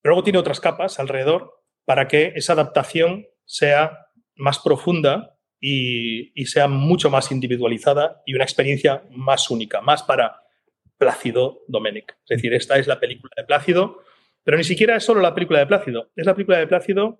Pero 0.03 0.13
luego 0.13 0.23
tiene 0.23 0.37
otras 0.37 0.59
capas 0.59 0.99
alrededor 0.99 1.63
para 1.83 2.07
que 2.07 2.33
esa 2.35 2.53
adaptación 2.53 3.25
sea 3.45 4.05
más 4.35 4.59
profunda 4.59 5.35
y, 5.59 6.31
y 6.39 6.45
sea 6.45 6.67
mucho 6.67 7.09
más 7.09 7.31
individualizada 7.31 8.21
y 8.23 8.35
una 8.35 8.43
experiencia 8.43 9.01
más 9.09 9.49
única, 9.49 9.81
más 9.81 10.03
para 10.03 10.43
Plácido 10.99 11.63
Domenic. 11.67 12.15
Es 12.27 12.37
decir, 12.37 12.53
esta 12.53 12.77
es 12.77 12.85
la 12.85 12.99
película 12.99 13.31
de 13.35 13.45
Plácido, 13.45 14.03
pero 14.43 14.57
ni 14.57 14.63
siquiera 14.63 14.97
es 14.97 15.03
solo 15.03 15.21
la 15.21 15.33
película 15.33 15.59
de 15.59 15.65
Plácido. 15.65 16.11
Es 16.15 16.25
la 16.27 16.35
película 16.35 16.59
de 16.59 16.67
Plácido 16.67 17.17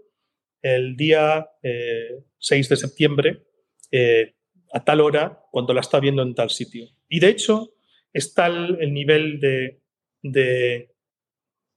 el 0.62 0.98
día 0.98 1.50
6 1.62 2.66
eh, 2.66 2.70
de 2.70 2.76
septiembre, 2.76 3.46
eh, 3.92 4.36
a 4.74 4.84
tal 4.84 5.00
hora, 5.02 5.46
cuando 5.52 5.74
la 5.74 5.82
está 5.82 6.00
viendo 6.00 6.22
en 6.22 6.36
tal 6.36 6.50
sitio. 6.50 6.90
Y 7.08 7.20
de 7.22 7.30
hecho, 7.30 7.74
es 8.14 8.34
tal 8.34 8.78
el 8.82 8.94
nivel 8.94 9.40
de, 9.40 9.82
de 10.22 10.94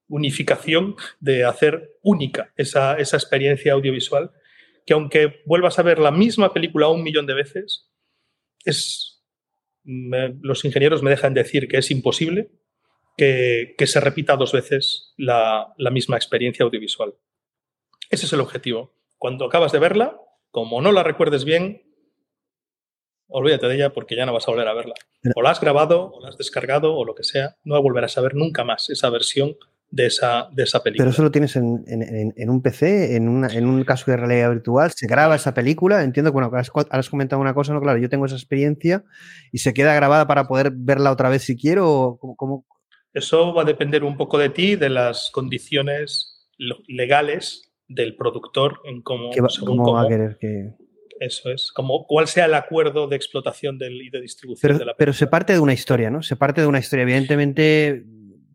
unificación, 0.08 0.96
de 1.20 1.44
hacer 1.44 1.98
única 2.02 2.52
esa, 2.56 2.98
esa 2.98 3.16
experiencia 3.16 3.72
audiovisual, 3.72 4.32
que 4.84 4.94
aunque 4.94 5.42
vuelvas 5.46 5.78
a 5.78 5.82
ver 5.82 6.00
la 6.00 6.10
misma 6.10 6.52
película 6.52 6.88
un 6.88 7.04
millón 7.04 7.26
de 7.26 7.34
veces, 7.34 7.88
es 8.64 9.11
los 9.84 10.64
ingenieros 10.64 11.02
me 11.02 11.10
dejan 11.10 11.34
decir 11.34 11.68
que 11.68 11.78
es 11.78 11.90
imposible 11.90 12.50
que, 13.16 13.74
se 13.86 14.00
repita 14.00 14.36
dos 14.36 14.52
veces 14.52 15.12
la, 15.16 15.74
misma 15.90 16.16
experiencia 16.16 16.64
audiovisual. 16.64 17.14
Ese 18.10 18.26
es 18.26 18.32
el 18.32 18.40
objetivo. 18.40 18.94
Cuando 19.18 19.44
acabas 19.44 19.72
de 19.72 19.78
verla, 19.78 20.18
como 20.50 20.80
no 20.80 20.92
la 20.92 21.02
recuerdes 21.02 21.44
bien, 21.44 21.82
olvídate 23.28 23.68
de 23.68 23.74
ella 23.76 23.92
porque 23.92 24.16
ya 24.16 24.26
no 24.26 24.32
vas 24.32 24.46
a 24.48 24.50
volver 24.50 24.68
a 24.68 24.74
verla. 24.74 24.94
O 25.34 25.42
la 25.42 25.50
has 25.50 25.60
grabado, 25.60 26.12
o 26.12 26.20
la 26.20 26.28
has 26.28 26.38
descargado, 26.38 26.94
o 26.94 27.04
lo 27.04 27.14
que 27.14 27.24
sea, 27.24 27.56
no 27.64 27.80
volverás 27.80 28.18
a 28.18 28.22
ver 28.22 28.34
nunca 28.34 28.64
más 28.64 28.90
esa 28.90 29.10
versión 29.10 29.56
de 29.92 30.06
esa, 30.06 30.48
de 30.50 30.62
esa 30.62 30.82
película. 30.82 31.04
Pero 31.04 31.10
eso 31.10 31.22
lo 31.22 31.30
tienes 31.30 31.54
en, 31.54 32.50
un 32.50 32.62
PC, 32.62 33.14
en, 33.14 33.28
un 33.28 33.84
caso 33.84 34.10
de 34.10 34.16
realidad 34.16 34.50
virtual, 34.50 34.90
se 34.90 35.06
graba 35.06 35.36
esa 35.36 35.52
película, 35.52 36.02
entiendo 36.02 36.30
que 36.30 36.40
bueno, 36.40 36.50
has, 36.54 37.10
comentado 37.10 37.40
una 37.40 37.52
cosa, 37.52 37.74
no, 37.74 37.80
claro, 37.80 37.98
yo 37.98 38.08
tengo 38.08 38.24
esa 38.24 38.34
experiencia 38.34 39.04
y 39.52 39.58
se 39.58 39.74
queda 39.74 39.94
grabada 39.94 40.26
para 40.26 40.48
poder 40.48 40.72
verla 40.74 41.12
otra 41.12 41.28
vez 41.28 41.42
si 41.42 41.56
quiero, 41.56 42.18
o 42.20 42.64
Eso 43.12 43.52
va 43.52 43.62
a 43.62 43.66
depender 43.66 44.02
un 44.02 44.16
poco 44.16 44.38
de 44.38 44.48
ti, 44.48 44.76
de 44.76 44.88
las 44.88 45.30
condiciones 45.30 46.48
legales 46.88 47.70
del 47.86 48.16
productor 48.16 48.80
en 48.86 49.02
cómo, 49.02 49.30
va, 49.30 50.02
a 50.02 50.08
querer 50.08 50.38
que... 50.40 50.70
Eso 51.20 51.50
es, 51.50 51.70
como 51.70 52.06
cuál 52.06 52.26
sea 52.26 52.46
el 52.46 52.54
acuerdo 52.54 53.06
de 53.06 53.14
explotación 53.14 53.76
y 53.76 54.10
de 54.10 54.20
distribución 54.22 54.72
de 54.72 54.72
la 54.72 54.78
película. 54.78 54.96
Pero 54.98 55.12
se 55.12 55.26
parte 55.28 55.52
de 55.52 55.60
una 55.60 55.72
historia, 55.72 56.10
¿no? 56.10 56.20
Se 56.22 56.34
parte 56.34 56.62
de 56.62 56.66
una 56.66 56.80
historia. 56.80 57.04
Evidentemente, 57.04 58.04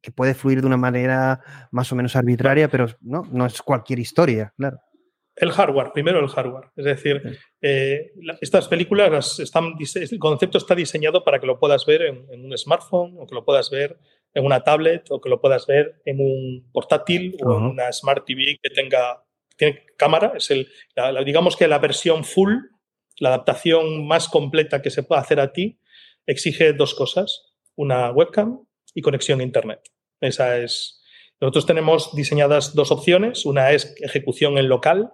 que 0.08 0.12
puede 0.14 0.34
fluir 0.34 0.62
de 0.62 0.68
una 0.68 0.78
manera 0.78 1.42
más 1.70 1.92
o 1.92 1.96
menos 1.98 2.16
arbitraria, 2.16 2.70
pero 2.70 2.88
no, 3.02 3.28
no 3.30 3.46
es 3.46 3.62
cualquier 3.62 4.00
historia, 4.00 4.54
claro. 4.56 4.78
El 5.36 5.52
hardware, 5.52 5.92
primero 5.94 6.22
el 6.22 6.30
hardware. 6.30 6.70
Es 6.78 6.86
decir, 6.86 7.38
eh, 7.62 8.14
estas 8.40 8.70
películas, 8.70 9.38
están, 9.40 9.74
el 9.78 10.18
concepto 10.20 10.60
está 10.60 10.76
diseñado 10.76 11.26
para 11.26 11.42
que 11.42 11.46
lo 11.46 11.60
puedas 11.60 11.86
ver 11.86 12.04
en, 12.04 12.46
un 12.46 12.58
smartphone, 12.58 13.18
o 13.20 13.28
que 13.28 13.36
lo 13.36 13.44
puedas 13.44 13.70
ver 13.70 14.00
en 14.34 14.46
una 14.46 14.62
tablet, 14.64 15.04
o 15.10 15.20
que 15.20 15.28
lo 15.28 15.42
puedas 15.42 15.68
ver 15.68 16.02
en 16.06 16.22
un 16.22 16.72
portátil 16.72 17.36
o 17.44 17.58
en 17.58 17.66
una 17.66 17.92
Smart 17.92 18.26
TV 18.26 18.58
que 18.64 18.70
tenga 18.70 19.26
tiene 19.58 19.84
cámara. 19.98 20.36
Es 20.38 20.50
el, 20.52 20.70
digamos 21.26 21.58
que 21.58 21.68
la 21.68 21.80
versión 21.80 22.24
full, 22.24 22.54
la 23.20 23.30
adaptación 23.30 24.08
más 24.08 24.30
completa 24.30 24.82
que 24.82 24.90
se 24.90 25.04
pueda 25.04 25.20
hacer 25.20 25.42
a 25.42 25.52
ti, 25.52 25.82
exige 26.26 26.72
dos 26.72 26.96
cosas: 26.96 27.54
una 27.76 28.10
webcam 28.12 28.66
y 28.94 29.02
conexión 29.02 29.42
a 29.42 29.44
Internet. 29.44 29.82
Esa 30.22 30.58
es. 30.58 31.02
Nosotros 31.40 31.66
tenemos 31.66 32.16
diseñadas 32.16 32.74
dos 32.74 32.92
opciones. 32.92 33.46
Una 33.46 33.72
es 33.72 33.96
ejecución 34.02 34.58
en 34.58 34.70
local, 34.70 35.14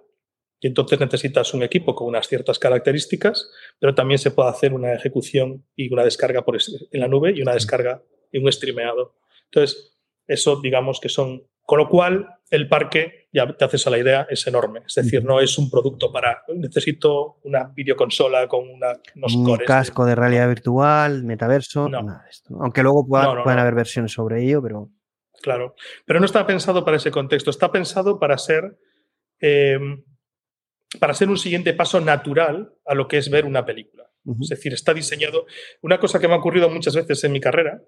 y 0.60 0.66
entonces 0.68 0.98
necesitas 0.98 1.52
un 1.52 1.62
equipo 1.62 1.94
con 1.94 2.06
unas 2.08 2.26
ciertas 2.26 2.58
características, 2.58 3.50
pero 3.78 3.94
también 3.94 4.18
se 4.18 4.30
puede 4.30 4.48
hacer 4.48 4.72
una 4.72 4.94
ejecución 4.94 5.66
y 5.76 5.92
una 5.92 6.04
descarga 6.04 6.42
por 6.44 6.56
en 6.56 7.00
la 7.00 7.08
nube 7.08 7.32
y 7.36 7.42
una 7.42 7.52
descarga 7.52 8.02
y 8.32 8.38
un 8.38 8.50
streameado. 8.50 9.14
Entonces, 9.46 9.98
eso 10.26 10.60
digamos 10.62 11.00
que 11.00 11.08
son 11.10 11.42
Con 11.66 11.78
lo 11.78 11.88
cual, 11.88 12.28
el 12.50 12.68
parque, 12.68 13.28
ya 13.32 13.46
te 13.56 13.64
haces 13.64 13.86
a 13.86 13.90
la 13.90 13.96
idea, 13.98 14.26
es 14.28 14.46
enorme. 14.46 14.80
Es 14.86 14.94
decir, 14.96 15.24
no 15.24 15.40
es 15.40 15.56
un 15.58 15.70
producto 15.70 16.12
para. 16.12 16.42
Necesito 16.54 17.38
una 17.44 17.64
videoconsola 17.74 18.46
con 18.48 18.68
una, 18.68 19.00
unos 19.16 19.34
Un 19.34 19.44
cores. 19.46 19.66
casco 19.66 20.04
de 20.04 20.14
realidad 20.14 20.46
virtual, 20.48 21.24
metaverso, 21.24 21.88
No. 21.88 22.02
nada 22.02 22.22
de 22.24 22.30
esto. 22.30 22.54
Aunque 22.60 22.82
luego 22.82 23.06
No, 23.10 23.34
no, 23.36 23.42
puedan 23.44 23.58
haber 23.60 23.74
versiones 23.74 24.12
sobre 24.12 24.44
ello, 24.44 24.60
pero 24.62 24.90
Claro. 25.44 25.74
Pero 26.06 26.20
no 26.20 26.24
está 26.24 26.46
pensado 26.46 26.86
para 26.86 26.96
ese 26.96 27.10
contexto. 27.10 27.50
Está 27.50 27.70
pensado 27.70 28.18
para 28.18 28.38
ser. 28.38 28.78
eh, 29.40 29.78
para 30.98 31.12
ser 31.12 31.28
un 31.28 31.36
siguiente 31.36 31.74
paso 31.74 32.00
natural 32.00 32.72
a 32.86 32.94
lo 32.94 33.08
que 33.08 33.18
es 33.18 33.28
ver 33.28 33.44
una 33.44 33.64
película. 33.66 34.10
Es 34.40 34.48
decir, 34.48 34.72
está 34.72 34.94
diseñado. 34.94 35.44
Una 35.82 35.98
cosa 35.98 36.18
que 36.18 36.28
me 36.28 36.34
ha 36.34 36.38
ocurrido 36.38 36.70
muchas 36.70 36.94
veces 36.94 37.22
en 37.24 37.32
mi 37.32 37.40
carrera 37.40 37.82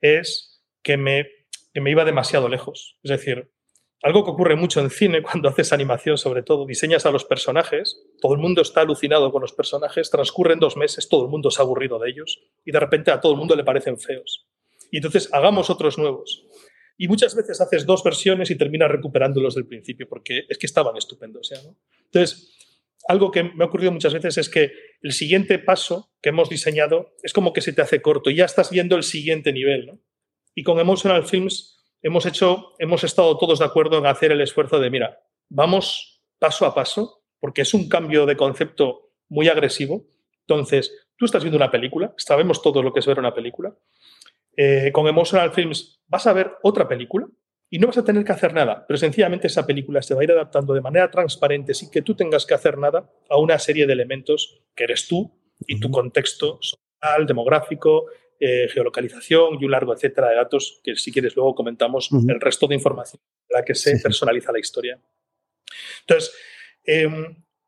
es 0.00 0.62
que 0.82 0.96
me, 0.96 1.28
que 1.74 1.80
me 1.82 1.90
iba 1.90 2.04
demasiado 2.04 2.48
lejos. 2.48 2.98
Es 3.02 3.10
decir, 3.10 3.50
algo 4.00 4.24
que 4.24 4.30
ocurre 4.30 4.56
mucho 4.56 4.80
en 4.80 4.90
cine 4.90 5.22
cuando 5.26 5.50
haces 5.50 5.72
animación, 5.72 6.16
sobre 6.16 6.42
todo, 6.42 6.64
diseñas 6.64 7.04
a 7.04 7.10
los 7.10 7.24
personajes, 7.24 8.00
todo 8.22 8.32
el 8.32 8.40
mundo 8.40 8.62
está 8.62 8.80
alucinado 8.82 9.30
con 9.32 9.42
los 9.42 9.52
personajes, 9.52 10.08
transcurren 10.08 10.60
dos 10.60 10.76
meses, 10.78 11.08
todo 11.08 11.24
el 11.24 11.30
mundo 11.30 11.50
se 11.50 11.60
ha 11.60 11.64
aburrido 11.64 11.98
de 11.98 12.08
ellos 12.08 12.40
y 12.64 12.72
de 12.72 12.80
repente 12.80 13.10
a 13.10 13.20
todo 13.20 13.32
el 13.32 13.38
mundo 13.38 13.54
le 13.54 13.64
parecen 13.64 13.98
feos. 13.98 14.46
Y 14.90 14.98
entonces 14.98 15.28
hagamos 15.32 15.68
otros 15.68 15.98
nuevos. 15.98 16.46
Y 17.02 17.08
muchas 17.08 17.34
veces 17.34 17.60
haces 17.60 17.84
dos 17.84 18.04
versiones 18.04 18.52
y 18.52 18.56
terminas 18.56 18.88
recuperándolos 18.88 19.56
del 19.56 19.66
principio 19.66 20.08
porque 20.08 20.46
es 20.48 20.56
que 20.56 20.66
estaban 20.66 20.96
estupendos. 20.96 21.50
¿ya, 21.50 21.60
no? 21.60 21.76
Entonces, 22.04 22.56
algo 23.08 23.32
que 23.32 23.42
me 23.42 23.64
ha 23.64 23.66
ocurrido 23.66 23.90
muchas 23.90 24.14
veces 24.14 24.38
es 24.38 24.48
que 24.48 24.70
el 25.02 25.10
siguiente 25.10 25.58
paso 25.58 26.12
que 26.22 26.28
hemos 26.28 26.48
diseñado 26.48 27.16
es 27.24 27.32
como 27.32 27.52
que 27.52 27.60
se 27.60 27.72
te 27.72 27.82
hace 27.82 28.00
corto 28.00 28.30
y 28.30 28.36
ya 28.36 28.44
estás 28.44 28.70
viendo 28.70 28.94
el 28.94 29.02
siguiente 29.02 29.52
nivel. 29.52 29.86
¿no? 29.86 29.98
Y 30.54 30.62
con 30.62 30.78
Emotional 30.78 31.26
Films 31.26 31.82
hemos 32.02 32.24
hecho, 32.24 32.76
hemos 32.78 33.02
estado 33.02 33.36
todos 33.36 33.58
de 33.58 33.64
acuerdo 33.64 33.98
en 33.98 34.06
hacer 34.06 34.30
el 34.30 34.40
esfuerzo 34.40 34.78
de, 34.78 34.88
mira, 34.88 35.24
vamos 35.48 36.22
paso 36.38 36.66
a 36.66 36.72
paso, 36.72 37.24
porque 37.40 37.62
es 37.62 37.74
un 37.74 37.88
cambio 37.88 38.26
de 38.26 38.36
concepto 38.36 39.10
muy 39.28 39.48
agresivo. 39.48 40.06
Entonces, 40.42 40.92
tú 41.16 41.24
estás 41.24 41.42
viendo 41.42 41.56
una 41.56 41.72
película, 41.72 42.14
sabemos 42.16 42.62
todos 42.62 42.84
lo 42.84 42.92
que 42.92 43.00
es 43.00 43.06
ver 43.06 43.18
una 43.18 43.34
película. 43.34 43.74
Eh, 44.56 44.90
con 44.92 45.06
Emotional 45.06 45.52
Films 45.52 46.02
vas 46.06 46.26
a 46.26 46.32
ver 46.32 46.52
otra 46.62 46.86
película 46.86 47.26
y 47.70 47.78
no 47.78 47.86
vas 47.86 47.96
a 47.96 48.04
tener 48.04 48.22
que 48.22 48.32
hacer 48.32 48.52
nada, 48.52 48.84
pero 48.86 48.98
sencillamente 48.98 49.46
esa 49.46 49.66
película 49.66 50.02
se 50.02 50.14
va 50.14 50.20
a 50.20 50.24
ir 50.24 50.32
adaptando 50.32 50.74
de 50.74 50.82
manera 50.82 51.10
transparente 51.10 51.72
sin 51.72 51.90
que 51.90 52.02
tú 52.02 52.14
tengas 52.14 52.44
que 52.44 52.52
hacer 52.52 52.76
nada 52.76 53.10
a 53.30 53.38
una 53.38 53.58
serie 53.58 53.86
de 53.86 53.94
elementos 53.94 54.60
que 54.74 54.84
eres 54.84 55.08
tú 55.08 55.32
y 55.66 55.80
tu 55.80 55.90
contexto 55.90 56.58
social, 56.60 57.26
demográfico, 57.26 58.06
eh, 58.38 58.68
geolocalización 58.68 59.56
y 59.58 59.64
un 59.64 59.70
largo 59.70 59.94
etcétera 59.94 60.28
de 60.28 60.36
datos 60.36 60.80
que 60.84 60.96
si 60.96 61.12
quieres 61.12 61.34
luego 61.34 61.54
comentamos 61.54 62.10
el 62.12 62.40
resto 62.40 62.66
de 62.66 62.74
información 62.74 63.22
en 63.48 63.58
la 63.58 63.64
que 63.64 63.74
se 63.74 63.96
sí. 63.96 64.02
personaliza 64.02 64.52
la 64.52 64.58
historia. 64.58 65.00
Entonces, 66.00 66.34
eh, 66.84 67.08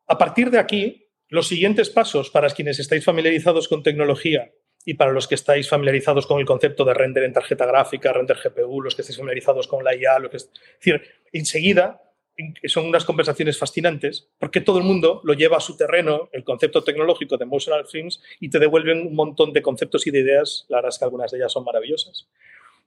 a 0.06 0.18
partir 0.18 0.50
de 0.50 0.58
aquí, 0.58 1.08
los 1.28 1.48
siguientes 1.48 1.88
pasos 1.88 2.28
para 2.28 2.50
quienes 2.50 2.78
estáis 2.78 3.04
familiarizados 3.04 3.68
con 3.68 3.82
tecnología 3.82 4.52
y 4.84 4.94
para 4.94 5.12
los 5.12 5.26
que 5.28 5.34
estáis 5.34 5.68
familiarizados 5.68 6.26
con 6.26 6.40
el 6.40 6.46
concepto 6.46 6.84
de 6.84 6.94
render 6.94 7.24
en 7.24 7.32
tarjeta 7.32 7.66
gráfica, 7.66 8.12
render 8.12 8.36
GPU, 8.36 8.82
los 8.82 8.94
que 8.94 9.02
estáis 9.02 9.16
familiarizados 9.16 9.66
con 9.68 9.82
la 9.84 9.94
IA, 9.94 10.18
lo 10.18 10.30
que 10.30 10.36
es, 10.38 10.44
es 10.44 10.74
decir, 10.78 11.02
enseguida 11.32 12.00
en- 12.36 12.54
son 12.68 12.86
unas 12.86 13.04
conversaciones 13.04 13.58
fascinantes 13.58 14.28
porque 14.38 14.60
todo 14.60 14.78
el 14.78 14.84
mundo 14.84 15.20
lo 15.24 15.34
lleva 15.34 15.56
a 15.56 15.60
su 15.60 15.76
terreno, 15.76 16.28
el 16.32 16.44
concepto 16.44 16.82
tecnológico 16.84 17.36
de 17.36 17.44
Emotional 17.44 17.86
Films, 17.86 18.20
y 18.40 18.50
te 18.50 18.58
devuelven 18.58 19.06
un 19.06 19.14
montón 19.14 19.52
de 19.52 19.62
conceptos 19.62 20.06
y 20.06 20.10
de 20.10 20.20
ideas, 20.20 20.66
la 20.68 20.78
verdad 20.78 20.90
es 20.90 20.98
que 20.98 21.04
algunas 21.04 21.30
de 21.30 21.38
ellas 21.38 21.52
son 21.52 21.64
maravillosas. 21.64 22.28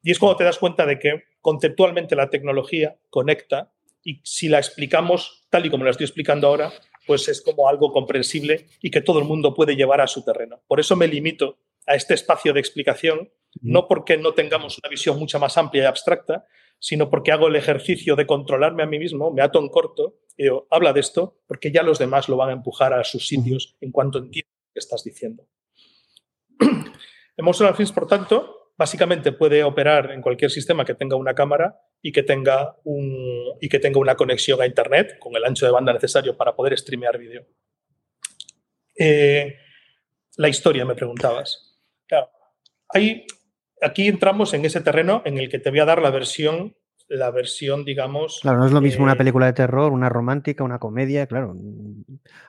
Y 0.03 0.11
es 0.11 0.19
cuando 0.19 0.37
te 0.37 0.43
das 0.43 0.57
cuenta 0.59 0.85
de 0.85 0.99
que 0.99 1.23
conceptualmente 1.41 2.15
la 2.15 2.29
tecnología 2.29 2.97
conecta 3.09 3.71
y 4.03 4.21
si 4.23 4.47
la 4.49 4.59
explicamos 4.59 5.45
tal 5.49 5.65
y 5.65 5.69
como 5.69 5.83
la 5.85 5.91
estoy 5.91 6.05
explicando 6.05 6.47
ahora, 6.47 6.71
pues 7.07 7.27
es 7.29 7.41
como 7.41 7.67
algo 7.69 7.91
comprensible 7.93 8.67
y 8.81 8.91
que 8.91 9.01
todo 9.01 9.19
el 9.19 9.25
mundo 9.25 9.53
puede 9.53 9.75
llevar 9.75 10.01
a 10.01 10.07
su 10.07 10.23
terreno. 10.23 10.61
Por 10.67 10.79
eso 10.79 10.95
me 10.95 11.07
limito 11.07 11.57
a 11.88 11.95
este 11.95 12.13
espacio 12.13 12.53
de 12.53 12.59
explicación, 12.59 13.31
no 13.61 13.88
porque 13.88 14.17
no 14.17 14.33
tengamos 14.33 14.77
una 14.77 14.89
visión 14.89 15.17
mucho 15.17 15.39
más 15.39 15.57
amplia 15.57 15.83
y 15.83 15.85
abstracta, 15.85 16.45
sino 16.79 17.09
porque 17.09 17.31
hago 17.31 17.47
el 17.47 17.55
ejercicio 17.55 18.15
de 18.15 18.27
controlarme 18.27 18.83
a 18.83 18.88
mí 18.88 18.99
mismo, 18.99 19.31
me 19.31 19.41
ato 19.41 19.59
en 19.59 19.69
corto 19.69 20.19
y 20.35 20.43
digo, 20.43 20.67
habla 20.69 20.93
de 20.93 20.99
esto, 20.99 21.41
porque 21.47 21.71
ya 21.71 21.81
los 21.81 21.97
demás 21.97 22.29
lo 22.29 22.38
van 22.38 22.49
a 22.49 22.53
empujar 22.53 22.93
a 22.93 23.03
sus 23.03 23.27
sitios 23.27 23.75
en 23.81 23.91
cuanto 23.91 24.19
entiendan 24.19 24.53
lo 24.53 24.73
que 24.73 24.79
estás 24.79 25.03
diciendo. 25.03 25.47
Emotional 27.38 27.75
Films, 27.75 27.91
por 27.91 28.07
tanto, 28.07 28.73
básicamente 28.77 29.31
puede 29.31 29.63
operar 29.63 30.11
en 30.11 30.21
cualquier 30.21 30.51
sistema 30.51 30.85
que 30.85 30.93
tenga 30.93 31.15
una 31.15 31.33
cámara 31.33 31.79
y 32.01 32.11
que 32.11 32.21
tenga, 32.21 32.77
un, 32.83 33.57
y 33.59 33.69
que 33.69 33.79
tenga 33.79 33.99
una 33.99 34.15
conexión 34.15 34.61
a 34.61 34.67
Internet 34.67 35.17
con 35.19 35.35
el 35.35 35.43
ancho 35.43 35.65
de 35.65 35.71
banda 35.71 35.93
necesario 35.93 36.38
para 36.38 36.55
poder 36.55 36.77
streamear 36.77 37.17
vídeo. 37.17 37.47
Eh, 38.99 39.57
la 40.38 40.49
historia, 40.49 40.85
me 40.85 40.95
preguntabas. 40.95 41.66
Claro, 42.07 42.29
hay, 42.89 43.25
aquí 43.81 44.07
entramos 44.07 44.53
en 44.53 44.65
ese 44.65 44.81
terreno 44.81 45.21
en 45.25 45.37
el 45.37 45.49
que 45.49 45.59
te 45.59 45.69
voy 45.69 45.79
a 45.79 45.85
dar 45.85 46.01
la 46.01 46.11
versión, 46.11 46.75
la 47.09 47.31
versión, 47.31 47.85
digamos. 47.85 48.39
Claro, 48.41 48.59
no 48.59 48.65
es 48.65 48.71
lo 48.71 48.81
mismo 48.81 49.01
eh, 49.01 49.03
una 49.03 49.15
película 49.15 49.45
de 49.45 49.53
terror, 49.53 49.91
una 49.91 50.09
romántica, 50.09 50.63
una 50.63 50.79
comedia, 50.79 51.25
claro. 51.27 51.55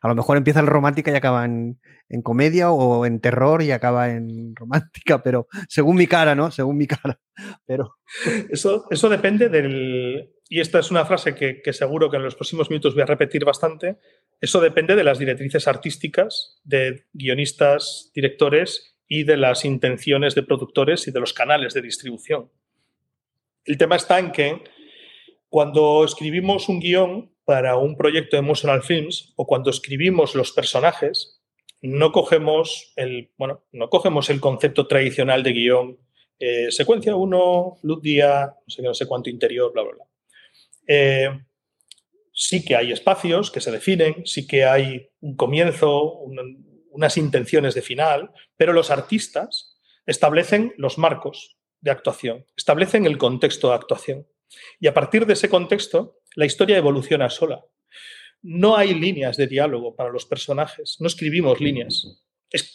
A 0.02 0.08
lo 0.08 0.14
mejor 0.14 0.36
empieza 0.36 0.60
en 0.60 0.66
romántica 0.66 1.10
y 1.10 1.14
acaba 1.14 1.44
en, 1.44 1.80
en 2.08 2.22
comedia 2.22 2.70
o 2.70 3.06
en 3.06 3.20
terror 3.20 3.62
y 3.62 3.70
acaba 3.70 4.10
en 4.10 4.54
romántica, 4.54 5.22
pero 5.24 5.46
según 5.68 5.96
mi 5.96 6.06
cara, 6.06 6.34
¿no? 6.34 6.50
Según 6.50 6.76
mi 6.76 6.86
cara. 6.86 7.20
Pero 7.66 7.94
Eso, 8.50 8.86
eso 8.90 9.08
depende 9.08 9.48
del. 9.48 10.34
Y 10.48 10.58
esta 10.60 10.80
es 10.80 10.90
una 10.90 11.04
frase 11.04 11.36
que, 11.36 11.62
que 11.62 11.72
seguro 11.72 12.10
que 12.10 12.16
en 12.16 12.24
los 12.24 12.34
próximos 12.34 12.68
minutos 12.68 12.94
voy 12.94 13.02
a 13.02 13.06
repetir 13.06 13.44
bastante. 13.44 13.98
Eso 14.40 14.60
depende 14.60 14.96
de 14.96 15.04
las 15.04 15.20
directrices 15.20 15.68
artísticas 15.68 16.58
de 16.64 17.04
guionistas, 17.12 18.10
directores 18.12 18.97
y 19.08 19.24
de 19.24 19.36
las 19.36 19.64
intenciones 19.64 20.34
de 20.34 20.42
productores 20.42 21.08
y 21.08 21.10
de 21.10 21.20
los 21.20 21.32
canales 21.32 21.74
de 21.74 21.82
distribución. 21.82 22.50
El 23.64 23.78
tema 23.78 23.96
está 23.96 24.18
en 24.18 24.32
que 24.32 24.62
cuando 25.48 26.04
escribimos 26.04 26.68
un 26.68 26.80
guion 26.80 27.32
para 27.44 27.76
un 27.76 27.96
proyecto 27.96 28.36
de 28.36 28.40
Emotional 28.40 28.82
Films 28.82 29.32
o 29.36 29.46
cuando 29.46 29.70
escribimos 29.70 30.34
los 30.34 30.52
personajes, 30.52 31.40
no 31.80 32.12
cogemos 32.12 32.92
el, 32.96 33.30
bueno, 33.38 33.64
no 33.72 33.88
cogemos 33.88 34.28
el 34.30 34.40
concepto 34.40 34.86
tradicional 34.86 35.42
de 35.42 35.52
guion, 35.52 35.98
eh, 36.38 36.70
secuencia 36.70 37.16
1, 37.16 37.78
luz 37.82 38.02
día, 38.02 38.54
no 38.66 38.70
sé, 38.70 38.82
no 38.82 38.94
sé 38.94 39.06
cuánto 39.06 39.30
interior, 39.30 39.72
bla, 39.72 39.82
bla, 39.82 39.92
bla. 39.94 40.04
Eh, 40.86 41.30
sí 42.32 42.64
que 42.64 42.76
hay 42.76 42.92
espacios 42.92 43.50
que 43.50 43.60
se 43.60 43.70
definen, 43.72 44.26
sí 44.26 44.46
que 44.46 44.64
hay 44.64 45.08
un 45.20 45.34
comienzo, 45.36 46.12
un- 46.14 46.67
unas 46.90 47.16
intenciones 47.16 47.74
de 47.74 47.82
final, 47.82 48.30
pero 48.56 48.72
los 48.72 48.90
artistas 48.90 49.78
establecen 50.06 50.74
los 50.76 50.98
marcos 50.98 51.56
de 51.80 51.90
actuación, 51.90 52.46
establecen 52.56 53.06
el 53.06 53.18
contexto 53.18 53.68
de 53.68 53.74
actuación. 53.74 54.26
Y 54.80 54.86
a 54.86 54.94
partir 54.94 55.26
de 55.26 55.34
ese 55.34 55.48
contexto, 55.48 56.20
la 56.34 56.46
historia 56.46 56.78
evoluciona 56.78 57.30
sola. 57.30 57.64
No 58.42 58.76
hay 58.76 58.94
líneas 58.94 59.36
de 59.36 59.46
diálogo 59.46 59.94
para 59.94 60.10
los 60.10 60.24
personajes, 60.24 60.96
no 61.00 61.06
escribimos 61.06 61.60
líneas, 61.60 62.22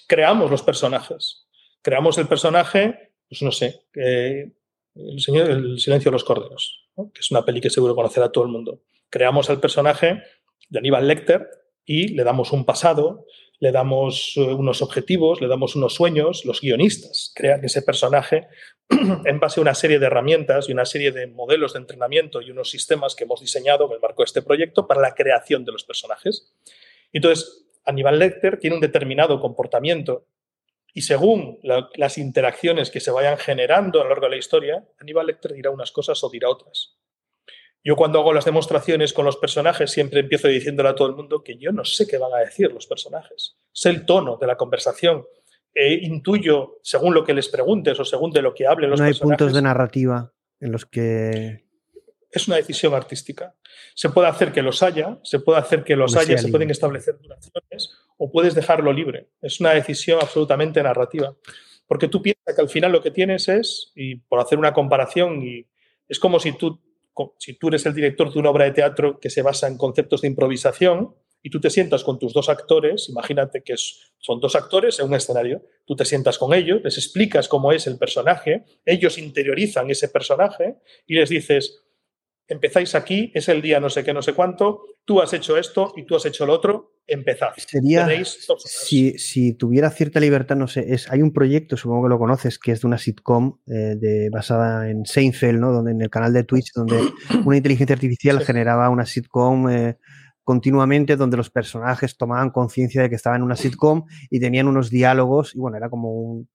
creamos 0.08 0.52
los 0.52 0.62
personajes. 0.62 1.48
Creamos 1.82 2.18
el 2.18 2.28
personaje, 2.28 3.12
pues 3.28 3.42
no 3.42 3.52
sé, 3.52 3.82
el, 3.94 5.20
señor, 5.20 5.50
el 5.50 5.80
Silencio 5.80 6.10
de 6.10 6.14
los 6.14 6.24
Córderos, 6.24 6.88
¿no? 6.96 7.12
que 7.12 7.20
es 7.20 7.30
una 7.32 7.44
peli 7.44 7.60
que 7.60 7.70
seguro 7.70 7.96
conocerá 7.96 8.32
todo 8.32 8.46
el 8.46 8.52
mundo. 8.52 8.82
Creamos 9.10 9.50
al 9.50 9.60
personaje 9.60 10.24
de 10.70 10.80
Aníbal 10.80 11.08
Lecter 11.08 11.46
y 11.86 12.10
le 12.10 12.24
damos 12.24 12.54
un 12.54 12.66
pasado, 12.66 13.26
le 13.64 13.72
damos 13.72 14.34
eh, 14.36 14.42
unos 14.42 14.82
objetivos, 14.82 15.40
le 15.40 15.48
damos 15.48 15.76
unos 15.78 15.94
sueños. 15.94 16.44
Los 16.44 16.60
guionistas 16.60 17.32
crean 17.34 17.64
ese 17.64 17.82
personaje 17.82 18.48
en 19.26 19.40
base 19.40 19.60
a 19.60 19.64
una 19.64 19.74
serie 19.74 20.00
de 20.00 20.06
herramientas 20.08 20.68
y 20.68 20.74
una 20.74 20.86
serie 20.86 21.12
de 21.14 21.28
modelos 21.28 21.72
de 21.74 21.80
entrenamiento 21.80 22.42
y 22.42 22.52
unos 22.52 22.70
sistemas 22.70 23.16
que 23.16 23.24
hemos 23.24 23.40
diseñado 23.40 23.86
en 23.86 23.94
el 23.94 24.02
marco 24.02 24.22
de 24.22 24.26
este 24.26 24.42
proyecto 24.42 24.86
para 24.86 25.00
la 25.02 25.16
creación 25.16 25.64
de 25.64 25.72
los 25.72 25.86
personajes. 25.86 26.54
Entonces, 27.14 27.66
Aníbal 27.86 28.20
Lecter 28.20 28.60
tiene 28.60 28.76
un 28.76 28.82
determinado 28.82 29.40
comportamiento 29.40 30.26
y 30.94 31.02
según 31.04 31.60
la- 31.64 31.90
las 31.96 32.18
interacciones 32.18 32.92
que 32.92 33.00
se 33.00 33.12
vayan 33.12 33.38
generando 33.38 34.00
a 34.02 34.04
lo 34.04 34.10
largo 34.10 34.26
de 34.26 34.32
la 34.32 34.38
historia, 34.38 34.86
Aníbal 35.00 35.28
Lecter 35.28 35.54
dirá 35.54 35.70
unas 35.72 35.92
cosas 35.94 36.22
o 36.24 36.30
dirá 36.30 36.50
otras. 36.50 36.98
Yo 37.84 37.98
cuando 37.98 38.20
hago 38.20 38.34
las 38.34 38.46
demostraciones 38.46 39.12
con 39.12 39.26
los 39.26 39.36
personajes 39.38 39.92
siempre 39.92 40.22
empiezo 40.22 40.48
diciéndole 40.48 40.90
a 40.90 40.96
todo 40.96 41.10
el 41.10 41.16
mundo 41.16 41.44
que 41.44 41.58
yo 41.58 41.72
no 41.72 41.84
sé 41.84 42.08
qué 42.08 42.18
van 42.18 42.34
a 42.34 42.38
decir 42.38 42.72
los 42.72 42.88
personajes. 42.88 43.58
Sé 43.74 43.90
el 43.90 44.06
tono 44.06 44.38
de 44.38 44.48
la 44.48 44.56
conversación. 44.56 45.26
E 45.76 45.96
intuyo, 45.96 46.80
según 46.82 47.14
lo 47.14 47.26
que 47.26 47.34
les 47.34 47.50
preguntes 47.50 48.00
o 48.00 48.06
según 48.06 48.32
de 48.32 48.42
lo 48.42 48.54
que 48.54 48.68
hablen 48.68 48.92
los 48.92 49.00
no 49.00 49.06
hay 49.06 49.12
personajes, 49.12 49.38
puntos 49.38 49.54
de 49.54 49.62
narrativa 49.62 50.32
en 50.60 50.72
los 50.72 50.86
que. 50.86 51.66
es 52.32 52.48
una 52.48 52.58
decisión 52.58 52.94
artística. 52.94 53.56
Se 53.96 54.10
puede 54.10 54.28
hacer 54.28 54.52
que 54.52 54.62
los 54.62 54.82
haya, 54.82 55.20
se 55.24 55.40
puede 55.40 55.60
hacer 55.60 55.84
que 55.84 55.96
los 55.96 56.16
haya, 56.16 56.38
se 56.38 56.44
libre. 56.44 56.52
pueden 56.52 56.72
establecer 56.72 57.18
duraciones 57.20 57.98
o 58.18 58.32
puedes 58.32 58.56
dejarlo 58.56 58.94
libre. 58.94 59.30
Es 59.42 59.60
una 59.60 59.72
decisión 59.72 60.20
absolutamente 60.22 60.82
narrativa. 60.82 61.36
Porque 61.88 62.08
tú 62.08 62.22
piensas 62.22 62.56
que 62.56 62.62
al 62.62 62.70
final 62.70 62.92
lo 62.92 63.02
que 63.02 63.12
tienes 63.12 63.50
es, 63.50 63.92
y 63.96 64.16
por 64.16 64.40
hacer 64.40 64.58
una 64.58 64.74
comparación, 64.74 65.42
y 65.42 65.68
es 66.08 66.20
como 66.20 66.40
si 66.40 66.54
tú 66.54 66.80
si 67.38 67.54
tú 67.54 67.68
eres 67.68 67.86
el 67.86 67.94
director 67.94 68.32
de 68.32 68.40
una 68.40 68.50
obra 68.50 68.66
de 68.66 68.72
teatro 68.72 69.20
que 69.20 69.30
se 69.30 69.42
basa 69.42 69.68
en 69.68 69.78
conceptos 69.78 70.22
de 70.22 70.28
improvisación 70.28 71.16
y 71.42 71.50
tú 71.50 71.60
te 71.60 71.70
sientas 71.70 72.04
con 72.04 72.18
tus 72.18 72.34
dos 72.34 72.50
actores, 72.50 73.10
imagínate 73.10 73.62
que 73.64 73.76
son 73.78 74.40
dos 74.40 74.56
actores 74.56 75.00
en 75.00 75.08
un 75.08 75.14
escenario, 75.14 75.62
tú 75.86 75.96
te 75.96 76.06
sientas 76.06 76.38
con 76.38 76.54
ellos, 76.54 76.82
les 76.84 76.98
explicas 76.98 77.48
cómo 77.48 77.72
es 77.72 77.86
el 77.86 77.98
personaje, 77.98 78.64
ellos 78.86 79.18
interiorizan 79.18 79.90
ese 79.92 80.08
personaje 80.08 80.78
y 81.06 81.16
les 81.16 81.30
dices, 81.30 81.84
empezáis 82.48 82.96
aquí, 82.96 83.32
es 83.34 83.50
el 83.50 83.62
día 83.62 83.80
no 83.80 83.90
sé 83.90 84.04
qué, 84.04 84.14
no 84.14 84.22
sé 84.22 84.34
cuánto, 84.34 84.82
tú 85.06 85.22
has 85.22 85.34
hecho 85.34 85.58
esto 85.58 85.94
y 85.96 86.06
tú 86.06 86.16
has 86.16 86.26
hecho 86.26 86.46
lo 86.46 86.54
otro, 86.54 86.94
empezad. 87.08 87.50
Sería, 87.58 88.08
si, 88.58 89.18
si, 89.18 89.54
tuviera 89.54 89.90
cierta 89.90 90.20
libertad, 90.20 90.56
no 90.56 90.68
sé, 90.68 90.94
es, 90.94 91.12
hay 91.12 91.22
un 91.22 91.34
proyecto, 91.34 91.78
supongo 91.78 92.04
que 92.04 92.10
lo 92.10 92.20
conoces, 92.20 92.60
que 92.60 92.72
es 92.72 92.82
de 92.82 92.88
una 92.88 92.98
sitcom 92.98 93.60
eh, 93.68 93.96
de, 93.98 94.30
basada 94.30 94.90
en 94.90 95.06
Seinfeld, 95.06 95.60
¿no? 95.60 95.72
Donde 95.72 95.92
en 95.92 96.02
el 96.02 96.10
canal 96.10 96.34
de 96.34 96.44
Twitch, 96.44 96.72
donde 96.74 97.00
una 97.46 97.58
inteligencia 97.58 97.94
artificial 97.94 98.44
generaba 98.44 98.90
una 98.90 99.06
sitcom 99.06 99.70
eh, 99.70 99.98
continuamente, 100.44 101.16
donde 101.16 101.38
los 101.38 101.50
personajes 101.50 102.18
tomaban 102.18 102.52
conciencia 102.52 103.02
de 103.02 103.10
que 103.10 103.16
estaban 103.16 103.42
en 103.42 103.44
una 103.44 103.56
sitcom 103.56 104.06
y 104.30 104.40
tenían 104.40 104.68
unos 104.68 104.90
diálogos, 104.90 105.56
y 105.56 105.60
bueno, 105.60 105.78
era 105.78 105.90
como 105.90 106.12
un, 106.12 106.50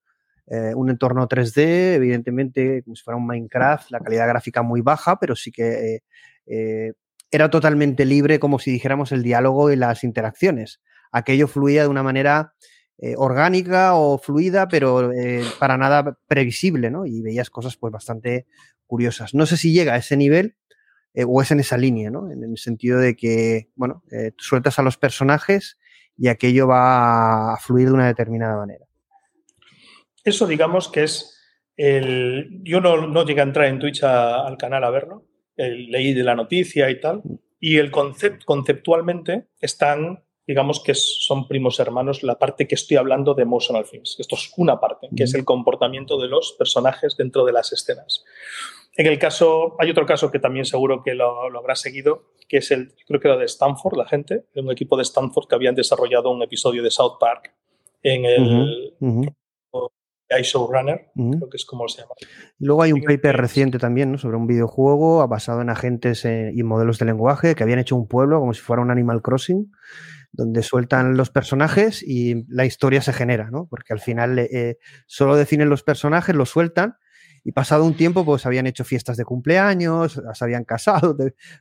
eh, 0.50 0.72
un 0.74 0.88
entorno 0.88 1.28
3D, 1.28 1.94
evidentemente, 1.94 2.82
como 2.82 2.96
si 2.96 3.02
fuera 3.02 3.18
un 3.18 3.26
Minecraft, 3.26 3.90
la 3.90 4.00
calidad 4.00 4.26
gráfica 4.28 4.62
muy 4.62 4.80
baja, 4.80 5.18
pero 5.20 5.36
sí 5.36 5.52
que 5.52 5.96
eh, 5.96 6.02
eh, 6.46 6.92
era 7.30 7.50
totalmente 7.50 8.06
libre, 8.06 8.38
como 8.38 8.58
si 8.58 8.70
dijéramos 8.70 9.12
el 9.12 9.22
diálogo 9.22 9.70
y 9.70 9.76
las 9.76 10.04
interacciones. 10.04 10.80
Aquello 11.12 11.48
fluía 11.48 11.82
de 11.82 11.88
una 11.88 12.02
manera 12.02 12.54
orgánica 13.16 13.94
o 13.94 14.18
fluida, 14.18 14.66
pero 14.66 15.12
para 15.60 15.76
nada 15.76 16.18
previsible, 16.26 16.90
¿no? 16.90 17.06
Y 17.06 17.22
veías 17.22 17.48
cosas 17.48 17.76
pues 17.76 17.92
bastante 17.92 18.46
curiosas. 18.88 19.34
No 19.34 19.46
sé 19.46 19.56
si 19.56 19.72
llega 19.72 19.94
a 19.94 19.98
ese 19.98 20.16
nivel 20.16 20.56
o 21.14 21.40
es 21.40 21.50
en 21.52 21.60
esa 21.60 21.76
línea, 21.76 22.10
¿no? 22.10 22.28
En 22.32 22.42
el 22.42 22.58
sentido 22.58 22.98
de 22.98 23.14
que, 23.14 23.70
bueno, 23.76 24.02
sueltas 24.36 24.80
a 24.80 24.82
los 24.82 24.96
personajes 24.96 25.78
y 26.16 26.26
aquello 26.26 26.66
va 26.66 27.54
a 27.54 27.56
fluir 27.58 27.86
de 27.86 27.94
una 27.94 28.06
determinada 28.08 28.56
manera. 28.56 28.87
Eso 30.28 30.46
digamos 30.46 30.88
que 30.88 31.04
es 31.04 31.34
el... 31.76 32.60
Yo 32.62 32.80
no, 32.80 33.06
no 33.06 33.24
llegué 33.24 33.40
a 33.40 33.44
entrar 33.44 33.66
en 33.66 33.78
Twitch 33.78 34.02
al 34.04 34.56
canal 34.58 34.84
a 34.84 34.90
verlo, 34.90 35.24
leí 35.56 36.12
de 36.12 36.22
la 36.22 36.34
noticia 36.34 36.90
y 36.90 37.00
tal, 37.00 37.22
y 37.58 37.78
el 37.78 37.90
concept, 37.90 38.44
conceptualmente 38.44 39.48
están, 39.60 40.22
digamos 40.46 40.82
que 40.82 40.94
son 40.94 41.48
primos 41.48 41.80
hermanos, 41.80 42.22
la 42.22 42.38
parte 42.38 42.68
que 42.68 42.74
estoy 42.74 42.96
hablando 42.96 43.34
de 43.34 43.42
Emotional 43.42 43.84
Films. 43.84 44.16
Esto 44.18 44.36
es 44.36 44.52
una 44.56 44.78
parte, 44.78 45.08
que 45.16 45.24
es 45.24 45.34
el 45.34 45.44
comportamiento 45.44 46.20
de 46.20 46.28
los 46.28 46.54
personajes 46.58 47.16
dentro 47.16 47.44
de 47.44 47.52
las 47.52 47.72
escenas. 47.72 48.24
En 48.94 49.06
el 49.06 49.18
caso, 49.18 49.76
hay 49.78 49.90
otro 49.90 50.06
caso 50.06 50.30
que 50.30 50.40
también 50.40 50.64
seguro 50.64 51.02
que 51.02 51.14
lo, 51.14 51.48
lo 51.50 51.58
habrá 51.58 51.76
seguido, 51.76 52.32
que 52.48 52.58
es 52.58 52.70
el, 52.70 52.92
creo 53.06 53.20
que 53.20 53.28
era 53.28 53.36
de 53.36 53.44
Stanford, 53.46 53.96
la 53.96 54.06
gente, 54.06 54.44
un 54.56 54.70
equipo 54.70 54.96
de 54.96 55.04
Stanford 55.04 55.46
que 55.48 55.54
habían 55.54 55.74
desarrollado 55.74 56.30
un 56.30 56.42
episodio 56.42 56.82
de 56.82 56.90
South 56.90 57.16
Park 57.18 57.54
en 58.02 58.24
el, 58.24 58.94
iShowrunner, 60.30 61.10
creo 61.14 61.48
que 61.48 61.56
es 61.56 61.64
como 61.64 61.88
se 61.88 62.02
llama. 62.02 62.14
Luego 62.58 62.82
hay 62.82 62.92
un 62.92 63.02
paper 63.02 63.36
reciente 63.36 63.78
también 63.78 64.12
¿no? 64.12 64.18
sobre 64.18 64.36
un 64.36 64.46
videojuego 64.46 65.26
basado 65.26 65.62
en 65.62 65.70
agentes 65.70 66.24
eh, 66.24 66.52
y 66.54 66.62
modelos 66.62 66.98
de 66.98 67.06
lenguaje 67.06 67.54
que 67.54 67.62
habían 67.62 67.78
hecho 67.78 67.96
un 67.96 68.08
pueblo 68.08 68.40
como 68.40 68.52
si 68.52 68.60
fuera 68.60 68.82
un 68.82 68.90
Animal 68.90 69.22
Crossing, 69.22 69.70
donde 70.32 70.62
sueltan 70.62 71.16
los 71.16 71.30
personajes 71.30 72.02
y 72.02 72.44
la 72.48 72.64
historia 72.66 73.00
se 73.00 73.12
genera, 73.12 73.50
¿no? 73.50 73.66
Porque 73.70 73.92
al 73.92 74.00
final 74.00 74.38
eh, 74.38 74.78
solo 75.06 75.36
definen 75.36 75.68
los 75.68 75.82
personajes, 75.82 76.34
los 76.34 76.50
sueltan 76.50 76.96
y 77.44 77.52
pasado 77.52 77.84
un 77.84 77.94
tiempo 77.94 78.24
pues 78.24 78.44
habían 78.46 78.66
hecho 78.66 78.84
fiestas 78.84 79.16
de 79.16 79.24
cumpleaños, 79.24 80.20
se 80.34 80.44
habían 80.44 80.64
casado, 80.64 81.16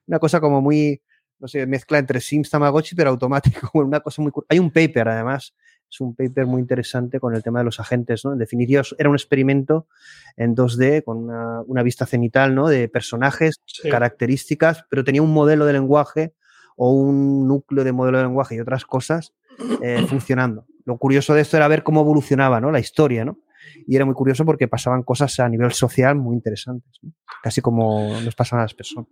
una 0.06 0.20
cosa 0.20 0.42
como 0.42 0.62
muy, 0.62 1.02
no 1.40 1.48
sé, 1.48 1.66
mezcla 1.66 1.98
entre 1.98 2.20
Sims 2.20 2.50
Tamagotchi 2.50 2.96
pero 2.96 3.12
automático, 3.12 3.70
una 3.74 4.02
cosa 4.02 4.22
muy... 4.22 4.32
Hay 4.50 4.60
un 4.60 4.72
paper 4.72 5.10
además 5.10 5.56
es 5.90 6.02
un 6.02 6.16
paper 6.16 6.46
muy 6.46 6.62
interesante 6.62 7.20
con 7.20 7.36
el 7.36 7.44
tema 7.44 7.60
de 7.60 7.66
los 7.66 7.80
agentes, 7.80 8.26
¿no? 8.26 8.34
En 8.34 8.40
definitiva, 8.40 8.84
era 8.98 9.10
un 9.10 9.16
experimento 9.16 9.88
en 10.36 10.56
2D 10.56 11.04
con 11.04 11.30
una, 11.30 11.84
vista 11.84 12.06
cenital, 12.06 12.54
¿no? 12.54 12.68
De 12.68 12.90
personajes, 12.90 13.62
características, 13.90 14.86
pero 14.90 15.04
tenía 15.04 15.22
un 15.22 15.34
modelo 15.34 15.66
de 15.66 15.74
lenguaje 15.74 16.34
o 16.76 16.92
un 16.92 17.48
núcleo 17.48 17.84
de 17.84 17.92
modelo 17.92 18.18
de 18.18 18.26
lenguaje 18.26 18.56
y 18.56 18.60
otras 18.60 18.86
cosas 18.86 19.34
eh, 19.82 20.06
funcionando. 20.10 20.66
Lo 20.86 20.98
curioso 20.98 21.34
de 21.34 21.42
esto 21.42 21.58
era 21.58 21.68
ver 21.68 21.84
cómo 21.84 22.02
evolucionaba, 22.02 22.60
¿no? 22.60 22.72
La 22.72 22.80
historia, 22.80 23.26
¿no? 23.26 23.40
Y 23.86 23.96
era 23.96 24.06
muy 24.06 24.14
curioso 24.14 24.46
porque 24.46 24.68
pasaban 24.68 25.04
cosas 25.04 25.40
a 25.40 25.50
nivel 25.50 25.72
social 25.72 26.16
muy 26.16 26.36
interesantes, 26.36 27.00
casi 27.42 27.62
como 27.62 28.20
nos 28.22 28.36
pasan 28.36 28.60
a 28.60 28.64
las 28.64 28.74
personas. 28.74 29.10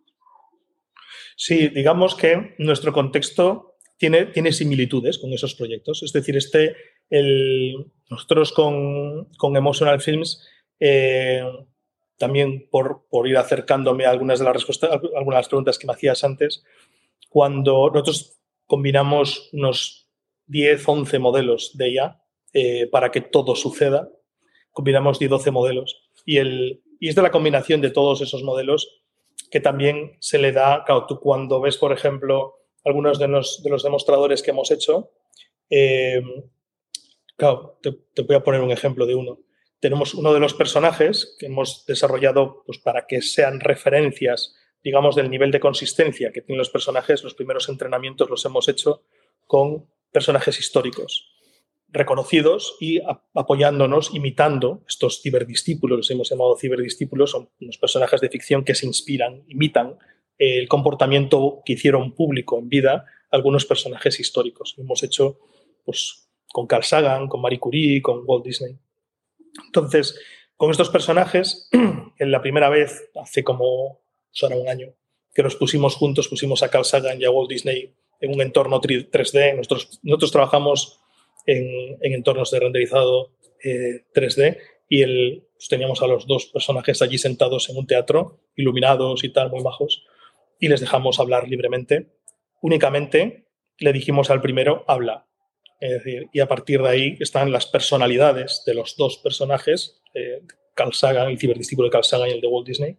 Sí, 1.36 1.68
digamos 1.70 2.16
que 2.16 2.56
nuestro 2.60 2.94
contexto 2.94 3.75
tiene, 3.98 4.26
tiene 4.28 4.52
similitudes 4.52 5.18
con 5.18 5.32
esos 5.34 5.56
proyectos. 5.56 6.04
Es 6.04 6.12
decir, 6.14 6.36
este, 6.38 6.76
el, 7.10 7.92
nosotros 8.10 8.52
con, 8.52 9.30
con 9.38 9.56
Emotional 9.56 10.02
Films, 10.02 10.46
eh, 10.80 11.44
también 12.18 12.68
por, 12.70 13.06
por, 13.10 13.28
ir 13.28 13.38
acercándome 13.38 14.06
a 14.06 14.12
algunas 14.12 14.40
de 14.40 14.46
las 14.46 14.54
respuestas, 14.54 14.92
algunas 14.92 15.38
de 15.38 15.42
las 15.42 15.48
preguntas 15.48 15.78
que 15.78 15.88
me 15.88 15.94
hacías 15.94 16.24
antes, 16.24 16.64
cuando 17.30 17.90
nosotros 17.94 18.40
combinamos 18.66 19.50
unos 19.54 20.08
10, 20.48 20.88
11 20.88 21.20
modelos 21.20 21.72
de 21.76 21.90
IA 21.90 22.22
eh, 22.54 22.88
para 22.88 23.12
que 23.12 23.22
todo 23.22 23.56
suceda, 23.56 24.10
combinamos 24.72 25.20
10, 25.20 25.32
12 25.32 25.52
modelos. 25.52 26.10
Y, 26.26 26.38
el, 26.38 26.84
y 27.00 27.10
es 27.10 27.16
de 27.16 27.22
la 27.22 27.32
combinación 27.32 27.82
de 27.82 27.92
todos 27.92 28.22
esos 28.22 28.44
modelos 28.44 29.02
que 29.52 29.60
también 29.60 30.18
se 30.20 30.38
le 30.38 30.52
da, 30.52 30.84
claro, 30.86 31.06
tú 31.06 31.20
cuando 31.20 31.62
ves, 31.62 31.78
por 31.78 31.92
ejemplo, 31.92 32.56
algunos 32.86 33.20
de 33.20 33.28
los, 33.28 33.62
de 33.64 33.70
los 33.70 33.84
demostradores 33.84 34.42
que 34.42 34.52
hemos 34.52 34.72
hecho. 34.72 35.12
Eh, 35.70 36.22
claro, 37.36 37.80
te, 37.82 38.22
voy 38.22 38.36
a 38.36 38.44
poner 38.44 38.62
un 38.62 38.72
ejemplo 38.72 39.06
de 39.06 39.16
uno. 39.16 39.40
Tenemos 39.80 40.14
uno 40.14 40.34
de 40.34 40.40
los 40.40 40.54
personajes 40.54 41.36
que 41.40 41.48
hemos 41.48 41.86
desarrollado 41.86 42.64
pues, 42.66 42.78
para 42.78 43.06
que 43.08 43.22
sean 43.22 43.60
referencias, 43.60 44.56
digamos, 44.84 45.16
del 45.16 45.30
nivel 45.30 45.52
de 45.52 45.60
consistencia 45.60 46.32
que 46.32 46.42
tienen 46.42 46.60
los 46.60 46.70
personajes. 46.70 47.24
Los 47.24 47.34
primeros 47.34 47.68
entrenamientos 47.70 48.30
los 48.30 48.46
hemos 48.46 48.70
hecho 48.70 49.04
con 49.48 49.88
personajes 50.12 50.60
históricos 50.60 51.36
reconocidos 51.96 52.76
y 52.80 53.00
apoyándonos, 53.34 54.14
imitando 54.14 54.84
estos 54.88 55.22
ciberdiscípulos, 55.22 55.98
los 55.98 56.12
hemos 56.12 56.30
llamado 56.30 56.58
ciberdiscípulos, 56.58 57.32
son 57.32 57.50
unos 57.62 57.78
personajes 57.78 58.20
de 58.20 58.30
ficción 58.30 58.66
que 58.66 58.76
se 58.76 58.86
inspiran, 58.86 59.44
imitan 59.48 59.98
el 60.38 60.68
comportamiento 60.68 61.62
que 61.66 61.74
hicieron 61.74 62.14
público 62.14 62.60
en 62.60 62.70
vida 62.70 63.06
algunos 63.32 63.66
personajes 63.66 64.20
históricos. 64.20 64.76
Hemos 64.78 65.04
hecho 65.04 65.40
pues, 65.84 66.30
con 66.52 66.68
Carl 66.68 66.84
Sagan, 66.84 67.28
con 67.28 67.42
Marie 67.42 67.60
Curie, 67.60 68.02
con 68.02 68.24
Walt 68.26 68.46
Disney. 68.46 68.78
Entonces, 69.66 70.20
con 70.58 70.72
estos 70.72 70.90
personajes, 70.90 71.70
en 71.72 72.32
la 72.32 72.42
primera 72.42 72.70
vez, 72.70 73.10
hace 73.22 73.44
como 73.44 74.00
pues 74.30 74.52
un 74.52 74.68
año, 74.68 74.94
que 75.34 75.44
nos 75.44 75.56
pusimos 75.56 75.96
juntos, 75.96 76.28
pusimos 76.28 76.64
a 76.64 76.70
Carl 76.70 76.86
Sagan 76.86 77.22
y 77.22 77.26
a 77.26 77.32
Walt 77.32 77.50
Disney 77.50 77.94
en 78.20 78.34
un 78.34 78.42
entorno 78.42 78.82
3D. 78.82 79.56
Nosotros, 79.56 80.00
nosotros 80.04 80.32
trabajamos 80.32 81.00
en, 81.46 81.98
entornos 82.02 82.52
de 82.52 82.60
renderizado 82.60 83.32
3D 83.64 84.44
eh, 84.44 84.58
y 84.90 85.02
el, 85.02 85.48
pues, 85.54 85.68
teníamos 85.68 86.02
a 86.02 86.08
los 86.08 86.28
dos 86.28 86.48
personajes 86.48 87.02
allí 87.02 87.18
sentados 87.18 87.70
en 87.70 87.78
un 87.78 87.88
teatro, 87.88 88.40
iluminados 88.56 89.24
y 89.24 89.30
tal, 89.30 89.50
muy 89.50 89.64
majos 89.64 90.06
y 90.60 90.68
les 90.68 90.80
dejamos 90.80 91.20
hablar 91.20 91.48
libremente. 91.48 92.08
Únicamente 92.62 93.48
le 93.78 93.94
dijimos 93.94 94.30
al 94.30 94.42
primero, 94.42 94.84
habla. 94.88 95.28
Es 95.80 95.92
decir, 95.92 96.30
y 96.32 96.40
a 96.40 96.48
partir 96.48 96.82
de 96.82 96.90
ahí 96.90 97.18
están 97.20 97.52
las 97.52 97.66
personalidades 97.66 98.64
de 98.66 98.74
los 98.74 98.96
dos 98.98 99.18
personajes, 99.18 100.02
eh, 100.14 100.42
Carl 100.74 100.94
Sagan, 100.94 101.30
el 101.30 101.38
ciberdiscípulo 101.38 101.88
de 101.88 101.92
Carl 101.92 102.04
Sagan 102.04 102.30
y 102.30 102.34
el 102.34 102.42
de 102.42 102.48
Walt 102.48 102.68
Disney. 102.68 102.98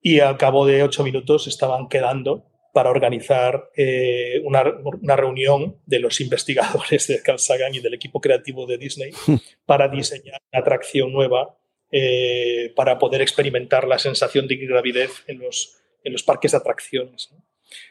Y 0.00 0.20
al 0.20 0.36
cabo 0.36 0.66
de 0.66 0.82
ocho 0.82 1.02
minutos 1.02 1.46
estaban 1.46 1.88
quedando 1.88 2.46
para 2.72 2.90
organizar 2.90 3.70
eh, 3.76 4.40
una, 4.44 4.64
una, 4.84 5.16
reunión 5.16 5.76
de 5.86 6.00
los 6.00 6.20
investigadores 6.20 7.06
de 7.06 7.22
Carl 7.22 7.38
Sagan 7.38 7.74
y 7.74 7.80
del 7.80 7.94
equipo 7.94 8.20
creativo 8.20 8.66
de 8.66 8.78
Disney 8.78 9.12
para 9.66 9.88
diseñar 9.88 10.40
una 10.52 10.60
atracción 10.60 11.12
nueva 11.12 11.56
eh, 11.96 12.72
para 12.74 12.98
poder 12.98 13.22
experimentar 13.22 13.86
la 13.86 14.00
sensación 14.00 14.48
de 14.48 14.56
gravidez 14.56 15.22
en 15.28 15.38
los, 15.38 15.80
en 16.04 16.12
los 16.12 16.22
parques 16.22 16.52
de 16.52 16.58
atracciones. 16.58 17.34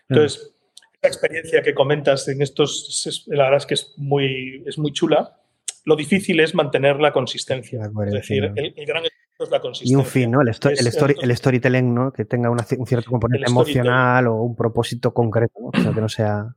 Entonces, 0.08 0.54
la 1.02 1.10
experiencia 1.10 1.62
que 1.62 1.74
comentas 1.74 2.28
en 2.30 2.42
estos, 2.42 3.26
la 3.28 3.44
verdad 3.44 3.58
es 3.58 3.66
que 3.66 3.74
es 3.74 3.94
muy, 3.98 4.64
es 4.66 4.78
muy 4.78 4.94
chula. 4.94 5.38
Lo 5.84 5.96
difícil 5.96 6.40
es 6.40 6.56
mantener 6.56 7.00
la 7.02 7.12
consistencia. 7.12 7.82
es 8.06 8.14
decir, 8.14 8.52
el, 8.56 8.86
gran 8.86 9.04
es 9.04 9.50
la 9.50 9.60
consistencia. 9.60 9.94
Y 9.94 9.96
un 9.96 10.06
fin, 10.06 10.32
¿no? 10.32 10.42
El, 10.42 10.48
el, 10.48 11.38
storytelling, 11.38 11.94
¿no? 11.94 12.14
Que 12.14 12.24
tenga 12.24 12.50
un 12.50 12.88
cierto 12.88 13.10
componente 13.10 13.50
emocional 13.50 14.28
o 14.28 14.36
un 14.36 14.56
propósito 14.56 15.14
concreto, 15.14 15.60
¿no? 15.60 15.72
O 15.74 15.82
sea, 15.82 15.92
que 15.94 16.02
no 16.02 16.08
sea 16.08 16.56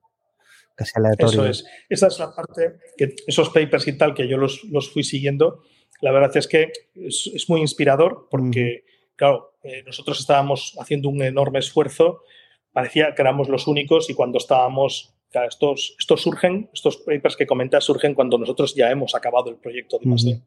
casi 0.76 0.92
aleatorio. 0.94 1.46
Eso 1.46 1.46
es. 1.46 1.66
Esa 1.88 2.06
es 2.06 2.18
la 2.20 2.32
parte 2.32 2.76
que 2.96 3.16
esos 3.26 3.48
papers 3.50 3.88
y 3.88 3.98
tal 3.98 4.14
que 4.14 4.28
yo 4.28 4.36
los, 4.36 4.62
los 4.64 4.92
fui 4.92 5.02
siguiendo, 5.02 5.64
la 6.02 6.12
verdad 6.12 6.36
es 6.36 6.46
que 6.46 6.70
es, 6.94 7.32
es 7.34 7.48
muy 7.48 7.62
inspirador 7.62 8.28
porque 8.30 8.84
claro, 9.16 9.55
eh, 9.66 9.82
nosotros 9.84 10.20
estábamos 10.20 10.74
haciendo 10.78 11.08
un 11.08 11.22
enorme 11.22 11.58
esfuerzo, 11.58 12.22
parecía 12.72 13.14
que 13.14 13.22
éramos 13.22 13.48
los 13.48 13.66
únicos 13.66 14.08
y 14.10 14.14
cuando 14.14 14.38
estábamos, 14.38 15.14
estos, 15.32 15.96
estos 15.98 16.22
surgen, 16.22 16.70
estos 16.72 16.98
papers 16.98 17.36
que 17.36 17.46
comentas 17.46 17.84
surgen 17.84 18.14
cuando 18.14 18.38
nosotros 18.38 18.74
ya 18.74 18.90
hemos 18.90 19.14
acabado 19.14 19.50
el 19.50 19.56
proyecto 19.56 19.98
de 19.98 20.08
uh 20.08 20.46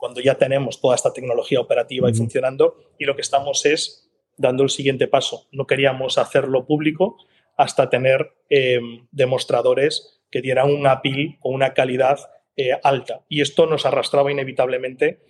cuando 0.00 0.22
ya 0.22 0.36
tenemos 0.36 0.80
toda 0.80 0.94
esta 0.94 1.12
tecnología 1.12 1.60
operativa 1.60 2.08
y 2.08 2.14
funcionando 2.14 2.94
y 2.98 3.04
lo 3.04 3.14
que 3.14 3.20
estamos 3.20 3.66
es 3.66 4.10
dando 4.38 4.62
el 4.62 4.70
siguiente 4.70 5.06
paso. 5.08 5.46
No 5.52 5.66
queríamos 5.66 6.16
hacerlo 6.16 6.64
público 6.64 7.18
hasta 7.58 7.90
tener 7.90 8.32
em, 8.48 9.06
demostradores 9.12 10.22
que 10.30 10.40
dieran 10.40 10.72
un 10.72 10.86
API 10.86 11.36
con 11.40 11.52
una 11.52 11.74
calidad 11.74 12.18
eh, 12.56 12.70
alta. 12.82 13.26
Y 13.28 13.42
esto 13.42 13.66
nos 13.66 13.84
arrastraba 13.84 14.32
inevitablemente 14.32 15.20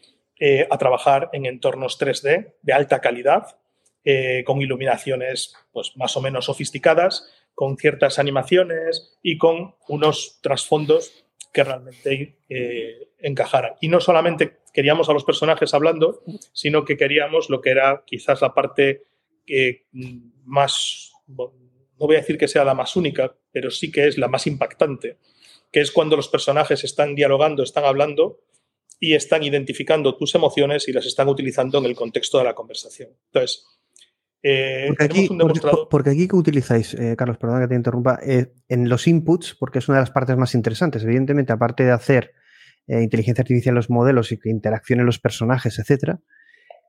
eh, 0.41 0.67
a 0.69 0.79
trabajar 0.79 1.31
en 1.33 1.47
entornos 1.47 2.01
3D 2.01 2.55
de 2.61 2.73
alta 2.73 3.01
calidad, 3.01 3.59
eh, 4.05 4.43
con 4.45 4.61
iluminaciones 4.61 5.55
pues, 5.71 5.97
más 5.97 6.17
o 6.17 6.21
menos 6.21 6.47
sofisticadas, 6.47 7.31
con 7.55 7.77
ciertas 7.77 8.19
animaciones 8.19 9.19
y 9.23 9.39
con 9.39 9.77
unos 9.87 10.41
trasfondos 10.43 11.25
que 11.53 11.63
realmente 11.65 12.39
encajaran. 13.19 13.75
Y 13.81 13.89
no 13.89 14.01
solamente 14.01 14.61
queríamos 14.73 15.09
a 15.09 15.13
los 15.13 15.25
personajes 15.25 15.75
hablando, 15.75 16.23
sino 16.53 16.85
que 16.85 16.97
queríamos 16.97 17.51
lo 17.51 17.61
que 17.61 17.71
era 17.71 18.05
quizás 18.07 18.41
la 18.41 18.55
parte 18.55 19.05
eh, 19.47 19.85
más, 20.45 21.13
no 21.27 21.53
voy 21.99 22.17
a 22.17 22.21
decir 22.21 22.39
que 22.39 22.49
sea 22.49 22.65
la 22.65 22.75
más 22.75 22.97
única, 22.97 23.35
pero 23.53 23.71
sí 23.71 23.91
que 23.91 24.07
es 24.07 24.19
la 24.19 24.29
más 24.29 24.47
impactante, 24.47 25.19
que 25.73 25.81
es 25.81 25.91
cuando 25.91 26.17
los 26.17 26.29
personajes 26.29 26.85
están 26.85 27.15
dialogando, 27.15 27.63
están 27.63 27.85
hablando 27.85 28.41
y 29.01 29.15
están 29.15 29.43
identificando 29.43 30.17
tus 30.17 30.35
emociones 30.35 30.87
y 30.89 30.93
las 30.93 31.07
están 31.07 31.29
utilizando 31.29 31.79
en 31.79 31.87
el 31.87 31.97
contexto 31.97 32.39
de 32.39 32.45
la 32.45 32.55
conversación. 32.55 33.09
Entonces, 33.33 33.65
eh, 34.43 34.85
porque, 34.89 35.05
aquí, 35.05 35.29
porque, 35.91 36.11
aquí, 36.11 36.29
que 36.29 36.37
utilizáis, 36.37 36.95
eh, 36.95 37.17
Carlos, 37.17 37.39
perdón 37.39 37.63
que 37.63 37.69
te 37.69 37.75
interrumpa, 37.75 38.21
en 38.23 38.89
los 38.89 39.07
inputs, 39.09 39.57
porque 39.59 39.81
es 39.81 39.89
una 39.89 39.99
de 39.99 40.03
las 40.03 40.11
partes 40.11 40.37
más 40.37 40.55
interesantes. 40.55 41.03
Evidentemente, 41.03 41.53
aparte 41.53 41.83
de 41.85 41.93
hacer 41.93 42.33
eh, 42.87 43.03
inteligencia 43.03 43.43
artificial 43.43 43.73
en 43.73 43.77
los 43.77 43.91
modelos 43.91 44.33
y 44.33 44.39
que 44.39 44.51
interaccionen 44.51 45.07
los 45.07 45.19
personajes, 45.19 45.79
etcétera, 45.79 46.21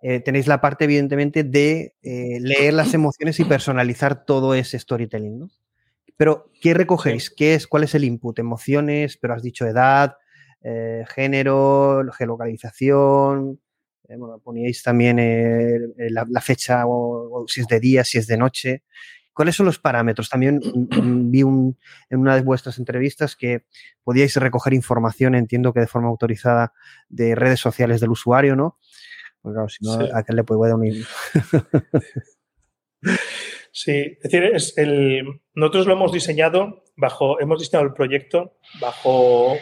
eh, 0.01 0.19
tenéis 0.19 0.47
la 0.47 0.59
parte, 0.59 0.85
evidentemente, 0.85 1.43
de 1.43 1.93
eh, 2.01 2.39
leer 2.41 2.73
las 2.73 2.93
emociones 2.93 3.39
y 3.39 3.45
personalizar 3.45 4.25
todo 4.25 4.55
ese 4.55 4.79
storytelling, 4.79 5.39
¿no? 5.39 5.49
Pero, 6.17 6.49
¿qué 6.59 6.73
recogéis? 6.73 7.29
¿Qué 7.29 7.53
es, 7.53 7.67
¿Cuál 7.67 7.83
es 7.83 7.93
el 7.93 8.03
input? 8.03 8.39
Emociones, 8.39 9.17
pero 9.17 9.35
has 9.35 9.43
dicho 9.43 9.67
edad, 9.67 10.15
género, 10.63 12.03
geolocalización, 12.17 13.59
bueno, 14.07 14.39
poníais 14.39 14.83
también 14.83 15.93
la, 15.97 16.41
fecha, 16.41 16.83
o, 16.85 17.45
si 17.47 17.61
es 17.61 17.67
de 17.67 17.79
día, 17.79 18.03
si 18.03 18.17
es 18.17 18.27
de 18.27 18.37
noche. 18.37 18.83
¿Cuáles 19.33 19.55
son 19.55 19.65
los 19.65 19.79
parámetros? 19.79 20.29
También 20.29 20.59
vi 21.31 21.39
en 21.39 21.75
una 22.09 22.35
de 22.35 22.41
vuestras 22.41 22.77
entrevistas 22.79 23.35
que 23.35 23.63
podíais 24.03 24.35
recoger 24.35 24.73
información, 24.73 25.35
entiendo 25.35 25.73
que 25.73 25.79
de 25.79 25.87
forma 25.87 26.09
autorizada, 26.09 26.73
de 27.07 27.35
redes 27.35 27.59
sociales 27.59 28.01
del 28.01 28.11
usuario, 28.11 28.55
¿no? 28.55 28.77
Pues 29.41 29.53
claro, 29.53 29.69
si 29.69 29.83
no, 29.83 29.93
¿a 30.15 30.23
qué 30.23 30.33
le 30.33 30.43
puede 30.43 30.73
unir? 30.73 31.05
Sí, 33.73 34.17
es 34.21 34.23
decir, 34.23 34.43
es 34.43 34.77
el, 34.77 35.41
nosotros 35.53 35.87
lo 35.87 35.93
hemos 35.93 36.11
diseñado 36.11 36.83
bajo, 36.97 37.39
hemos 37.39 37.59
diseñado 37.59 37.85
el 37.85 37.93
proyecto 37.93 38.57
bajo, 38.81 39.55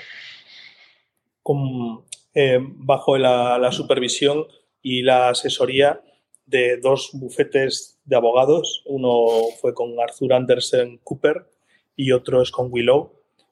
eh, 2.34 2.60
bajo 2.62 3.18
la, 3.18 3.72
supervisión 3.72 4.46
y 4.82 5.02
la 5.02 5.30
asesoría 5.30 6.02
de 6.46 6.78
dos 6.78 7.12
bufetes 7.14 8.00
de 8.06 8.16
abogados. 8.16 8.84
Uno 8.86 9.28
fue 9.62 9.74
con 9.74 10.00
Arthur 10.00 10.34
Andersen 10.34 10.98
Cooper 11.04 11.46
y 11.96 12.12
otro 12.12 12.42
es 12.42 12.52
con 12.52 12.72
Willow. 12.72 13.12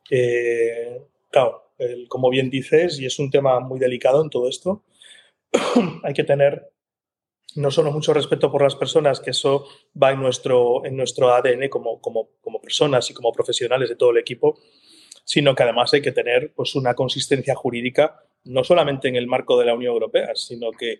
Eh, 0.09 1.01
claro, 1.29 1.71
como 2.07 2.29
bien 2.29 2.49
dices, 2.49 2.99
y 2.99 3.05
es 3.05 3.19
un 3.19 3.29
tema 3.29 3.59
muy 3.59 3.79
delicado 3.79 4.23
en 4.23 4.29
todo 4.29 4.49
esto, 4.49 4.83
hay 6.03 6.13
que 6.13 6.23
tener 6.23 6.71
no 7.55 7.71
solo 7.71 7.91
mucho 7.91 8.13
respeto 8.13 8.51
por 8.51 8.61
las 8.61 8.75
personas, 8.75 9.19
que 9.19 9.31
eso 9.31 9.65
va 10.01 10.11
en 10.11 10.21
nuestro, 10.21 10.85
en 10.85 10.95
nuestro 10.95 11.33
ADN 11.33 11.69
como, 11.69 11.99
como, 12.01 12.29
como 12.41 12.61
personas 12.61 13.09
y 13.09 13.13
como 13.13 13.31
profesionales 13.31 13.89
de 13.89 13.95
todo 13.95 14.11
el 14.11 14.17
equipo, 14.17 14.59
sino 15.27 15.53
que 15.55 15.63
además 15.63 15.93
hay 15.93 16.01
que 16.01 16.13
tener 16.13 16.53
pues, 16.55 16.73
una 16.75 16.93
consistencia 16.93 17.53
jurídica, 17.53 18.23
no 18.45 18.63
solamente 18.63 19.09
en 19.09 19.17
el 19.17 19.27
marco 19.27 19.59
de 19.59 19.65
la 19.65 19.73
Unión 19.73 19.91
Europea, 19.91 20.29
sino 20.35 20.71
que 20.71 20.99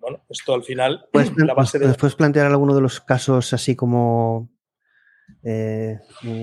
bueno, 0.00 0.24
esto 0.28 0.52
al 0.52 0.64
final 0.64 1.06
la 1.36 1.54
base 1.54 1.78
de... 1.78 1.94
¿Puedes 1.94 2.16
plantear 2.16 2.46
alguno 2.46 2.74
de 2.74 2.80
los 2.80 3.00
casos 3.00 3.52
así 3.52 3.76
como 3.76 4.50
eh, 5.44 6.00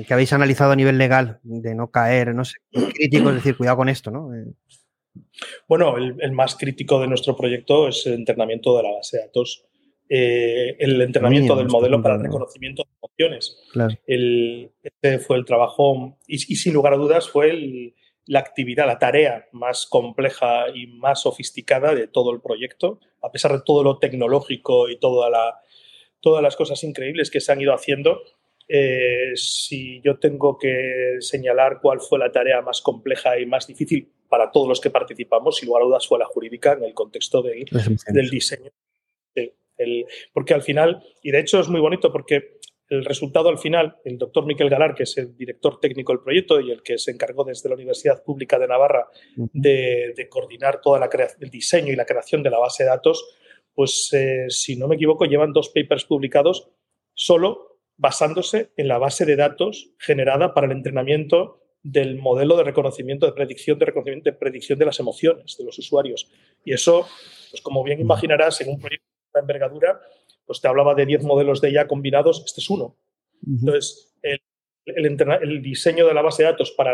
que 0.08 0.14
habéis 0.14 0.32
analizado 0.32 0.72
a 0.72 0.78
nivel 0.78 0.98
legal 0.98 1.42
de 1.44 1.76
no 1.76 1.92
caer, 1.92 2.34
no 2.34 2.46
sé, 2.46 2.56
críticos, 2.72 3.32
es 3.32 3.36
decir, 3.36 3.58
cuidado 3.58 3.76
con 3.76 3.90
esto, 3.90 4.12
¿no? 4.12 4.34
Eh, 4.34 4.46
bueno, 5.68 5.98
el, 5.98 6.32
más 6.32 6.56
crítico 6.56 7.02
de 7.02 7.08
nuestro 7.08 7.36
proyecto 7.36 7.90
es 7.90 8.06
el 8.06 8.14
entrenamiento 8.14 8.78
de 8.78 8.84
la 8.84 8.92
base 8.94 9.18
de 9.18 9.24
datos, 9.24 9.66
eh, 10.10 10.76
el 10.80 11.02
entrenamiento 11.02 11.56
del 11.56 11.68
modelo 11.68 12.02
para 12.02 12.16
el 12.16 12.24
reconocimiento 12.24 12.84
de 12.84 12.90
emociones. 12.98 13.58
Claro. 13.72 13.96
este 14.84 15.20
fue 15.20 15.38
el 15.38 15.46
trabajo 15.46 16.18
y, 16.28 16.36
y 16.36 16.56
sin 16.56 16.74
lugar 16.74 16.94
a 16.94 16.98
dudas 16.98 17.30
fue 17.30 17.52
el, 17.52 17.94
la 18.30 18.40
actividad, 18.40 18.86
la 18.86 19.00
tarea 19.00 19.48
más 19.54 19.88
compleja 19.88 20.66
y 20.74 20.86
más 20.86 21.24
sofisticada 21.24 21.96
de 21.96 22.08
todo 22.08 22.32
el 22.32 22.42
proyecto, 22.42 23.00
a 23.24 23.32
pesar 23.32 23.54
de 23.54 23.62
todo 23.66 23.84
lo 23.84 23.98
tecnológico 23.98 24.88
y 24.88 25.00
toda 25.00 25.32
la, 25.32 25.60
todas 26.22 26.44
las 26.44 26.56
cosas 26.56 26.84
increíbles 26.84 27.32
que 27.32 27.40
se 27.40 27.52
han 27.52 27.60
ido 27.60 27.74
haciendo. 27.74 28.22
Eh, 28.68 29.32
si 29.34 30.00
yo 30.02 30.20
tengo 30.20 30.60
que 30.60 31.18
señalar 31.22 31.80
cuál 31.82 32.02
fue 32.02 32.20
la 32.20 32.32
tarea 32.32 32.62
más 32.62 32.82
compleja 32.82 33.40
y 33.40 33.48
más 33.48 33.66
difícil 33.66 34.12
para 34.30 34.52
todos 34.52 34.68
los 34.68 34.80
que 34.80 34.92
participamos, 34.92 35.58
sin 35.58 35.68
lugar 35.68 35.82
a 35.82 35.86
dudas 35.88 36.08
fue 36.08 36.20
la 36.20 36.26
jurídica 36.26 36.74
en 36.74 36.84
el 36.84 36.94
contexto 36.94 37.42
del, 37.42 37.66
del 38.14 38.30
diseño. 38.30 38.70
El, 39.80 40.06
porque 40.32 40.54
al 40.54 40.62
final, 40.62 41.02
y 41.24 41.32
de 41.32 41.40
hecho 41.40 41.60
es 41.60 41.68
muy 41.68 41.80
bonito 41.82 42.12
porque 42.12 42.60
el 42.90 43.06
resultado 43.06 43.50
al 43.50 43.60
final, 43.60 43.98
el 44.04 44.18
doctor 44.18 44.46
Miquel 44.46 44.70
Galar, 44.70 44.96
que 44.96 45.04
es 45.04 45.18
el 45.18 45.36
director 45.38 45.80
técnico 45.80 46.12
del 46.12 46.22
proyecto 46.22 46.60
y 46.60 46.72
el 46.72 46.82
que 46.82 46.98
se 46.98 47.12
encargó 47.12 47.44
desde 47.44 47.70
la 47.70 47.76
Universidad 47.76 48.24
Pública 48.24 48.58
de 48.58 48.68
Navarra 48.68 49.08
de, 49.36 50.28
coordinar 50.30 50.82
todo 50.82 50.98
el 50.98 51.50
diseño 51.50 51.94
y 51.94 51.96
la 51.96 52.06
creación 52.06 52.42
de 52.42 52.50
la 52.50 52.58
base 52.58 52.84
de 52.84 52.90
datos, 52.90 53.36
pues 53.74 54.10
eh, 54.14 54.46
si 54.50 54.76
no 54.76 54.88
me 54.88 54.96
equivoco, 54.96 55.26
llevan 55.26 55.54
dos 55.54 55.70
papers 55.70 56.06
publicados 56.06 56.70
solo 57.14 57.80
basándose 57.96 58.72
en 58.76 58.88
la 58.88 58.98
base 58.98 59.26
de 59.26 59.36
datos 59.36 59.92
generada 60.00 60.54
para 60.54 60.66
el 60.66 60.74
entrenamiento 60.74 61.62
del 61.84 62.18
modelo 62.18 62.58
de 62.58 62.64
reconocimiento 62.64 63.26
de 63.26 63.34
predicción 63.34 63.78
de 63.78 63.86
reconocimiento 63.86 64.32
de 64.32 64.38
predicción 64.38 64.80
de 64.80 64.86
las 64.86 65.00
emociones 65.00 65.58
de 65.58 65.66
los 65.66 65.78
usuarios. 65.78 66.30
Y 66.66 66.74
eso, 66.74 67.08
pues 67.52 67.62
como 67.62 67.84
bien 67.84 68.00
imaginarás, 68.00 68.62
en 68.62 68.70
un 68.70 68.80
proyecto 68.80 69.09
de 69.34 69.40
envergadura, 69.40 70.00
pues 70.46 70.62
te 70.62 70.68
hablaba 70.68 70.96
de 70.96 71.06
10 71.06 71.24
modelos 71.24 71.62
de 71.62 71.72
IA 71.72 71.88
combinados, 71.88 72.44
este 72.46 72.62
es 72.62 72.70
uno. 72.70 72.96
Entonces, 73.46 74.16
el, 74.22 74.42
el, 74.86 75.62
diseño 75.62 76.08
de 76.08 76.14
la 76.14 76.22
base 76.22 76.44
de 76.44 76.50
datos 76.50 76.72
para, 76.72 76.94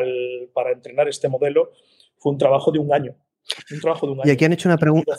para 0.54 0.72
entrenar 0.72 1.08
este 1.08 1.30
modelo 1.30 1.72
fue 2.18 2.34
un 2.34 2.38
trabajo 2.38 2.72
de 2.72 2.80
un 2.80 2.94
año. 2.94 3.16
Un 3.72 3.80
trabajo 3.80 4.08
de 4.08 4.14
un 4.14 4.20
año. 4.20 4.30
Y 4.30 4.32
aquí 4.32 4.46
han 4.46 4.54
hecho 4.54 4.68
una 4.68 4.78
pregunta. 4.78 5.16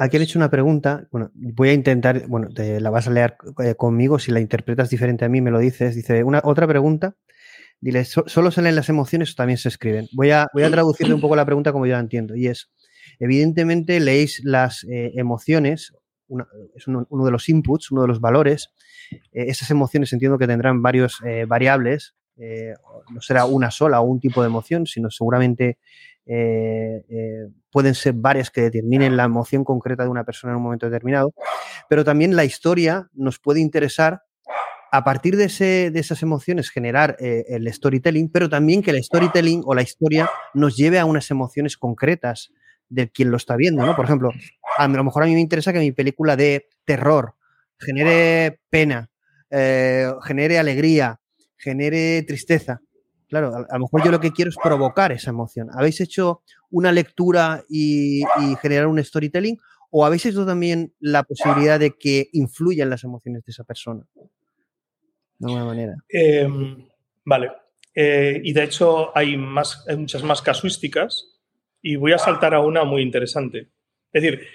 Aquí 0.00 0.16
han 0.16 0.22
hecho 0.22 0.38
una 0.38 0.50
pregunta. 0.50 1.06
Bueno, 1.10 1.30
voy 1.34 1.68
a 1.68 1.72
intentar, 1.72 2.26
bueno, 2.26 2.48
te 2.54 2.80
la 2.80 2.90
vas 2.90 3.06
a 3.06 3.10
leer 3.10 3.36
eh, 3.62 3.74
conmigo. 3.74 4.18
Si 4.18 4.32
la 4.32 4.40
interpretas 4.40 4.90
diferente 4.90 5.24
a 5.24 5.28
mí, 5.28 5.40
me 5.40 5.50
lo 5.50 5.58
dices. 5.58 5.94
Dice, 5.94 6.24
una 6.24 6.40
otra 6.44 6.66
pregunta. 6.66 7.16
Dile, 7.80 8.04
¿solo 8.04 8.50
se 8.50 8.60
leen 8.60 8.76
las 8.76 8.90
emociones 8.90 9.32
o 9.32 9.34
también 9.36 9.56
se 9.56 9.68
escriben? 9.68 10.06
Voy 10.12 10.30
a, 10.30 10.46
voy 10.52 10.64
a 10.64 10.70
traducirle 10.70 11.14
un 11.14 11.20
poco 11.20 11.34
la 11.34 11.46
pregunta 11.46 11.72
como 11.72 11.86
yo 11.86 11.94
la 11.94 12.00
entiendo. 12.00 12.34
Y 12.36 12.46
es, 12.46 12.70
evidentemente 13.18 14.00
leéis 14.00 14.42
las 14.44 14.84
eh, 14.84 15.12
emociones 15.14 15.94
es 16.74 16.86
uno, 16.86 17.06
de 17.10 17.30
los 17.30 17.48
inputs, 17.48 17.90
uno 17.90 18.02
de 18.02 18.08
los 18.08 18.20
valores. 18.20 18.70
Eh, 19.32 19.46
esas 19.48 19.70
emociones 19.70 20.12
entiendo 20.12 20.38
que 20.38 20.46
tendrán 20.46 20.82
varios 20.82 21.18
eh, 21.24 21.44
variables, 21.46 22.14
eh, 22.36 22.74
no 23.12 23.20
será 23.20 23.44
una 23.44 23.70
sola 23.70 24.00
o 24.00 24.04
un 24.04 24.20
tipo 24.20 24.42
de 24.42 24.48
emoción, 24.48 24.86
sino 24.86 25.10
seguramente 25.10 25.78
pueden 27.72 27.94
ser 27.96 28.12
varias 28.14 28.50
que 28.50 28.60
determinen 28.60 29.16
la 29.16 29.24
emoción 29.24 29.64
concreta 29.64 30.04
de 30.04 30.10
una 30.10 30.22
persona 30.22 30.52
en 30.52 30.58
un 30.58 30.62
momento 30.62 30.86
determinado, 30.86 31.34
pero 31.88 32.04
también 32.04 32.36
la 32.36 32.44
historia 32.44 33.08
nos 33.14 33.40
puede 33.40 33.58
interesar 33.58 34.22
a 34.92 35.02
partir 35.02 35.36
de, 35.36 35.46
ese, 35.46 35.90
de 35.90 35.98
esas 35.98 36.22
emociones 36.22 36.70
generar 36.70 37.16
el 37.18 37.66
storytelling, 37.72 38.30
pero 38.30 38.48
también 38.48 38.80
que 38.80 38.92
el 38.92 39.02
storytelling 39.02 39.62
o 39.64 39.74
la 39.74 39.82
historia 39.82 40.30
nos 40.54 40.76
lleve 40.76 41.00
a 41.00 41.04
unas 41.04 41.28
emociones 41.32 41.76
concretas 41.76 42.52
de 42.90 43.08
quien 43.08 43.30
lo 43.30 43.36
está 43.36 43.56
viendo, 43.56 43.86
¿no? 43.86 43.96
Por 43.96 44.04
ejemplo, 44.04 44.30
a 44.76 44.88
lo 44.88 45.04
mejor 45.04 45.22
a 45.22 45.26
mí 45.26 45.34
me 45.34 45.40
interesa 45.40 45.72
que 45.72 45.78
mi 45.78 45.92
película 45.92 46.36
de 46.36 46.68
terror 46.84 47.34
genere 47.78 48.60
pena, 48.68 49.10
eh, 49.50 50.10
genere 50.22 50.58
alegría, 50.58 51.20
genere 51.56 52.22
tristeza. 52.22 52.80
Claro, 53.28 53.54
a, 53.54 53.78
lo 53.78 53.84
mejor 53.84 54.04
yo 54.04 54.10
lo 54.10 54.20
que 54.20 54.32
quiero 54.32 54.48
es 54.48 54.56
provocar 54.62 55.12
esa 55.12 55.30
emoción. 55.30 55.68
¿Habéis 55.72 56.00
hecho 56.00 56.42
una 56.70 56.90
lectura 56.90 57.64
y, 57.68 58.22
generar 58.60 58.86
un 58.86 59.02
storytelling 59.02 59.56
¿O 59.92 60.06
habéis 60.06 60.24
visto 60.24 60.46
también 60.46 60.94
la 61.00 61.24
posibilidad 61.24 61.78
de 61.78 61.96
que 61.98 62.28
influyan 62.32 62.90
las 62.90 63.02
emociones 63.02 63.44
de 63.44 63.50
esa 63.50 63.64
persona? 63.64 64.06
De 65.36 65.46
alguna 65.46 65.64
manera. 65.64 65.94
Em, 66.08 66.86
vale. 67.24 67.50
Eh, 67.92 68.40
y 68.44 68.52
de 68.52 68.62
hecho 68.62 69.16
hay, 69.16 69.36
más, 69.36 69.84
hay 69.88 69.96
muchas 69.96 70.22
más 70.22 70.42
casuísticas 70.42 71.40
y 71.82 71.96
voy 71.96 72.12
a 72.12 72.18
saltar 72.18 72.54
a 72.54 72.60
una 72.60 72.84
muy 72.84 73.02
interesante. 73.02 73.68
Es 74.12 74.22
decir, 74.22 74.46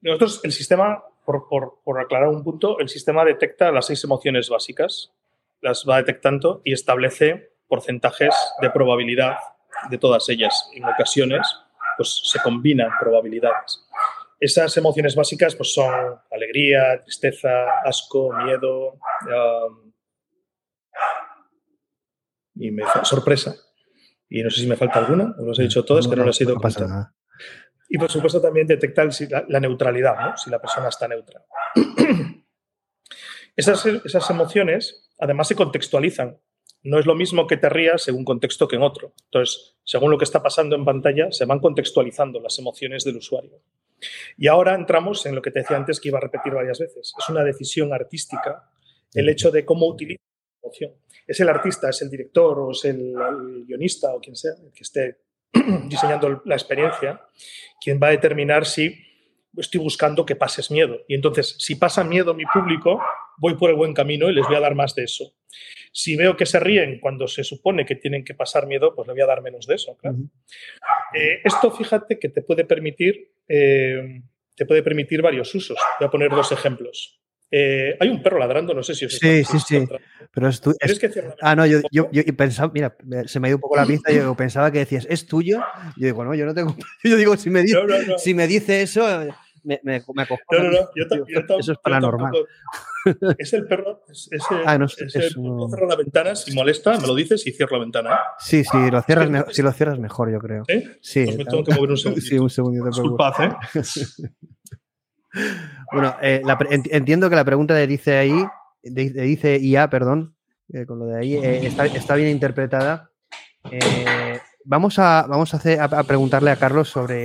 nosotros 0.00 0.40
el 0.44 0.52
sistema, 0.52 1.04
por, 1.24 1.48
por, 1.48 1.80
por 1.84 2.00
aclarar 2.00 2.28
un 2.28 2.44
punto, 2.44 2.78
el 2.78 2.88
sistema 2.88 3.24
detecta 3.24 3.72
las 3.72 3.86
seis 3.86 4.02
emociones 4.04 4.48
básicas, 4.48 5.12
las 5.60 5.84
va 5.88 5.96
detectando 5.98 6.62
y 6.64 6.72
establece 6.72 7.52
porcentajes 7.66 8.34
de 8.60 8.70
probabilidad 8.70 9.36
de 9.90 9.98
todas 9.98 10.28
ellas. 10.28 10.70
En 10.74 10.84
ocasiones, 10.84 11.46
pues 11.96 12.20
se 12.24 12.40
combinan 12.40 12.90
probabilidades. 13.00 13.84
Esas 14.40 14.76
emociones 14.76 15.16
básicas 15.16 15.54
pues, 15.56 15.74
son 15.74 15.92
alegría, 16.30 17.02
tristeza, 17.02 17.80
asco, 17.84 18.32
miedo 18.44 18.92
um, 18.92 19.92
y 22.54 22.70
me, 22.70 22.84
sorpresa. 23.02 23.56
Y 24.28 24.42
no 24.42 24.50
sé 24.50 24.60
si 24.60 24.66
me 24.66 24.76
falta 24.76 24.98
alguna, 25.00 25.34
o 25.38 25.44
los 25.44 25.58
he 25.58 25.62
dicho 25.62 25.84
todas, 25.84 26.06
que 26.06 26.14
no 26.14 26.24
las 26.24 26.40
he 26.40 26.44
ido 26.44 26.54
no 26.54 26.60
pasa 26.60 26.86
nada. 26.86 27.14
Y 27.88 27.98
por 27.98 28.10
supuesto 28.10 28.40
también 28.40 28.66
detecta 28.66 29.02
el- 29.02 29.12
si 29.12 29.26
la, 29.26 29.44
la 29.48 29.60
neutralidad, 29.60 30.14
¿no? 30.20 30.36
si 30.36 30.50
la 30.50 30.60
persona 30.60 30.88
está 30.88 31.08
neutra. 31.08 31.44
Esas, 33.56 33.84
esas 33.86 34.30
emociones 34.30 35.10
además 35.18 35.48
se 35.48 35.56
contextualizan. 35.56 36.38
No 36.84 36.98
es 37.00 37.06
lo 37.06 37.16
mismo 37.16 37.48
que 37.48 37.56
te 37.56 37.68
rías 37.68 38.02
según 38.02 38.24
contexto 38.24 38.68
que 38.68 38.76
en 38.76 38.82
otro. 38.82 39.14
Entonces, 39.24 39.76
según 39.82 40.12
lo 40.12 40.18
que 40.18 40.22
está 40.24 40.40
pasando 40.40 40.76
en 40.76 40.84
pantalla, 40.84 41.32
se 41.32 41.44
van 41.44 41.58
contextualizando 41.58 42.40
las 42.40 42.56
emociones 42.60 43.02
del 43.02 43.16
usuario. 43.16 43.60
Y 44.36 44.46
ahora 44.46 44.76
entramos 44.76 45.26
en 45.26 45.34
lo 45.34 45.42
que 45.42 45.50
te 45.50 45.58
decía 45.60 45.76
antes 45.76 45.98
que 45.98 46.08
iba 46.08 46.18
a 46.18 46.20
repetir 46.20 46.52
varias 46.54 46.78
veces. 46.78 47.12
Es 47.18 47.28
una 47.28 47.42
decisión 47.42 47.92
artística 47.92 48.70
el 49.12 49.28
hecho 49.28 49.50
de 49.50 49.64
cómo 49.64 49.88
utiliza 49.88 50.22
la 50.22 50.68
emoción. 50.68 50.92
Es 51.26 51.40
el 51.40 51.48
artista, 51.48 51.88
es 51.90 52.00
el 52.02 52.10
director 52.10 52.60
o 52.60 52.70
es 52.70 52.84
el, 52.84 53.12
el 53.16 53.64
guionista 53.66 54.14
o 54.14 54.20
quien 54.20 54.36
sea 54.36 54.52
el 54.52 54.70
que 54.72 54.82
esté 54.84 55.18
diseñando 55.88 56.42
la 56.44 56.54
experiencia 56.54 57.20
quien 57.80 58.00
va 58.02 58.08
a 58.08 58.10
determinar 58.10 58.66
si 58.66 58.96
estoy 59.56 59.80
buscando 59.80 60.26
que 60.26 60.36
pases 60.36 60.70
miedo. 60.70 61.00
Y 61.08 61.14
entonces, 61.14 61.56
si 61.58 61.74
pasa 61.74 62.04
miedo 62.04 62.34
mi 62.34 62.44
público, 62.46 63.00
voy 63.38 63.54
por 63.54 63.70
el 63.70 63.76
buen 63.76 63.94
camino 63.94 64.28
y 64.28 64.34
les 64.34 64.46
voy 64.46 64.56
a 64.56 64.60
dar 64.60 64.74
más 64.74 64.94
de 64.94 65.04
eso. 65.04 65.34
Si 65.92 66.16
veo 66.16 66.36
que 66.36 66.46
se 66.46 66.60
ríen 66.60 67.00
cuando 67.00 67.26
se 67.26 67.44
supone 67.44 67.86
que 67.86 67.94
tienen 67.94 68.24
que 68.24 68.34
pasar 68.34 68.66
miedo, 68.66 68.94
pues 68.94 69.06
le 69.08 69.14
voy 69.14 69.22
a 69.22 69.26
dar 69.26 69.42
menos 69.42 69.66
de 69.66 69.74
eso. 69.74 69.96
claro. 69.96 70.18
Eh, 71.14 71.40
esto, 71.44 71.70
fíjate, 71.70 72.18
que 72.18 72.28
te 72.28 72.42
puede 72.42 72.64
permitir, 72.64 73.32
eh, 73.48 74.22
te 74.54 74.66
puede 74.66 74.82
permitir 74.82 75.22
varios 75.22 75.54
usos. 75.54 75.78
Voy 75.98 76.06
a 76.06 76.10
poner 76.10 76.30
dos 76.30 76.52
ejemplos. 76.52 77.18
Eh, 77.50 77.96
hay 77.98 78.08
un 78.10 78.22
perro 78.22 78.38
ladrando, 78.38 78.74
no 78.74 78.82
sé 78.82 78.94
si 78.94 79.06
os 79.06 79.12
Sí, 79.16 79.26
está- 79.26 79.58
sí, 79.58 79.64
sí. 79.66 79.88
Pero 80.32 80.48
es 80.48 80.60
tu- 80.60 80.70
es- 80.70 80.76
¿Quieres 80.78 80.98
que 80.98 81.08
cierre 81.08 81.28
la 81.28 81.34
Ah, 81.40 81.56
no, 81.56 81.64
yo, 81.66 81.78
yo, 81.90 82.10
yo 82.10 82.22
pensaba, 82.36 82.70
mira, 82.74 82.94
se 83.26 83.40
me 83.40 83.46
ha 83.46 83.50
ido 83.50 83.56
un 83.56 83.60
poco 83.62 83.76
la 83.76 83.86
pinza, 84.06 84.12
yo 84.12 84.34
pensaba 84.34 84.70
que 84.70 84.80
decías, 84.80 85.06
¿es 85.08 85.26
tuyo? 85.26 85.60
Yo 85.96 86.06
digo, 86.06 86.24
no, 86.24 86.34
yo 86.34 86.44
no 86.44 86.54
tengo. 86.54 86.76
Yo 87.04 87.16
digo, 87.16 87.36
si 87.38 87.48
me 87.50 87.62
dice, 87.62 87.74
No, 87.74 87.84
no, 87.86 88.02
no. 88.02 88.18
si 88.18 88.34
me 88.34 88.46
dice 88.46 88.82
eso, 88.82 89.06
me, 89.64 89.80
me, 89.82 89.98
me. 89.98 89.98
No, 90.00 90.62
no, 90.62 90.70
no, 90.70 90.88
yo, 90.94 91.08
ta- 91.08 91.16
Tío, 91.16 91.24
yo 91.26 91.40
tam- 91.46 91.60
Eso 91.60 91.72
es 91.72 91.78
paranormal. 91.82 92.32
tampoco- 92.32 92.48
Es 93.38 93.52
el 93.54 93.66
perro, 93.66 94.02
es, 94.10 94.28
es 94.30 94.42
el, 94.50 94.58
Ah, 94.66 94.76
no, 94.76 94.84
es- 94.84 94.96
es 95.14 95.36
un- 95.36 95.70
cerrar 95.70 95.88
la 95.88 95.96
ventana, 95.96 96.36
si 96.36 96.52
molesta, 96.52 96.98
me 97.00 97.06
lo 97.06 97.14
dices 97.14 97.46
y 97.46 97.52
cierro 97.52 97.78
la 97.78 97.84
ventana. 97.84 98.14
¿eh? 98.14 98.18
Sí, 98.40 98.62
sí, 98.64 98.90
lo 98.90 99.00
cierras 99.02 99.30
me- 99.30 99.44
si 99.52 99.62
lo 99.62 99.72
cierras 99.72 99.98
mejor, 99.98 100.30
yo 100.30 100.38
creo. 100.38 100.64
¿Eh? 100.68 100.98
Sí, 101.00 101.24
Pues 101.24 101.38
me 101.38 101.44
tengo 101.46 101.64
que 101.64 101.74
mover 101.74 101.90
un 101.92 101.96
segundito. 102.20 102.26
Sí, 102.26 102.38
un 102.38 102.50
segundito. 102.50 102.86
Disculpad, 102.86 103.32
¿eh? 103.44 103.50
Bueno, 105.92 106.14
eh, 106.22 106.42
la 106.44 106.58
entiendo 106.70 107.30
que 107.30 107.36
la 107.36 107.44
pregunta 107.44 107.74
de 107.74 107.86
dice 107.86 108.16
ahí, 108.18 108.44
de, 108.82 109.10
dice 109.10 109.58
IA, 109.58 109.88
perdón, 109.90 110.34
eh, 110.72 110.84
con 110.86 110.98
lo 110.98 111.06
de 111.06 111.18
ahí, 111.18 111.34
eh, 111.34 111.66
está, 111.66 111.86
está 111.86 112.14
bien 112.14 112.28
interpretada. 112.28 113.10
Eh, 113.70 114.38
vamos 114.64 114.98
a, 114.98 115.26
vamos 115.28 115.54
a, 115.54 115.56
hacer, 115.56 115.80
a, 115.80 115.84
a 115.84 116.02
preguntarle 116.04 116.50
a 116.50 116.56
Carlos 116.56 116.88
sobre, 116.88 117.24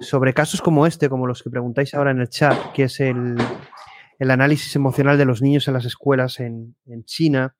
sobre 0.00 0.34
casos 0.34 0.60
como 0.60 0.86
este, 0.86 1.08
como 1.08 1.26
los 1.26 1.42
que 1.42 1.50
preguntáis 1.50 1.94
ahora 1.94 2.10
en 2.10 2.20
el 2.20 2.28
chat, 2.28 2.56
que 2.72 2.84
es 2.84 3.00
el, 3.00 3.36
el 4.18 4.30
análisis 4.30 4.74
emocional 4.76 5.16
de 5.18 5.24
los 5.24 5.42
niños 5.42 5.66
en 5.68 5.74
las 5.74 5.84
escuelas 5.84 6.40
en, 6.40 6.76
en 6.86 7.04
China. 7.04 7.54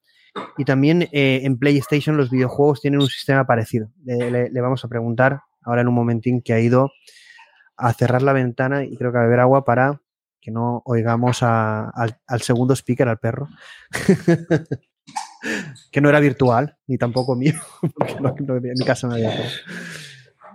Y 0.57 0.65
también 0.65 1.03
eh, 1.11 1.41
en 1.43 1.57
PlayStation 1.57 2.15
los 2.15 2.29
videojuegos 2.29 2.81
tienen 2.81 3.01
un 3.01 3.07
sistema 3.07 3.45
parecido. 3.47 3.89
Le, 4.05 4.29
le- 4.29 4.49
le 4.51 4.61
vamos 4.61 4.85
a 4.85 4.87
preguntar 4.87 5.41
ahora 5.63 5.81
en 5.81 5.87
un 5.87 5.95
momentín 5.95 6.41
que 6.41 6.53
ha 6.53 6.59
ido 6.59 6.91
a 7.79 7.93
cerrar 7.93 8.21
la 8.21 8.33
ventana 8.33 8.83
y 8.83 8.95
creo 8.97 9.11
que 9.11 9.17
a 9.17 9.21
beber 9.23 9.39
agua 9.39 9.65
para 9.65 10.01
que 10.41 10.51
no 10.51 10.81
oigamos 10.85 11.43
a- 11.43 11.89
al, 11.89 12.17
al 12.27 12.41
segundo 12.41 12.73
speaker, 12.75 13.07
al 13.07 13.19
perro. 13.19 13.47
que 15.91 16.01
no 16.01 16.09
era 16.09 16.19
virtual, 16.19 16.77
ni 16.87 16.97
tampoco 16.97 17.35
mío, 17.35 17.53
porque 17.95 18.15
no- 18.19 18.35
no- 18.39 18.55
en 18.57 18.73
mi 18.77 18.85
casa 18.85 19.07
no 19.07 19.13
había 19.13 19.29
perro. 19.31 19.49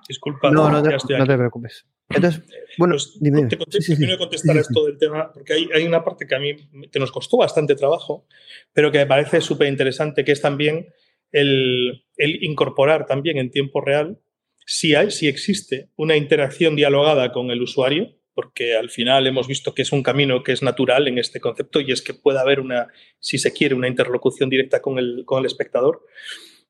Disculpad, 0.08 0.50
No, 0.52 0.70
no 0.70 0.82
te, 0.82 0.90
no 1.18 1.26
preocupes. 1.26 1.86
Entonces, 2.10 2.42
bueno, 2.76 2.94
Pues, 2.94 3.16
dime, 3.18 3.46
te 3.46 3.56
contesto, 3.56 3.80
Sí, 3.80 3.82
sí, 3.82 3.92
sí. 3.92 3.96
termino 3.96 4.12
de 4.12 4.18
contestar 4.18 4.54
sí, 4.56 4.60
esto 4.60 4.84
del 4.84 4.98
tema, 4.98 5.32
porque 5.32 5.54
hay, 5.54 5.68
hay 5.74 5.86
una 5.86 6.04
parte 6.04 6.26
que 6.26 6.34
a 6.34 6.38
mí 6.38 6.54
que 6.92 6.98
nos 7.00 7.10
costó 7.10 7.38
bastante 7.38 7.74
trabajo, 7.74 8.26
pero 8.74 8.92
que 8.92 8.98
me 8.98 9.06
parece 9.06 9.40
súper 9.40 9.68
interesante, 9.68 10.22
que 10.24 10.32
es 10.32 10.42
también 10.42 10.88
el, 11.32 12.04
el 12.18 12.44
incorporar 12.44 13.06
también 13.06 13.38
en 13.38 13.50
tiempo 13.50 13.80
real 13.80 14.20
si, 14.64 14.94
hay, 14.94 15.10
si 15.10 15.28
existe 15.28 15.90
una 15.96 16.16
interacción 16.16 16.76
dialogada 16.76 17.32
con 17.32 17.50
el 17.50 17.62
usuario, 17.62 18.14
porque 18.34 18.76
al 18.76 18.90
final 18.90 19.26
hemos 19.26 19.46
visto 19.46 19.74
que 19.74 19.82
es 19.82 19.92
un 19.92 20.02
camino 20.02 20.42
que 20.42 20.52
es 20.52 20.62
natural 20.62 21.06
en 21.08 21.18
este 21.18 21.40
concepto 21.40 21.80
y 21.80 21.92
es 21.92 22.02
que 22.02 22.14
puede 22.14 22.40
haber 22.40 22.60
una, 22.60 22.88
si 23.20 23.38
se 23.38 23.52
quiere, 23.52 23.74
una 23.74 23.88
interlocución 23.88 24.50
directa 24.50 24.82
con 24.82 24.98
el, 24.98 25.22
con 25.24 25.38
el 25.38 25.46
espectador, 25.46 26.02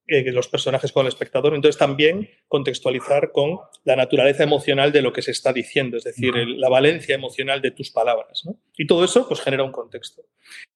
eh, 0.07 0.30
los 0.32 0.49
personajes 0.49 0.92
con 0.92 1.07
el 1.07 1.09
espectador. 1.09 1.55
Entonces 1.55 1.78
también 1.78 2.28
contextualizar 2.49 3.32
con 3.32 3.61
la 3.84 3.97
naturaleza 3.97 4.42
emocional 4.42 4.92
de 4.92 5.01
lo 5.01 5.14
que 5.14 5.22
se 5.22 5.30
está 5.30 5.55
diciendo, 5.55 5.97
es 5.97 6.05
decir, 6.05 6.34
la 6.34 6.68
valencia 6.68 7.14
emocional 7.14 7.62
de 7.62 7.70
tus 7.70 7.90
palabras. 7.90 8.42
Y 8.76 8.86
todo 8.86 9.03
eso 9.05 9.26
pues 9.26 9.40
genera 9.40 9.64
un 9.64 9.72
contexto. 9.72 10.22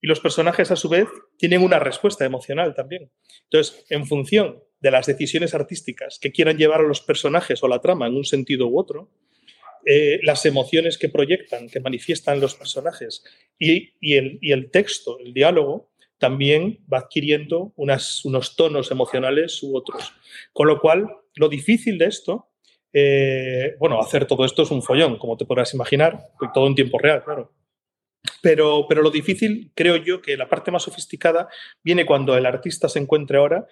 Y 0.01 0.07
los 0.07 0.21
personajes 0.21 0.71
a 0.71 0.77
su 0.77 0.89
vez 0.89 1.07
tienen 1.37 1.63
una 1.63 1.79
respuesta 1.79 2.25
emocional 2.25 2.75
también. 2.75 3.11
Entonces, 3.45 3.85
en 3.91 4.07
función 4.07 4.63
de 4.81 4.91
las 4.91 5.07
decisiones 5.07 5.55
artísticas 5.55 6.19
que 6.21 6.33
quieran 6.33 6.57
llevar 6.57 6.81
a 6.81 6.89
los 6.89 7.01
personajes 7.01 7.63
o 7.63 7.69
la 7.69 7.81
trama 7.81 8.07
en 8.07 8.17
un 8.17 8.25
sentido 8.25 8.69
u 8.69 8.79
otro, 8.79 9.11
eh, 9.87 10.21
las 10.23 10.45
emociones 10.45 10.99
que 10.99 11.09
proyectan, 11.09 11.69
que 11.69 11.81
manifiestan 11.81 12.41
los 12.41 12.55
personajes 12.55 13.25
y, 13.59 13.95
el, 14.01 14.71
texto, 14.71 15.19
el 15.19 15.33
diálogo, 15.33 15.91
también 16.19 16.81
va 16.93 16.99
adquiriendo 16.99 17.73
unos 17.77 18.57
tonos 18.57 18.91
emocionales 18.91 19.63
u 19.63 19.77
otros. 19.77 20.13
Con 20.53 20.67
lo 20.67 20.81
cual, 20.81 21.09
lo 21.37 21.49
difícil 21.49 21.97
de 21.97 22.07
esto, 22.07 22.49
eh, 22.93 23.77
bueno, 23.79 24.01
hacer 24.01 24.27
todo 24.27 24.45
esto 24.45 24.63
es 24.63 24.71
un 24.71 24.83
follón, 24.83 25.19
como 25.19 25.37
te 25.37 25.47
podrás 25.47 25.73
imaginar, 25.75 26.19
todo 26.53 26.67
en 26.67 26.75
tiempo 26.75 26.99
real, 26.99 27.23
claro. 27.25 27.53
Pero, 28.43 28.87
pero 28.89 29.03
lo 29.03 29.11
difícil, 29.11 29.73
creo 29.75 29.97
yo, 29.97 30.21
que 30.21 30.37
la 30.37 30.49
parte 30.49 30.71
más 30.71 30.83
sofisticada 30.83 31.49
viene 31.83 32.05
cuando 32.05 32.37
el 32.37 32.47
artista 32.47 32.89
se 32.89 32.99
encuentre 32.99 33.39
ahora. 33.39 33.67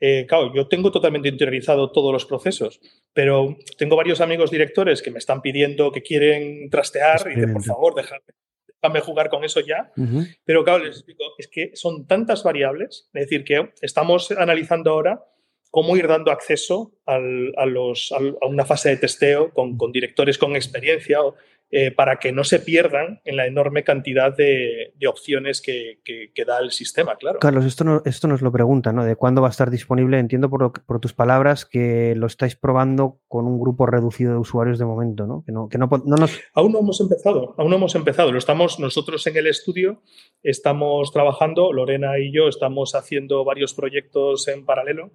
Eh, 0.00 0.26
claro, 0.28 0.52
yo 0.54 0.68
tengo 0.68 0.90
totalmente 0.92 1.28
interiorizado 1.28 1.90
todos 1.90 2.12
los 2.12 2.24
procesos, 2.24 2.80
pero 3.12 3.56
tengo 3.76 3.96
varios 3.96 4.20
amigos 4.20 4.50
directores 4.50 5.02
que 5.02 5.10
me 5.10 5.18
están 5.18 5.42
pidiendo 5.42 5.90
que 5.92 6.02
quieren 6.02 6.70
trastear 6.70 7.20
y 7.30 7.34
que 7.34 7.46
por 7.52 7.62
favor 7.64 7.94
déjame, 7.96 8.22
déjame 8.80 9.00
jugar 9.00 9.28
con 9.28 9.44
eso 9.44 9.60
ya. 9.60 9.90
Pero 10.44 10.62
claro, 10.64 10.84
les 10.84 10.96
explico, 10.96 11.24
es 11.38 11.48
que 11.48 11.72
son 11.74 12.06
tantas 12.06 12.42
variables, 12.44 13.08
es 13.12 13.22
decir, 13.22 13.44
que 13.44 13.70
estamos 13.82 14.30
analizando 14.30 14.90
ahora 14.92 15.24
cómo 15.70 15.96
ir 15.96 16.06
dando 16.08 16.30
acceso 16.30 16.92
al- 17.04 17.52
a, 17.56 17.66
los- 17.66 18.12
a 18.12 18.46
una 18.46 18.64
fase 18.64 18.88
de 18.90 18.96
testeo 18.98 19.52
con, 19.52 19.76
con 19.76 19.92
directores 19.92 20.38
con 20.38 20.56
experiencia 20.56 21.22
o, 21.22 21.34
eh, 21.70 21.90
para 21.90 22.16
que 22.18 22.32
no 22.32 22.44
se 22.44 22.60
pierdan 22.60 23.20
en 23.24 23.36
la 23.36 23.46
enorme 23.46 23.84
cantidad 23.84 24.34
de, 24.34 24.94
de 24.96 25.06
opciones 25.06 25.60
que, 25.60 25.98
que- 26.02 26.30
que 26.34 26.44
da 26.46 26.58
el 26.60 26.70
sistema, 26.70 27.16
claro. 27.16 27.38
Carlos, 27.40 27.64
esto, 27.66 27.84
no- 27.84 28.02
esto 28.06 28.26
nos 28.26 28.40
lo 28.40 28.50
pregunta, 28.50 28.92
¿no? 28.92 29.04
De 29.04 29.16
cuándo 29.16 29.42
va 29.42 29.48
a 29.48 29.50
estar 29.50 29.70
disponible. 29.70 30.18
Entiendo 30.18 30.48
por, 30.48 30.62
lo 30.62 30.72
por 30.72 30.98
tus 31.00 31.12
palabras 31.12 31.66
que 31.66 32.14
lo 32.16 32.26
estáis 32.26 32.56
probando 32.56 33.20
con 33.28 33.46
un 33.46 33.60
grupo 33.60 33.84
reducido 33.86 34.32
de 34.32 34.38
usuarios 34.38 34.78
de 34.78 34.86
momento, 34.86 35.26
¿no? 35.26 35.44
Que 35.44 35.52
no, 35.52 35.68
que 35.68 35.76
no, 35.76 35.88
no 36.06 36.16
nos. 36.16 36.40
Aún 36.54 36.72
no 36.72 36.78
hemos 36.78 37.00
empezado, 37.02 37.54
aún 37.58 37.68
no 37.70 37.76
hemos 37.76 37.94
empezado. 37.94 38.32
Lo 38.32 38.38
estamos 38.38 38.80
nosotros 38.80 39.26
en 39.26 39.36
el 39.36 39.46
estudio, 39.46 40.00
estamos 40.42 41.12
trabajando, 41.12 41.72
Lorena 41.72 42.18
y 42.18 42.32
yo 42.32 42.48
estamos 42.48 42.94
haciendo 42.94 43.44
varios 43.44 43.74
proyectos 43.74 44.48
en 44.48 44.64
paralelo. 44.64 45.10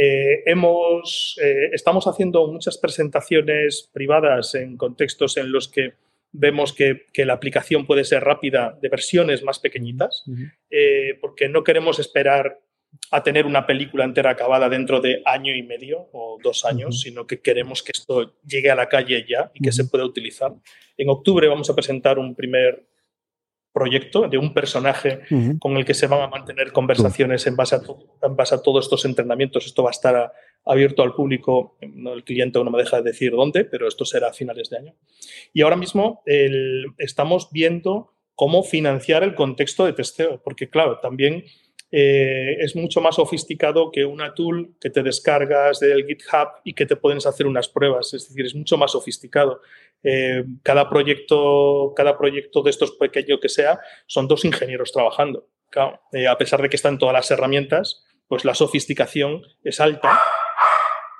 Eh, 0.00 0.44
hemos, 0.46 1.36
eh, 1.42 1.70
estamos 1.72 2.06
haciendo 2.06 2.46
muchas 2.46 2.78
presentaciones 2.78 3.90
privadas 3.92 4.54
en 4.54 4.76
contextos 4.76 5.36
en 5.36 5.50
los 5.50 5.66
que 5.66 5.94
vemos 6.30 6.72
que, 6.72 7.06
que 7.12 7.24
la 7.24 7.32
aplicación 7.32 7.84
puede 7.84 8.04
ser 8.04 8.22
rápida 8.22 8.78
de 8.80 8.88
versiones 8.90 9.42
más 9.42 9.58
pequeñitas, 9.58 10.22
eh, 10.70 11.18
porque 11.20 11.48
no 11.48 11.64
queremos 11.64 11.98
esperar 11.98 12.60
a 13.10 13.24
tener 13.24 13.44
una 13.44 13.66
película 13.66 14.04
entera 14.04 14.30
acabada 14.30 14.68
dentro 14.68 15.00
de 15.00 15.20
año 15.24 15.52
y 15.52 15.64
medio 15.64 16.08
o 16.12 16.38
dos 16.44 16.64
años, 16.64 17.00
sino 17.00 17.26
que 17.26 17.40
queremos 17.40 17.82
que 17.82 17.90
esto 17.90 18.34
llegue 18.46 18.70
a 18.70 18.76
la 18.76 18.88
calle 18.88 19.26
ya 19.28 19.50
y 19.52 19.60
que 19.60 19.72
se 19.72 19.84
pueda 19.84 20.04
utilizar. 20.04 20.54
En 20.96 21.08
octubre 21.08 21.48
vamos 21.48 21.68
a 21.70 21.74
presentar 21.74 22.20
un 22.20 22.36
primer 22.36 22.86
proyecto 23.78 24.28
de 24.28 24.38
un 24.38 24.52
personaje 24.52 25.20
con 25.60 25.76
el 25.76 25.84
que 25.84 25.94
se 25.94 26.08
van 26.08 26.22
a 26.22 26.28
mantener 26.28 26.72
conversaciones 26.72 27.46
en 27.46 27.54
base, 27.54 27.76
a 27.76 27.80
en 28.22 28.34
base 28.34 28.54
a 28.56 28.62
todos 28.62 28.86
estos 28.86 29.04
entrenamientos. 29.04 29.66
Esto 29.66 29.84
va 29.84 29.90
a 29.90 29.92
estar 29.98 30.32
abierto 30.64 31.02
al 31.02 31.14
público. 31.14 31.76
el 31.80 32.24
cliente 32.24 32.62
no 32.62 32.70
me 32.70 32.78
deja 32.78 32.96
de 32.96 33.10
decir 33.10 33.30
dónde, 33.32 33.64
pero 33.64 33.86
esto 33.86 34.04
será 34.04 34.28
a 34.28 34.32
finales 34.32 34.68
de 34.70 34.78
año. 34.78 34.94
Y 35.52 35.62
ahora 35.62 35.76
mismo 35.76 36.22
estamos 36.98 37.50
viendo 37.52 38.14
cómo 38.34 38.62
financiar 38.64 39.22
el 39.22 39.34
contexto 39.34 39.86
de 39.86 39.92
testeo, 39.92 40.42
porque 40.42 40.68
claro, 40.68 40.98
también 41.00 41.44
eh, 41.90 42.56
es 42.60 42.76
mucho 42.76 43.00
más 43.00 43.16
sofisticado 43.16 43.90
que 43.90 44.04
una 44.04 44.34
tool 44.34 44.74
que 44.80 44.90
te 44.90 45.02
descargas 45.02 45.80
del 45.80 46.04
GitHub 46.04 46.48
y 46.64 46.74
que 46.74 46.84
te 46.86 46.96
puedes 46.96 47.26
hacer 47.26 47.46
unas 47.46 47.68
pruebas. 47.68 48.12
Es 48.12 48.28
decir, 48.28 48.44
es 48.44 48.54
mucho 48.54 48.76
más 48.76 48.92
sofisticado. 48.92 49.60
Eh, 50.02 50.44
cada, 50.62 50.88
proyecto, 50.88 51.92
cada 51.96 52.18
proyecto 52.18 52.62
de 52.62 52.70
estos 52.70 52.92
pequeños 52.92 53.38
que 53.40 53.48
sea, 53.48 53.80
son 54.06 54.28
dos 54.28 54.44
ingenieros 54.44 54.92
trabajando. 54.92 55.48
Eh, 56.12 56.26
a 56.26 56.36
pesar 56.36 56.62
de 56.62 56.68
que 56.68 56.76
están 56.76 56.98
todas 56.98 57.12
las 57.12 57.30
herramientas, 57.30 58.04
pues 58.26 58.44
la 58.44 58.54
sofisticación 58.54 59.42
es 59.62 59.80
alta. 59.80 60.20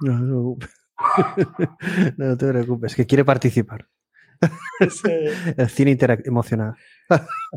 No, 0.00 0.56
no, 2.16 2.36
te 2.36 2.48
preocupes, 2.48 2.94
que 2.96 3.06
quiere 3.06 3.24
participar. 3.24 3.88
el 5.56 5.68
cine 5.68 5.98
emocional. 6.24 6.74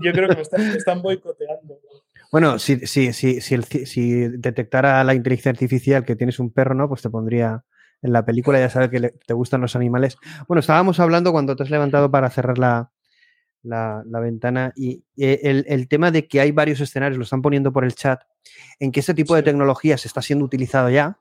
Yo 0.03 0.11
creo 0.13 0.29
que 0.29 0.35
me 0.35 0.41
están, 0.41 0.67
me 0.67 0.77
están 0.77 1.01
boicoteando. 1.01 1.79
Bueno, 2.31 2.59
si, 2.59 2.87
si, 2.87 3.11
si, 3.11 3.41
si, 3.41 4.11
detectara 4.29 5.03
la 5.03 5.13
inteligencia 5.13 5.51
artificial 5.51 6.05
que 6.05 6.15
tienes 6.15 6.39
un 6.39 6.51
perro, 6.51 6.73
¿no? 6.73 6.87
Pues 6.87 7.01
te 7.01 7.09
pondría 7.09 7.63
en 8.01 8.13
la 8.13 8.25
película, 8.25 8.59
ya 8.59 8.69
sabes 8.69 8.89
que 8.89 8.99
te 8.99 9.33
gustan 9.33 9.61
los 9.61 9.75
animales. 9.75 10.17
Bueno, 10.47 10.61
estábamos 10.61 10.99
hablando 10.99 11.31
cuando 11.31 11.55
te 11.55 11.63
has 11.63 11.69
levantado 11.69 12.09
para 12.09 12.29
cerrar 12.29 12.57
la, 12.57 12.91
la, 13.63 14.19
ventana 14.19 14.73
y 14.75 15.03
eh, 15.17 15.63
el, 15.67 15.87
tema 15.87 16.11
de 16.11 16.27
que 16.27 16.39
hay 16.41 16.51
varios 16.51 16.79
escenarios, 16.79 17.17
lo 17.17 17.23
están 17.23 17.41
poniendo 17.41 17.71
por 17.71 17.85
el 17.85 17.95
chat, 17.95 18.21
en 18.79 18.91
que 18.91 19.01
este 19.01 19.13
tipo 19.13 19.35
de 19.35 19.43
tecnología 19.43 19.97
se 19.97 20.07
está 20.07 20.21
siendo 20.21 20.45
utilizado 20.45 20.89
ya. 20.89 21.19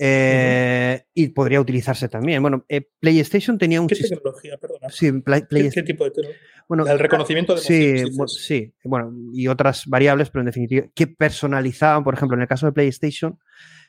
Eh, 0.00 1.04
y 1.12 1.28
podría 1.28 1.60
utilizarse 1.60 2.08
también. 2.08 2.40
Bueno, 2.40 2.64
eh, 2.68 2.88
PlayStation 3.00 3.58
tenía 3.58 3.80
un. 3.80 3.88
¿Qué 3.88 3.96
tecnología? 3.96 4.56
Perdona. 4.56 4.77
Sí, 4.90 5.12
¿Qué, 5.50 5.82
tipo 5.82 6.04
de 6.04 6.10
tecnología? 6.10 6.42
Bueno, 6.68 6.86
el 6.86 6.98
reconocimiento 6.98 7.54
de 7.54 7.60
sí, 7.60 8.04
sí, 8.26 8.74
bueno, 8.84 9.10
y 9.32 9.48
otras 9.48 9.86
variables, 9.86 10.28
pero 10.28 10.42
en 10.42 10.46
definitiva, 10.46 10.86
que 10.94 11.06
personalizaban, 11.06 12.04
por 12.04 12.12
ejemplo, 12.12 12.36
en 12.36 12.42
el 12.42 12.48
caso 12.48 12.66
de 12.66 12.72
PlayStation, 12.72 13.38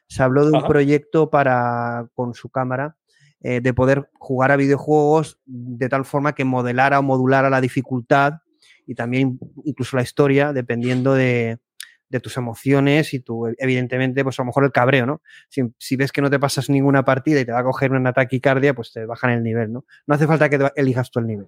se 0.08 0.24
habló 0.24 0.50
de 0.50 0.58
un 0.58 0.66
proyecto 0.66 1.30
para, 1.30 2.08
con 2.14 2.34
su 2.34 2.50
cámara, 2.50 2.95
eh, 3.41 3.60
de 3.62 3.74
poder 3.74 4.10
jugar 4.14 4.52
a 4.52 4.56
videojuegos 4.56 5.39
de 5.45 5.89
tal 5.89 6.06
forma 6.06 6.36
que 6.36 6.45
modelara 6.45 7.00
o 7.00 7.04
modulara 7.04 7.50
la 7.50 7.62
dificultad 7.62 8.34
y 8.86 8.95
también 8.95 9.39
incluso 9.66 9.95
la 9.95 10.04
historia, 10.04 10.52
dependiendo 10.52 11.14
de, 11.14 11.60
de 12.10 12.20
tus 12.20 12.38
emociones 12.38 13.14
y 13.14 13.20
tu, 13.20 13.47
evidentemente, 13.57 14.24
pues 14.24 14.39
a 14.39 14.43
lo 14.43 14.47
mejor 14.47 14.66
el 14.66 14.72
cabreo, 14.72 15.05
¿no? 15.05 15.22
Si, 15.47 15.95
ves 15.95 16.12
que 16.12 16.22
no 16.22 16.30
te 16.30 16.39
pasas 16.39 16.70
ninguna 16.70 17.05
partida 17.05 17.39
y 17.39 17.45
te 17.45 17.51
va 17.51 17.60
a 17.60 17.64
coger 17.64 17.91
una 17.91 18.14
taquicardia, 18.14 18.74
pues 18.74 18.91
te 18.91 19.05
bajan 19.05 19.32
el 19.32 19.43
nivel, 19.43 19.72
¿no? 19.72 19.86
No 20.07 20.16
hace 20.16 20.28
falta 20.28 20.49
que 20.49 20.72
elijas 20.76 21.12
tú 21.12 21.20
el 21.20 21.28
nivel. 21.28 21.47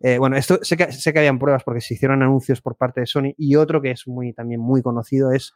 Eh, 0.00 0.18
bueno, 0.18 0.36
esto 0.36 0.60
sé 0.62 0.76
que, 0.76 0.92
sé 0.92 1.12
que 1.12 1.18
habían 1.18 1.38
pruebas 1.38 1.64
porque 1.64 1.80
se 1.80 1.94
hicieron 1.94 2.22
anuncios 2.22 2.60
por 2.60 2.76
parte 2.76 3.00
de 3.00 3.06
Sony 3.06 3.34
y 3.36 3.56
otro 3.56 3.82
que 3.82 3.90
es 3.90 4.06
muy, 4.06 4.32
también 4.32 4.60
muy 4.60 4.82
conocido 4.82 5.32
es 5.32 5.54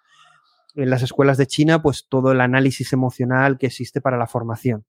en 0.75 0.91
las 0.91 1.03
escuelas 1.03 1.39
de 1.39 1.47
China, 1.47 1.83
pues 1.83 2.09
todo 2.09 2.33
el 2.33 2.41
análisis 2.41 2.93
emocional 2.93 3.59
que 3.59 3.67
existe 3.67 4.01
para 4.01 4.17
la 4.17 4.27
formación. 4.27 4.85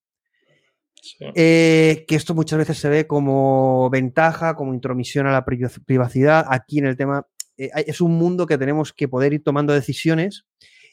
Eh, 1.36 2.06
que 2.08 2.16
esto 2.16 2.34
muchas 2.34 2.60
veces 2.60 2.78
se 2.78 2.88
ve 2.88 3.08
como 3.08 3.90
ventaja, 3.90 4.56
como 4.56 4.74
intromisión 4.74 5.28
a 5.28 5.32
la 5.32 5.46
privacidad. 5.46 6.46
Aquí 6.50 6.80
en 6.80 6.86
el 6.86 6.96
tema 6.96 7.28
eh, 7.66 7.86
es 7.88 8.02
un 8.02 8.18
mundo 8.18 8.46
que 8.46 8.58
tenemos 8.58 8.94
que 8.94 9.08
poder 9.08 9.34
ir 9.34 9.44
tomando 9.44 9.74
decisiones 9.74 10.46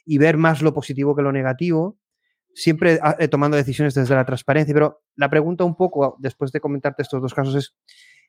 y 0.04 0.18
ver 0.18 0.36
más 0.36 0.62
lo 0.62 0.72
positivo 0.72 1.14
que 1.14 1.22
lo 1.22 1.32
negativo, 1.32 1.98
siempre 2.54 2.98
ah, 3.02 3.16
eh, 3.18 3.28
tomando 3.28 3.56
decisiones 3.56 3.94
desde 3.94 4.14
la 4.14 4.24
transparencia. 4.24 4.74
Pero 4.74 5.02
la 5.16 5.30
pregunta 5.30 5.64
un 5.64 5.76
poco, 5.76 6.16
después 6.18 6.52
de 6.52 6.60
comentarte 6.60 7.02
estos 7.02 7.22
dos 7.22 7.34
casos, 7.34 7.54
es 7.54 7.74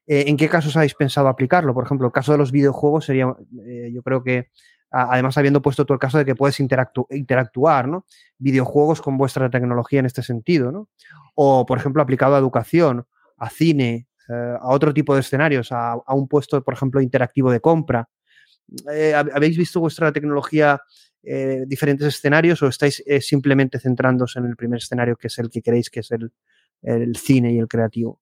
eh, 0.07 0.25
¿en 0.27 0.37
qué 0.37 0.49
casos 0.49 0.75
habéis 0.77 0.95
pensado 0.95 1.27
aplicarlo? 1.27 1.73
Por 1.73 1.85
ejemplo, 1.85 2.07
el 2.07 2.13
caso 2.13 2.31
de 2.31 2.37
los 2.37 2.51
videojuegos 2.51 3.05
sería, 3.05 3.35
yo 3.91 4.01
creo 4.01 4.23
que, 4.23 4.49
además 4.89 5.37
habiendo 5.37 5.61
puesto 5.61 5.85
todo 5.85 5.93
el 5.93 5.99
caso 5.99 6.17
de 6.17 6.25
que 6.25 6.35
puedes 6.35 6.59
interactuar, 6.59 7.87
¿no? 7.87 8.05
Videojuegos 8.39 9.01
con 9.01 9.17
vuestra 9.17 9.49
tecnología 9.49 9.99
en 9.99 10.07
este 10.07 10.23
sentido, 10.23 10.71
¿no? 10.71 10.89
O, 11.35 11.65
por 11.65 11.77
ejemplo, 11.77 12.01
aplicado 12.01 12.35
a 12.35 12.39
educación, 12.39 13.05
a 13.37 13.49
cine, 13.49 14.07
a 14.29 14.69
otro 14.69 14.93
tipo 14.93 15.13
de 15.13 15.21
escenarios, 15.21 15.71
a, 15.71 15.97
un 16.09 16.27
puesto, 16.27 16.63
por 16.63 16.73
ejemplo, 16.73 17.01
interactivo 17.01 17.51
de 17.51 17.59
compra. 17.59 18.09
Eh, 18.91 19.13
¿habéis 19.13 19.57
visto 19.57 19.79
vuestra 19.79 20.11
tecnología 20.11 20.81
eh, 21.23 21.65
diferentes 21.67 22.07
escenarios 22.07 22.61
o 22.61 22.67
estáis 22.67 23.03
eh, 23.05 23.21
simplemente 23.21 23.79
centrándose 23.79 24.39
en 24.39 24.45
el 24.45 24.55
primer 24.55 24.79
escenario 24.79 25.15
que 25.17 25.27
es 25.27 25.37
el 25.37 25.49
que 25.49 25.61
queréis 25.61 25.89
que 25.89 25.99
es 25.99 26.11
el, 26.11 27.15
cine 27.15 27.53
y 27.53 27.59
el 27.59 27.67
creativo? 27.67 28.19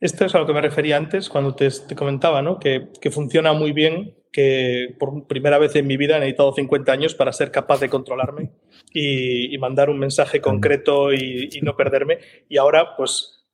Esto 0.00 0.24
es 0.24 0.34
a 0.34 0.38
lo 0.38 0.46
que 0.46 0.52
me 0.52 0.60
refería 0.60 0.96
antes 0.96 1.28
cuando 1.28 1.54
te, 1.56 1.68
comentaba, 1.96 2.40
¿no? 2.40 2.58
Que, 2.60 2.88
funciona 3.10 3.52
muy 3.52 3.72
bien, 3.72 4.14
que 4.32 4.94
por 4.98 5.26
primera 5.26 5.58
vez 5.58 5.74
en 5.74 5.88
mi 5.88 5.96
vida 5.96 6.16
he 6.16 6.20
necesitado 6.20 6.54
50 6.54 6.92
años 6.92 7.14
para 7.16 7.32
ser 7.32 7.50
capaz 7.50 7.80
de 7.80 7.88
controlarme 7.88 8.52
y, 8.94 9.58
mandar 9.58 9.90
un 9.90 9.98
mensaje 9.98 10.40
concreto 10.40 11.12
y, 11.12 11.58
no 11.62 11.76
perderme. 11.76 12.18
Y 12.48 12.58
ahora, 12.58 12.96
pues, 12.96 13.44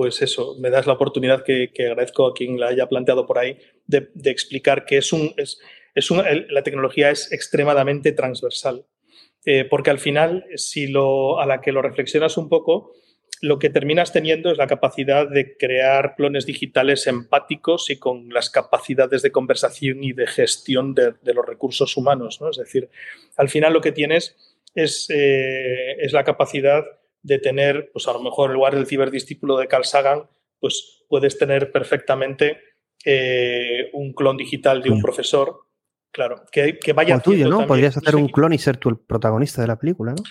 pues 0.00 0.22
eso, 0.22 0.56
me 0.58 0.70
das 0.70 0.86
la 0.86 0.94
oportunidad 0.94 1.44
que, 1.44 1.70
agradezco 1.78 2.26
a 2.26 2.32
quien 2.32 2.58
la 2.58 2.68
haya 2.68 2.88
planteado 2.88 3.26
por 3.26 3.36
ahí 3.36 3.58
de, 3.86 4.08
explicar 4.24 4.86
que 4.86 4.96
es 4.96 5.12
un, 5.12 5.34
es, 5.36 5.60
la 6.48 6.62
tecnología 6.62 7.10
es 7.10 7.30
extremadamente 7.32 8.12
transversal. 8.12 8.86
Eh, 9.44 9.66
porque 9.66 9.90
al 9.90 9.98
final, 9.98 10.46
si 10.54 10.86
lo, 10.86 11.38
a 11.38 11.44
la 11.44 11.60
que 11.60 11.70
lo 11.70 11.82
reflexionas 11.82 12.38
un 12.38 12.48
poco, 12.48 12.94
lo 13.42 13.58
que 13.58 13.68
terminas 13.68 14.10
teniendo 14.10 14.50
es 14.50 14.56
la 14.56 14.66
capacidad 14.66 15.28
de 15.28 15.58
crear 15.58 16.14
clones 16.16 16.46
digitales 16.46 17.06
empáticos 17.06 17.90
y 17.90 17.98
con 17.98 18.30
las 18.30 18.48
capacidades 18.48 19.20
de 19.20 19.32
conversación 19.32 20.02
y 20.02 20.14
de 20.14 20.26
gestión 20.26 20.94
de, 20.94 21.12
los 21.24 21.44
recursos 21.44 21.94
humanos. 21.98 22.40
¿no? 22.40 22.48
Es 22.48 22.56
decir, 22.56 22.88
al 23.36 23.50
final 23.50 23.74
lo 23.74 23.82
que 23.82 23.92
tienes 23.92 24.34
es, 24.74 25.10
eh, 25.10 25.96
es 25.98 26.14
la 26.14 26.24
capacidad 26.24 26.86
de 27.22 27.38
tener, 27.38 27.90
pues 27.92 28.08
a 28.08 28.12
lo 28.12 28.20
mejor 28.20 28.50
en 28.50 28.54
lugar 28.54 28.74
del 28.74 28.86
ciberdiscípulo 28.86 29.58
de 29.58 29.68
Carl 29.68 29.84
Sagan, 29.84 30.28
pues 30.58 31.04
puedes 31.08 31.38
tener 31.38 31.72
perfectamente 31.72 32.58
eh, 33.04 33.90
un 33.92 34.12
clon 34.12 34.36
digital 34.36 34.82
de 34.82 34.90
un 34.90 35.00
profesor, 35.00 35.66
claro, 36.12 36.44
que, 36.52 36.78
que 36.78 36.92
vaya... 36.92 37.18
Tuyo, 37.18 37.48
¿no? 37.48 37.66
Podrías 37.66 37.96
hacer 37.96 38.16
un 38.16 38.28
clon 38.28 38.52
y 38.52 38.58
ser 38.58 38.76
tú 38.76 38.90
el 38.90 38.98
protagonista 38.98 39.62
de 39.62 39.68
la 39.68 39.78
película, 39.78 40.12
¿no? 40.12 40.22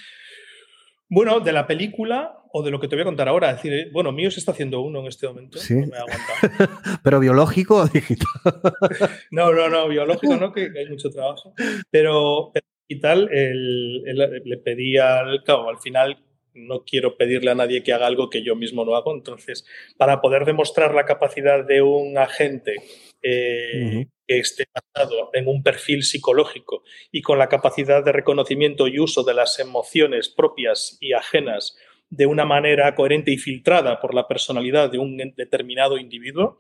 Bueno, 1.09 1.39
de 1.39 1.51
la 1.51 1.65
película 1.65 2.39
o 2.51 2.63
de 2.63 2.71
lo 2.71 2.79
que 2.79 2.87
te 2.87 2.95
voy 2.95 3.01
a 3.01 3.05
contar 3.05 3.27
ahora. 3.27 3.51
Es 3.51 3.61
decir, 3.61 3.89
bueno, 3.91 4.11
mío 4.11 4.29
se 4.29 4.39
está 4.39 4.51
haciendo 4.51 4.81
uno 4.81 4.99
en 4.99 5.07
este 5.07 5.27
momento. 5.27 5.57
Sí. 5.57 5.75
Pero 7.03 7.19
biológico 7.19 7.77
o 7.77 7.87
digital. 7.87 8.27
no, 9.31 9.51
no, 9.51 9.69
no, 9.69 9.87
biológico 9.87 10.35
no, 10.35 10.51
que, 10.51 10.71
hay 10.75 10.87
mucho 10.87 11.09
trabajo. 11.09 11.53
Pero, 11.89 12.51
digital, 12.87 13.27
le 13.31 14.57
pedí 14.57 14.97
al, 14.97 15.43
claro, 15.43 15.69
al 15.69 15.79
final 15.79 16.17
no 16.53 16.83
quiero 16.83 17.17
pedirle 17.17 17.51
a 17.51 17.55
nadie 17.55 17.83
que 17.83 17.93
haga 17.93 18.07
algo 18.07 18.29
que 18.29 18.43
yo 18.43 18.55
mismo 18.55 18.85
no 18.85 18.95
hago. 18.95 19.13
Entonces, 19.13 19.65
para 19.97 20.21
poder 20.21 20.45
demostrar 20.45 20.93
la 20.93 21.05
capacidad 21.05 21.65
de 21.65 21.81
un 21.81 22.17
agente 22.17 22.75
eh, 23.21 24.07
que 24.27 24.39
esté 24.39 24.65
basado 24.73 25.29
en 25.33 25.47
un 25.47 25.63
perfil 25.63 26.03
psicológico 26.03 26.83
y 27.11 27.21
con 27.21 27.39
la 27.39 27.49
capacidad 27.49 28.03
de 28.03 28.11
reconocimiento 28.11 28.87
y 28.87 28.99
uso 28.99 29.23
de 29.23 29.33
las 29.33 29.59
emociones 29.59 30.29
propias 30.29 30.97
y 30.99 31.13
ajenas 31.13 31.77
de 32.09 32.25
una 32.25 32.45
manera 32.45 32.95
coherente 32.95 33.31
y 33.31 33.37
filtrada 33.37 33.99
por 33.99 34.15
la 34.15 34.27
personalidad 34.27 34.91
de 34.91 34.97
un 34.97 35.17
determinado 35.35 35.97
individuo, 35.97 36.59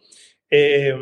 eh, 0.51 0.95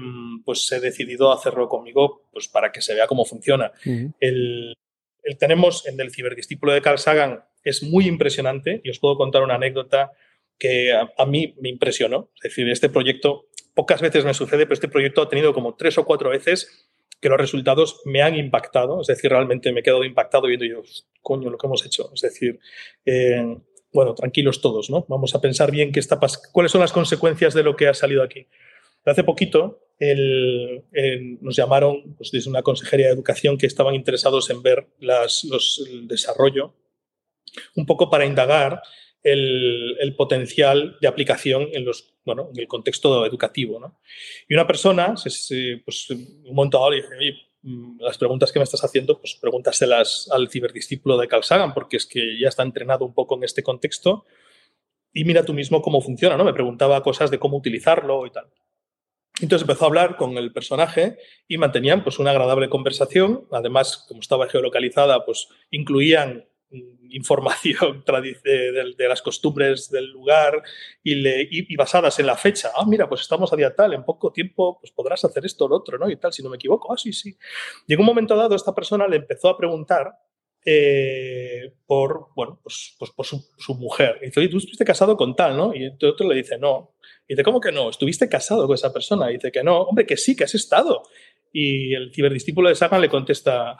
pues 0.45 0.71
he 0.71 0.79
decidido 0.79 1.31
hacerlo 1.31 1.67
conmigo 1.67 2.27
pues, 2.31 2.47
para 2.47 2.71
que 2.71 2.81
se 2.81 2.93
vea 2.93 3.07
cómo 3.07 3.25
funciona. 3.25 3.71
el, 4.19 4.73
tenemos 5.39 5.86
en 5.88 5.99
el 5.99 6.11
ciberdiscípulo 6.11 6.74
de 6.74 6.82
Carl 6.82 6.99
Sagan 6.99 7.43
es 7.63 7.84
muy 7.84 8.07
impresionante 8.07 8.82
y 8.84 8.89
os 8.89 8.99
puedo 8.99 9.18
contar 9.18 9.43
una 9.43 9.55
anécdota 9.55 10.11
que 10.57 10.91
a, 10.93 11.26
mí 11.26 11.55
me 11.61 11.70
impresionó. 11.70 12.32
Es 12.36 12.51
decir, 12.51 12.70
este 12.70 12.89
proyecto, 12.89 13.47
pocas 13.74 14.01
veces 14.01 14.26
me 14.26 14.34
sucede, 14.34 14.65
pero 14.65 14.74
este 14.74 14.88
proyecto 14.88 15.22
ha 15.22 15.30
tenido 15.30 15.53
como 15.53 15.76
tres 15.76 15.97
o 15.97 16.05
cuatro 16.05 16.30
veces 16.30 16.88
que 17.20 17.30
los 17.30 17.38
resultados 17.38 18.01
me 18.05 18.22
han 18.22 18.36
impactado. 18.36 19.01
Es 19.01 19.07
decir, 19.07 19.30
realmente 19.30 19.72
me 19.72 19.82
he 19.82 19.84
quedado 19.84 20.03
impactado 20.03 20.47
viendo 20.47 20.65
yo, 20.65 20.82
coño, 21.22 21.49
lo 21.49 21.57
que 21.57 21.68
hemos 21.68 21.86
hecho. 21.86 22.09
Es 22.13 22.22
decir, 22.22 22.59
eh, 23.05 23.57
bueno, 23.91 24.15
tranquilos 24.15 24.61
todos, 24.61 24.89
¿no? 24.89 25.05
Vamos 25.07 25.36
a 25.36 25.41
pensar 25.41 25.72
bien 25.72 25.91
qué 25.91 25.99
está 25.99 26.20
cuáles 26.51 26.72
son 26.72 26.82
las 26.82 26.91
consecuencias 26.91 27.53
de 27.53 27.63
lo 27.63 27.76
que 27.76 27.88
ha 27.88 27.93
salido 27.93 28.24
aquí. 28.24 28.47
Hace 29.07 29.23
poquito 29.23 29.79
nos 31.41 31.55
llamaron 31.55 32.15
pues, 32.17 32.31
desde 32.31 32.49
una 32.49 32.61
consejería 32.61 33.07
de 33.07 33.13
educación 33.13 33.57
que 33.57 33.65
estaban 33.65 33.95
interesados 33.95 34.49
en 34.49 34.61
ver 34.61 34.87
el 34.99 36.07
desarrollo, 36.07 36.75
un 37.75 37.85
poco 37.85 38.09
para 38.09 38.25
indagar 38.25 38.81
el, 39.23 40.13
potencial 40.17 40.97
de 41.01 41.07
aplicación 41.07 41.69
en, 41.73 41.85
el 42.55 42.67
contexto 42.67 43.25
educativo. 43.25 43.79
¿no? 43.79 43.99
Y 44.47 44.53
una 44.53 44.67
persona, 44.67 45.15
pues, 45.15 46.09
un 46.09 46.53
momento 46.53 46.77
dado 46.77 46.91
mm, 47.63 48.01
las 48.01 48.17
preguntas 48.17 48.51
que 48.51 48.59
me 48.59 48.63
estás 48.63 48.83
haciendo, 48.83 49.19
pues 49.19 49.37
pregúntaselas 49.41 50.29
al 50.31 50.49
ciberdiscípulo 50.49 51.17
de 51.17 51.27
Carl 51.27 51.43
porque 51.73 51.97
es 51.97 52.05
que 52.05 52.39
ya 52.39 52.49
está 52.49 52.63
entrenado 52.63 53.05
un 53.05 53.13
poco 53.13 53.35
en 53.35 53.43
este 53.43 53.63
contexto 53.63 54.25
y 55.13 55.23
mira 55.23 55.43
tú 55.43 55.53
mismo 55.53 55.81
cómo 55.81 56.01
funciona, 56.01 56.37
¿no? 56.37 56.45
Me 56.45 56.53
preguntaba 56.53 57.01
cosas 57.01 57.31
de 57.31 57.39
cómo 57.39 57.57
utilizarlo 57.57 58.25
y 58.27 58.31
tal. 58.31 58.47
Entonces 59.41 59.67
empezó 59.67 59.85
a 59.85 59.88
hablar 59.88 60.17
con 60.17 60.38
el 60.38 60.51
personaje 60.51 61.17
y 61.47 61.57
mantenían 61.57 62.03
pues 62.03 62.17
una 62.17 62.31
agradable 62.31 62.69
conversación. 62.69 63.47
Además, 63.51 64.05
como 64.07 64.21
estaba 64.21 64.49
geolocalizada, 64.49 65.25
pues 65.25 65.47
incluían 65.69 66.45
mm, 66.71 67.11
información 67.11 68.03
de, 68.43 69.07
las 69.07 69.21
costumbres 69.21 69.91
del 69.91 70.09
lugar 70.09 70.63
y, 71.03 71.13
y, 71.71 71.75
basadas 71.75 72.17
en 72.19 72.25
la 72.25 72.35
fecha. 72.35 72.71
Ah, 72.75 72.85
mira, 72.88 73.07
pues 73.07 73.21
estamos 73.21 73.53
a 73.53 73.55
día 73.55 73.75
tal, 73.75 73.93
en 73.93 74.03
poco 74.03 74.31
tiempo 74.31 74.79
pues 74.79 74.91
podrás 74.91 75.23
hacer 75.23 75.45
esto 75.45 75.65
o 75.65 75.67
lo 75.67 75.75
otro, 75.77 75.99
¿no? 75.99 76.09
Y 76.09 76.15
tal, 76.15 76.33
si 76.33 76.41
no 76.41 76.49
me 76.49 76.55
equivoco. 76.55 76.91
Ah, 76.91 76.97
sí, 76.97 77.13
sí. 77.13 77.38
Llegó 77.85 78.01
un 78.01 78.07
momento 78.07 78.35
dado, 78.35 78.55
esta 78.55 78.73
persona 78.73 79.07
le 79.07 79.17
empezó 79.17 79.49
a 79.49 79.57
preguntar 79.57 80.13
eh, 80.70 81.72
por, 81.86 82.28
bueno, 82.36 82.59
pues, 82.61 82.93
pues 82.99 83.11
por 83.11 83.26
su, 83.26 83.41
su, 83.57 83.74
mujer. 83.76 84.18
Y 84.22 84.26
dice, 84.26 84.41
oye, 84.41 84.49
tú 84.49 84.57
estuviste 84.57 84.84
casado 84.84 85.15
con 85.15 85.34
tal, 85.34 85.55
¿no? 85.55 85.74
Y 85.74 85.86
el 85.86 85.97
otro 86.05 86.28
le 86.28 86.36
dice, 86.36 86.57
no. 86.57 86.93
Y 87.26 87.36
dice, 87.36 87.43
¿cómo 87.43 87.61
que 87.61 87.72
no? 87.72 87.89
¿Estuviste 87.89 88.28
casado 88.28 88.68
con 88.68 88.74
esa 88.74 88.91
persona? 88.91 89.30
Y 89.30 89.36
dice 89.36 89.49
que 89.49 89.63
no. 89.63 89.84
Hombre, 89.84 90.05
que 90.05 90.18
sí, 90.18 90.36
que 90.36 90.43
has 90.43 90.55
estado. 90.55 91.03
Y 91.53 91.93
el 91.93 92.13
ciberdiscípulo 92.13 92.68
de 92.68 92.76
Sagan 92.76 92.99
le 92.99 93.07
contesta, 93.07 93.78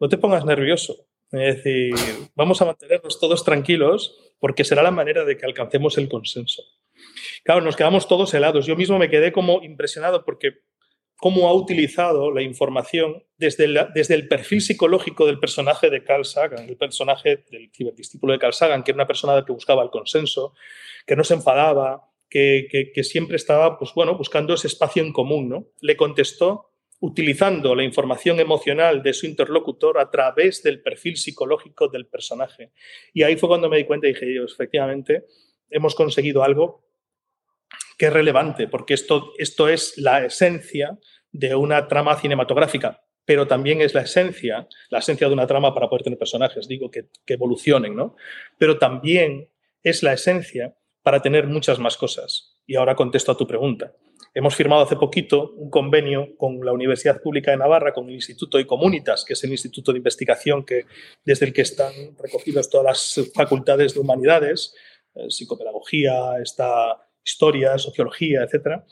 no 0.00 0.08
te 0.08 0.16
pongas 0.16 0.46
nervioso. 0.46 0.96
Es 1.30 1.56
decir, 1.56 1.94
vamos 2.34 2.62
a 2.62 2.64
mantenernos 2.64 3.20
todos 3.20 3.44
tranquilos 3.44 4.16
porque 4.40 4.64
será 4.64 4.82
la 4.82 4.90
manera 4.90 5.26
de 5.26 5.36
que 5.36 5.44
alcancemos 5.44 5.98
el 5.98 6.08
consenso. 6.08 6.62
Claro, 7.44 7.60
nos 7.60 7.76
quedamos 7.76 8.08
todos 8.08 8.32
helados. 8.32 8.64
Yo 8.64 8.76
mismo 8.76 8.98
me 8.98 9.10
quedé 9.10 9.30
como 9.30 9.62
impresionado 9.62 10.24
porque 10.24 10.62
cómo 11.18 11.48
ha 11.48 11.52
utilizado 11.52 12.32
la 12.32 12.42
información 12.42 13.24
desde, 13.36 13.66
desde, 13.94 14.14
el 14.14 14.28
perfil 14.28 14.60
psicológico 14.60 15.26
del 15.26 15.40
personaje 15.40 15.90
de 15.90 16.04
Carl 16.04 16.24
Sagan, 16.24 16.68
el 16.68 16.76
personaje 16.76 17.44
del 17.50 17.70
ciberdiscípulo 17.72 18.32
de 18.32 18.38
Carl 18.38 18.54
Sagan, 18.54 18.82
que 18.82 18.92
era 18.92 18.96
una 18.96 19.06
persona 19.06 19.44
que 19.44 19.52
buscaba 19.52 19.82
el 19.82 19.90
consenso, 19.90 20.54
que 21.06 21.16
no 21.16 21.24
se 21.24 21.34
enfadaba, 21.34 22.08
que, 22.30 22.68
que, 22.94 23.04
siempre 23.04 23.36
estaba 23.36 23.78
pues, 23.78 23.92
bueno, 23.94 24.16
buscando 24.16 24.54
ese 24.54 24.68
espacio 24.68 25.02
en 25.02 25.12
común. 25.12 25.48
¿no? 25.48 25.66
Le 25.80 25.96
contestó 25.96 26.70
utilizando 27.00 27.74
la 27.74 27.84
información 27.84 28.38
emocional 28.38 29.02
de 29.02 29.12
su 29.12 29.26
interlocutor 29.26 29.98
a 29.98 30.10
través 30.10 30.62
del 30.62 30.82
perfil 30.82 31.16
psicológico 31.16 31.88
del 31.88 32.06
personaje. 32.06 32.72
Y 33.12 33.22
ahí 33.22 33.36
fue 33.36 33.48
cuando 33.48 33.68
me 33.68 33.78
di 33.78 33.84
cuenta 33.84 34.06
y 34.06 34.12
dije, 34.12 34.26
efectivamente, 34.44 35.24
hemos 35.70 35.94
conseguido 35.94 36.42
algo 36.42 36.87
que 37.98 38.06
es 38.06 38.12
relevante, 38.12 38.68
porque 38.68 38.94
esto, 38.94 39.32
esto 39.36 39.68
es 39.68 39.98
la 39.98 40.24
esencia 40.24 40.98
de 41.32 41.54
una 41.54 41.88
trama 41.88 42.18
cinematográfica, 42.18 43.02
pero 43.24 43.46
también 43.46 43.82
es 43.82 43.92
la 43.92 44.02
esencia, 44.02 44.68
la 44.88 45.00
esencia 45.00 45.26
de 45.26 45.34
una 45.34 45.46
trama 45.46 45.74
para 45.74 45.88
poder 45.88 46.04
tener 46.04 46.18
personajes, 46.18 46.68
digo, 46.68 46.90
que, 46.90 47.08
que 47.26 47.34
evolucionen, 47.34 47.94
¿no? 47.94 48.16
Pero 48.56 48.78
también 48.78 49.50
es 49.82 50.02
la 50.02 50.14
esencia 50.14 50.74
para 51.02 51.20
tener 51.20 51.46
muchas 51.46 51.78
más 51.78 51.96
cosas. 51.96 52.56
Y 52.66 52.76
ahora 52.76 52.94
contesto 52.94 53.32
a 53.32 53.36
tu 53.36 53.46
pregunta. 53.46 53.92
Hemos 54.34 54.54
firmado 54.54 54.82
hace 54.82 54.96
poquito 54.96 55.52
un 55.56 55.70
convenio 55.70 56.36
con 56.36 56.64
la 56.64 56.72
Universidad 56.72 57.20
Pública 57.20 57.50
de 57.50 57.56
Navarra, 57.56 57.92
con 57.92 58.08
el 58.08 58.14
Instituto 58.14 58.58
de 58.58 58.66
Comunitas, 58.66 59.24
que 59.24 59.32
es 59.32 59.42
el 59.42 59.50
instituto 59.50 59.90
de 59.90 59.98
investigación 59.98 60.64
que, 60.64 60.84
desde 61.24 61.46
el 61.46 61.52
que 61.52 61.62
están 61.62 61.92
recogidas 62.18 62.70
todas 62.70 62.86
las 63.16 63.30
facultades 63.34 63.94
de 63.94 64.00
humanidades, 64.00 64.74
eh, 65.14 65.30
psicopedagogía, 65.30 66.38
está 66.42 67.07
historia, 67.28 67.76
sociología, 67.78 68.42
etcétera, 68.42 68.84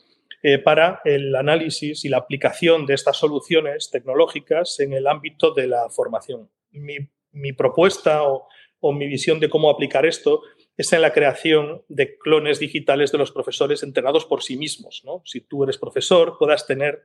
eh, 0.43 0.59
para 0.59 1.01
el 1.03 1.35
análisis 1.35 2.05
y 2.05 2.09
la 2.09 2.17
aplicación 2.17 2.85
de 2.85 2.93
estas 2.93 3.17
soluciones 3.17 3.89
tecnológicas 3.91 4.79
en 4.79 4.93
el 4.93 5.07
ámbito 5.07 5.53
de 5.53 5.67
la 5.67 5.89
formación. 5.89 6.49
Mi, 6.71 7.53
propuesta 7.53 8.21
o, 8.23 8.47
mi 8.93 9.07
visión 9.07 9.39
de 9.39 9.49
cómo 9.49 9.69
aplicar 9.69 10.05
esto 10.05 10.41
es 10.77 10.93
en 10.93 11.01
la 11.01 11.11
creación 11.11 11.83
de 11.87 12.17
clones 12.19 12.59
digitales 12.59 13.11
de 13.11 13.17
los 13.17 13.31
profesores 13.31 13.81
entrenados 13.81 14.25
por 14.25 14.43
sí 14.43 14.57
mismos. 14.57 15.01
¿no? 15.03 15.23
Si 15.25 15.41
tú 15.41 15.63
eres 15.63 15.79
profesor, 15.79 16.37
puedas 16.37 16.67
tener 16.67 17.03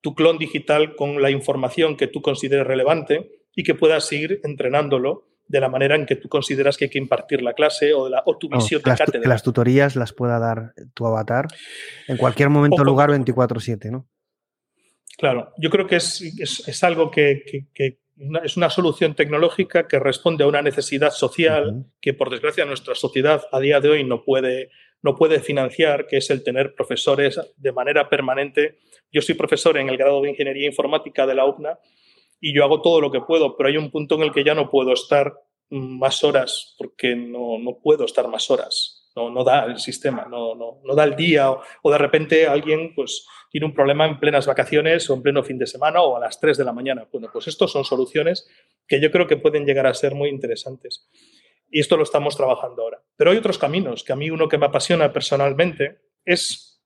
tu 0.00 0.14
clon 0.14 0.38
digital 0.38 0.94
con 0.94 1.20
la 1.20 1.30
información 1.30 1.96
que 1.96 2.06
tú 2.06 2.22
consideres 2.22 2.66
relevante 2.66 3.42
y 3.56 3.64
que 3.64 3.74
puedas 3.74 4.10
ir 4.12 4.40
entrenándolo 4.44 5.26
de 5.48 5.60
la 5.60 5.68
manera 5.68 5.96
en 5.96 6.06
que 6.06 6.16
tú 6.16 6.28
consideras 6.28 6.76
que 6.76 6.84
hay 6.84 6.90
que 6.90 6.98
impartir 6.98 7.42
la 7.42 7.54
clase 7.54 7.92
o, 7.94 8.08
la, 8.08 8.22
tu 8.38 8.48
visión 8.48 8.82
de 8.82 8.94
cátedra. 8.94 9.22
Que 9.22 9.28
las 9.28 9.42
tutorías 9.42 9.96
las 9.96 10.12
pueda 10.12 10.38
dar 10.38 10.74
tu 10.94 11.06
avatar 11.06 11.48
en 12.06 12.18
cualquier 12.18 12.50
momento, 12.50 12.84
lugar, 12.84 13.10
24-7, 13.10 13.90
¿no? 13.90 14.06
Claro, 15.16 15.52
yo 15.58 15.68
creo 15.70 15.86
que 15.86 15.96
es, 15.96 16.20
es, 16.68 16.84
algo 16.84 17.10
que, 17.10 17.66
que, 17.74 17.98
es 18.44 18.56
una 18.56 18.70
solución 18.70 19.14
tecnológica 19.14 19.88
que 19.88 19.98
responde 19.98 20.44
a 20.44 20.46
una 20.46 20.62
necesidad 20.62 21.10
social 21.10 21.86
que, 22.00 22.14
por 22.14 22.30
desgracia, 22.30 22.64
nuestra 22.64 22.94
sociedad 22.94 23.42
a 23.50 23.58
día 23.58 23.80
de 23.80 23.88
hoy 23.88 24.04
no 24.04 24.22
puede, 24.22 24.70
no 25.02 25.16
puede 25.16 25.40
financiar, 25.40 26.06
que 26.06 26.18
es 26.18 26.30
el 26.30 26.44
tener 26.44 26.74
profesores 26.74 27.40
de 27.56 27.72
manera 27.72 28.08
permanente. 28.08 28.78
Yo 29.10 29.20
soy 29.20 29.34
profesor 29.34 29.76
en 29.78 29.88
el 29.88 29.96
grado 29.96 30.22
de 30.22 30.30
Ingeniería 30.30 30.66
Informática 30.66 31.26
de 31.26 31.34
la 31.34 31.46
UPNA 31.46 31.78
y 32.40 32.54
yo 32.54 32.64
hago 32.64 32.82
todo 32.82 33.00
lo 33.00 33.10
que 33.10 33.20
puedo, 33.20 33.56
pero 33.56 33.68
hay 33.68 33.76
un 33.76 33.90
punto 33.90 34.14
en 34.14 34.22
el 34.22 34.32
que 34.32 34.44
ya 34.44 34.54
no 34.54 34.70
puedo 34.70 34.92
estar 34.92 35.34
más 35.70 36.24
horas 36.24 36.74
porque 36.78 37.14
no, 37.14 37.58
no 37.58 37.78
puedo 37.82 38.04
estar 38.04 38.28
más 38.28 38.50
horas. 38.50 38.94
No, 39.16 39.30
no 39.30 39.42
da 39.42 39.64
el 39.64 39.78
sistema, 39.78 40.26
no, 40.30 40.54
no, 40.54 40.80
no 40.84 40.94
da 40.94 41.02
el 41.02 41.16
día 41.16 41.50
o, 41.50 41.90
de 41.90 41.98
repente 41.98 42.46
alguien 42.46 42.94
pues, 42.94 43.26
tiene 43.50 43.66
un 43.66 43.74
problema 43.74 44.06
en 44.06 44.20
plenas 44.20 44.46
vacaciones 44.46 45.10
o 45.10 45.14
en 45.14 45.22
pleno 45.22 45.42
fin 45.42 45.58
de 45.58 45.66
semana 45.66 46.02
o 46.02 46.16
a 46.16 46.20
las 46.20 46.38
3 46.38 46.56
de 46.56 46.64
la 46.64 46.72
mañana. 46.72 47.08
Bueno, 47.10 47.28
pues 47.32 47.48
estos 47.48 47.72
son 47.72 47.84
soluciones 47.84 48.48
que 48.86 49.00
yo 49.00 49.10
creo 49.10 49.26
que 49.26 49.36
pueden 49.36 49.66
llegar 49.66 49.88
a 49.88 49.94
ser 49.94 50.14
muy 50.14 50.28
interesantes. 50.28 51.08
Y 51.68 51.80
esto 51.80 51.96
lo 51.96 52.04
estamos 52.04 52.36
trabajando 52.36 52.82
ahora. 52.82 53.02
Pero 53.16 53.32
hay 53.32 53.38
otros 53.38 53.58
caminos, 53.58 54.04
que 54.04 54.12
a 54.12 54.16
mí 54.16 54.30
uno 54.30 54.48
que 54.48 54.56
me 54.56 54.66
apasiona 54.66 55.12
personalmente 55.12 55.98
es 56.24 56.80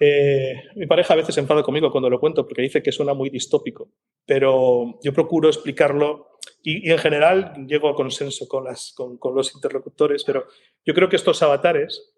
eh, 0.00 0.54
mi 0.76 0.86
pareja 0.86 1.14
a 1.14 1.16
veces 1.16 1.36
enfada 1.38 1.62
conmigo 1.62 1.90
cuando 1.90 2.08
lo 2.08 2.20
cuento 2.20 2.46
porque 2.46 2.62
dice 2.62 2.82
que 2.82 2.92
suena 2.92 3.14
muy 3.14 3.30
distópico, 3.30 3.90
pero 4.28 4.98
yo 5.02 5.14
procuro 5.14 5.48
explicarlo 5.48 6.36
y, 6.62 6.90
en 6.90 6.98
general 6.98 7.66
llego 7.66 7.88
a 7.88 7.94
consenso 7.94 8.46
con, 8.46 8.66
los 9.34 9.54
interlocutores, 9.54 10.22
pero 10.22 10.44
yo 10.84 10.92
creo 10.92 11.08
que 11.08 11.16
estos 11.16 11.42
avatares 11.42 12.12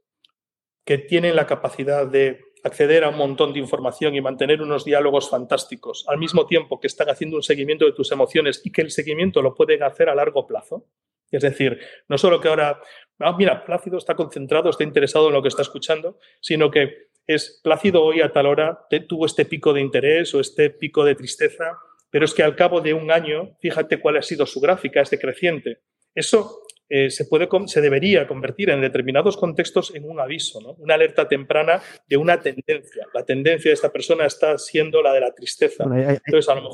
que 0.85 0.99
tienen 0.99 1.37
la 1.37 1.47
capacidad 1.47 2.05
de 2.09 2.41
acceder 2.65 3.05
a 3.05 3.11
un 3.11 3.17
montón 3.17 3.53
de 3.53 3.61
información 3.61 4.17
y 4.17 4.21
mantener 4.21 4.61
unos 4.61 4.85
diálogos 4.85 5.31
fantásticos, 5.31 6.05
al 6.09 6.19
mismo 6.19 6.47
tiempo 6.47 6.81
que 6.81 6.89
están 6.89 7.09
haciendo 7.11 7.37
un 7.37 7.45
seguimiento 7.45 7.85
de 7.85 7.93
tus 7.93 8.11
emociones 8.11 8.61
y 8.65 8.73
que 8.73 8.83
el 8.83 8.91
seguimiento 8.91 9.41
lo 9.41 9.55
pueden 9.55 9.85
hacer 9.85 10.09
a 10.09 10.15
largo 10.17 10.49
plazo. 10.49 10.87
Es 11.31 11.43
decir, 11.43 11.79
no 12.09 12.19
solo 12.19 12.41
que 12.41 12.49
ahora, 12.49 12.81
ah, 13.21 13.37
mira, 13.39 13.65
Plácido 13.65 13.99
está 13.99 14.17
concentrado, 14.17 14.69
está 14.69 14.83
interesado 14.83 15.29
en 15.29 15.35
lo 15.35 15.43
que 15.43 15.49
está 15.49 15.63
escuchando, 15.63 16.19
sino 16.41 16.73
que 16.73 17.11
es 17.29 17.61
Plácido 17.63 18.03
hoy 18.03 18.21
a 18.21 18.33
tal 18.33 18.47
hora 18.47 18.81
tuvo 19.09 19.27
este 19.27 19.45
pico 19.45 19.73
de 19.73 19.81
interés 19.81 20.35
o 20.35 20.41
este 20.41 20.71
pico 20.71 21.05
de 21.05 21.15
tristeza, 21.15 21.79
pero 22.11 22.25
es 22.25 22.35
que 22.35 22.43
al 22.43 22.57
cabo 22.57 22.81
de 22.81 22.95
un 22.95 23.11
año, 23.11 23.57
fíjate 23.61 24.01
cuál 24.01 24.17
ha 24.17 24.23
sido 24.23 24.47
su 24.47 24.61
gráfica, 24.61 25.01
es 25.01 25.11
decreciente. 25.11 25.83
Eso 26.15 26.63
eh, 26.93 27.09
se, 27.09 27.25
puede, 27.27 27.49
se 27.67 27.81
debería 27.81 28.27
convertir 28.27 28.69
en 28.71 28.81
determinados 28.81 29.37
contextos 29.37 29.95
en 29.95 30.11
un 30.11 30.19
aviso, 30.19 30.59
una 30.79 30.95
alerta 30.95 31.29
temprana 31.29 31.81
de 32.09 32.17
una 32.17 32.41
tendencia. 32.41 33.07
La 33.15 33.25
tendencia 33.25 33.71
de 33.71 33.75
esta 33.75 33.93
persona 33.93 34.27
está 34.27 34.59
siendo 34.59 35.01
la 35.01 35.13
de 35.13 35.21
la 35.21 35.33
tristeza. 35.33 35.85
hay, 35.89 36.19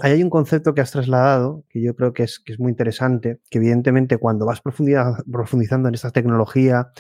hay, 0.01 0.23
un 0.23 0.31
concepto 0.31 0.73
que 0.73 0.81
has 0.81 0.91
trasladado 0.91 1.65
que 1.69 1.83
yo 1.83 1.95
creo 1.95 2.15
que 2.15 2.23
es, 2.23 2.39
que 2.39 2.55
es 2.55 2.59
muy 2.59 2.71
interesante, 2.71 3.41
que 3.51 3.59
evidentemente 3.59 4.17
cuando 4.17 4.47
vas 4.47 4.63
profundizando 4.63 5.91
en 5.91 5.95
esta 5.95 6.11
tecnología 6.11 6.93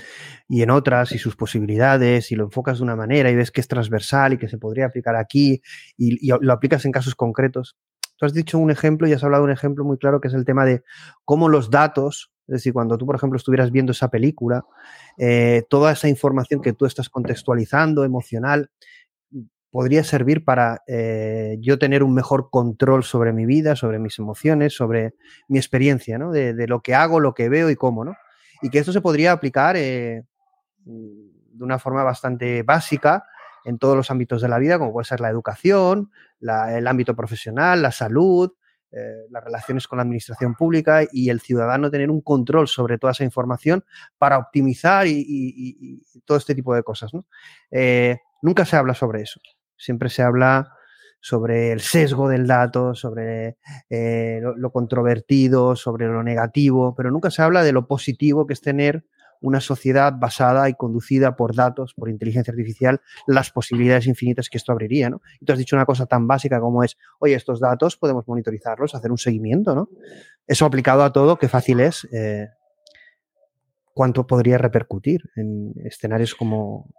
y 0.47 0.61
en 0.61 0.69
otras 0.69 1.13
y 1.13 1.19
sus 1.19 1.37
posibilidades 1.37 2.31
y 2.33 2.37
lo 2.37 2.45
enfocas 2.45 2.79
de 2.79 2.85
una 2.85 2.97
manera 2.97 3.31
y 3.31 3.35
ves 3.35 3.51
que 3.51 3.63
es 3.63 3.69
transversal 3.69 4.35
y 4.35 4.39
que 4.39 4.49
se 4.49 4.59
podría 4.59 4.87
aplicar 4.87 5.17
aquí 5.17 5.63
y, 5.97 6.29
y 6.29 6.33
lo 6.39 6.53
aplicas 6.53 6.85
en 6.85 6.93
casos 6.93 7.15
concretos, 7.15 7.79
Tú 8.17 8.27
has 8.27 8.33
dicho 8.33 8.59
un 8.59 8.71
ejemplo 8.71 9.07
y 9.07 9.13
has 9.13 9.23
hablado 9.23 9.45
de 9.45 9.53
un 9.53 9.57
ejemplo 9.57 9.85
muy 9.85 9.99
claro 9.99 10.21
que 10.21 10.29
es 10.29 10.35
el 10.35 10.45
tema 10.45 10.65
de 10.65 10.83
cómo 11.25 11.49
los 11.49 11.71
datos 11.71 12.33
es 12.49 12.53
decir, 12.53 12.73
cuando 12.73 12.97
tú, 12.97 13.07
por 13.07 13.17
ejemplo, 13.17 13.37
estuvieras 13.37 13.73
viendo 13.73 13.91
esa 13.91 14.09
película, 14.09 14.65
eh, 15.19 15.65
toda 15.69 15.93
esa 15.93 16.09
información 16.09 16.63
que 16.63 16.73
tú 16.73 16.87
estás 16.87 17.09
contextualizando, 17.09 18.05
emocional, 18.05 18.71
podría 19.71 20.05
servir 20.05 20.45
para 20.45 20.83
eh, 20.87 21.57
yo 21.61 21.79
tener 21.79 22.05
un 22.05 22.15
mejor 22.15 22.49
control 22.51 23.03
sobre 23.03 23.33
mi 23.33 23.47
vida, 23.47 23.75
sobre 23.75 23.99
mis 23.99 24.19
emociones, 24.19 24.75
sobre 24.75 25.15
mi 25.49 25.59
experiencia, 25.59 26.19
¿no? 26.19 26.31
De, 26.31 26.55
lo 26.69 26.81
que 26.81 26.95
hago, 26.95 27.19
lo 27.19 27.35
que 27.35 27.49
veo 27.49 27.69
y 27.69 27.77
cómo, 27.77 28.05
¿no? 28.05 28.15
Y 28.63 28.71
que 28.71 28.79
esto 28.79 28.93
se 28.93 29.01
podría 29.01 29.33
aplicar 29.33 29.77
eh, 29.77 30.23
de 30.85 31.65
una 31.65 31.79
forma 31.79 32.05
bastante 32.05 32.63
básica 32.63 33.25
en 33.67 33.79
todos 33.79 33.97
los 33.97 34.11
ámbitos 34.13 34.41
de 34.41 34.49
la 34.49 34.59
vida, 34.59 34.79
como 34.79 34.93
puede 34.93 35.05
ser 35.05 35.21
la 35.21 35.29
educación, 35.29 36.13
el 36.41 36.87
ámbito 36.87 37.17
profesional, 37.17 37.83
la 37.83 37.91
salud, 37.91 38.53
eh, 38.93 39.27
las 39.31 39.43
relaciones 39.43 39.89
con 39.89 39.97
la 39.97 40.05
administración 40.05 40.55
pública 40.55 41.03
y 41.11 41.31
el 41.31 41.41
ciudadano 41.41 41.91
tener 41.91 42.09
un 42.09 42.21
control 42.21 42.69
sobre 42.69 42.97
toda 42.97 43.11
esa 43.11 43.25
información 43.25 43.85
para 44.19 44.39
optimizar 44.39 45.09
y, 45.09 46.01
todo 46.25 46.39
este 46.39 46.55
tipo 46.55 46.75
de 46.77 46.85
cosas. 46.85 47.11
Eh, 47.73 48.19
nunca 48.41 48.65
se 48.65 48.77
habla 48.77 48.95
sobre 48.95 49.23
eso. 49.23 49.41
Siempre 49.77 50.11
se 50.11 50.23
habla 50.23 50.73
sobre 51.21 51.73
el 51.73 51.81
sesgo 51.81 52.29
del 52.29 52.47
dato, 52.47 52.95
sobre 52.95 53.59
eh, 53.91 54.41
lo, 54.57 54.71
controvertido, 54.71 55.75
sobre 55.75 56.07
lo 56.07 56.23
negativo, 56.23 56.95
pero 56.95 57.11
nunca 57.11 57.33
se 57.33 57.43
habla 57.43 57.65
de 57.65 57.73
lo 57.73 57.89
positivo 57.89 58.47
que 58.47 58.53
es 58.53 58.61
tener 58.61 59.05
una 59.41 59.61
sociedad 59.61 60.13
basada 60.17 60.69
y 60.69 60.75
conducida 60.75 61.37
por 61.37 61.55
datos, 61.55 61.95
por 61.95 62.09
inteligencia 62.09 62.51
artificial, 62.51 63.01
las 63.27 63.51
posibilidades 63.51 64.07
infinitas 64.07 64.49
que 64.49 64.59
esto 64.59 64.73
abriría, 64.73 65.11
¿no? 65.11 65.21
Y 65.41 65.45
tú 65.45 65.53
has 65.53 65.59
dicho 65.59 65.77
una 65.77 65.87
cosa 65.87 66.07
tan 66.07 66.27
básica 66.27 66.61
como 66.61 66.83
es, 66.83 66.97
oye, 67.19 67.35
estos 67.35 67.61
datos 67.61 67.97
podemos 67.97 68.27
monitorizarlos, 68.27 68.95
hacer 68.95 69.11
un 69.11 69.19
seguimiento, 69.19 69.75
¿no? 69.75 69.89
Eso 70.47 70.65
aplicado 70.65 71.03
a 71.03 71.13
todo, 71.13 71.39
qué 71.39 71.49
fácil 71.49 71.81
es, 71.81 72.07
eh, 72.13 72.49
cuánto 73.93 74.27
podría 74.27 74.59
repercutir 74.59 75.23
en 75.37 75.73
escenarios 75.85 76.35
como... 76.35 76.91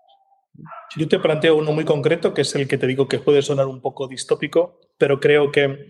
Yo 0.95 1.07
te 1.07 1.19
planteo 1.19 1.55
uno 1.55 1.71
muy 1.71 1.85
concreto, 1.85 2.33
que 2.33 2.41
es 2.41 2.55
el 2.55 2.67
que 2.67 2.79
te 2.79 2.87
digo 2.87 3.07
que 3.07 3.19
puede 3.19 3.43
sonar 3.43 3.67
un 3.67 3.81
poco 3.81 4.07
distópico, 4.07 4.79
pero 4.97 5.19
creo 5.19 5.51
que, 5.51 5.85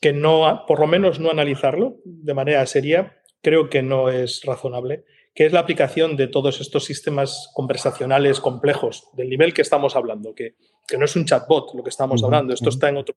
que 0.00 0.14
no, 0.14 0.64
por 0.66 0.80
lo 0.80 0.86
menos 0.86 1.20
no 1.20 1.30
analizarlo 1.30 1.98
de 2.04 2.32
manera 2.32 2.64
seria, 2.64 3.18
creo 3.42 3.68
que 3.68 3.82
no 3.82 4.08
es 4.08 4.42
razonable 4.44 5.04
que 5.38 5.46
es 5.46 5.52
la 5.52 5.60
aplicación 5.60 6.16
de 6.16 6.26
todos 6.26 6.60
estos 6.60 6.84
sistemas 6.84 7.52
conversacionales 7.54 8.40
complejos, 8.40 9.08
del 9.12 9.30
nivel 9.30 9.54
que 9.54 9.62
estamos 9.62 9.94
hablando, 9.94 10.34
que, 10.34 10.56
no 10.98 11.04
es 11.04 11.14
un 11.14 11.26
chatbot 11.26 11.74
lo 11.76 11.84
que 11.84 11.90
estamos 11.90 12.24
hablando, 12.24 12.52
esto 12.52 12.70
está 12.70 12.88
en 12.88 12.96
otro. 12.96 13.14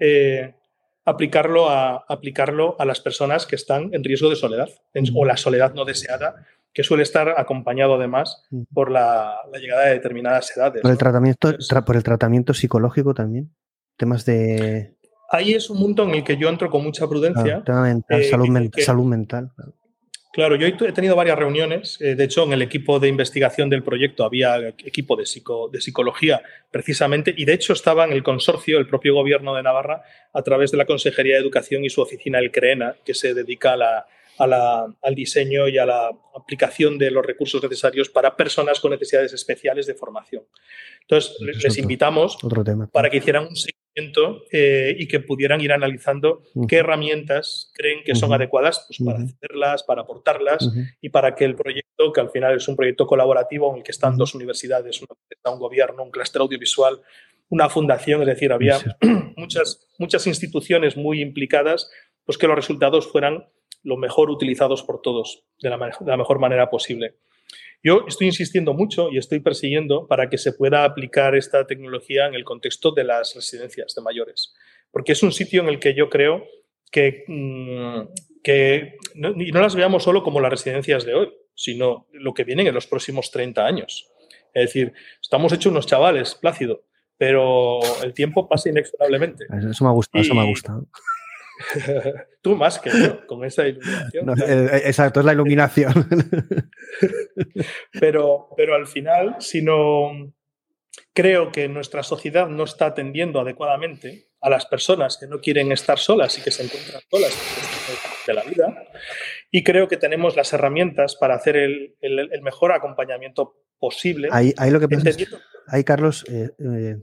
Eh, 0.00 0.54
aplicarlo, 1.04 1.68
a, 1.68 2.06
aplicarlo 2.08 2.76
a 2.78 2.86
las 2.86 3.00
personas 3.00 3.44
que 3.44 3.56
están 3.56 3.90
en 3.92 4.02
riesgo 4.04 4.30
de 4.30 4.36
soledad 4.36 4.70
o 5.14 5.24
la 5.26 5.36
soledad 5.36 5.74
no 5.74 5.84
deseada, 5.84 6.46
que 6.72 6.82
suele 6.82 7.02
estar 7.02 7.34
acompañado 7.36 7.96
además 7.96 8.46
por 8.72 8.90
la, 8.90 9.36
llegada 9.60 9.84
de 9.84 9.94
determinadas 9.96 10.56
edades. 10.56 10.80
Por 10.80 10.90
el, 10.90 10.96
tratamiento, 10.96 11.52
por 11.84 11.96
el 11.96 12.04
tratamiento 12.04 12.54
psicológico 12.54 13.12
también, 13.12 13.54
temas 13.98 14.24
de... 14.24 14.96
Ahí 15.30 15.52
es 15.52 15.68
un 15.68 15.78
mundo 15.78 16.04
en 16.04 16.14
el 16.14 16.24
que 16.24 16.38
yo 16.38 16.48
entro 16.48 16.70
con 16.70 16.82
mucha 16.82 17.06
prudencia. 17.06 17.62
Eh, 18.08 18.30
salud, 18.30 18.48
salud 18.78 19.04
mental. 19.04 19.50
Claro, 19.54 19.74
yo 20.36 20.66
he 20.86 20.92
tenido 20.92 21.16
varias 21.16 21.38
reuniones. 21.38 22.00
Eh, 22.00 22.14
de 22.14 22.24
hecho, 22.24 22.44
en 22.44 22.52
el 22.52 22.62
equipo 22.62 23.00
de 23.00 23.08
investigación 23.08 23.70
del 23.70 23.82
proyecto 23.82 24.24
había 24.24 24.68
equipo 24.68 25.16
de, 25.16 25.24
de 25.72 25.80
psicología 25.80 26.42
precisamente, 26.70 27.34
y 27.36 27.44
de 27.44 27.54
hecho 27.54 27.72
estaba 27.72 28.04
en 28.04 28.12
el 28.12 28.22
consorcio, 28.22 28.78
el 28.78 28.86
propio 28.86 29.14
gobierno 29.14 29.54
de 29.54 29.62
Navarra, 29.62 30.02
a 30.32 30.42
través 30.42 30.70
de 30.70 30.76
la 30.76 30.84
Consejería 30.84 31.34
de 31.34 31.40
Educación 31.40 31.84
y 31.84 31.90
su 31.90 32.02
oficina, 32.02 32.38
el 32.38 32.52
CREENA, 32.52 32.96
que 33.04 33.14
se 33.14 33.34
dedica 33.34 33.74
al 34.38 35.14
diseño 35.14 35.66
y 35.66 35.78
a 35.78 35.86
la 35.86 36.10
aplicación 36.36 36.98
de 36.98 37.10
los 37.10 37.24
recursos 37.24 37.62
necesarios 37.62 38.08
para 38.08 38.36
personas 38.36 38.80
con 38.80 38.92
necesidades 38.92 39.32
especiales 39.32 39.86
de 39.86 39.94
formación. 39.94 40.44
Entonces, 41.00 41.34
les 41.40 41.78
invitamos 41.78 42.38
para 42.92 43.10
que 43.10 43.16
hicieran 43.16 43.46
un 43.46 43.56
eh, 44.52 44.94
y 44.98 45.08
que 45.08 45.20
pudieran 45.20 45.60
ir 45.60 45.72
analizando 45.72 46.42
qué 46.68 46.76
herramientas 46.76 47.72
creen 47.74 48.04
que 48.04 48.14
son 48.14 48.32
adecuadas 48.32 48.86
pues, 48.88 48.98
para 49.04 49.24
hacerlas, 49.24 49.82
para 49.82 50.02
aportarlas 50.02 50.70
y 51.00 51.08
para 51.08 51.34
que 51.34 51.44
el 51.44 51.54
proyecto, 51.54 52.12
que 52.12 52.20
al 52.20 52.30
final 52.30 52.56
es 52.56 52.68
un 52.68 52.76
proyecto 52.76 53.06
colaborativo 53.06 53.70
en 53.70 53.78
el 53.78 53.82
que 53.82 53.92
están 53.92 54.16
dos 54.16 54.34
universidades, 54.34 55.00
un 55.00 55.58
gobierno, 55.58 56.02
un 56.02 56.10
clúster 56.10 56.42
audiovisual, 56.42 57.00
una 57.48 57.68
fundación, 57.68 58.20
es 58.22 58.26
decir, 58.26 58.52
había 58.52 58.78
muchas, 59.36 59.88
muchas 59.98 60.26
instituciones 60.26 60.96
muy 60.96 61.20
implicadas, 61.20 61.90
pues 62.24 62.36
que 62.36 62.46
los 62.46 62.56
resultados 62.56 63.10
fueran 63.10 63.46
lo 63.82 63.96
mejor 63.96 64.30
utilizados 64.30 64.82
por 64.82 65.00
todos 65.00 65.44
de 65.60 65.70
la, 65.70 65.78
de 65.78 66.10
la 66.10 66.16
mejor 66.16 66.38
manera 66.38 66.68
posible. 66.68 67.14
Yo 67.82 68.04
estoy 68.08 68.26
insistiendo 68.26 68.74
mucho 68.74 69.10
y 69.10 69.18
estoy 69.18 69.40
persiguiendo 69.40 70.06
para 70.06 70.28
que 70.28 70.38
se 70.38 70.52
pueda 70.52 70.84
aplicar 70.84 71.36
esta 71.36 71.66
tecnología 71.66 72.26
en 72.26 72.34
el 72.34 72.44
contexto 72.44 72.90
de 72.90 73.04
las 73.04 73.34
residencias 73.34 73.94
de 73.94 74.02
mayores, 74.02 74.54
porque 74.90 75.12
es 75.12 75.22
un 75.22 75.32
sitio 75.32 75.62
en 75.62 75.68
el 75.68 75.78
que 75.78 75.94
yo 75.94 76.10
creo 76.10 76.44
que, 76.90 77.24
mm, 77.28 78.00
que 78.42 78.96
no, 79.14 79.30
y 79.30 79.52
no 79.52 79.60
las 79.60 79.76
veamos 79.76 80.02
solo 80.02 80.22
como 80.22 80.40
las 80.40 80.50
residencias 80.50 81.04
de 81.04 81.14
hoy, 81.14 81.32
sino 81.54 82.06
lo 82.12 82.34
que 82.34 82.44
viene 82.44 82.66
en 82.66 82.74
los 82.74 82.86
próximos 82.86 83.30
30 83.30 83.64
años. 83.64 84.10
Es 84.54 84.66
decir, 84.66 84.92
estamos 85.20 85.52
hechos 85.52 85.70
unos 85.70 85.86
chavales, 85.86 86.34
Plácido, 86.34 86.84
pero 87.16 87.80
el 88.02 88.14
tiempo 88.14 88.48
pasa 88.48 88.70
inexorablemente. 88.70 89.46
Eso 89.70 89.84
me 89.84 89.90
ha 89.90 89.92
gustado, 89.92 90.22
eso 90.22 90.34
me 90.34 90.40
ha 90.40 90.44
gustado. 90.44 90.86
Tú 92.42 92.56
más 92.56 92.78
que 92.78 92.90
yo, 92.90 93.26
con 93.26 93.44
esa 93.44 93.66
iluminación. 93.66 94.30
Eh, 94.30 94.70
eh, 94.72 94.82
exacto, 94.84 95.20
es 95.20 95.26
la 95.26 95.32
iluminación. 95.32 96.08
pero, 98.00 98.48
pero 98.56 98.74
al 98.74 98.86
final, 98.86 99.36
si 99.40 99.62
no 99.62 100.32
creo 101.12 101.50
que 101.50 101.68
nuestra 101.68 102.02
sociedad 102.02 102.48
no 102.48 102.64
está 102.64 102.86
atendiendo 102.86 103.40
adecuadamente 103.40 104.28
a 104.40 104.50
las 104.50 104.66
personas 104.66 105.18
que 105.18 105.26
no 105.26 105.40
quieren 105.40 105.72
estar 105.72 105.98
solas 105.98 106.38
y 106.38 106.42
que 106.42 106.50
se 106.50 106.62
encuentran 106.62 107.02
solas 107.10 107.32
de 108.26 108.34
la 108.34 108.44
vida, 108.44 108.86
y 109.50 109.64
creo 109.64 109.88
que 109.88 109.96
tenemos 109.96 110.36
las 110.36 110.52
herramientas 110.52 111.16
para 111.16 111.34
hacer 111.34 111.56
el, 111.56 111.96
mejor 112.42 112.72
acompañamiento 112.72 113.56
posible. 113.78 114.28
Ahí, 114.30 114.54
lo 114.70 114.78
que 114.78 114.88
pasa 114.88 115.10
ahí, 115.66 115.82
Carlos, 115.82 116.24
eh, 116.30 116.96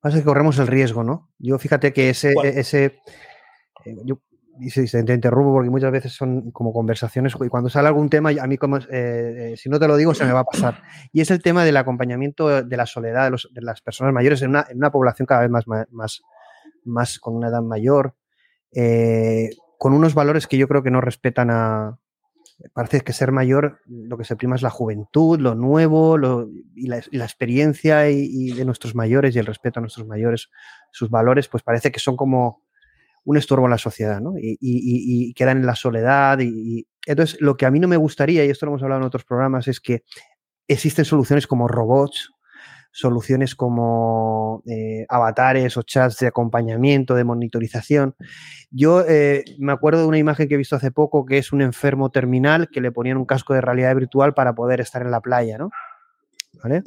pasa 0.00 0.18
que 0.18 0.24
corremos 0.24 0.58
el 0.58 0.66
riesgo, 0.66 1.04
¿no? 1.04 1.32
Yo 1.38 1.58
fíjate 1.58 1.92
que 1.92 2.10
ese, 2.10 2.34
ese 2.42 2.98
eh, 3.84 3.96
yo 4.04 4.20
te 5.04 5.14
interrumpo 5.14 5.52
porque 5.52 5.70
muchas 5.70 5.90
veces 5.90 6.12
son 6.12 6.50
como 6.50 6.72
conversaciones 6.72 7.34
y 7.40 7.48
cuando 7.48 7.70
sale 7.70 7.88
algún 7.88 8.10
tema, 8.10 8.30
a 8.30 8.46
mí 8.46 8.58
como, 8.58 8.76
eh, 8.76 8.82
eh, 8.90 9.54
si 9.56 9.68
no 9.68 9.80
te 9.80 9.88
lo 9.88 9.96
digo, 9.96 10.14
se 10.14 10.24
me 10.24 10.32
va 10.32 10.40
a 10.40 10.44
pasar. 10.44 10.82
Y 11.12 11.20
es 11.20 11.30
el 11.30 11.42
tema 11.42 11.64
del 11.64 11.76
acompañamiento 11.76 12.62
de 12.62 12.76
la 12.76 12.86
soledad 12.86 13.30
de, 13.30 13.62
las 13.62 13.80
personas 13.80 14.12
mayores 14.12 14.42
en 14.42 14.50
una, 14.50 14.92
población 14.92 15.26
cada 15.26 15.42
vez 15.42 15.50
más, 15.50 15.64
más, 15.90 16.22
más 16.84 17.18
con 17.18 17.34
una 17.34 17.48
edad 17.48 17.62
mayor, 17.62 18.14
con 19.78 19.94
unos 19.94 20.14
valores 20.14 20.46
que 20.46 20.58
yo 20.58 20.68
creo 20.68 20.82
que 20.82 20.90
no 20.90 21.00
respetan 21.00 21.50
a... 21.50 21.98
Parece 22.74 23.00
que 23.00 23.12
ser 23.12 23.32
mayor 23.32 23.80
lo 23.86 24.16
que 24.16 24.24
se 24.24 24.36
prima 24.36 24.54
es 24.54 24.62
la 24.62 24.70
juventud, 24.70 25.40
lo 25.40 25.56
nuevo 25.56 26.16
y, 26.76 26.86
la, 26.86 26.98
experiencia 26.98 28.08
y 28.08 28.52
de 28.52 28.64
nuestros 28.64 28.94
mayores 28.94 29.34
y 29.34 29.40
el 29.40 29.46
respeto 29.46 29.80
a 29.80 29.82
nuestros 29.82 30.06
mayores, 30.06 30.50
sus 30.92 31.10
valores, 31.10 31.48
pues 31.48 31.64
parece 31.64 31.90
que 31.90 31.98
son 31.98 32.16
como 32.16 32.62
un 33.24 33.36
estorbo 33.36 33.66
en 33.66 33.70
la 33.70 33.78
sociedad, 33.78 34.20
¿no? 34.20 34.34
Y, 34.36 35.32
quedan 35.34 35.58
en 35.58 35.66
la 35.66 35.76
soledad. 35.76 36.38
Y, 36.40 36.86
entonces, 37.06 37.40
lo 37.40 37.56
que 37.56 37.66
a 37.66 37.70
mí 37.70 37.80
no 37.80 37.88
me 37.88 37.96
gustaría, 37.96 38.44
y 38.44 38.50
esto 38.50 38.66
lo 38.66 38.72
hemos 38.72 38.82
hablado 38.82 39.00
en 39.00 39.06
otros 39.06 39.24
programas, 39.24 39.68
es 39.68 39.80
que 39.80 40.02
existen 40.68 41.04
soluciones 41.04 41.46
como 41.46 41.68
robots, 41.68 42.30
soluciones 42.92 43.54
como 43.54 44.62
eh, 44.66 45.06
avatares 45.08 45.76
o 45.76 45.82
chats 45.82 46.18
de 46.18 46.26
acompañamiento, 46.26 47.14
de 47.14 47.24
monitorización. 47.24 48.14
Yo 48.70 49.02
eh, 49.08 49.44
me 49.58 49.72
acuerdo 49.72 50.02
de 50.02 50.06
una 50.06 50.18
imagen 50.18 50.46
que 50.46 50.54
he 50.54 50.58
visto 50.58 50.76
hace 50.76 50.90
poco 50.90 51.24
que 51.24 51.38
es 51.38 51.52
un 51.52 51.62
enfermo 51.62 52.10
terminal 52.10 52.68
que 52.70 52.82
le 52.82 52.92
ponían 52.92 53.16
un 53.16 53.24
casco 53.24 53.54
de 53.54 53.62
realidad 53.62 53.96
virtual 53.96 54.34
para 54.34 54.54
poder 54.54 54.80
estar 54.80 55.00
en 55.02 55.10
la 55.10 55.20
playa, 55.20 55.56
¿no? 55.56 55.70
¿Vale? 56.62 56.82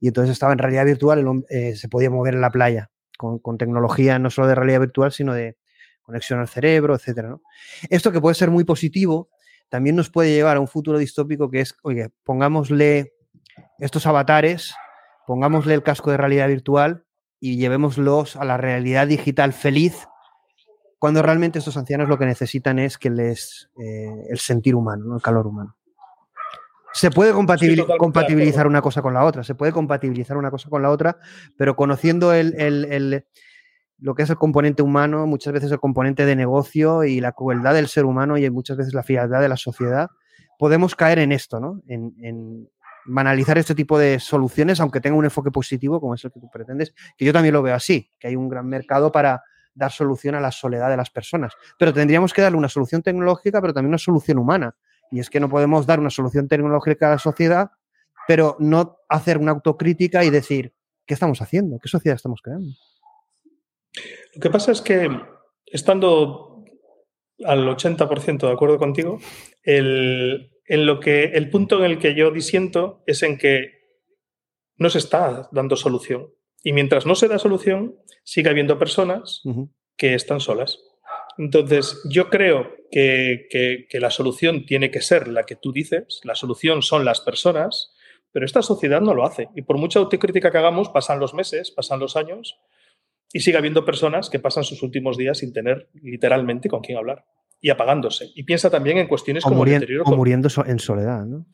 Y 0.00 0.08
entonces 0.08 0.32
estaba 0.32 0.52
en 0.52 0.58
realidad 0.58 0.86
virtual, 0.86 1.44
eh, 1.50 1.76
se 1.76 1.88
podía 1.88 2.08
mover 2.08 2.34
en 2.34 2.40
la 2.40 2.50
playa 2.50 2.90
con, 3.20 3.58
tecnología 3.58 4.18
no 4.18 4.30
solo 4.30 4.48
de 4.48 4.54
realidad 4.54 4.80
virtual, 4.80 5.12
sino 5.12 5.34
de, 5.34 5.56
conexión 6.10 6.40
al 6.40 6.48
cerebro, 6.48 6.94
etcétera. 6.94 7.36
Esto 7.88 8.10
que 8.10 8.20
puede 8.20 8.34
ser 8.34 8.50
muy 8.50 8.64
positivo, 8.64 9.30
también 9.68 9.94
nos 9.94 10.10
puede 10.10 10.34
llevar 10.34 10.56
a 10.56 10.60
un 10.60 10.66
futuro 10.66 10.98
distópico 10.98 11.48
que 11.48 11.60
es, 11.60 11.76
oye, 11.82 12.10
pongámosle 12.24 13.14
estos 13.78 14.06
avatares, 14.06 14.74
pongámosle 15.26 15.74
el 15.74 15.84
casco 15.84 16.10
de 16.10 16.16
realidad 16.16 16.48
virtual 16.48 17.04
y 17.38 17.56
llevémoslos 17.56 18.36
a 18.36 18.44
la 18.44 18.56
realidad 18.56 19.06
digital 19.06 19.52
feliz, 19.52 20.08
cuando 20.98 21.22
realmente 21.22 21.60
estos 21.60 21.76
ancianos 21.76 22.08
lo 22.08 22.18
que 22.18 22.26
necesitan 22.26 22.78
es 22.78 22.98
que 22.98 23.10
les 23.10 23.70
eh, 23.80 24.26
el 24.28 24.38
sentir 24.38 24.74
humano, 24.74 25.14
el 25.14 25.22
calor 25.22 25.46
humano. 25.46 25.76
Se 26.92 27.10
puede 27.10 27.32
compatibilizar 27.32 28.66
una 28.66 28.82
cosa 28.82 29.00
con 29.00 29.14
la 29.14 29.24
otra, 29.24 29.44
se 29.44 29.54
puede 29.54 29.70
compatibilizar 29.70 30.36
una 30.36 30.50
cosa 30.50 30.68
con 30.68 30.82
la 30.82 30.90
otra, 30.90 31.18
pero 31.56 31.76
conociendo 31.76 32.32
el, 32.34 33.24
lo 34.00 34.14
que 34.14 34.22
es 34.22 34.30
el 34.30 34.36
componente 34.36 34.82
humano, 34.82 35.26
muchas 35.26 35.52
veces 35.52 35.70
el 35.72 35.78
componente 35.78 36.24
de 36.26 36.36
negocio 36.36 37.04
y 37.04 37.20
la 37.20 37.32
crueldad 37.32 37.74
del 37.74 37.88
ser 37.88 38.04
humano 38.04 38.38
y 38.38 38.48
muchas 38.50 38.76
veces 38.76 38.94
la 38.94 39.02
frialdad 39.02 39.40
de 39.40 39.48
la 39.48 39.56
sociedad, 39.56 40.08
podemos 40.58 40.94
caer 40.94 41.18
en 41.18 41.32
esto, 41.32 41.60
¿no? 41.60 41.82
En, 41.86 42.68
banalizar 43.06 43.56
este 43.56 43.74
tipo 43.74 43.98
de 43.98 44.20
soluciones, 44.20 44.78
aunque 44.78 45.00
tenga 45.00 45.16
un 45.16 45.24
enfoque 45.24 45.50
positivo, 45.50 46.00
como 46.00 46.14
es 46.14 46.24
el 46.24 46.30
que 46.30 46.38
tú 46.38 46.50
pretendes, 46.52 46.94
que 47.16 47.24
yo 47.24 47.32
también 47.32 47.54
lo 47.54 47.62
veo 47.62 47.74
así, 47.74 48.10
que 48.20 48.28
hay 48.28 48.36
un 48.36 48.48
gran 48.48 48.66
mercado 48.66 49.10
para 49.10 49.42
dar 49.74 49.90
solución 49.90 50.34
a 50.34 50.40
la 50.40 50.52
soledad 50.52 50.90
de 50.90 50.98
las 50.98 51.08
personas. 51.08 51.54
Pero 51.78 51.94
tendríamos 51.94 52.34
que 52.34 52.42
darle 52.42 52.58
una 52.58 52.68
solución 52.68 53.02
tecnológica, 53.02 53.60
pero 53.60 53.72
también 53.72 53.88
una 53.88 53.98
solución 53.98 54.38
humana. 54.38 54.76
Y 55.10 55.18
es 55.18 55.30
que 55.30 55.40
no 55.40 55.48
podemos 55.48 55.86
dar 55.86 55.98
una 55.98 56.10
solución 56.10 56.46
tecnológica 56.46 57.08
a 57.08 57.12
la 57.12 57.18
sociedad 57.18 57.70
pero 58.30 58.56
no 58.60 58.98
hacer 59.08 59.38
una 59.38 59.50
autocrítica 59.50 60.24
y 60.24 60.30
decir, 60.30 60.72
¿qué 61.04 61.14
estamos 61.14 61.42
haciendo? 61.42 61.80
¿Qué 61.80 61.88
sociedad 61.88 62.14
estamos 62.14 62.40
creando? 62.42 62.70
Lo 64.34 64.40
que 64.40 64.50
pasa 64.50 64.72
es 64.72 64.80
que, 64.80 65.10
estando 65.66 66.64
al 67.44 67.66
80% 67.66 68.46
de 68.46 68.52
acuerdo 68.52 68.78
contigo, 68.78 69.18
el, 69.62 70.52
en 70.66 70.86
lo 70.86 71.00
que, 71.00 71.24
el 71.24 71.50
punto 71.50 71.78
en 71.78 71.90
el 71.90 71.98
que 71.98 72.14
yo 72.14 72.30
disiento 72.30 73.02
es 73.06 73.22
en 73.22 73.38
que 73.38 73.80
no 74.76 74.90
se 74.90 74.98
está 74.98 75.48
dando 75.52 75.76
solución. 75.76 76.32
Y 76.62 76.72
mientras 76.72 77.06
no 77.06 77.14
se 77.14 77.28
da 77.28 77.38
solución, 77.38 77.96
sigue 78.24 78.50
habiendo 78.50 78.78
personas 78.78 79.42
que 79.96 80.14
están 80.14 80.40
solas. 80.40 80.78
Entonces, 81.38 82.02
yo 82.10 82.28
creo 82.28 82.70
que, 82.90 83.46
que, 83.50 84.00
la 84.00 84.10
solución 84.10 84.66
tiene 84.66 84.90
que 84.90 85.00
ser 85.00 85.28
la 85.28 85.44
que 85.44 85.56
tú 85.56 85.72
dices, 85.72 86.20
la 86.24 86.34
solución 86.34 86.82
son 86.82 87.04
las 87.04 87.20
personas, 87.20 87.94
pero 88.32 88.44
esta 88.44 88.62
sociedad 88.62 89.00
no 89.00 89.14
lo 89.14 89.24
hace. 89.24 89.48
Y 89.54 89.62
por 89.62 89.78
mucha 89.78 89.98
autocrítica 89.98 90.50
que 90.50 90.58
hagamos, 90.58 90.90
pasan 90.90 91.18
los 91.18 91.34
meses, 91.34 91.70
pasan 91.70 92.00
los 92.00 92.16
años, 92.16 92.58
y 93.32 93.40
sigue 93.40 93.58
habiendo 93.58 93.84
personas 93.84 94.28
que 94.30 94.38
pasan 94.38 94.64
sus 94.64 94.82
últimos 94.82 95.16
días 95.16 95.38
sin 95.38 95.52
tener 95.52 95.88
literalmente 96.02 96.68
con 96.68 96.80
quién 96.80 96.98
hablar 96.98 97.24
y 97.60 97.70
apagándose. 97.70 98.30
Y 98.34 98.42
piensa 98.44 98.70
también 98.70 98.98
en 98.98 99.06
cuestiones 99.06 99.44
como 99.44 99.64
el 99.64 99.72
deterioro. 99.72 100.04
O 100.04 100.16
muriendo 100.16 100.48
en 100.66 100.78
soledad, 100.78 101.24
¿no? 101.24 101.46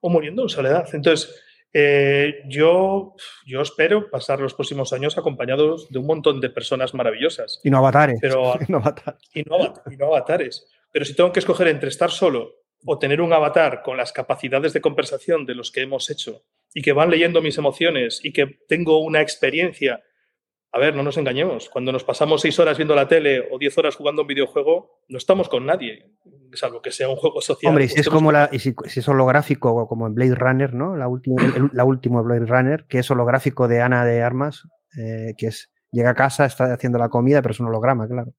O 0.00 0.08
muriendo 0.08 0.42
en 0.42 0.48
soledad. 0.48 0.88
Entonces, 0.92 1.34
eh, 1.72 2.42
yo, 2.48 3.14
yo 3.46 3.60
espero 3.60 4.10
pasar 4.10 4.40
los 4.40 4.54
próximos 4.54 4.92
años 4.92 5.18
acompañados 5.18 5.88
de 5.90 5.98
un 5.98 6.06
montón 6.06 6.40
de 6.40 6.50
personas 6.50 6.94
maravillosas. 6.94 7.60
Y 7.62 7.70
no 7.70 7.78
avatares. 7.78 8.18
Pero, 8.20 8.54
y, 8.68 8.70
no 8.70 8.78
avatares. 8.78 9.20
Y, 9.34 9.42
no, 9.42 10.06
avatares. 10.06 10.66
Pero 10.92 11.04
si 11.04 11.14
tengo 11.14 11.32
que 11.32 11.40
escoger 11.40 11.68
entre 11.68 11.88
estar 11.88 12.10
solo 12.10 12.54
o 12.84 12.98
tener 12.98 13.20
un 13.20 13.32
avatar 13.32 13.82
con 13.82 13.96
las 13.96 14.12
capacidades 14.12 14.72
de 14.72 14.80
conversación 14.80 15.46
de 15.46 15.54
los 15.54 15.70
que 15.70 15.82
hemos 15.82 16.10
hecho 16.10 16.44
y 16.72 16.82
que 16.82 16.92
van 16.92 17.10
leyendo 17.10 17.42
mis 17.42 17.58
emociones 17.58 18.20
y 18.24 18.32
que 18.32 18.46
tengo 18.68 18.98
una 18.98 19.20
experiencia 19.20 20.02
a 20.72 20.78
ver, 20.78 20.94
no 20.94 21.02
nos 21.02 21.16
engañemos. 21.16 21.68
Cuando 21.68 21.92
nos 21.92 22.04
pasamos 22.04 22.40
seis 22.40 22.58
horas 22.58 22.76
viendo 22.76 22.94
la 22.94 23.08
tele 23.08 23.40
o 23.50 23.58
diez 23.58 23.76
horas 23.76 23.96
jugando 23.96 24.22
un 24.22 24.28
videojuego, 24.28 25.00
no 25.08 25.18
estamos 25.18 25.48
con 25.48 25.66
nadie, 25.66 26.10
salvo 26.52 26.80
que 26.80 26.92
sea 26.92 27.08
un 27.08 27.16
juego 27.16 27.40
social. 27.40 27.70
Hombre, 27.70 27.88
si 27.88 28.00
es 28.00 28.08
como 28.08 28.30
la, 28.30 28.48
si, 28.58 28.74
es 28.84 29.08
holográfico, 29.08 29.88
como 29.88 30.06
en 30.06 30.14
Blade 30.14 30.34
Runner, 30.34 30.72
¿no? 30.74 30.96
La 30.96 31.08
última, 31.08 31.42
la 31.72 31.84
última 31.84 32.22
Blade 32.22 32.46
Runner, 32.46 32.86
que 32.88 33.00
es 33.00 33.10
holográfico 33.10 33.66
de 33.66 33.82
Ana 33.82 34.04
de 34.04 34.22
Armas, 34.22 34.62
eh, 34.96 35.34
que 35.36 35.46
es 35.48 35.70
llega 35.92 36.10
a 36.10 36.14
casa, 36.14 36.46
está 36.46 36.72
haciendo 36.72 36.98
la 36.98 37.08
comida, 37.08 37.42
pero 37.42 37.52
es 37.52 37.60
un 37.60 37.66
holograma, 37.66 38.06
claro. 38.06 38.34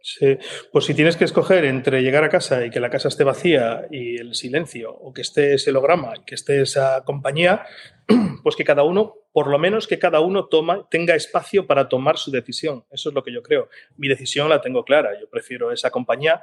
Sí, 0.00 0.38
pues 0.72 0.86
si 0.86 0.94
tienes 0.94 1.16
que 1.16 1.24
escoger 1.24 1.64
entre 1.64 2.02
llegar 2.02 2.24
a 2.24 2.28
casa 2.28 2.64
y 2.64 2.70
que 2.70 2.80
la 2.80 2.88
casa 2.88 3.08
esté 3.08 3.24
vacía 3.24 3.86
y 3.90 4.16
el 4.16 4.34
silencio, 4.34 4.90
o 4.94 5.12
que 5.12 5.22
esté 5.22 5.54
ese 5.54 5.70
holograma 5.70 6.14
y 6.16 6.24
que 6.24 6.34
esté 6.34 6.62
esa 6.62 7.02
compañía, 7.04 7.66
pues 8.42 8.56
que 8.56 8.64
cada 8.64 8.84
uno, 8.84 9.14
por 9.38 9.46
lo 9.46 9.58
menos 9.60 9.86
que 9.86 10.00
cada 10.00 10.18
uno 10.18 10.46
toma, 10.46 10.88
tenga 10.90 11.14
espacio 11.14 11.64
para 11.64 11.88
tomar 11.88 12.18
su 12.18 12.32
decisión. 12.32 12.84
Eso 12.90 13.10
es 13.10 13.14
lo 13.14 13.22
que 13.22 13.32
yo 13.32 13.40
creo. 13.40 13.68
Mi 13.96 14.08
decisión 14.08 14.48
la 14.48 14.60
tengo 14.60 14.84
clara. 14.84 15.10
Yo 15.20 15.30
prefiero 15.30 15.70
esa 15.70 15.92
compañía 15.92 16.42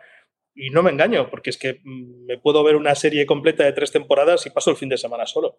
y 0.54 0.70
no 0.70 0.82
me 0.82 0.92
engaño, 0.92 1.30
porque 1.30 1.50
es 1.50 1.58
que 1.58 1.82
mm, 1.84 2.26
me 2.26 2.38
puedo 2.38 2.64
ver 2.64 2.78
una 2.78 2.96
serie 2.96 3.26
completa 3.26 3.66
de 3.66 3.74
tres 3.74 3.92
temporadas 3.92 4.46
y 4.46 4.50
paso 4.50 4.72
el 4.72 4.78
fin 4.78 4.88
de 4.88 4.98
semana 4.98 5.26
solo. 5.26 5.58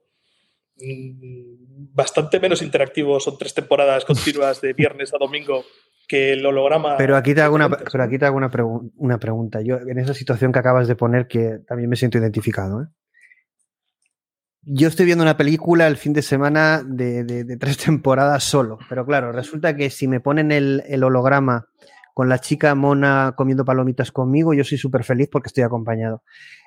Mm, 0.78 1.92
bastante 1.92 2.40
menos 2.40 2.62
interactivo 2.62 3.20
son 3.20 3.36
tres 3.36 3.52
temporadas 3.52 4.04
continuas 4.06 4.62
de 4.62 4.72
viernes 4.72 5.12
a 5.12 5.18
domingo 5.18 5.62
que 6.08 6.32
el 6.32 6.46
holograma. 6.46 6.96
Pero 6.96 7.18
aquí 7.18 7.34
te 7.34 7.42
hago, 7.42 7.56
una, 7.56 7.68
pero 7.68 8.02
aquí 8.02 8.16
te 8.16 8.24
hago 8.24 8.38
una, 8.38 8.50
una, 8.96 9.18
pregunta. 9.18 9.60
Yo, 9.60 9.76
en 9.76 9.98
esa 9.98 10.14
situación 10.14 10.52
que 10.52 10.60
acabas 10.60 10.88
de 10.88 10.96
poner, 10.96 11.28
que 11.28 11.58
también 11.68 11.90
me 11.90 11.96
siento 11.96 12.16
identificado. 12.16 12.80
¿eh? 12.80 12.86
Yo 14.68 14.88
estoy 14.88 15.06
viendo 15.06 15.22
una 15.22 15.36
película 15.36 15.86
el 15.86 15.97
fin 15.97 16.12
de 16.12 16.22
semana 16.22 16.82
de, 16.84 17.22
de, 17.22 17.56
tres 17.56 17.78
temporadas 17.84 18.43
solo. 18.43 18.78
Pero 18.88 19.06
claro, 19.06 19.30
resulta 19.30 19.76
que 19.76 19.90
si 19.90 20.09
me 20.09 20.20
ponen 20.20 20.51
el, 20.51 20.82
el 20.88 21.05
holograma 21.05 21.68
con 22.14 22.28
la 22.28 22.40
chica 22.40 22.74
mona 22.74 23.34
comiendo 23.36 23.64
palomitas 23.64 24.10
conmigo, 24.10 24.55
yo 24.55 24.64
soy 24.64 24.78
súper 24.78 25.05
feliz 25.05 25.28
porque 25.30 25.48
estoy 25.48 25.62
acompañado. 25.62 26.22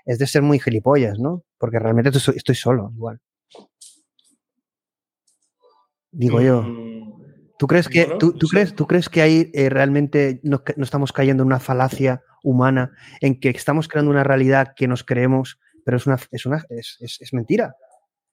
Es 0.06 0.18
de 0.18 0.28
ser 0.28 0.44
muy 0.44 0.60
gilipollas, 0.60 1.20
¿no? 1.20 1.44
Porque 1.58 1.78
realmente 1.78 2.10
estoy, 2.10 2.36
estoy 2.38 2.56
solo, 2.56 2.92
igual. 2.96 3.20
Digo 6.12 6.40
yo. 6.40 6.62
Mm, 6.62 7.00
¿Tú 7.58 7.68
crees 7.68 7.90
que, 7.90 8.16
tú, 8.20 8.34
crees, 8.50 8.74
¿tú 8.74 8.88
crees 8.88 9.10
que 9.10 9.22
ahí 9.22 9.52
eh, 9.54 9.70
realmente 9.70 10.40
no, 10.44 10.64
estamos 10.78 11.12
cayendo 11.12 11.44
en 11.44 11.48
una 11.48 11.60
falacia 11.60 12.24
humana 12.42 12.92
en 13.20 13.38
que 13.38 13.50
estamos 13.50 13.90
creando 13.90 14.12
una 14.12 14.24
realidad 14.24 14.74
que 14.74 14.88
nos 14.88 15.04
creemos, 15.04 15.60
pero 15.84 15.98
es 15.98 16.08
una, 16.08 16.18
es 16.32 16.46
una 16.46 16.64
es, 16.70 16.98
es, 17.02 17.34
mentira? 17.34 17.76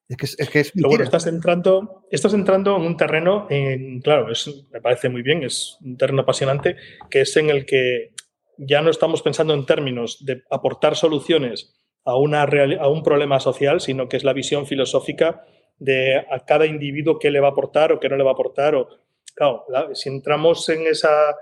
Es 0.08 0.16
que 0.16 0.26
es, 0.26 0.50
que 0.50 0.60
es 0.60 0.74
mentira. 0.74 0.88
Bueno, 0.88 1.04
estás 1.04 1.26
entrando, 1.26 2.06
estás 2.10 2.32
entrando 2.34 2.76
en 2.76 2.82
un 2.82 2.96
terreno, 2.96 3.46
en, 3.50 4.00
claro, 4.00 4.30
es, 4.30 4.66
me 4.70 4.80
parece 4.80 5.08
muy 5.08 5.22
bien, 5.22 5.42
es 5.42 5.78
un 5.84 5.96
terreno 5.96 6.22
apasionante, 6.22 6.76
que 7.10 7.22
es 7.22 7.36
en 7.36 7.50
el 7.50 7.66
que 7.66 8.12
ya 8.56 8.82
no 8.82 8.90
estamos 8.90 9.22
pensando 9.22 9.52
en 9.52 9.66
términos 9.66 10.24
de 10.24 10.42
aportar 10.50 10.96
soluciones 10.96 11.74
a, 12.04 12.16
una 12.16 12.42
a 12.42 12.88
un 12.88 13.02
problema 13.02 13.40
social, 13.40 13.80
sino 13.80 14.08
que 14.08 14.16
es 14.16 14.24
la 14.24 14.32
visión 14.32 14.66
filosófica 14.66 15.44
de 15.78 16.18
a 16.18 16.44
cada 16.46 16.66
individuo 16.66 17.18
qué 17.18 17.30
le 17.30 17.40
va 17.40 17.48
a 17.48 17.50
aportar 17.50 17.92
o 17.92 18.00
qué 18.00 18.08
no 18.08 18.16
le 18.16 18.24
va 18.24 18.30
a 18.30 18.34
aportar 18.34 18.76
o 18.76 18.88
Claro, 19.36 19.66
si 19.92 20.08
entramos 20.08 20.66
en 20.70 20.86
esa, 20.86 21.36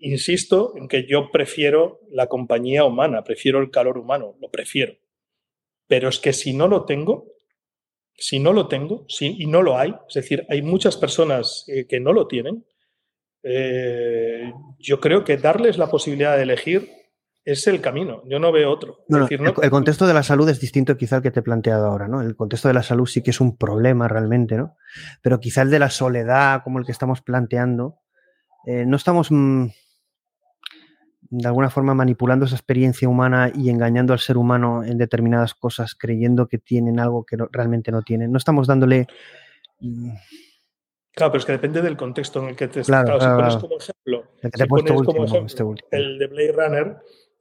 insisto 0.00 0.74
en 0.76 0.88
que 0.88 1.06
yo 1.06 1.30
prefiero 1.30 2.00
la 2.10 2.26
compañía 2.26 2.84
humana, 2.84 3.22
prefiero 3.22 3.60
el 3.60 3.70
calor 3.70 3.98
humano, 3.98 4.34
lo 4.40 4.50
prefiero. 4.50 4.94
Pero 5.86 6.08
es 6.08 6.18
que 6.18 6.32
si 6.32 6.52
no 6.52 6.66
lo 6.66 6.84
tengo, 6.86 7.26
si 8.20 8.38
no 8.38 8.52
lo 8.52 8.68
tengo, 8.68 9.06
si, 9.08 9.34
y 9.42 9.46
no 9.46 9.62
lo 9.62 9.78
hay, 9.78 9.94
es 10.06 10.14
decir, 10.14 10.46
hay 10.50 10.60
muchas 10.60 10.96
personas 10.98 11.64
eh, 11.68 11.86
que 11.88 12.00
no 12.00 12.12
lo 12.12 12.26
tienen, 12.26 12.66
eh, 13.42 14.52
yo 14.78 15.00
creo 15.00 15.24
que 15.24 15.38
darles 15.38 15.78
la 15.78 15.90
posibilidad 15.90 16.36
de 16.36 16.42
elegir 16.42 16.90
es 17.42 17.66
el 17.66 17.80
camino. 17.80 18.22
Yo 18.28 18.38
no 18.38 18.52
veo 18.52 18.70
otro. 18.70 18.98
el, 19.08 19.70
contexto 19.70 20.06
de 20.06 20.12
la 20.12 20.22
salud 20.22 20.46
es 20.50 20.60
distinto 20.60 20.98
quizá 20.98 21.16
al 21.16 21.22
que 21.22 21.30
te 21.30 21.40
he 21.40 21.42
planteado 21.42 21.86
ahora, 21.86 22.06
¿no? 22.06 22.20
El 22.20 22.36
contexto 22.36 22.68
de 22.68 22.74
la 22.74 22.82
salud 22.82 23.06
sí 23.06 23.22
que 23.22 23.30
es 23.30 23.40
un 23.40 23.56
problema 23.56 24.06
realmente, 24.06 24.56
¿no? 24.56 24.76
Pero 25.22 25.40
quizá 25.40 25.62
el 25.62 25.70
de 25.70 25.78
la 25.78 25.88
soledad, 25.88 26.62
como 26.62 26.78
el 26.78 26.84
que 26.84 26.92
estamos 26.92 27.22
planteando, 27.22 28.00
eh, 28.66 28.84
no 28.86 28.96
estamos 28.96 29.28
mm, 29.30 29.68
de 31.30 31.46
alguna 31.46 31.70
forma 31.70 31.94
manipulando 31.94 32.44
esa 32.44 32.56
experiencia 32.56 33.08
humana 33.08 33.52
y 33.54 33.70
engañando 33.70 34.12
al 34.12 34.18
ser 34.18 34.36
humano 34.36 34.82
en 34.82 34.98
determinadas 34.98 35.54
cosas, 35.54 35.94
creyendo 35.94 36.48
que 36.48 36.58
tienen 36.58 36.98
algo 36.98 37.24
que 37.24 37.36
realmente 37.52 37.92
no 37.92 38.02
tienen. 38.02 38.32
No 38.32 38.38
estamos 38.38 38.66
dándole... 38.66 39.06
Mm, 39.78 40.10
claro, 41.12 41.32
pero 41.32 41.38
es 41.38 41.44
que 41.44 41.52
depende 41.52 41.82
del 41.82 41.96
contexto 41.96 42.42
en 42.42 42.48
el 42.48 42.56
que 42.56 42.66
te 42.66 42.82
claro, 42.82 43.16
claro, 43.16 43.50
si 43.50 43.58
pones 43.58 43.92
como 45.02 45.24
ejemplo, 45.24 45.44
este 45.46 45.64
el 45.96 46.18
de 46.18 46.26
Blade 46.26 46.52
Runner, 46.52 46.96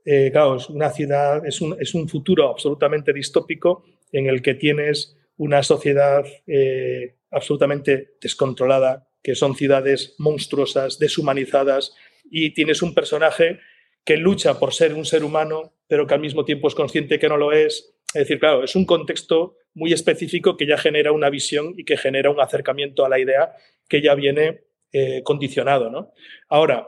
eh, 0.06 0.30
claro, 0.32 0.58
es 0.58 0.70
una 0.70 0.92
ciudad, 0.92 1.46
es 1.46 1.60
un, 1.60 1.76
es 1.80 1.96
un, 1.96 2.08
futuro 2.08 2.50
absolutamente 2.50 3.12
distópico 3.12 3.84
en 4.12 4.28
el 4.28 4.44
que 4.44 4.54
tienes 4.54 5.18
una 5.38 5.64
sociedad 5.64 6.24
eh, 6.46 7.16
absolutamente 7.32 8.18
descontrolada, 8.22 9.08
que 9.24 9.34
son 9.34 9.56
ciudades 9.56 10.14
monstruosas, 10.20 11.00
deshumanizadas, 11.00 11.96
y 12.30 12.54
tienes 12.54 12.84
un 12.84 12.94
personaje 12.94 13.60
que 14.04 14.18
lucha 14.18 14.60
por 14.60 14.74
ser 14.74 14.94
un 14.94 15.06
ser 15.06 15.24
humano, 15.24 15.74
pero 15.88 16.08
que 16.08 16.14
al 16.14 16.20
mismo 16.20 16.46
tiempo 16.46 16.68
es 16.68 16.76
consciente 16.76 17.20
que 17.20 17.30
no 17.30 17.38
lo 17.38 17.52
es. 17.52 17.96
Es 18.08 18.22
decir, 18.22 18.40
claro, 18.40 18.64
es 18.64 18.76
un 18.76 18.86
contexto 18.86 19.58
muy 19.74 19.94
específico 19.94 20.58
que 20.58 20.66
ya 20.66 20.78
genera 20.78 21.12
una 21.12 21.30
visión 21.30 21.74
y 21.78 21.86
que 21.86 21.98
genera 21.98 22.32
un 22.32 22.40
acercamiento 22.40 23.06
a 23.06 23.10
la 23.10 23.20
idea 23.20 23.54
que 23.88 24.02
ya 24.02 24.16
viene 24.16 24.62
eh, 24.92 25.22
condicionado. 25.24 25.90
¿no? 25.90 26.12
Ahora, 26.48 26.88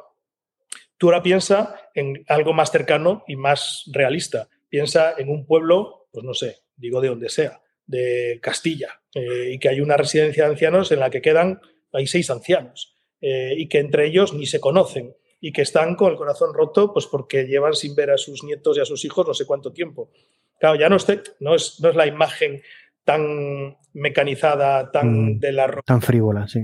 Tú 1.01 1.07
ahora 1.07 1.23
piensa 1.23 1.89
en 1.95 2.23
algo 2.27 2.53
más 2.53 2.69
cercano 2.69 3.23
y 3.27 3.35
más 3.35 3.89
realista. 3.91 4.49
Piensa 4.69 5.15
en 5.17 5.29
un 5.29 5.47
pueblo, 5.47 6.07
pues 6.11 6.23
no 6.23 6.35
sé, 6.35 6.57
digo 6.75 7.01
de 7.01 7.07
donde 7.07 7.29
sea, 7.29 7.59
de 7.87 8.37
Castilla, 8.39 9.01
eh, 9.15 9.49
y 9.51 9.57
que 9.57 9.69
hay 9.69 9.81
una 9.81 9.97
residencia 9.97 10.43
de 10.43 10.51
ancianos 10.51 10.91
en 10.91 10.99
la 10.99 11.09
que 11.09 11.23
quedan, 11.23 11.59
hay 11.91 12.05
seis 12.05 12.29
ancianos, 12.29 12.99
eh, 13.19 13.55
y 13.57 13.67
que 13.67 13.79
entre 13.79 14.05
ellos 14.05 14.35
ni 14.35 14.45
se 14.45 14.59
conocen, 14.59 15.15
y 15.41 15.51
que 15.51 15.63
están 15.63 15.95
con 15.95 16.11
el 16.11 16.17
corazón 16.17 16.53
roto, 16.53 16.93
pues 16.93 17.07
porque 17.07 17.45
llevan 17.45 17.73
sin 17.73 17.95
ver 17.95 18.11
a 18.11 18.17
sus 18.17 18.43
nietos 18.43 18.77
y 18.77 18.81
a 18.81 18.85
sus 18.85 19.03
hijos 19.03 19.27
no 19.27 19.33
sé 19.33 19.45
cuánto 19.45 19.73
tiempo. 19.73 20.11
Claro, 20.59 20.75
ya 20.75 20.87
no, 20.87 20.97
no, 21.39 21.55
es, 21.55 21.79
no 21.79 21.89
es 21.89 21.95
la 21.95 22.05
imagen 22.05 22.61
tan 23.03 23.75
mecanizada, 23.93 24.91
tan 24.91 25.33
mm, 25.33 25.39
de 25.39 25.51
la 25.51 25.81
tan 25.83 26.01
frívola, 26.01 26.47
sí. 26.47 26.61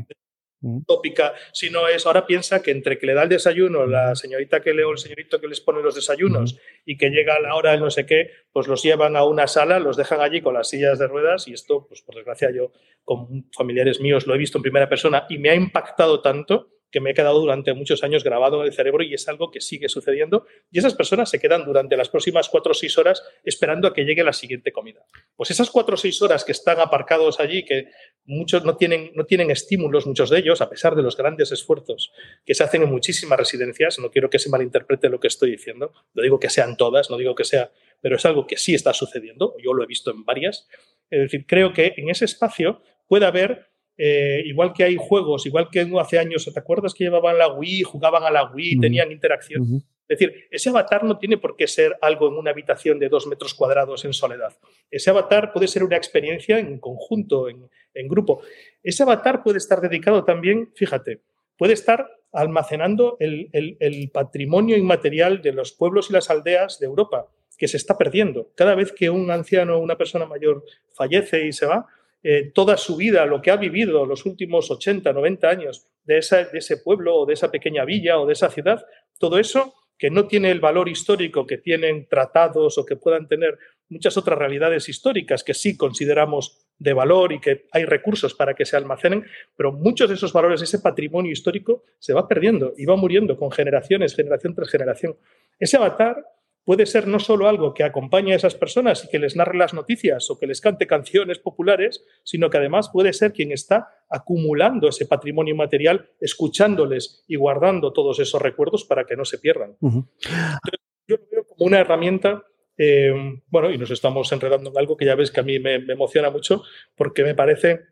Tópica, 0.88 1.34
sino 1.54 1.88
es 1.88 2.06
ahora 2.08 2.26
piensa 2.26 2.64
que 2.64 2.72
entre 2.72 2.98
que 2.98 3.06
le 3.06 3.14
da 3.14 3.24
el 3.24 3.30
desayuno 3.30 3.86
la 3.86 4.16
señorita 4.16 4.60
que 4.60 4.74
le 4.74 4.84
o 4.84 4.92
el 4.92 4.98
señorito 4.98 5.40
que 5.40 5.48
les 5.48 5.62
pone 5.62 5.84
los 5.84 5.94
desayunos 5.94 6.58
y 6.84 6.98
que 6.98 7.10
llega 7.10 7.40
la 7.40 7.54
hora 7.54 7.72
del 7.72 7.80
no 7.80 7.92
sé 7.92 8.08
qué, 8.08 8.32
pues 8.52 8.68
los 8.68 8.82
llevan 8.82 9.16
a 9.16 9.24
una 9.24 9.46
sala, 9.46 9.80
los 9.80 9.98
dejan 9.98 10.20
allí 10.20 10.42
con 10.42 10.56
las 10.56 10.70
sillas 10.70 10.98
de 10.98 11.08
ruedas 11.08 11.48
y 11.48 11.54
esto, 11.54 11.86
pues 11.88 12.02
por 12.02 12.16
desgracia 12.16 12.50
yo 12.52 12.72
con 13.04 13.48
familiares 13.56 14.02
míos 14.02 14.26
lo 14.26 14.34
he 14.34 14.38
visto 14.40 14.58
en 14.58 14.64
primera 14.64 14.90
persona 14.90 15.28
y 15.30 15.38
me 15.38 15.52
ha 15.52 15.56
impactado 15.56 16.22
tanto 16.22 16.77
que 16.92 17.00
me 17.00 17.12
he 17.12 17.14
quedado 17.14 17.40
durante 17.40 17.74
muchos 17.74 18.04
años 18.04 18.24
grabado 18.24 18.62
en 18.62 18.68
el 18.68 18.74
cerebro 18.74 19.04
y 19.04 19.14
es 19.14 19.28
algo 19.28 19.52
que 19.52 19.62
sigue 19.62 19.90
sucediendo. 19.90 20.46
Y 20.72 20.80
esas 20.80 20.96
personas 20.96 21.30
se 21.30 21.40
quedan 21.40 21.66
durante 21.66 21.98
las 21.98 22.10
próximas 22.10 22.50
cuatro 22.50 22.72
o 22.72 22.76
seis 22.76 22.98
horas 22.98 23.24
esperando 23.44 23.88
a 23.88 23.94
que 23.94 24.06
llegue 24.06 24.24
la 24.24 24.34
siguiente 24.34 24.72
comida. 24.72 25.06
Pues 25.36 25.52
esas 25.52 25.70
cuatro 25.70 25.96
o 25.96 25.98
seis 25.98 26.22
horas 26.22 26.44
que 26.44 26.52
están 26.52 26.80
aparcados 26.80 27.40
allí, 27.40 27.66
que 27.66 27.90
muchos 28.26 28.64
no 28.64 28.78
tienen, 28.78 29.12
no 29.16 29.26
tienen 29.26 29.52
estímulos, 29.52 30.08
muchos 30.08 30.30
de 30.30 30.40
ellos, 30.40 30.62
a 30.62 30.70
pesar 30.70 30.96
de 30.96 31.04
los 31.04 31.18
grandes 31.18 31.52
esfuerzos 31.52 32.12
que 32.46 32.54
se 32.54 32.64
hacen 32.64 32.84
en 32.84 32.90
muchísimas 32.90 33.38
residencias, 33.38 34.00
no 34.00 34.10
quiero 34.10 34.30
que 34.30 34.40
se 34.40 34.50
malinterprete 34.50 35.10
lo 35.10 35.20
que 35.20 35.28
estoy 35.28 35.52
diciendo, 35.52 35.94
no 36.14 36.24
digo 36.24 36.40
que 36.40 36.50
sean 36.50 36.78
todas, 36.78 37.10
no 37.10 37.18
digo 37.18 37.36
que 37.36 37.44
sea, 37.44 37.72
pero 38.02 38.16
es 38.16 38.26
algo 38.26 38.48
que 38.48 38.58
sí 38.58 38.76
está 38.76 38.94
sucediendo, 38.94 39.56
yo 39.62 39.74
lo 39.74 39.84
he 39.84 39.88
visto 39.88 40.12
en 40.12 40.24
varias. 40.24 40.68
Es 41.10 41.22
decir, 41.22 41.46
creo 41.48 41.74
que 41.74 41.94
en 41.98 42.10
ese 42.10 42.26
espacio 42.26 42.82
puede 43.08 43.26
haber 43.26 43.70
eh, 43.98 44.44
igual 44.46 44.74
que 44.74 44.84
hay 44.84 44.96
juegos, 44.96 45.46
igual 45.46 45.70
que 45.72 45.88
hace 46.00 46.20
años, 46.20 46.50
¿te 46.52 46.60
acuerdas 46.60 46.94
que 46.94 47.06
llevaban 47.06 47.38
la 47.38 47.52
Wii, 47.52 47.84
jugaban 47.84 48.24
a 48.24 48.30
la 48.30 48.52
Wii, 48.52 48.80
tenían 48.80 49.12
interacción? 49.12 49.84
Es 50.08 50.20
decir, 50.20 50.48
ese 50.52 50.70
avatar 50.70 51.04
no 51.04 51.18
tiene 51.18 51.38
por 51.38 51.56
qué 51.58 51.68
ser 51.68 51.98
algo 52.02 52.30
en 52.30 52.36
una 52.36 52.52
habitación 52.52 53.00
de 53.00 53.10
dos 53.10 53.28
metros 53.28 53.54
cuadrados 53.54 54.06
en 54.06 54.14
soledad. 54.14 54.54
Ese 54.90 55.10
avatar 55.10 55.52
puede 55.52 55.68
ser 55.68 55.84
una 55.84 55.98
experiencia 55.98 56.60
en 56.60 56.80
conjunto, 56.80 57.50
en, 57.50 57.68
grupo. 58.08 58.42
Ese 58.84 59.04
avatar 59.04 59.44
puede 59.44 59.58
estar 59.58 59.82
dedicado 59.82 60.24
también, 60.24 60.72
fíjate, 60.76 61.22
puede 61.58 61.74
estar 61.74 62.08
almacenando 62.32 63.18
el, 63.20 63.50
el 63.52 64.12
patrimonio 64.12 64.78
inmaterial 64.78 65.42
de 65.42 65.54
los 65.54 65.74
pueblos 65.74 66.10
y 66.10 66.14
las 66.14 66.30
aldeas 66.30 66.80
de 66.80 66.86
Europa, 66.86 67.28
que 67.58 67.68
se 67.68 67.78
está 67.78 67.98
perdiendo. 67.98 68.52
Cada 68.56 68.76
vez 68.76 68.94
que 68.94 69.10
un 69.10 69.32
anciano 69.32 69.78
o 69.78 69.80
una 69.80 69.98
persona 69.98 70.28
mayor 70.28 70.64
fallece 70.94 71.48
y 71.48 71.52
se 71.52 71.66
va, 71.66 71.88
eh, 72.30 72.52
toda 72.54 72.76
su 72.76 72.98
vida, 72.98 73.26
lo 73.26 73.42
que 73.42 73.52
ha 73.52 73.56
vivido 73.56 74.06
los 74.06 74.26
últimos 74.26 74.70
80, 74.70 75.14
90 75.14 75.48
años 75.48 75.88
de, 76.04 76.16
de 76.16 76.58
ese 76.58 76.76
pueblo 76.76 77.16
o 77.16 77.26
de 77.26 77.36
esa 77.36 77.50
pequeña 77.50 77.86
villa 77.86 78.20
o 78.20 78.26
de 78.26 78.34
esa 78.34 78.50
ciudad, 78.50 78.86
todo 79.18 79.40
eso 79.40 79.74
que 79.98 80.10
no 80.10 80.28
tiene 80.28 80.52
el 80.52 80.60
valor 80.60 80.90
histórico 80.90 81.48
que 81.48 81.58
tienen 81.58 82.06
tratados 82.10 82.78
o 82.78 82.86
que 82.86 82.98
puedan 82.98 83.30
tener 83.30 83.58
muchas 83.88 84.18
otras 84.18 84.38
realidades 84.38 84.90
históricas 84.90 85.42
que 85.42 85.54
sí 85.54 85.78
consideramos 85.78 86.68
de 86.78 86.92
valor 86.92 87.32
y 87.32 87.40
que 87.40 87.68
hay 87.72 87.86
recursos 87.86 88.34
para 88.34 88.56
que 88.56 88.66
se 88.66 88.76
almacenen, 88.76 89.26
pero 89.56 89.72
muchos 89.72 90.10
de 90.10 90.16
esos 90.16 90.34
valores, 90.34 90.62
ese 90.62 90.80
patrimonio 90.80 91.32
histórico, 91.32 91.86
se 91.98 92.14
va 92.14 92.28
perdiendo 92.28 92.74
y 92.78 92.84
va 92.84 92.98
muriendo 92.98 93.38
con 93.38 93.52
generaciones, 93.52 94.14
generación 94.14 94.54
tras 94.54 94.70
generación. 94.70 95.16
Ese 95.58 95.78
avatar 95.78 96.26
puede 96.68 96.86
ser 96.86 97.08
no 97.08 97.18
solo 97.18 97.48
algo 97.48 97.74
que 97.74 97.86
acompañe 97.86 98.34
a 98.34 98.36
esas 98.36 98.56
personas 98.56 99.06
y 99.06 99.08
que 99.08 99.20
les 99.20 99.38
narre 99.38 99.58
las 99.58 99.74
noticias 99.74 100.30
o 100.30 100.38
que 100.38 100.48
les 100.48 100.60
cante 100.60 100.86
canciones 100.86 101.40
populares, 101.40 102.04
sino 102.26 102.50
que 102.50 102.58
además 102.58 102.90
puede 102.92 103.14
ser 103.14 103.32
quien 103.32 103.54
está 103.54 103.88
acumulando 104.10 104.90
ese 104.90 105.06
patrimonio 105.06 105.56
material, 105.56 106.10
escuchándoles 106.20 107.24
y 107.26 107.38
guardando 107.38 107.94
todos 107.94 108.20
esos 108.20 108.42
recuerdos 108.42 108.84
para 108.84 109.06
que 109.06 109.16
no 109.16 109.24
se 109.24 109.38
pierdan. 109.38 109.78
yo 109.80 111.16
lo 111.16 111.28
veo 111.32 111.46
como 111.48 111.68
una 111.68 111.80
herramienta 111.80 112.44
eh, 112.78 113.14
bueno, 113.48 113.72
y 113.72 113.78
nos 113.78 113.92
estamos 113.92 114.30
enredando 114.34 114.70
en 114.70 114.78
algo 114.78 114.98
que 114.98 115.06
ya 115.06 115.16
ves 115.16 115.32
que 115.32 115.40
a 115.40 115.44
mí 115.44 115.60
me, 115.60 115.76
emociona 115.76 116.30
mucho 116.32 116.64
porque 116.98 117.24
me 117.24 117.34
parece, 117.34 117.86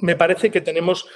me 0.00 0.16
parece 0.16 0.50
que 0.50 0.62
tenemos 0.62 1.10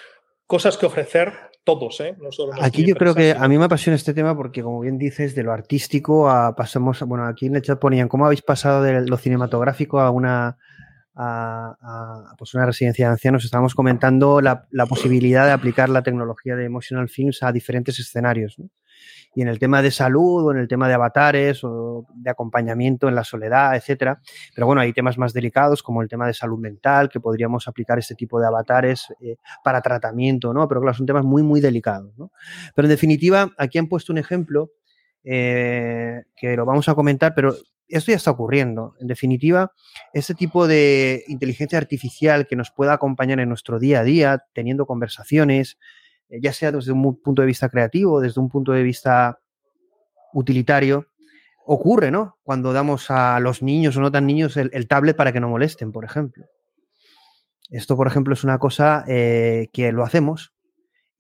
cosas 0.45 0.77
que 0.77 0.85
ofrecer 0.85 1.33
todos, 1.65 2.01
¿eh? 2.01 2.17
No 2.21 2.33
solo 2.33 2.53
aquí 2.61 2.87
yo 2.87 2.95
creo 2.95 3.15
que 3.15 3.33
a 3.33 3.47
mí 3.49 3.59
me 3.59 3.65
apasiona 3.65 3.97
este 3.97 4.15
tema 4.15 4.37
porque, 4.37 4.63
como 4.63 4.81
bien 4.81 4.99
dices, 4.99 5.35
de 5.35 5.43
lo 5.43 5.53
artístico 5.53 6.31
a, 6.31 6.57
pasamos, 6.57 7.01
bueno, 7.03 7.27
aquí 7.27 7.47
en 7.47 7.57
el 7.57 7.63
chat 7.63 7.79
ponían 7.79 8.09
cómo 8.09 8.27
habéis 8.27 8.43
pasado 8.43 8.83
de 8.83 9.07
lo 9.07 9.17
cinematográfico 9.17 10.01
a 10.01 10.11
una, 10.11 10.57
a, 11.15 12.35
pues 12.39 12.55
una 12.55 12.67
residencia 12.67 13.07
de 13.07 13.13
ancianos. 13.13 13.45
Estábamos 13.45 13.75
comentando 13.75 14.41
la, 14.41 14.67
la, 14.71 14.87
posibilidad 14.87 15.47
de 15.47 15.53
aplicar 15.53 15.89
la 15.89 16.03
tecnología 16.03 16.57
de 16.57 16.65
Emotional 16.65 17.09
Films 17.09 17.43
a 17.43 17.53
diferentes 17.53 17.99
escenarios. 17.99 18.59
¿no? 18.59 18.69
Y 19.35 19.43
en 19.43 19.49
el 19.49 19.59
tema 19.59 19.81
de 19.83 19.91
salud 19.91 20.47
o 20.47 20.53
en 20.53 20.59
el 20.59 20.69
tema 20.69 20.89
de 20.89 20.95
avatares 20.95 21.63
o 21.63 22.07
de 22.15 22.31
acompañamiento 22.31 23.09
en 23.09 23.15
la 23.15 23.25
soledad, 23.25 23.77
etcétera. 23.77 24.21
Pero 24.55 24.67
bueno, 24.67 24.81
hay 24.81 24.93
temas 24.93 25.19
más 25.19 25.33
delicados 25.33 25.83
como 25.83 26.03
el 26.03 26.09
tema 26.09 26.27
de 26.27 26.35
salud 26.35 26.59
mental, 26.59 27.09
que 27.09 27.21
podríamos 27.21 27.69
aplicar 27.69 27.99
este 27.99 28.15
tipo 28.15 28.41
de 28.41 28.47
avatares 28.47 29.07
eh, 29.21 29.37
para 29.63 29.81
tratamiento, 29.81 30.53
¿no? 30.53 30.67
Pero 30.69 30.81
claro, 30.81 30.97
son 30.97 31.07
temas 31.07 31.25
muy, 31.25 31.43
muy 31.43 31.61
delicados, 31.61 32.13
¿no? 32.19 32.33
Pero 32.75 32.87
en 32.87 32.91
definitiva, 32.91 33.53
aquí 33.57 33.79
han 33.79 33.89
puesto 33.89 34.13
un 34.13 34.19
ejemplo 34.19 34.71
eh, 35.23 36.23
que 36.37 36.57
lo 36.57 36.65
vamos 36.65 36.89
a 36.89 36.95
comentar, 36.95 37.35
pero 37.35 37.55
esto 37.89 38.13
ya 38.13 38.17
está 38.17 38.31
ocurriendo. 38.31 38.95
En 39.01 39.07
definitiva, 39.07 39.73
este 40.13 40.35
tipo 40.35 40.67
de 40.67 41.25
inteligencia 41.29 41.79
artificial 41.79 42.47
que 42.47 42.57
nos 42.57 42.71
pueda 42.71 42.95
acompañar 42.95 43.41
en 43.41 43.49
nuestro 43.49 43.79
día 43.79 44.01
a 44.01 44.05
día, 44.05 44.45
teniendo 44.53 44.87
conversaciones, 44.87 45.79
ya 46.41 46.53
sea 46.53 46.73
desde 46.73 46.93
un 46.93 47.21
punto 47.21 47.43
de 47.43 47.47
vista 47.47 47.69
creativo, 47.69 48.21
desde 48.21 48.41
un 48.41 48.49
punto 48.49 48.73
de 48.73 48.83
vista 48.83 49.41
utilitario, 50.33 51.07
ocurre, 51.65 52.11
¿no? 52.11 52.39
Cuando 52.43 52.73
damos 52.73 53.11
a 53.11 53.41
los 53.41 53.63
niños 53.63 53.97
o 53.97 54.01
no 54.01 54.11
tan 54.11 54.27
niños 54.27 54.57
el, 54.57 54.89
tablet 54.89 55.17
para 55.17 55.33
que 55.33 55.41
no 55.41 55.49
molesten, 55.49 55.93
por 55.93 56.05
ejemplo. 56.05 56.47
Esto, 57.71 57.97
por 57.97 58.07
ejemplo, 58.07 58.35
es 58.35 58.43
una 58.43 58.59
cosa 58.59 59.05
eh, 59.07 59.69
que 59.73 59.93
lo 59.93 60.05
hacemos 60.05 60.53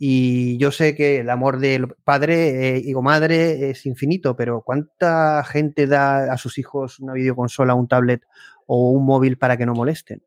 y 0.02 0.56
yo 0.56 0.72
sé 0.72 0.94
que 0.94 1.20
el 1.20 1.28
amor 1.28 1.58
del 1.58 1.88
padre 2.04 2.78
eh, 2.78 2.94
o 2.94 3.02
madre 3.02 3.68
es 3.68 3.84
infinito, 3.84 4.34
pero 4.34 4.62
¿cuánta 4.62 5.44
gente 5.44 5.86
da 5.86 6.32
a 6.32 6.38
sus 6.38 6.56
hijos 6.56 7.00
una 7.00 7.12
videoconsola, 7.12 7.74
un 7.74 7.86
tablet 7.86 8.22
o 8.66 8.92
un 8.92 9.04
móvil 9.04 9.36
para 9.36 9.58
que 9.58 9.66
no 9.66 9.74
molesten? 9.74 10.22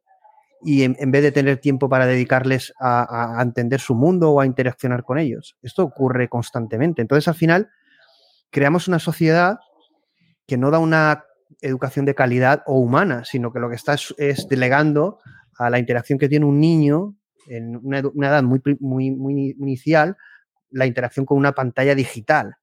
Y 0.65 0.83
en, 0.83 1.11
vez 1.11 1.23
de 1.23 1.31
tener 1.31 1.57
tiempo 1.57 1.89
para 1.89 2.05
dedicarles 2.05 2.73
a, 2.79 3.39
entender 3.41 3.79
su 3.79 3.95
mundo 3.95 4.31
o 4.31 4.39
a 4.39 4.45
interaccionar 4.45 5.03
con 5.03 5.17
ellos. 5.17 5.57
Esto 5.61 5.83
ocurre 5.83 6.29
constantemente. 6.29 7.01
Entonces, 7.01 7.27
al 7.27 7.35
final, 7.35 7.69
creamos 8.49 8.87
una 8.87 8.99
sociedad 8.99 9.57
que 10.47 10.57
no 10.57 10.71
da 10.71 10.79
una 10.79 11.25
educación 11.61 12.05
de 12.05 12.15
calidad 12.15 12.63
o 12.65 12.79
humana, 12.79 13.23
sino 13.25 13.51
que 13.51 13.59
lo 13.59 13.69
que 13.69 13.75
está 13.75 13.95
es, 14.17 14.47
delegando 14.49 15.19
a 15.57 15.69
la 15.69 15.79
interacción 15.79 16.17
que 16.17 16.29
tiene 16.29 16.45
un 16.45 16.59
niño 16.59 17.15
en 17.47 17.77
una, 17.83 17.99
edad 17.99 18.43
muy, 18.43 18.61
muy, 18.79 19.11
muy 19.11 19.55
inicial, 19.59 20.17
la 20.69 20.85
interacción 20.85 21.25
con 21.25 21.37
una 21.37 21.51
pantalla 21.51 21.93
digital. 21.93 22.55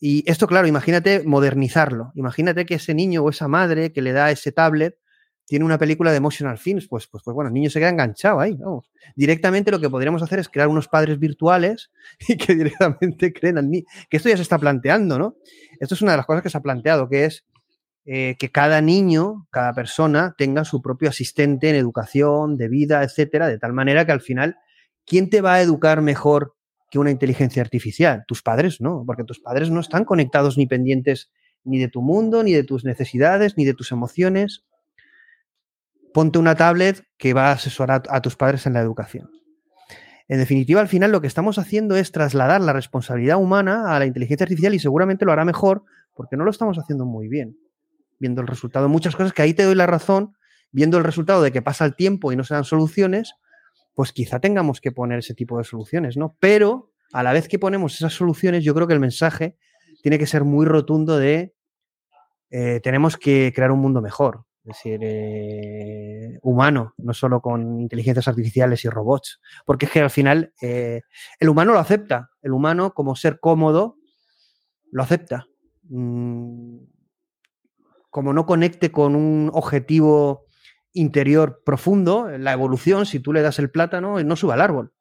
Y 0.00 0.28
esto, 0.30 0.46
claro, 0.46 0.66
imagínate 0.66 1.22
modernizarlo. 1.24 2.12
Imagínate 2.14 2.64
que 2.64 2.74
ese 2.74 2.94
niño 2.94 3.22
o 3.22 3.30
esa 3.30 3.48
madre 3.48 3.92
que 3.92 4.02
le 4.02 4.12
da 4.12 4.30
ese 4.30 4.52
tablet 4.52 4.96
tiene 5.48 5.64
una 5.64 5.78
película 5.78 6.10
de 6.10 6.18
emotional 6.18 6.58
films, 6.58 6.86
pues, 6.88 7.06
pues, 7.06 7.24
pues 7.24 7.34
bueno, 7.34 7.48
el 7.48 7.54
niño 7.54 7.70
se 7.70 7.80
queda 7.80 7.88
enganchado 7.88 8.38
ahí. 8.38 8.58
Directamente 9.16 9.70
lo 9.70 9.80
que 9.80 9.88
podríamos 9.88 10.22
hacer 10.22 10.38
es 10.38 10.48
crear 10.50 10.68
unos 10.68 10.88
padres 10.88 11.18
virtuales 11.18 11.90
y 12.28 12.36
que 12.36 12.54
directamente 12.54 13.32
creen 13.32 13.56
al 13.56 13.70
niño. 13.70 13.86
Que 14.10 14.18
esto 14.18 14.28
ya 14.28 14.36
se 14.36 14.42
está 14.42 14.58
planteando, 14.58 15.18
¿no? 15.18 15.36
Esto 15.80 15.94
es 15.94 16.02
una 16.02 16.12
de 16.12 16.18
las 16.18 16.26
cosas 16.26 16.42
que 16.42 16.50
se 16.50 16.58
ha 16.58 16.60
planteado, 16.60 17.08
que 17.08 17.24
es 17.24 17.46
eh, 18.04 18.36
que 18.38 18.50
cada 18.50 18.82
niño, 18.82 19.46
cada 19.50 19.72
persona 19.72 20.34
tenga 20.36 20.66
su 20.66 20.82
propio 20.82 21.08
asistente 21.08 21.70
en 21.70 21.76
educación, 21.76 22.58
de 22.58 22.68
vida, 22.68 23.02
etcétera, 23.02 23.48
de 23.48 23.58
tal 23.58 23.72
manera 23.72 24.04
que 24.04 24.12
al 24.12 24.20
final, 24.20 24.56
¿quién 25.06 25.30
te 25.30 25.40
va 25.40 25.54
a 25.54 25.62
educar 25.62 26.02
mejor 26.02 26.56
que 26.90 26.98
una 26.98 27.10
inteligencia 27.10 27.62
artificial? 27.62 28.24
Tus 28.28 28.42
padres 28.42 28.82
no, 28.82 29.02
porque 29.06 29.24
tus 29.24 29.40
padres 29.40 29.70
no 29.70 29.80
están 29.80 30.04
conectados 30.04 30.58
ni 30.58 30.66
pendientes 30.66 31.30
ni 31.64 31.78
de 31.78 31.88
tu 31.88 32.02
mundo, 32.02 32.42
ni 32.42 32.52
de 32.52 32.64
tus 32.64 32.84
necesidades, 32.84 33.56
ni 33.56 33.64
de 33.64 33.72
tus 33.72 33.92
emociones 33.92 34.64
ponte 36.12 36.38
una 36.38 36.54
tablet 36.54 37.04
que 37.16 37.34
va 37.34 37.48
a 37.48 37.52
asesorar 37.52 38.02
a 38.08 38.20
tus 38.20 38.36
padres 38.36 38.66
en 38.66 38.72
la 38.72 38.80
educación. 38.80 39.30
En 40.28 40.38
definitiva, 40.38 40.80
al 40.80 40.88
final 40.88 41.10
lo 41.10 41.20
que 41.20 41.26
estamos 41.26 41.58
haciendo 41.58 41.96
es 41.96 42.12
trasladar 42.12 42.60
la 42.60 42.74
responsabilidad 42.74 43.38
humana 43.38 43.96
a 43.96 43.98
la 43.98 44.06
inteligencia 44.06 44.44
artificial 44.44 44.74
y 44.74 44.78
seguramente 44.78 45.24
lo 45.24 45.32
hará 45.32 45.44
mejor 45.44 45.84
porque 46.14 46.36
no 46.36 46.44
lo 46.44 46.50
estamos 46.50 46.78
haciendo 46.78 47.06
muy 47.06 47.28
bien, 47.28 47.56
viendo 48.18 48.42
el 48.42 48.46
resultado 48.46 48.88
muchas 48.88 49.16
cosas 49.16 49.32
que 49.32 49.40
ahí 49.40 49.54
te 49.54 49.62
doy 49.62 49.74
la 49.74 49.86
razón, 49.86 50.36
viendo 50.70 50.98
el 50.98 51.04
resultado 51.04 51.42
de 51.42 51.50
que 51.50 51.62
pasa 51.62 51.86
el 51.86 51.96
tiempo 51.96 52.30
y 52.30 52.36
no 52.36 52.44
se 52.44 52.52
dan 52.52 52.64
soluciones, 52.64 53.34
pues 53.94 54.12
quizá 54.12 54.38
tengamos 54.38 54.82
que 54.82 54.92
poner 54.92 55.20
ese 55.20 55.34
tipo 55.34 55.56
de 55.56 55.64
soluciones, 55.64 56.18
¿no? 56.18 56.36
Pero 56.40 56.92
a 57.12 57.22
la 57.22 57.32
vez 57.32 57.48
que 57.48 57.58
ponemos 57.58 57.94
esas 57.94 58.12
soluciones, 58.12 58.64
yo 58.64 58.74
creo 58.74 58.86
que 58.86 58.94
el 58.94 59.00
mensaje 59.00 59.56
tiene 60.02 60.18
que 60.18 60.26
ser 60.26 60.44
muy 60.44 60.66
rotundo 60.66 61.16
de 61.16 61.54
eh, 62.50 62.80
tenemos 62.82 63.16
que 63.16 63.52
crear 63.54 63.70
un 63.70 63.80
mundo 63.80 64.02
mejor 64.02 64.47
decir, 64.68 65.00
eh, 65.02 66.38
humano, 66.42 66.94
no 66.98 67.12
solo 67.14 67.40
con 67.40 67.80
inteligencias 67.80 68.28
artificiales 68.28 68.84
y 68.84 68.88
robots. 68.88 69.40
Porque 69.66 69.86
es 69.86 69.92
que 69.92 70.00
al 70.00 70.10
final 70.10 70.52
eh, 70.62 71.02
el 71.40 71.48
humano 71.48 71.72
lo 71.72 71.78
acepta, 71.78 72.30
el 72.42 72.52
humano 72.52 72.92
como 72.94 73.16
ser 73.16 73.40
cómodo 73.40 73.96
lo 74.90 75.02
acepta. 75.02 75.46
Mm, 75.84 76.78
como 78.10 78.32
no 78.32 78.46
conecte 78.46 78.92
con 78.92 79.16
un 79.16 79.50
objetivo 79.52 80.46
interior 80.92 81.62
profundo, 81.64 82.28
la 82.38 82.52
evolución, 82.52 83.06
si 83.06 83.20
tú 83.20 83.32
le 83.32 83.42
das 83.42 83.58
el 83.58 83.70
plátano, 83.70 84.22
no 84.22 84.36
suba 84.36 84.54
al 84.54 84.60
árbol. 84.60 84.92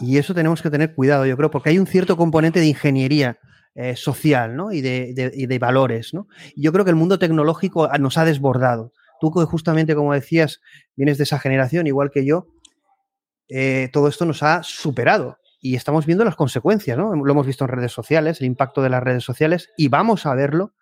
Y 0.00 0.18
eso 0.18 0.34
tenemos 0.34 0.60
que 0.60 0.70
tener 0.70 0.94
cuidado, 0.94 1.24
yo 1.24 1.36
creo, 1.36 1.50
porque 1.50 1.70
hay 1.70 1.78
un 1.78 1.86
cierto 1.86 2.16
componente 2.16 2.60
de 2.60 2.66
ingeniería 2.66 3.38
eh, 3.76 3.94
social 3.94 4.56
¿no? 4.56 4.72
y, 4.72 4.80
de, 4.80 5.12
de, 5.14 5.58
valores. 5.58 6.14
¿no? 6.14 6.28
Y 6.54 6.62
yo 6.62 6.72
creo 6.72 6.84
que 6.84 6.90
el 6.90 6.96
mundo 6.96 7.18
tecnológico 7.18 7.88
nos 7.98 8.16
ha 8.16 8.24
desbordado. 8.24 8.92
Tú 9.20 9.30
justamente, 9.30 9.94
como 9.94 10.14
decías, 10.14 10.60
vienes 10.96 11.18
de 11.18 11.24
esa 11.24 11.38
generación, 11.38 11.86
igual 11.86 12.10
que 12.10 12.24
yo, 12.24 12.48
eh, 13.48 13.90
todo 13.92 14.08
esto 14.08 14.24
nos 14.24 14.42
ha 14.42 14.62
superado 14.62 15.38
y 15.60 15.76
estamos 15.76 16.06
viendo 16.06 16.24
las 16.24 16.36
consecuencias, 16.36 16.96
¿no? 16.96 17.14
Lo 17.14 17.30
hemos 17.30 17.46
visto 17.46 17.64
en 17.64 17.68
redes 17.68 17.92
sociales, 17.92 18.40
el 18.40 18.46
impacto 18.46 18.80
de 18.80 18.88
las 18.88 19.02
redes 19.02 19.24
sociales 19.24 19.70
y 19.76 19.88
vamos 19.88 20.24
a 20.24 20.34
verlo 20.34 20.74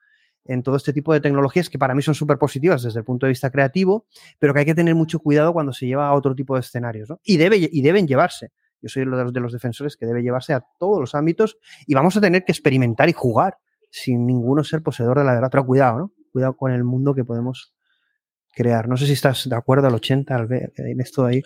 en 0.44 0.62
todo 0.62 0.76
este 0.76 0.92
tipo 0.92 1.12
de 1.12 1.20
tecnologías 1.20 1.70
que 1.70 1.78
para 1.78 1.94
mí 1.94 2.02
son 2.02 2.14
súper 2.14 2.38
positivas 2.38 2.82
desde 2.82 3.00
el 3.00 3.04
punto 3.04 3.26
de 3.26 3.30
vista 3.30 3.50
creativo, 3.50 4.06
pero 4.38 4.54
que 4.54 4.60
hay 4.60 4.66
que 4.66 4.74
tener 4.74 4.94
mucho 4.94 5.18
cuidado 5.18 5.52
cuando 5.52 5.72
se 5.72 5.86
lleva 5.86 6.08
a 6.08 6.14
otro 6.14 6.34
tipo 6.34 6.54
de 6.54 6.60
escenarios. 6.60 7.08
Y, 7.24 7.42
y 7.42 7.82
deben 7.82 8.06
llevarse. 8.06 8.52
Yo 8.85 8.90
soy 8.90 9.05
uno 9.05 9.16
de 9.16 9.24
los, 9.24 9.32
de 9.32 9.40
los 9.40 9.52
defensores 9.52 9.97
que 9.97 10.05
debe 10.05 10.23
llevarse 10.23 10.52
a 10.52 10.62
todos 10.78 11.01
los 11.01 11.15
ámbitos 11.15 11.56
y 11.86 11.94
vamos 11.94 12.16
a 12.19 12.20
tener 12.20 12.44
que 12.44 12.52
experimentar 12.52 13.09
y 13.09 13.15
jugar 13.15 13.56
sin 13.90 14.27
ninguno 14.27 14.62
ser 14.62 14.82
poseedor 14.82 15.19
de 15.19 15.24
la 15.24 15.32
verdad. 15.32 15.48
Pero 15.51 15.65
cuidado, 15.65 15.98
¿no? 15.98 16.12
Cuidado 16.32 16.55
con 16.55 16.70
el 16.70 16.85
mundo 16.85 17.15
que 17.15 17.24
podemos 17.24 17.74
crear. 18.55 18.89
No 18.89 18.98
sé 18.98 19.06
si 19.06 19.12
estás 19.12 19.48
de 19.48 19.56
acuerdo 19.56 19.86
al 19.86 19.94
80, 19.94 20.35
al 20.35 20.47
ver, 20.47 20.73
en 20.77 21.01
esto 21.01 21.24
ahí. 21.24 21.43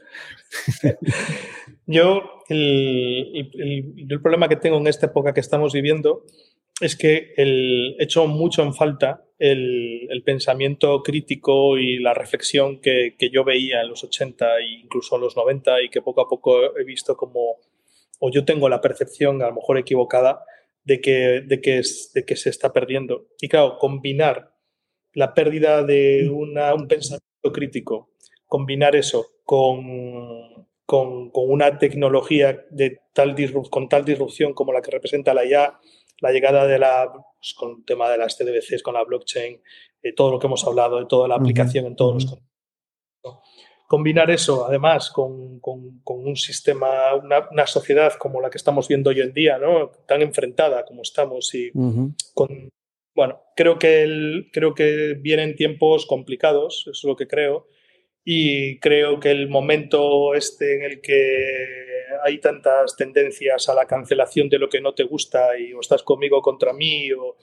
Yo, 1.87 2.23
el, 2.49 3.51
el, 4.11 4.21
problema 4.21 4.49
que 4.49 4.57
tengo 4.57 4.79
en 4.79 4.89
esta 4.89 5.07
época 5.07 5.33
que 5.33 5.41
estamos 5.41 5.73
viviendo 5.73 6.25
es 6.81 6.97
que 6.97 7.35
el, 7.37 7.97
he 7.99 8.05
hecho 8.05 8.27
mucho 8.27 8.63
en 8.63 8.75
falta 8.75 9.25
el, 9.39 10.23
pensamiento 10.25 11.03
crítico 11.03 11.79
y 11.79 11.99
la 11.99 12.13
reflexión 12.13 12.81
que, 12.81 13.15
que, 13.19 13.31
yo 13.31 13.45
veía 13.45 13.81
en 13.81 13.89
los 13.89 14.05
80 14.05 14.59
e 14.59 14.81
incluso 14.83 15.17
en 15.17 15.23
los 15.23 15.37
90 15.37 15.83
y 15.83 15.89
que 15.89 16.03
poco 16.03 16.21
a 16.21 16.29
poco 16.29 16.77
he 16.77 16.85
visto 16.85 17.17
como, 17.17 17.57
o 18.19 18.31
yo 18.31 18.45
tengo 18.45 18.69
la 18.69 18.81
percepción, 18.81 19.43
a 19.43 19.49
lo 19.49 19.55
mejor 19.55 19.79
equivocada, 19.79 20.45
de 20.85 21.01
que, 21.01 21.43
de 21.43 21.61
que, 21.61 21.79
es, 21.79 22.13
de 22.15 22.25
que 22.25 22.37
se 22.37 22.51
está 22.51 22.73
perdiendo. 22.73 23.29
Y 23.41 23.49
claro, 23.49 23.79
combinar 23.79 24.55
la 25.13 25.35
pérdida 25.35 25.83
de 25.83 26.29
una, 26.31 26.75
un 26.75 26.89
pensamiento 26.89 27.53
crítico, 27.53 28.11
combinar 28.47 28.97
eso 28.97 29.27
con, 29.45 30.67
con, 30.85 31.31
con 31.31 31.51
una 31.51 31.79
tecnología 31.79 32.65
de 32.71 33.01
tal 33.13 33.37
con 33.71 33.89
tal 33.89 34.05
disrupción 34.05 34.55
como 34.55 34.73
la 34.73 34.83
que 34.83 34.91
representa 34.91 35.35
la 35.35 35.45
IA, 35.45 35.79
la 36.21 36.33
llegada 36.33 36.67
de 36.67 36.79
la, 36.79 37.11
pues, 37.13 37.55
con 37.55 37.79
el 37.79 37.85
tema 37.85 38.11
de 38.11 38.19
las 38.19 38.37
CDBCs, 38.37 38.83
con 38.83 38.95
la 38.95 39.05
blockchain, 39.05 39.61
de 40.03 40.13
todo 40.13 40.33
lo 40.33 40.39
que 40.39 40.47
hemos 40.47 40.67
hablado, 40.67 40.99
de 40.99 41.07
toda 41.07 41.29
la 41.29 41.37
aplicación 41.37 41.87
en 41.87 41.97
todos 41.97 42.15
los 42.15 42.39
Combinar 43.87 44.31
eso, 44.31 44.67
además, 44.67 45.11
con, 45.11 45.61
con, 45.61 46.01
con 46.05 46.27
un 46.27 46.37
sistema, 46.37 47.15
una, 47.15 47.49
una, 47.51 47.67
sociedad 47.67 48.13
como 48.19 48.39
la 48.43 48.51
que 48.51 48.59
estamos 48.59 48.87
viendo 48.87 49.09
hoy 49.09 49.23
en 49.23 49.33
día, 49.33 49.57
¿no? 49.57 49.91
tan 50.07 50.21
enfrentada 50.21 50.85
como 50.85 51.01
estamos, 51.01 51.55
y 51.55 51.73
con, 52.35 52.69
bueno, 53.15 53.41
creo 53.57 53.79
que, 53.79 54.03
el, 54.03 54.51
creo 54.53 54.75
que 54.75 55.17
vienen 55.19 55.57
tiempos 55.57 56.05
complicados, 56.05 56.83
eso 56.83 56.91
es 56.91 57.05
lo 57.05 57.17
que 57.17 57.27
creo, 57.27 57.67
y 58.23 58.79
creo 58.81 59.21
que 59.21 59.31
el 59.31 59.49
momento 59.49 60.35
este 60.35 60.77
en 60.77 60.83
el 60.83 61.01
que 61.01 61.88
hay 62.25 62.39
tantas 62.39 62.97
tendencias 62.97 63.69
a 63.69 63.75
la 63.75 63.87
cancelación 63.87 64.49
de 64.49 64.59
lo 64.59 64.69
que 64.69 64.81
no 64.81 64.95
te 64.95 65.05
gusta 65.05 65.59
y 65.59 65.73
o 65.73 65.81
estás 65.81 66.03
conmigo 66.03 66.43
contra 66.43 66.73
mí 66.73 67.13
o... 67.13 67.37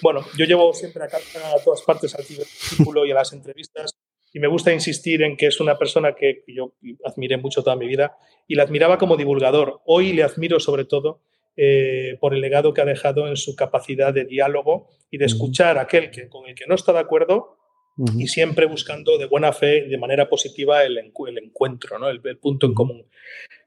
Bueno, 0.00 0.24
yo 0.36 0.44
llevo 0.44 0.74
siempre 0.74 1.04
a, 1.04 1.06
a 1.06 1.62
todas 1.62 1.82
partes 1.82 2.14
al 2.16 2.24
círculo 2.24 3.06
y 3.06 3.12
a 3.12 3.14
las 3.14 3.32
entrevistas 3.32 3.92
y 4.32 4.40
me 4.40 4.48
gusta 4.48 4.72
insistir 4.72 5.22
en 5.22 5.36
que 5.36 5.46
es 5.46 5.60
una 5.60 5.78
persona 5.78 6.14
que 6.14 6.42
yo 6.48 6.74
admiré 7.04 7.36
mucho 7.36 7.62
toda 7.62 7.76
mi 7.76 7.86
vida 7.86 8.16
y 8.48 8.54
la 8.54 8.62
admiraba 8.62 8.98
como 8.98 9.16
divulgador. 9.16 9.80
Hoy 9.84 10.12
le 10.12 10.22
admiro 10.22 10.58
sobre 10.58 10.84
todo 10.84 11.20
eh, 11.56 12.16
por 12.18 12.34
el 12.34 12.40
legado 12.40 12.72
que 12.72 12.80
ha 12.80 12.86
dejado 12.86 13.28
en 13.28 13.36
su 13.36 13.54
capacidad 13.54 14.12
de 14.12 14.24
diálogo 14.24 14.88
y 15.10 15.18
de 15.18 15.26
escuchar 15.26 15.76
a 15.76 15.82
aquel 15.82 16.10
que, 16.10 16.28
con 16.28 16.48
el 16.48 16.54
que 16.54 16.64
no 16.66 16.74
está 16.74 16.92
de 16.94 17.00
acuerdo 17.00 17.58
y 18.16 18.26
siempre 18.28 18.64
buscando 18.64 19.18
de 19.18 19.26
buena 19.26 19.52
fe 19.52 19.84
y 19.86 19.90
de 19.90 19.98
manera 19.98 20.30
positiva 20.30 20.82
el, 20.82 20.96
el 20.96 21.38
encuentro, 21.38 21.98
¿no? 21.98 22.08
el, 22.08 22.20
punto 22.38 22.66
en 22.66 22.72
común. 22.72 23.06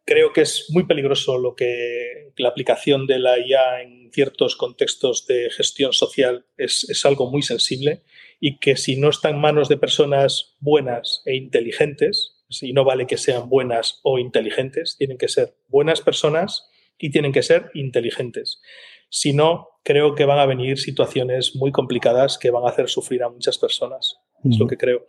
Creo 0.06 0.34
que 0.34 0.42
es 0.42 0.68
muy 0.70 0.86
peligroso 0.86 1.38
lo 1.40 1.56
que 1.56 2.32
la 2.38 2.50
aplicación 2.50 3.08
de 3.08 3.20
la 3.20 3.40
IA 3.40 3.82
en 3.82 4.12
ciertos 4.14 4.56
contextos 4.56 5.26
de 5.26 5.50
gestión 5.50 5.94
social 5.94 6.46
es, 6.58 6.88
es 6.90 7.06
algo 7.06 7.30
muy 7.30 7.42
sensible 7.42 8.04
y 8.40 8.60
que 8.60 8.78
si 8.78 8.98
no 8.98 9.10
está 9.10 9.30
en 9.30 9.40
manos 9.40 9.68
de 9.68 9.78
personas 9.78 10.56
buenas 10.60 11.24
e 11.26 11.36
inteligentes, 11.36 12.36
y 12.62 12.74
no 12.74 12.84
vale 12.84 13.08
que 13.08 13.18
sean 13.18 13.50
buenas 13.50 14.00
o 14.04 14.20
inteligentes, 14.20 14.96
tienen 14.98 15.18
que 15.18 15.28
ser 15.28 15.56
buenas 15.68 16.02
personas 16.02 16.70
y 16.98 17.10
tienen 17.10 17.32
que 17.32 17.44
ser 17.44 17.72
inteligentes. 17.74 18.62
Si 19.10 19.34
no, 19.34 19.70
creo 19.84 20.16
que 20.16 20.26
van 20.26 20.40
a 20.40 20.46
venir 20.46 20.78
situaciones 20.78 21.56
muy 21.56 21.72
complicadas 21.72 22.38
que 22.38 22.52
van 22.52 22.66
a 22.66 22.70
hacer 22.70 22.90
sufrir 22.90 23.24
a 23.24 23.30
muchas 23.30 23.58
personas. 23.58 24.18
Es 24.44 24.60
lo 24.60 24.68
que 24.68 24.78
creo. 24.78 25.08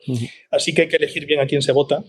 Así 0.51 0.75
que 0.75 0.83
hay 0.83 0.89
que 0.89 0.97
elegir 0.97 1.27
bien 1.27 1.41
a 1.41 1.47
quién 1.47 1.61
se 1.61 1.73
vota, 1.73 2.03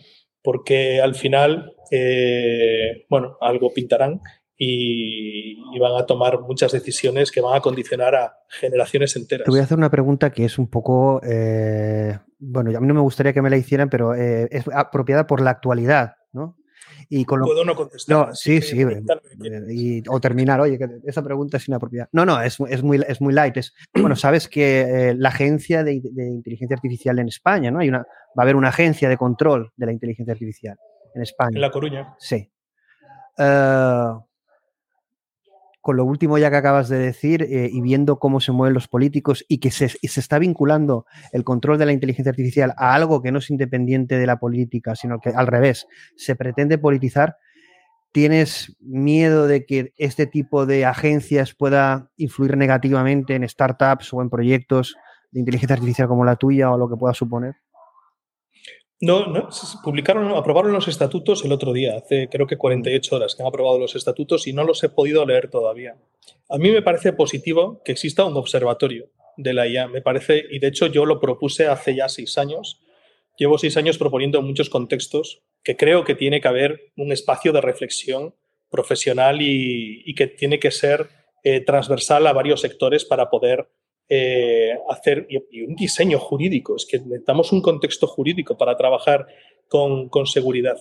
porque 0.47 1.01
al 1.01 1.13
final, 1.13 1.73
eh, 1.91 3.05
bueno, 3.09 3.35
algo 3.41 3.73
pintarán 3.73 4.21
y, 4.57 5.77
van 5.77 6.01
a 6.01 6.05
tomar 6.05 6.39
muchas 6.39 6.71
decisiones 6.71 7.31
que 7.33 7.41
van 7.41 7.57
a 7.57 7.59
condicionar 7.59 8.15
a 8.15 8.37
generaciones 8.47 9.13
enteras. 9.17 9.43
Te 9.43 9.51
voy 9.51 9.59
a 9.59 9.63
hacer 9.63 9.77
una 9.77 9.91
pregunta 9.91 10.31
que 10.31 10.45
es 10.45 10.57
un 10.57 10.69
poco, 10.69 11.19
eh, 11.21 12.17
bueno, 12.39 12.71
a 12.77 12.79
mí 12.79 12.87
no 12.87 12.93
me 12.93 13.01
gustaría 13.01 13.33
que 13.33 13.41
me 13.41 13.49
la 13.49 13.57
hicieran, 13.57 13.89
pero 13.89 14.15
eh, 14.15 14.47
es 14.49 14.63
apropiada 14.73 15.27
por 15.27 15.41
la 15.41 15.49
actualidad, 15.49 16.13
¿no? 16.31 16.56
Y 17.09 17.23
con 17.25 17.41
Puedo 17.41 17.63
no 17.63 17.75
contestar. 17.75 18.27
No, 18.27 18.35
sí, 18.35 18.61
sí. 18.61 18.81
Eh, 18.81 20.03
o 20.09 20.19
terminar, 20.19 20.59
oye, 20.59 20.77
que 20.77 20.87
esa 21.05 21.23
pregunta 21.23 21.57
es 21.57 21.67
inapropiada. 21.67 22.09
No, 22.11 22.25
no, 22.25 22.41
es, 22.41 22.57
es, 22.69 22.83
muy, 22.83 23.01
es 23.07 23.21
muy 23.21 23.33
light. 23.33 23.57
Es, 23.57 23.73
bueno, 23.93 24.15
sabes 24.15 24.47
que 24.47 24.81
eh, 24.81 25.15
la 25.15 25.29
agencia 25.29 25.83
de, 25.83 26.01
de, 26.03 26.27
inteligencia 26.27 26.75
artificial 26.75 27.19
en 27.19 27.27
España, 27.27 27.71
¿no? 27.71 27.79
Hay 27.79 27.89
una, 27.89 27.99
va 27.99 28.05
a 28.37 28.41
haber 28.41 28.55
una 28.55 28.69
agencia 28.69 29.07
de 29.07 29.17
control 29.17 29.71
de 29.75 29.85
la 29.85 29.91
inteligencia 29.91 30.33
artificial 30.33 30.77
en 31.15 31.21
España. 31.21 31.55
En 31.55 31.61
La 31.61 31.71
Coruña. 31.71 32.15
Sí. 32.19 32.51
Uh, 33.37 34.19
con 35.87 35.95
lo 35.95 36.03
último 36.03 36.37
ya 36.37 36.49
que 36.49 36.57
acabas 36.57 36.89
de 36.89 36.99
decir 36.99 37.43
eh, 37.43 37.69
y 37.71 37.79
viendo 37.79 38.19
cómo 38.19 38.41
se 38.41 38.51
mueven 38.51 38.73
los 38.73 38.89
políticos 38.89 39.45
y 39.47 39.59
que 39.59 39.71
se, 39.71 39.87
se, 39.87 40.19
está 40.19 40.37
vinculando 40.37 41.05
el 41.31 41.45
control 41.45 41.77
de 41.77 41.85
la 41.85 41.93
inteligencia 41.93 42.29
artificial 42.29 42.73
a 42.75 42.93
algo 42.93 43.21
que 43.21 43.31
no 43.31 43.39
es 43.39 43.49
independiente 43.49 44.17
de 44.17 44.27
la 44.27 44.37
política, 44.37 44.97
sino 44.97 45.21
que 45.21 45.29
al 45.29 45.47
revés, 45.47 45.87
se 46.17 46.35
pretende 46.35 46.77
politizar, 46.77 47.37
¿tienes 48.11 48.75
miedo 48.81 49.47
de 49.47 49.65
que 49.65 49.93
este 49.97 50.27
tipo 50.27 50.65
de 50.65 50.83
agencias 50.83 51.53
pueda 51.53 52.11
influir 52.17 52.57
negativamente 52.57 53.35
en 53.35 53.47
startups 53.47 54.13
o 54.13 54.21
en 54.21 54.29
proyectos 54.29 54.97
de 55.31 55.39
inteligencia 55.39 55.75
artificial 55.75 56.09
como 56.09 56.25
la 56.25 56.35
tuya 56.35 56.69
o 56.69 56.77
lo 56.77 56.89
que 56.89 56.97
pueda 56.97 57.13
suponer? 57.13 57.55
No, 58.99 59.27
no, 59.27 59.49
publicaron, 59.83 60.31
aprobaron 60.35 60.71
los 60.71 60.87
estatutos 60.87 61.45
el 61.45 61.51
otro 61.51 61.71
día, 61.71 61.97
hace 61.97 62.29
creo 62.29 62.47
que 62.47 62.57
48 62.57 63.15
horas 63.15 63.35
que 63.35 63.43
han 63.43 63.47
aprobado 63.47 63.77
los 63.77 63.95
estatutos 63.95 64.47
y 64.47 64.53
no 64.53 64.63
los 64.63 64.83
he 64.83 64.89
podido 64.89 65.23
leer 65.23 65.51
todavía. 65.51 65.97
A 66.49 66.57
mí 66.57 66.71
me 66.71 66.81
parece 66.81 67.13
positivo 67.13 67.81
que 67.85 67.91
exista 67.91 68.25
un 68.25 68.35
observatorio 68.35 69.11
de 69.37 69.53
la 69.53 69.67
IA, 69.67 69.87
me 69.87 70.01
parece, 70.01 70.45
y 70.49 70.57
de 70.57 70.67
hecho 70.67 70.87
yo 70.87 71.05
lo 71.05 71.19
propuse 71.19 71.67
hace 71.67 71.95
ya 71.95 72.09
seis 72.09 72.39
años. 72.39 72.81
Llevo 73.37 73.59
seis 73.59 73.77
años 73.77 73.99
proponiendo 73.99 74.39
en 74.39 74.45
muchos 74.45 74.69
contextos 74.69 75.43
que 75.63 75.77
creo 75.77 76.03
que 76.03 76.15
tiene 76.15 76.41
que 76.41 76.47
haber 76.47 76.91
un 76.97 77.11
espacio 77.11 77.53
de 77.53 77.61
reflexión 77.61 78.33
profesional 78.69 79.37
y, 79.41 80.13
que 80.15 80.25
tiene 80.25 80.59
que 80.59 80.71
ser 80.71 81.09
eh, 81.43 81.61
transversal 81.61 82.25
a 82.25 82.33
varios 82.33 82.61
sectores 82.61 83.05
para 83.05 83.29
poder 83.29 83.69
eh, 84.09 84.77
hacer 84.89 85.27
y, 85.29 85.61
un 85.61 85.75
diseño 85.75 86.19
jurídico. 86.19 86.75
Es 86.75 86.85
que 86.85 86.99
necesitamos 86.99 87.51
un 87.51 87.61
contexto 87.61 88.07
jurídico 88.07 88.57
para 88.57 88.77
trabajar 88.77 89.27
con, 89.67 90.09
con 90.09 90.27
seguridad. 90.27 90.77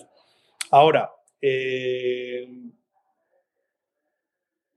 Ahora, 0.71 1.11
eh, 1.41 2.47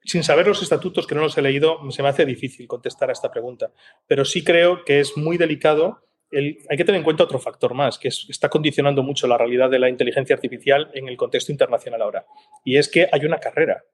sin 0.04 0.24
saber 0.24 0.46
los 0.46 0.62
estatutos, 0.62 1.06
que 1.06 1.14
no 1.14 1.20
los 1.20 1.36
he 1.38 1.42
leído, 1.42 1.78
se 1.90 2.02
me 2.02 2.08
hace 2.08 2.24
difícil 2.24 2.66
contestar 2.66 3.10
a 3.10 3.12
esta 3.12 3.30
pregunta. 3.30 3.72
Pero 4.06 4.24
sí 4.24 4.42
creo 4.42 4.84
que 4.84 5.00
es 5.00 5.16
muy 5.16 5.36
delicado. 5.36 6.06
El, 6.30 6.58
hay 6.68 6.76
que 6.76 6.84
tener 6.84 6.98
en 6.98 7.04
cuenta 7.04 7.24
otro 7.24 7.38
factor 7.38 7.74
más, 7.74 7.98
que 7.98 8.08
es, 8.08 8.26
está 8.28 8.48
condicionando 8.48 9.02
mucho 9.02 9.26
la 9.26 9.38
realidad 9.38 9.70
de 9.70 9.78
la 9.78 9.88
inteligencia 9.88 10.34
artificial 10.34 10.90
en 10.94 11.08
el 11.08 11.16
contexto 11.16 11.52
internacional 11.52 12.02
ahora. 12.02 12.26
Y 12.64 12.76
es 12.76 12.88
que 12.88 13.08
hay 13.10 13.24
una 13.24 13.38
carrera 13.38 13.84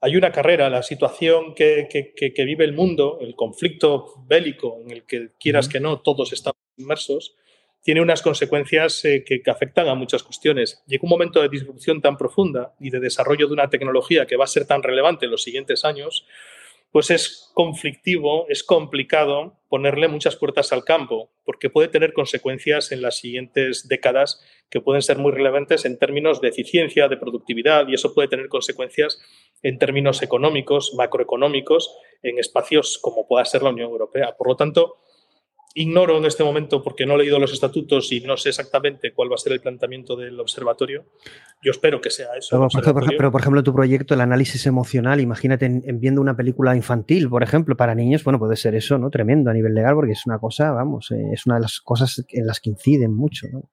hay 0.00 0.16
una 0.16 0.32
carrera, 0.32 0.70
la 0.70 0.82
situación 0.82 1.54
que, 1.54 1.88
vive 2.38 2.64
el 2.64 2.72
mundo, 2.72 3.18
el 3.20 3.34
conflicto 3.34 4.24
bélico 4.26 4.80
en 4.84 4.90
el 4.90 5.04
que 5.04 5.30
quieras 5.38 5.68
que 5.68 5.80
no, 5.80 6.00
todos 6.00 6.32
estamos 6.32 6.58
inmersos, 6.76 7.34
tiene 7.82 8.00
unas 8.00 8.22
consecuencias 8.22 9.04
eh, 9.04 9.24
que, 9.24 9.42
afectan 9.50 9.88
a 9.88 9.94
muchas 9.94 10.22
cuestiones. 10.22 10.82
Llega 10.86 11.04
un 11.04 11.10
momento 11.10 11.40
de 11.40 11.48
disrupción 11.48 12.00
tan 12.00 12.16
profunda 12.16 12.74
y 12.80 12.90
de 12.90 13.00
desarrollo 13.00 13.46
de 13.46 13.54
una 13.54 13.70
tecnología 13.70 14.26
que 14.26 14.36
va 14.36 14.44
a 14.44 14.48
ser 14.48 14.66
tan 14.66 14.82
relevante 14.82 15.24
en 15.24 15.30
los 15.30 15.42
siguientes 15.42 15.84
años, 15.84 16.26
pues 16.90 17.10
es 17.10 17.50
conflictivo, 17.54 18.46
es 18.48 18.64
complicado 18.64 19.58
ponerle 19.68 20.08
muchas 20.08 20.36
puertas 20.36 20.72
al 20.72 20.84
campo, 20.84 21.30
porque 21.44 21.68
puede 21.68 21.88
tener 21.88 22.12
consecuencias 22.12 22.90
en 22.92 23.02
las 23.02 23.18
siguientes 23.18 23.86
décadas 23.88 24.42
que 24.70 24.80
pueden 24.80 25.02
ser 25.02 25.18
muy 25.18 25.32
relevantes 25.32 25.84
en 25.84 25.98
términos 25.98 26.40
de 26.40 26.48
eficiencia, 26.48 27.08
de 27.08 27.18
productividad, 27.18 27.86
y 27.88 27.94
eso 27.94 28.14
puede 28.14 28.28
tener 28.28 28.48
consecuencias 28.48 29.20
en 29.62 29.78
términos 29.78 30.22
económicos, 30.22 30.94
macroeconómicos, 30.96 31.94
en 32.22 32.38
espacios 32.38 32.98
como 32.98 33.26
pueda 33.26 33.44
ser 33.44 33.62
la 33.62 33.70
Unión 33.70 33.90
Europea. 33.90 34.34
Por 34.36 34.48
lo 34.48 34.56
tanto, 34.56 34.96
Ignoro 35.74 36.18
en 36.18 36.24
este 36.24 36.42
momento 36.42 36.82
porque 36.82 37.06
no 37.06 37.14
he 37.14 37.18
leído 37.18 37.38
los 37.38 37.52
estatutos 37.52 38.10
y 38.10 38.20
no 38.20 38.36
sé 38.36 38.48
exactamente 38.48 39.12
cuál 39.12 39.30
va 39.30 39.34
a 39.34 39.38
ser 39.38 39.52
el 39.52 39.60
planteamiento 39.60 40.16
del 40.16 40.40
observatorio. 40.40 41.04
Yo 41.62 41.70
espero 41.70 42.00
que 42.00 42.10
sea 42.10 42.28
eso. 42.36 42.68
Pero, 42.72 42.94
por, 42.94 43.06
pero, 43.16 43.32
por 43.32 43.40
ejemplo, 43.40 43.62
tu 43.62 43.74
proyecto, 43.74 44.14
el 44.14 44.20
análisis 44.20 44.66
emocional, 44.66 45.20
imagínate 45.20 45.66
en, 45.66 46.00
viendo 46.00 46.20
una 46.20 46.36
película 46.36 46.74
infantil, 46.74 47.28
por 47.28 47.42
ejemplo, 47.42 47.76
para 47.76 47.94
niños, 47.94 48.24
bueno, 48.24 48.38
puede 48.38 48.56
ser 48.56 48.74
eso, 48.74 48.98
¿no? 48.98 49.10
Tremendo 49.10 49.50
a 49.50 49.54
nivel 49.54 49.74
legal, 49.74 49.94
porque 49.94 50.12
es 50.12 50.26
una 50.26 50.38
cosa, 50.38 50.72
vamos, 50.72 51.10
eh, 51.10 51.22
es 51.32 51.46
una 51.46 51.56
de 51.56 51.62
las 51.62 51.80
cosas 51.80 52.24
en 52.30 52.46
las 52.46 52.60
que 52.60 52.70
inciden 52.70 53.14
mucho, 53.14 53.46
¿no? 53.52 53.70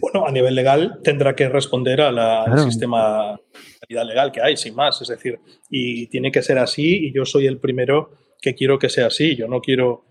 Bueno, 0.00 0.26
a 0.26 0.30
nivel 0.30 0.54
legal 0.54 1.00
tendrá 1.02 1.34
que 1.34 1.48
responder 1.48 2.00
al 2.00 2.58
sistema 2.60 3.38
de 3.88 4.04
legal 4.04 4.30
que 4.30 4.40
hay, 4.40 4.56
sin 4.56 4.74
más. 4.74 5.02
Es 5.02 5.08
decir, 5.08 5.40
y 5.68 6.06
tiene 6.06 6.30
que 6.30 6.42
ser 6.42 6.58
así, 6.58 7.06
y 7.06 7.12
yo 7.12 7.24
soy 7.24 7.46
el 7.46 7.58
primero 7.58 8.10
que 8.40 8.54
quiero 8.54 8.78
que 8.78 8.88
sea 8.88 9.08
así. 9.08 9.34
Yo 9.36 9.48
no 9.48 9.60
quiero 9.60 10.04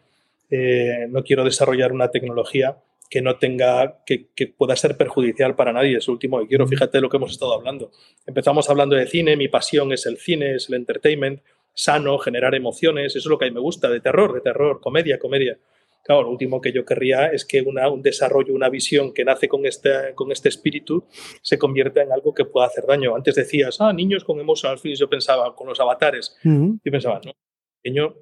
eh, 0.55 1.07
no 1.09 1.23
quiero 1.23 1.43
desarrollar 1.43 1.91
una 1.91 2.11
tecnología 2.11 2.77
que 3.09 3.23
no 3.23 3.37
tenga, 3.37 4.03
que, 4.05 4.27
pueda 4.55 4.75
ser 4.75 4.97
perjudicial 4.97 5.55
para 5.55 5.73
nadie. 5.73 5.97
Es 5.97 6.07
lo 6.07 6.13
último 6.13 6.39
que 6.39 6.47
quiero. 6.47 6.67
Fíjate 6.67 7.01
lo 7.01 7.09
que 7.09 7.17
hemos 7.17 7.31
estado 7.31 7.55
hablando. 7.55 7.89
Empezamos 8.27 8.69
hablando 8.69 8.95
de 8.95 9.07
cine, 9.07 9.35
mi 9.35 9.47
pasión 9.47 9.91
es 9.93 10.05
el 10.05 10.17
cine, 10.17 10.55
es 10.55 10.69
el 10.69 10.75
entertainment, 10.75 11.41
sano, 11.73 12.19
generar 12.19 12.53
emociones, 12.53 13.15
eso 13.15 13.19
es 13.19 13.25
lo 13.31 13.39
que 13.39 13.45
a 13.45 13.47
mí 13.47 13.53
me 13.55 13.61
gusta, 13.61 13.89
de 13.89 13.99
terror, 13.99 14.31
de 14.31 14.41
terror, 14.41 14.79
comedia, 14.79 15.17
comedia. 15.17 15.57
Claro, 16.03 16.21
lo 16.21 16.29
último 16.29 16.61
que 16.61 16.71
yo 16.71 16.85
querría 16.85 17.27
es 17.27 17.45
que 17.45 17.61
un 17.61 18.01
desarrollo, 18.03 18.53
una 18.53 18.69
visión 18.69 19.11
que 19.11 19.25
nace 19.25 19.47
con 19.47 19.65
este, 19.65 20.13
con 20.13 20.31
este 20.31 20.49
espíritu 20.49 21.05
se 21.41 21.57
convierta 21.57 22.03
en 22.03 22.11
algo 22.11 22.31
que 22.33 22.45
pueda 22.45 22.67
hacer 22.67 22.85
daño. 22.85 23.15
Antes 23.15 23.33
decías, 23.33 23.81
ah, 23.81 23.91
niños 23.91 24.23
con 24.23 24.39
emotional 24.39 24.77
feelings, 24.77 24.99
yo 24.99 25.09
pensaba, 25.09 25.55
con 25.55 25.67
los 25.67 25.79
avatares. 25.79 26.37
Yo 26.43 26.91
pensaba, 26.91 27.21
no, 27.25 27.31
niño 27.83 28.15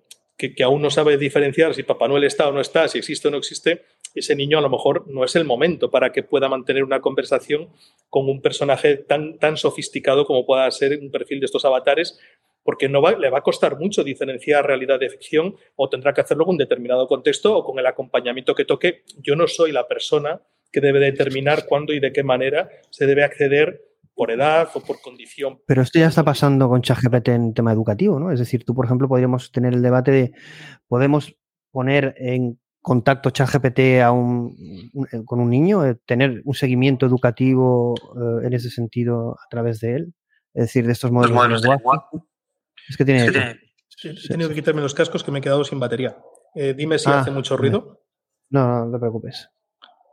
que, 0.50 0.64
aún 0.64 0.82
no 0.82 0.90
sabe 0.90 1.18
diferenciar 1.18 1.76
si 1.76 1.84
Papá 1.84 2.08
Noel 2.08 2.24
está 2.24 2.48
o 2.48 2.52
no 2.52 2.62
está, 2.62 2.88
si 2.88 2.98
existe 2.98 3.28
o 3.28 3.32
no 3.32 3.38
existe, 3.38 3.84
ese 4.16 4.36
niño 4.36 4.58
a 4.58 4.62
lo 4.62 4.70
mejor 4.70 5.08
no 5.08 5.24
es 5.24 5.36
el 5.36 5.46
momento 5.46 5.92
para 5.92 6.12
que 6.12 6.24
pueda 6.24 6.50
mantener 6.50 6.84
una 6.84 7.00
conversación 7.00 7.70
con 8.10 8.28
un 8.28 8.42
personaje 8.42 8.98
tan, 8.98 9.38
tan 9.38 9.56
sofisticado 9.58 10.26
como 10.26 10.46
pueda 10.46 10.70
ser 10.72 11.00
un 11.00 11.12
perfil 11.12 11.40
de 11.40 11.46
estos 11.46 11.64
avatares, 11.64 12.20
porque 12.64 12.90
no 12.90 13.02
le 13.18 13.30
va 13.30 13.40
a 13.40 13.44
costar 13.44 13.80
mucho 13.80 14.04
diferenciar 14.04 14.66
realidad 14.66 15.00
de 15.00 15.10
ficción 15.10 15.56
o 15.76 15.90
tendrá 15.90 16.14
que 16.14 16.22
hacerlo 16.22 16.46
con 16.46 16.54
un 16.54 16.60
determinado 16.60 17.08
contexto 17.08 17.56
o 17.56 17.64
con 17.64 17.80
el 17.80 17.86
acompañamiento 17.86 18.54
que 18.54 18.66
toque. 18.66 19.04
Yo 19.18 19.36
no 19.36 19.48
soy 19.48 19.72
la 19.72 19.88
persona 19.88 20.42
que 20.72 20.82
debe 20.82 21.00
determinar 21.00 21.66
cuándo 21.66 21.94
y 21.94 22.00
de 22.00 22.12
qué 22.12 22.24
manera 22.24 22.70
se 22.90 23.06
debe 23.06 23.24
acceder 23.24 23.91
por 24.14 24.32
edad 24.32 24.70
o 24.74 24.82
por 24.82 25.02
condición. 25.02 25.60
Pero 25.66 25.82
esto 25.82 26.00
ya 26.00 26.08
está 26.08 26.24
pasando 26.24 26.70
con 26.70 26.82
ChatGPT 26.82 27.30
en 27.30 27.54
tema 27.54 27.72
educativo, 27.72 28.20
¿no? 28.20 28.32
Es 28.32 28.40
decir, 28.40 28.64
tú, 28.66 28.76
por 28.76 28.86
ejemplo, 28.86 29.08
podríamos 29.08 29.52
tener 29.52 29.74
el 29.74 29.82
debate 29.82 30.12
de, 30.12 30.32
podemos 30.88 31.36
poner 31.72 32.14
en 32.18 32.60
contacto 32.82 33.30
ChatGPT 33.30 34.02
a 34.04 34.12
un, 34.12 34.56
eh, 35.12 35.24
con 35.26 35.40
un 35.40 35.50
niño, 35.50 35.86
eh, 35.86 35.98
tener 36.06 36.42
un 36.46 36.54
seguimiento 36.54 37.06
educativo 37.06 37.96
eh, 38.16 38.48
en 38.48 38.54
ese 38.54 38.70
sentido 38.70 39.38
a 39.40 39.48
través 39.50 39.80
de 39.80 39.96
él, 39.96 40.14
es 40.54 40.64
decir, 40.64 40.86
de 40.86 40.92
estos 40.92 41.12
modelos, 41.12 41.62
de 41.62 41.70
lenguaje. 41.70 42.18
Es 42.90 42.98
que 42.98 43.06
tiene... 43.06 43.28
He 44.04 44.28
tenido 44.28 44.50
que 44.50 44.56
quitarme 44.56 44.82
los 44.82 44.96
cascos 44.96 45.24
que 45.24 45.32
me 45.32 45.40
he 45.40 45.42
quedado 45.42 45.64
sin 45.64 45.80
batería. 45.80 46.18
dime 46.56 46.98
si 46.98 47.08
ah, 47.08 47.20
hace 47.20 47.30
mucho 47.30 47.56
ruido. 47.56 48.02
No, 48.50 48.86
no, 48.86 48.92
te 48.92 48.98
preocupes. 48.98 49.48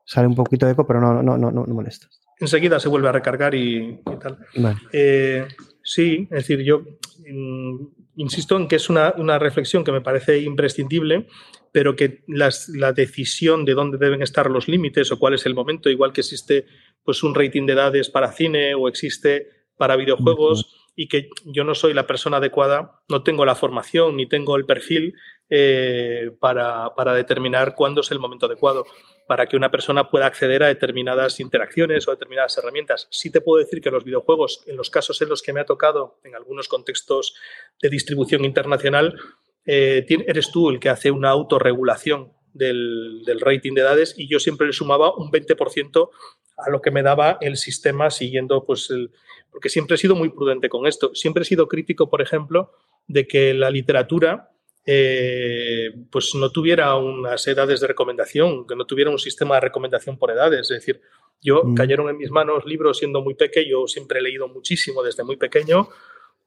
Sale 0.04 0.26
un 0.26 0.34
poquito 0.34 0.66
de 0.66 0.72
eco, 0.72 0.86
pero 0.86 1.00
no, 1.00 1.22
no, 1.22 1.38
no, 1.38 1.50
no, 1.50 1.64
no 1.64 1.74
molestas 1.74 2.27
enseguida 2.40 2.80
se 2.80 2.88
vuelve 2.88 3.08
a 3.08 3.12
recargar 3.12 3.54
y, 3.54 4.00
tal. 4.20 4.38
Eh, 4.92 5.46
sí, 5.82 6.28
es 6.30 6.46
decir, 6.46 6.62
yo 6.62 6.82
mm, 7.26 7.86
insisto 8.16 8.56
en 8.56 8.68
que 8.68 8.76
es 8.76 8.88
una, 8.90 9.38
reflexión 9.38 9.84
que 9.84 9.92
me 9.92 10.00
parece 10.00 10.38
imprescindible, 10.40 11.26
pero 11.72 11.96
que 11.96 12.24
la 12.26 12.92
decisión 12.92 13.64
de 13.64 13.74
dónde 13.74 13.98
deben 13.98 14.22
estar 14.22 14.50
los 14.50 14.68
límites 14.68 15.12
o 15.12 15.18
cuál 15.18 15.34
es 15.34 15.46
el 15.46 15.54
momento, 15.54 15.90
igual 15.90 16.12
que 16.12 16.22
existe 16.22 16.66
pues, 17.04 17.22
un 17.22 17.34
rating 17.34 17.66
de 17.66 17.74
edades 17.74 18.08
para 18.08 18.32
cine 18.32 18.74
o 18.74 18.88
existe 18.88 19.48
para 19.76 19.96
videojuegos, 19.96 20.74
y 21.00 21.06
que 21.06 21.30
yo 21.44 21.62
no 21.62 21.76
soy 21.76 21.94
la 21.94 22.08
persona 22.08 22.38
adecuada, 22.38 23.02
no 23.08 23.22
tengo 23.22 23.44
la 23.44 23.54
formación 23.54 24.16
ni 24.16 24.26
tengo 24.26 24.56
el 24.56 24.66
perfil 24.66 25.14
eh, 25.50 26.30
para, 26.40 26.94
para 26.94 27.14
determinar 27.14 27.74
cuándo 27.74 28.02
es 28.02 28.10
el 28.10 28.18
momento 28.18 28.46
adecuado 28.46 28.84
para 29.28 29.46
que 29.46 29.56
una 29.56 29.70
persona 29.70 30.10
pueda 30.10 30.26
acceder 30.26 30.62
a 30.62 30.68
determinadas 30.68 31.38
interacciones 31.38 32.08
o 32.08 32.10
determinadas 32.10 32.56
herramientas. 32.56 33.08
Sí 33.10 33.30
te 33.30 33.42
puedo 33.42 33.62
decir 33.62 33.80
que 33.82 33.90
los 33.90 34.02
videojuegos, 34.02 34.64
en 34.66 34.76
los 34.76 34.88
casos 34.88 35.20
en 35.20 35.28
los 35.28 35.42
que 35.42 35.52
me 35.52 35.60
ha 35.60 35.66
tocado, 35.66 36.18
en 36.24 36.34
algunos 36.34 36.66
contextos 36.66 37.34
de 37.80 37.90
distribución 37.90 38.44
internacional, 38.46 39.18
eh, 39.66 40.06
eres 40.26 40.50
tú 40.50 40.70
el 40.70 40.80
que 40.80 40.88
hace 40.88 41.10
una 41.10 41.28
autorregulación 41.28 42.32
del, 42.54 43.22
del, 43.26 43.40
rating 43.40 43.74
de 43.74 43.82
edades 43.82 44.14
y 44.16 44.28
yo 44.28 44.40
siempre 44.40 44.66
le 44.66 44.72
sumaba 44.72 45.14
un 45.14 45.30
20% 45.30 46.08
a 46.56 46.70
lo 46.70 46.80
que 46.80 46.90
me 46.90 47.02
daba 47.02 47.36
el 47.42 47.58
sistema 47.58 48.10
siguiendo, 48.10 48.64
pues, 48.64 48.90
el, 48.90 49.12
porque 49.50 49.68
siempre 49.68 49.94
he 49.94 49.98
sido 49.98 50.14
muy 50.14 50.30
prudente 50.30 50.70
con 50.70 50.86
esto. 50.86 51.14
Siempre 51.14 51.42
he 51.42 51.46
sido 51.46 51.68
crítico, 51.68 52.08
por 52.08 52.22
ejemplo, 52.22 52.72
de 53.06 53.26
que 53.26 53.52
la 53.52 53.70
literatura 53.70 54.52
eh, 54.90 55.92
pues 56.10 56.34
no 56.34 56.50
tuviera 56.50 56.94
unas 56.96 57.46
edades 57.46 57.80
de 57.80 57.88
recomendación, 57.88 58.66
que 58.66 58.74
no 58.74 58.86
tuviera 58.86 59.10
un 59.10 59.18
sistema 59.18 59.56
de 59.56 59.60
recomendación 59.60 60.16
por 60.16 60.30
edades. 60.30 60.62
Es 60.62 60.80
decir, 60.80 61.02
yo 61.42 61.62
mm. 61.62 61.74
cayeron 61.74 62.08
en 62.08 62.16
mis 62.16 62.30
manos 62.30 62.64
libros 62.64 62.96
siendo 62.96 63.20
muy 63.20 63.34
pequeño, 63.34 63.86
siempre 63.86 64.20
he 64.20 64.22
leído 64.22 64.48
muchísimo 64.48 65.02
desde 65.02 65.24
muy 65.24 65.36
pequeño. 65.36 65.90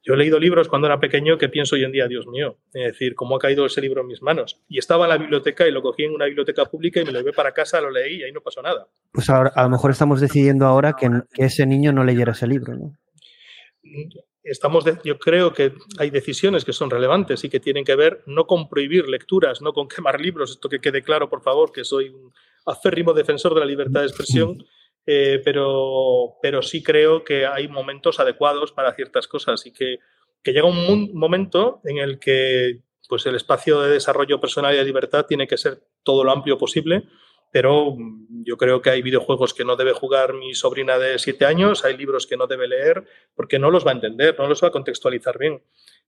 Yo 0.02 0.14
he 0.14 0.16
leído 0.16 0.40
libros 0.40 0.66
cuando 0.66 0.88
era 0.88 0.98
pequeño 0.98 1.38
que 1.38 1.48
pienso 1.48 1.76
hoy 1.76 1.84
en 1.84 1.92
día, 1.92 2.08
Dios 2.08 2.26
mío, 2.26 2.56
es 2.74 2.94
decir, 2.94 3.14
cómo 3.14 3.36
ha 3.36 3.38
caído 3.38 3.64
ese 3.64 3.80
libro 3.80 4.00
en 4.00 4.08
mis 4.08 4.22
manos. 4.22 4.60
Y 4.68 4.78
estaba 4.78 5.04
en 5.04 5.10
la 5.10 5.18
biblioteca 5.18 5.68
y 5.68 5.70
lo 5.70 5.80
cogí 5.80 6.02
en 6.02 6.12
una 6.12 6.24
biblioteca 6.24 6.64
pública 6.64 7.00
y 7.00 7.04
me 7.04 7.12
lo 7.12 7.20
llevé 7.20 7.32
para 7.32 7.52
casa, 7.52 7.80
lo 7.80 7.92
leí 7.92 8.16
y 8.16 8.22
ahí 8.24 8.32
no 8.32 8.40
pasó 8.40 8.60
nada. 8.60 8.88
Pues 9.12 9.30
ahora, 9.30 9.52
a 9.54 9.62
lo 9.62 9.68
mejor 9.68 9.92
estamos 9.92 10.20
decidiendo 10.20 10.66
ahora 10.66 10.94
que, 10.98 11.08
que 11.32 11.44
ese 11.44 11.64
niño 11.64 11.92
no 11.92 12.02
leyera 12.02 12.32
ese 12.32 12.48
libro, 12.48 12.74
¿no? 12.74 12.92
Estamos 14.44 14.84
yo 15.04 15.18
creo 15.18 15.52
que 15.52 15.72
hay 15.98 16.10
decisiones 16.10 16.64
que 16.64 16.72
son 16.72 16.90
relevantes 16.90 17.44
y 17.44 17.48
que 17.48 17.60
tienen 17.60 17.84
que 17.84 17.96
ver 17.96 18.22
no 18.26 18.46
con 18.46 18.68
prohibir 18.68 19.08
lecturas, 19.08 19.62
no 19.62 19.72
con 19.72 19.88
quemar 19.88 20.20
libros, 20.20 20.50
esto 20.50 20.68
que 20.68 20.80
quede 20.80 21.02
claro, 21.02 21.28
por 21.28 21.42
favor, 21.42 21.72
que 21.72 21.84
soy 21.84 22.08
un 22.08 22.32
aférrimo 22.66 23.12
defensor 23.12 23.54
de 23.54 23.60
la 23.60 23.66
libertad 23.66 24.00
de 24.00 24.06
expresión, 24.06 24.64
eh, 25.06 25.40
pero, 25.44 26.34
pero 26.42 26.62
sí 26.62 26.82
creo 26.82 27.24
que 27.24 27.46
hay 27.46 27.68
momentos 27.68 28.20
adecuados 28.20 28.72
para 28.72 28.94
ciertas 28.94 29.26
cosas 29.26 29.66
y 29.66 29.72
que, 29.72 29.98
que 30.42 30.52
llega 30.52 30.66
un 30.66 31.12
momento 31.14 31.80
en 31.84 31.98
el 31.98 32.18
que 32.18 32.80
pues 33.08 33.26
el 33.26 33.36
espacio 33.36 33.80
de 33.80 33.90
desarrollo 33.90 34.40
personal 34.40 34.74
y 34.74 34.78
de 34.78 34.84
libertad 34.84 35.26
tiene 35.26 35.46
que 35.46 35.58
ser 35.58 35.82
todo 36.02 36.24
lo 36.24 36.32
amplio 36.32 36.56
posible 36.56 37.04
pero 37.52 37.94
mm, 37.94 38.42
yo 38.44 38.56
creo 38.56 38.82
que 38.82 38.90
hay 38.90 39.02
videojuegos 39.02 39.54
que 39.54 39.64
no 39.64 39.76
debe 39.76 39.92
jugar 39.92 40.34
mi 40.34 40.54
sobrina 40.54 40.98
de 40.98 41.20
siete 41.20 41.44
años, 41.44 41.84
hay 41.84 41.96
libros 41.96 42.26
que 42.26 42.36
no 42.36 42.48
debe 42.48 42.66
leer 42.66 43.04
porque 43.34 43.60
no 43.60 43.70
los 43.70 43.86
va 43.86 43.92
a 43.92 43.94
entender, 43.94 44.34
no 44.36 44.48
los 44.48 44.62
va 44.64 44.68
a 44.68 44.72
contextualizar 44.72 45.38
bien. 45.38 45.62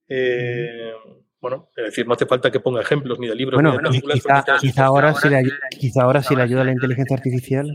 Eh, 0.09 0.93
bueno, 1.41 1.71
es 1.77 1.85
decir, 1.85 2.07
no 2.09 2.15
hace 2.15 2.27
falta 2.27 2.51
que 2.51 2.59
ponga 2.59 2.81
ejemplos 2.81 3.19
ni 3.21 3.29
de 3.29 3.35
libros 3.35 3.62
ni 3.62 3.71
de 3.71 3.79
películas. 3.79 4.16
Quizá, 4.16 4.45
quizá, 4.59 4.87
ahora 4.87 5.15
sí 5.15 5.29
le, 5.29 5.43
quizá 5.79 6.03
ahora 6.03 6.23
sí 6.23 6.35
le 6.35 6.43
ayuda 6.43 6.65
la 6.65 6.73
inteligencia 6.73 7.15
artificial. 7.15 7.71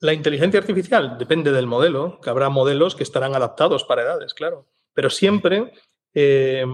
La 0.00 0.12
inteligencia 0.12 0.60
artificial 0.60 1.18
depende 1.18 1.50
del 1.50 1.66
modelo, 1.66 2.20
que 2.20 2.30
habrá 2.30 2.50
modelos 2.50 2.94
que 2.94 3.02
estarán 3.02 3.34
adaptados 3.34 3.82
para 3.82 4.02
edades, 4.02 4.34
claro. 4.34 4.68
Pero 4.94 5.10
siempre, 5.10 5.72
eh, 6.14 6.64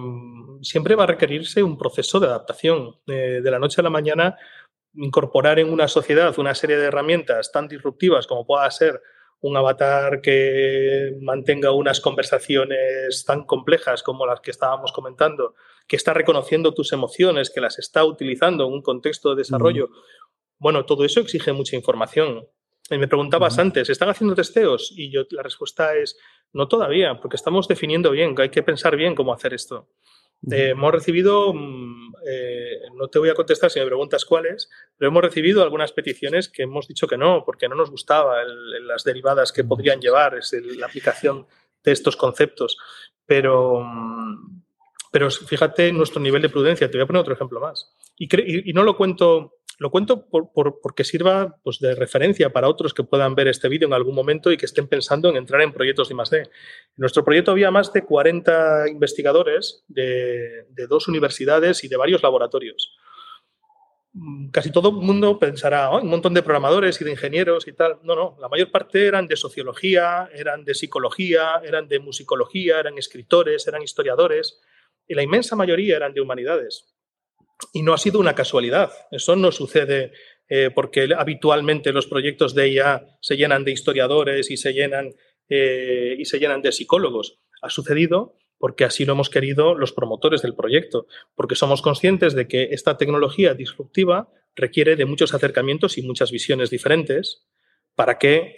siempre 0.60 0.94
va 0.94 1.04
a 1.04 1.06
requerirse 1.06 1.62
un 1.62 1.78
proceso 1.78 2.20
de 2.20 2.26
adaptación. 2.26 2.96
Eh, 3.06 3.40
de 3.42 3.50
la 3.50 3.58
noche 3.58 3.80
a 3.80 3.84
la 3.84 3.90
mañana 3.90 4.36
incorporar 4.94 5.58
en 5.58 5.72
una 5.72 5.88
sociedad 5.88 6.38
una 6.38 6.54
serie 6.54 6.76
de 6.76 6.86
herramientas 6.86 7.50
tan 7.52 7.68
disruptivas 7.68 8.26
como 8.26 8.46
pueda 8.46 8.70
ser 8.70 9.00
un 9.40 9.56
avatar 9.56 10.20
que 10.20 11.16
mantenga 11.20 11.72
unas 11.72 12.00
conversaciones 12.00 13.24
tan 13.26 13.44
complejas 13.44 14.02
como 14.02 14.24
las 14.24 14.40
que 14.40 14.52
estábamos 14.52 14.92
comentando, 14.92 15.54
que 15.88 15.96
está 15.96 16.14
reconociendo 16.14 16.72
tus 16.74 16.92
emociones, 16.92 17.50
que 17.50 17.60
las 17.60 17.78
está 17.78 18.04
utilizando 18.04 18.66
en 18.66 18.72
un 18.72 18.82
contexto 18.82 19.30
de 19.30 19.36
desarrollo. 19.36 19.90
Bueno, 20.58 20.86
todo 20.86 21.04
eso 21.04 21.20
exige 21.20 21.52
mucha 21.52 21.74
información. 21.74 22.46
Y 22.88 22.98
me 22.98 23.08
preguntabas 23.08 23.58
antes, 23.58 23.90
¿están 23.90 24.10
haciendo 24.10 24.36
testeos? 24.36 24.92
Y 24.96 25.10
yo 25.10 25.22
la 25.30 25.42
respuesta 25.42 25.96
es 25.96 26.16
no 26.52 26.68
todavía, 26.68 27.20
porque 27.20 27.36
estamos 27.36 27.66
definiendo 27.66 28.12
bien, 28.12 28.36
que 28.36 28.42
hay 28.42 28.50
que 28.50 28.62
pensar 28.62 28.94
bien 28.96 29.16
cómo 29.16 29.32
hacer 29.32 29.54
esto. 29.54 29.88
Eh, 30.50 30.70
hemos 30.70 30.92
recibido, 30.92 31.52
mm, 31.54 32.14
eh, 32.26 32.80
no 32.94 33.08
te 33.08 33.18
voy 33.18 33.28
a 33.28 33.34
contestar 33.34 33.70
si 33.70 33.78
me 33.78 33.86
preguntas 33.86 34.24
cuáles, 34.24 34.68
pero 34.96 35.10
hemos 35.10 35.22
recibido 35.22 35.62
algunas 35.62 35.92
peticiones 35.92 36.48
que 36.48 36.64
hemos 36.64 36.88
dicho 36.88 37.06
que 37.06 37.16
no, 37.16 37.44
porque 37.44 37.68
no 37.68 37.76
nos 37.76 37.90
gustaba 37.90 38.42
las 38.80 39.04
derivadas 39.04 39.52
que 39.52 39.64
podrían 39.64 40.00
llevar 40.00 40.36
es 40.36 40.52
la 40.76 40.86
aplicación 40.86 41.46
de 41.84 41.92
estos 41.92 42.16
conceptos. 42.16 42.76
Pero, 43.24 43.80
mm, 43.84 44.62
pero 45.12 45.30
fíjate 45.30 45.92
nuestro 45.92 46.20
nivel 46.20 46.42
de 46.42 46.48
prudencia. 46.48 46.90
Te 46.90 46.96
voy 46.96 47.04
a 47.04 47.06
poner 47.06 47.20
otro 47.20 47.34
ejemplo 47.34 47.60
más. 47.60 47.92
Y, 48.16 48.70
y 48.70 48.72
no 48.72 48.82
lo 48.82 48.96
cuento 48.96 49.61
lo 49.78 49.90
cuento 49.90 50.26
por, 50.26 50.50
porque 50.80 51.04
sirva 51.04 51.56
pues, 51.62 51.78
de 51.78 51.94
referencia 51.94 52.52
para 52.52 52.68
otros 52.68 52.94
que 52.94 53.04
puedan 53.04 53.34
ver 53.34 53.48
este 53.48 53.68
vídeo 53.68 53.88
en 53.88 53.94
algún 53.94 54.14
momento 54.14 54.52
y 54.52 54.56
que 54.56 54.66
estén 54.66 54.88
pensando 54.88 55.28
en 55.28 55.36
entrar 55.36 55.62
en 55.62 55.72
proyectos 55.72 56.08
de 56.08 56.14
I+.D. 56.14 56.38
En 56.38 56.48
nuestro 56.96 57.24
proyecto 57.24 57.52
había 57.52 57.70
más 57.70 57.92
de 57.92 58.04
40 58.04 58.88
investigadores 58.88 59.84
de, 59.88 60.66
dos 60.88 61.08
universidades 61.08 61.84
y 61.84 61.88
de 61.88 61.96
varios 61.96 62.22
laboratorios. 62.22 62.96
mm, 64.12 64.50
casi 64.50 64.70
todo 64.70 64.90
el 64.90 64.96
mundo 64.96 65.38
pensará, 65.38 65.90
un 65.90 66.08
montón 66.08 66.34
de 66.34 66.42
programadores 66.42 67.00
y 67.00 67.04
de 67.04 67.12
ingenieros 67.12 67.66
y 67.66 67.72
tal. 67.72 67.98
No, 68.02 68.14
no, 68.14 68.36
la 68.40 68.48
mayor 68.48 68.70
parte 68.70 69.06
eran 69.06 69.26
de 69.26 69.36
sociología, 69.36 70.28
eran 70.34 70.64
de 70.64 70.74
psicología, 70.74 71.62
eran 71.64 71.88
de 71.88 71.98
musicología, 71.98 72.80
eran 72.80 72.98
escritores, 72.98 73.66
eran 73.66 73.82
historiadores, 73.82 74.60
y 75.08 75.14
la 75.14 75.22
inmensa 75.22 75.56
mayoría 75.56 75.96
eran 75.96 76.12
de 76.12 76.20
humanidades. 76.20 76.91
Y 77.72 77.82
no 77.82 77.94
ha 77.94 77.98
sido 77.98 78.20
una 78.20 78.34
casualidad. 78.34 78.90
Eso 79.10 79.36
no 79.36 79.52
sucede 79.52 80.12
eh, 80.48 80.70
porque 80.74 81.08
habitualmente 81.16 81.92
los 81.92 82.06
proyectos 82.06 82.54
de 82.54 82.68
IA 82.70 83.06
se 83.20 83.36
llenan 83.36 83.64
de 83.64 83.72
historiadores 83.72 84.50
y 84.50 84.56
se 84.56 84.72
llenan, 84.72 85.14
eh, 85.48 86.16
y 86.18 86.24
se 86.24 86.38
llenan 86.38 86.62
de 86.62 86.72
psicólogos. 86.72 87.38
Ha 87.62 87.70
sucedido 87.70 88.36
porque 88.58 88.84
así 88.84 89.04
lo 89.04 89.14
hemos 89.14 89.28
querido 89.28 89.74
los 89.74 89.92
promotores 89.92 90.40
del 90.42 90.54
proyecto, 90.54 91.06
porque 91.34 91.56
somos 91.56 91.82
conscientes 91.82 92.32
de 92.34 92.46
que 92.46 92.68
esta 92.70 92.96
tecnología 92.96 93.54
disruptiva 93.54 94.28
requiere 94.54 94.94
de 94.94 95.04
muchos 95.04 95.34
acercamientos 95.34 95.98
y 95.98 96.02
muchas 96.02 96.30
visiones 96.30 96.70
diferentes 96.70 97.42
para 97.94 98.18
que 98.18 98.56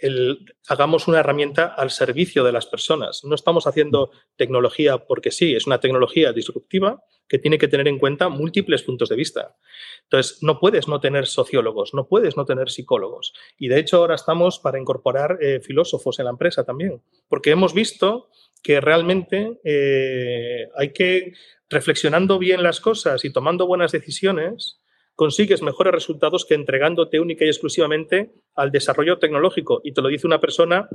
hagamos 0.67 1.07
una 1.07 1.19
herramienta 1.19 1.65
al 1.65 1.91
servicio 1.91 2.43
de 2.43 2.53
las 2.53 2.65
personas. 2.65 3.23
No 3.25 3.35
estamos 3.35 3.67
haciendo 3.67 4.11
tecnología 4.37 4.99
porque 4.99 5.31
sí, 5.31 5.55
es 5.55 5.67
una 5.67 5.79
tecnología 5.79 6.31
disruptiva 6.31 7.03
que 7.27 7.39
tiene 7.39 7.57
que 7.57 7.67
tener 7.67 7.87
en 7.87 7.99
cuenta 7.99 8.29
múltiples 8.29 8.83
puntos 8.83 9.09
de 9.09 9.15
vista. 9.15 9.55
Entonces, 10.03 10.41
no 10.41 10.59
puedes 10.59 10.87
no 10.87 10.99
tener 10.99 11.25
sociólogos, 11.25 11.93
no 11.93 12.07
puedes 12.07 12.37
no 12.37 12.45
tener 12.45 12.69
psicólogos. 12.69 13.33
Y 13.57 13.67
de 13.67 13.79
hecho 13.79 13.97
ahora 13.97 14.15
estamos 14.15 14.59
para 14.59 14.79
incorporar 14.79 15.37
eh, 15.41 15.59
filósofos 15.59 16.19
en 16.19 16.25
la 16.25 16.31
empresa 16.31 16.63
también, 16.63 17.01
porque 17.27 17.51
hemos 17.51 17.73
visto 17.73 18.29
que 18.61 18.79
realmente 18.79 19.59
eh, 19.63 20.69
hay 20.75 20.93
que, 20.93 21.33
reflexionando 21.69 22.39
bien 22.39 22.63
las 22.63 22.79
cosas 22.79 23.25
y 23.25 23.31
tomando 23.31 23.67
buenas 23.67 23.91
decisiones, 23.91 24.79
consigues 25.15 25.61
mejores 25.61 25.93
resultados 25.93 26.45
que 26.45 26.55
entregándote 26.55 27.19
única 27.19 27.45
y 27.45 27.47
exclusivamente 27.47 28.33
al 28.53 28.71
desarrollo 28.71 29.17
tecnológico. 29.17 29.81
Y 29.83 29.93
te 29.93 30.01
lo 30.01 30.09
dice 30.09 30.27
una 30.27 30.41
persona 30.41 30.89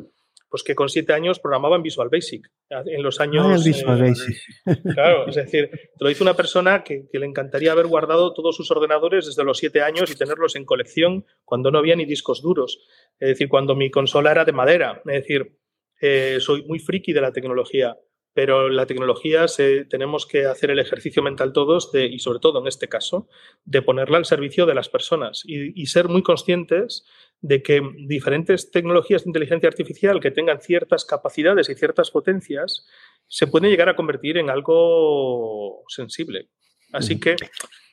pues 0.50 0.64
que 0.64 0.74
con 0.74 0.88
siete 0.88 1.12
años 1.12 1.38
programaba 1.38 1.76
en 1.76 1.82
Visual 1.82 2.08
Basic. 2.10 2.50
En 2.68 3.04
los 3.04 3.20
años. 3.20 3.46
Ah, 3.46 3.64
Visual 3.64 3.98
eh, 3.98 4.08
Basic. 4.08 4.36
Claro, 4.94 5.28
es 5.28 5.36
decir, 5.36 5.70
te 5.70 6.04
lo 6.04 6.08
dice 6.08 6.24
una 6.24 6.34
persona 6.34 6.82
que, 6.82 7.06
le 7.12 7.26
encantaría 7.26 7.70
haber 7.70 7.86
guardado 7.86 8.34
todos 8.34 8.56
sus 8.56 8.68
ordenadores 8.72 9.26
desde 9.26 9.44
los 9.44 9.58
siete 9.58 9.80
años 9.80 10.10
y 10.10 10.16
tenerlos 10.16 10.56
en 10.56 10.64
colección 10.64 11.24
cuando 11.44 11.70
no 11.70 11.78
había 11.78 11.94
ni 11.94 12.04
discos 12.04 12.42
duros. 12.42 12.80
Es 13.20 13.28
decir, 13.28 13.48
cuando 13.48 13.76
mi 13.76 13.90
consola 13.92 14.32
era 14.32 14.44
de 14.44 14.52
madera. 14.52 15.00
Es 15.06 15.22
decir, 15.22 15.56
eh, 16.00 16.38
soy 16.40 16.64
muy 16.64 16.80
friki 16.80 17.12
de 17.12 17.20
la 17.20 17.32
tecnología 17.32 17.96
pero 18.42 18.70
la 18.70 18.86
tecnología 18.86 19.48
se, 19.48 19.84
tenemos 19.84 20.24
que 20.24 20.46
hacer 20.46 20.70
el 20.70 20.78
ejercicio 20.78 21.22
mental 21.22 21.52
todos, 21.52 21.92
de, 21.92 22.06
y 22.06 22.20
sobre 22.20 22.38
todo 22.38 22.60
en 22.60 22.68
este 22.68 22.88
caso, 22.88 23.28
de 23.66 23.82
ponerla 23.82 24.16
al 24.16 24.24
servicio 24.24 24.64
de 24.64 24.74
las 24.74 24.88
personas 24.88 25.42
y, 25.44 25.84
ser 25.84 26.08
muy 26.08 26.22
conscientes 26.22 27.04
de 27.42 27.62
que 27.62 27.82
diferentes 28.06 28.70
tecnologías 28.70 29.24
de 29.24 29.28
inteligencia 29.28 29.68
artificial 29.68 30.20
que 30.20 30.30
tengan 30.30 30.62
ciertas 30.62 31.04
capacidades 31.04 31.68
y 31.68 31.74
ciertas 31.74 32.10
potencias 32.10 32.86
se 33.28 33.46
pueden 33.46 33.68
llegar 33.68 33.90
a 33.90 33.96
convertir 33.96 34.38
en 34.38 34.48
algo 34.48 35.84
sensible. 35.88 36.48
Así 36.94 37.20
que 37.20 37.36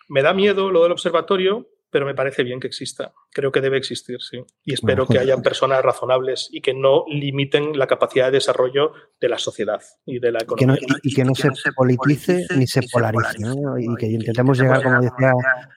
me 0.07 0.21
da 0.21 0.33
miedo 0.33 0.71
lo 0.71 0.83
del 0.83 0.93
observatorio, 0.93 1.67
pero 1.97 2.05
me 2.05 2.13
parece 2.13 2.43
bien 2.43 2.59
que 2.59 2.67
exista. 2.67 3.11
Creo 3.31 3.51
que 3.51 3.59
debe 3.59 3.79
existir, 3.79 4.21
sí. 4.21 4.37
Y 4.63 4.75
espero 4.75 5.07
que 5.07 5.17
hayan 5.17 5.41
personas 5.41 5.81
razonables 5.81 6.47
y 6.51 6.61
que 6.61 6.75
no 6.75 7.05
limiten 7.07 7.75
la 7.75 7.87
capacidad 7.87 8.25
de 8.25 8.33
desarrollo 8.33 8.91
de 9.19 9.27
la 9.27 9.39
sociedad 9.39 9.81
y 10.05 10.19
de 10.19 10.31
la 10.31 10.43
economía. 10.43 10.77
y, 11.01 11.11
que 11.11 11.25
no 11.25 11.33
se 11.33 11.49
politice 11.75 12.45
ni 12.55 12.67
se 12.67 12.83
polarice, 12.83 13.47
Y 13.79 13.95
que 13.95 14.05
intentemos 14.05 14.59
llegar, 14.59 14.83
como 14.83 15.01
decía, 15.01 15.33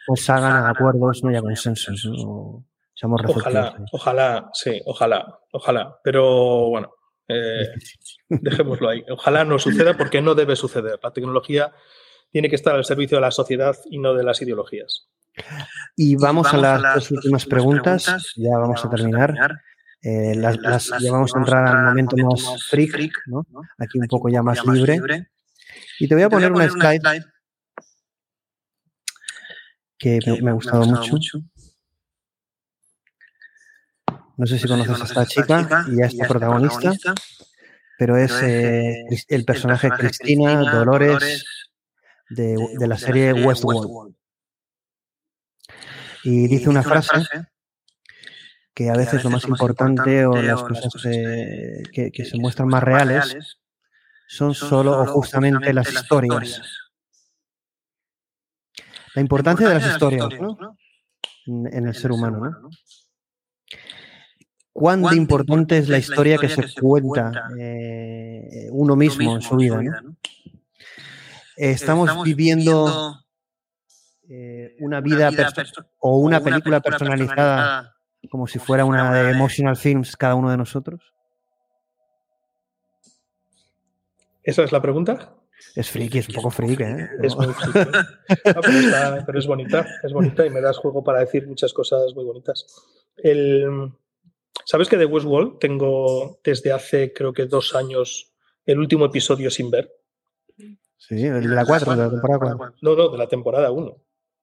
pues 0.07 0.29
hagan 0.29 0.67
a 0.67 0.69
acuerdos 0.69 1.25
¿no? 1.25 1.33
y 1.33 1.37
a 1.37 1.41
consensos. 1.41 2.07
Seamos 2.93 3.23
ojalá, 3.27 3.77
ojalá, 3.91 4.51
sí, 4.53 4.79
ojalá, 4.85 5.39
ojalá. 5.53 6.01
Pero 6.05 6.69
bueno, 6.69 6.93
eh, 7.29 7.67
dejémoslo 8.29 8.91
ahí. 8.91 9.07
Ojalá 9.09 9.47
no 9.47 9.59
suceda 9.59 9.97
porque 9.97 10.21
no 10.21 10.35
debe 10.35 10.55
suceder. 10.55 11.01
La 11.03 11.15
tecnología 11.15 11.73
tiene 12.31 12.51
que 12.51 12.57
estar 12.57 12.77
al 12.77 12.85
servicio 12.85 13.17
de 13.17 13.23
la 13.23 13.31
sociedad 13.31 13.75
y 13.91 13.99
no 13.99 14.13
de 14.13 14.23
las 14.23 14.43
ideologías. 14.43 15.09
Y 15.97 16.17
vamos, 16.17 16.53
a, 16.53 16.57
las 16.57 17.11
últimas 17.11 17.47
preguntas. 17.47 18.33
ya 18.37 18.59
vamos 18.59 18.85
a 18.85 18.91
terminar. 18.91 19.61
Eh, 20.03 20.35
las, 20.35 20.91
ya 20.99 21.13
vamos 21.13 21.35
a 21.35 21.39
entrar 21.39 21.67
al 21.67 21.85
momento 21.85 22.17
más 22.17 22.65
freak, 22.71 23.13
¿no? 23.27 23.47
aquí 23.79 23.99
un 23.99 24.07
poco 24.07 24.31
ya 24.31 24.43
más 24.43 24.65
libre. 24.65 25.29
Y 25.99 26.09
te 26.09 26.15
voy 26.15 26.25
a 26.25 26.31
poner 26.31 26.51
una 26.51 26.69
slide 26.69 27.03
que 29.99 30.19
me, 30.43 30.51
ha 30.51 30.55
gustado 30.55 30.87
mucho. 30.87 31.19
No 34.39 34.47
sé 34.47 34.59
si 34.59 34.67
conoces 34.67 35.01
a 35.03 35.05
esta 35.05 35.27
chica 35.27 35.85
y 35.93 36.01
a 36.01 36.07
esta 36.07 36.27
protagonista, 36.27 36.93
pero 37.99 38.17
es 38.17 38.33
eh, 38.43 39.05
el 39.29 39.45
personaje 39.45 39.91
Cristina 39.91 40.73
Dolores 40.73 41.45
de, 42.31 42.57
de 42.79 42.89
la 42.89 42.97
serie 42.97 43.35
Westworld. 43.35 44.15
Y 46.25 46.49
dice 46.49 46.69
una 46.69 46.83
frase 46.83 47.23
que 48.75 48.91
a 48.91 48.97
veces 48.97 49.25
lo 49.25 49.31
más 49.31 49.45
importante 49.45 50.25
o 50.27 50.41
las 50.41 50.63
cosas 50.63 50.93
que, 51.03 52.25
se 52.25 52.39
muestran 52.39 52.69
más 52.69 52.83
reales 52.83 53.59
son 54.29 54.55
solo 54.55 55.01
o 55.01 55.07
justamente 55.07 55.73
las 55.73 55.93
historias. 55.93 56.63
La 59.15 59.23
importancia 59.23 59.69
de 59.69 59.75
las 59.75 59.93
historias 59.93 60.29
en 61.47 61.87
el 61.87 61.95
ser 61.95 62.13
humano. 62.13 62.39
¿no? 62.39 62.71
¿Cuán 64.73 65.05
importante 65.15 65.79
es 65.79 65.89
la 65.89 65.99
historia 65.99 66.39
que 66.39 66.49
se 66.49 66.73
cuenta 66.81 67.51
eh, 67.59 68.69
uno 68.71 68.97
mismo 68.97 69.35
en 69.35 69.43
su 69.43 69.57
vida? 69.57 70.03
Estamos 71.57 72.23
viviendo 72.23 73.21
eh, 74.33 74.77
una 74.79 75.01
vida, 75.01 75.29
o 75.99 76.19
una, 76.19 76.41
película, 76.41 76.81
personalizada, 76.81 77.97
como 78.31 78.47
si 78.47 78.61
fuera 78.61 78.85
una 78.85 79.13
de 79.13 79.33
Emotional 79.33 79.77
Films 79.77 80.17
cada 80.17 80.37
uno 80.37 80.53
de 80.53 80.57
nosotros? 80.57 81.13
¿Esa 84.45 84.63
es 84.63 84.71
la 84.71 84.81
pregunta? 84.81 85.35
Es 85.75 85.91
friki, 85.91 86.19
es 86.19 86.29
un 86.29 86.37
poco 86.37 86.51
friki, 86.51 86.81
¿eh? 86.85 87.09
Es 87.25 87.35
muy 87.35 87.49
friki. 87.49 87.91
pero, 89.27 89.39
es 89.39 89.47
bonita, 89.49 89.85
es 90.05 90.13
bonita 90.13 90.47
y 90.47 90.51
me 90.51 90.61
das 90.61 90.79
juego 90.79 91.03
para 91.03 91.19
decir 91.19 91.49
muchas 91.49 91.73
cosas 91.73 92.15
muy 92.15 92.25
bonitas. 92.25 92.67
El, 93.17 93.93
¿Sabes 94.65 94.89
que 94.89 94.97
de 94.97 95.07
Westworld 95.07 95.59
tengo 95.59 96.39
desde 96.45 96.71
hace 96.71 97.13
creo 97.13 97.33
que 97.33 97.47
dos 97.47 97.75
años 97.75 98.33
el 98.65 98.79
último 98.79 99.07
episodio 99.07 99.51
sin 99.51 99.73
ver? 99.73 99.93
Sí, 100.97 101.17
de 101.17 101.43
la 101.49 101.65
4, 101.65 101.97
de 101.97 101.97
la 101.97 102.11
temporada 102.11 102.57
4. 102.57 102.77
No, 102.81 102.95
no, 102.95 103.09
de 103.09 103.19
la 103.19 103.27
temporada 103.27 103.73
1. 103.73 103.97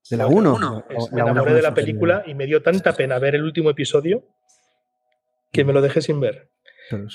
¿De 0.10 0.18
la 0.18 0.28
1? 0.28 0.86
Me 1.12 1.22
enamoré 1.22 1.54
de 1.54 1.62
la 1.62 1.74
película 1.74 2.24
y 2.26 2.34
me 2.34 2.46
dio 2.46 2.62
tanta 2.62 2.94
pena 2.94 3.20
ver 3.20 3.36
el 3.36 3.44
último 3.44 3.70
episodio 3.70 4.24
que 5.52 5.64
me 5.64 5.74
lo 5.74 5.82
dejé 5.82 6.02
sin 6.02 6.20
ver. 6.20 6.50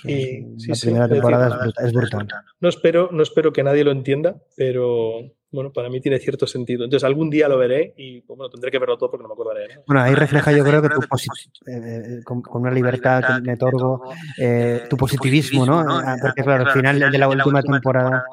y, 0.04 0.42
la 0.68 0.74
primera 0.80 1.08
temporada 1.08 1.72
es, 1.82 1.92
brutal. 1.92 2.28
No 2.60 2.68
espero, 2.68 3.08
no 3.12 3.22
espero 3.22 3.52
que 3.52 3.62
nadie 3.62 3.84
lo 3.84 3.90
entienda, 3.90 4.36
pero 4.56 5.32
bueno, 5.50 5.72
para 5.72 5.88
mí 5.88 6.00
tiene 6.00 6.18
cierto 6.18 6.46
sentido. 6.46 6.84
Entonces 6.84 7.04
algún 7.04 7.30
día 7.30 7.48
lo 7.48 7.58
veré 7.58 7.94
y 7.96 8.22
pues, 8.22 8.36
bueno, 8.36 8.50
tendré 8.50 8.70
que 8.70 8.78
verlo 8.78 8.96
todo 8.98 9.10
porque 9.10 9.22
no 9.22 9.28
me 9.28 9.34
acordaré. 9.34 9.82
Bueno, 9.86 10.02
ahí 10.02 10.14
refleja 10.14 10.52
yo 10.52 10.64
creo 10.64 10.82
que 10.82 10.88
tu 10.88 11.00
eh, 11.00 11.76
eh, 11.76 12.20
con, 12.24 12.42
una 12.52 12.70
libertad 12.70 13.22
que 13.36 13.42
me 13.42 13.54
otorgo, 13.54 14.12
eh, 14.38 14.84
tu 14.88 14.96
positivismo, 14.96 15.64
¿no? 15.64 15.80
Ah, 15.80 16.16
porque 16.20 16.42
claro, 16.42 16.66
al 16.66 16.72
final 16.72 16.98
de 16.98 17.18
la 17.18 17.28
última 17.28 17.62
temporada, 17.62 18.24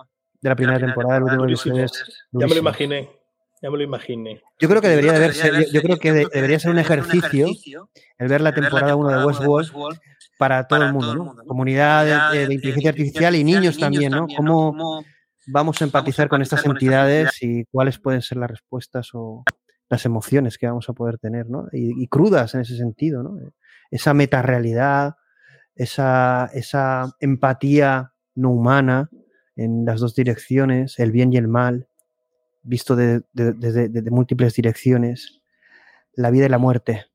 de 0.41 0.49
la 0.49 0.55
primera 0.55 0.79
temporada, 0.79 1.17
el 1.17 1.23
último 1.23 1.45
episodio 1.45 1.85
es... 1.85 2.27
Ya 2.31 2.47
me 2.47 2.53
lo 2.53 2.59
imaginé. 2.61 3.18
Ya 3.61 3.69
me 3.69 3.77
lo 3.77 3.83
imaginé. 3.83 4.41
Yo 4.59 4.69
creo 4.69 4.81
que 4.81 4.87
debería 4.87 5.11
de 5.11 5.19
verse, 5.19 5.51
yo, 5.71 5.81
creo 5.81 5.97
que 5.97 6.13
debería 6.13 6.59
ser 6.59 6.71
un 6.71 6.79
ejercicio 6.79 7.49
el 8.17 8.27
ver 8.27 8.41
la 8.41 8.53
temporada 8.53 8.95
1 8.95 9.19
de 9.19 9.25
Westworld 9.25 9.99
para 10.37 10.65
todo 10.67 10.83
el 10.83 10.93
mundo, 10.93 11.15
¿no? 11.15 11.35
Comunidad 11.45 12.31
de, 12.31 12.53
inteligencia 12.53 12.91
artificial 12.91 13.35
y 13.35 13.43
niños 13.43 13.77
también, 13.77 14.11
¿no? 14.11 14.27
¿Cómo 14.37 15.03
vamos 15.47 15.81
a 15.81 15.83
empatizar 15.83 16.29
con 16.29 16.41
estas 16.41 16.65
entidades 16.65 17.41
y 17.41 17.65
cuáles 17.65 17.99
pueden 17.99 18.21
ser 18.21 18.37
las 18.37 18.49
respuestas 18.49 19.09
o 19.13 19.43
las 19.89 20.05
emociones 20.05 20.57
que 20.57 20.67
vamos 20.67 20.87
a 20.87 20.93
poder 20.93 21.17
tener, 21.17 21.49
¿no? 21.49 21.67
Y, 21.73 22.07
crudas 22.07 22.55
en 22.55 22.61
ese 22.61 22.77
sentido, 22.77 23.23
¿no? 23.23 23.37
Esa 23.91 24.13
metarealidad, 24.13 25.15
esa, 25.75 26.49
esa 26.53 27.13
empatía 27.19 28.13
no 28.35 28.51
humana 28.51 29.09
en 29.57 29.83
las 29.83 29.99
dos 29.99 30.15
direcciones, 30.15 30.97
el 30.99 31.11
bien 31.11 31.33
y 31.33 31.37
el 31.37 31.49
mal, 31.49 31.88
visto 32.61 32.95
desde 32.95 34.11
múltiples 34.11 34.53
direcciones, 34.55 35.41
la 36.13 36.31
vida 36.31 36.45
y 36.45 36.49
la 36.49 36.57
muerte. 36.57 37.05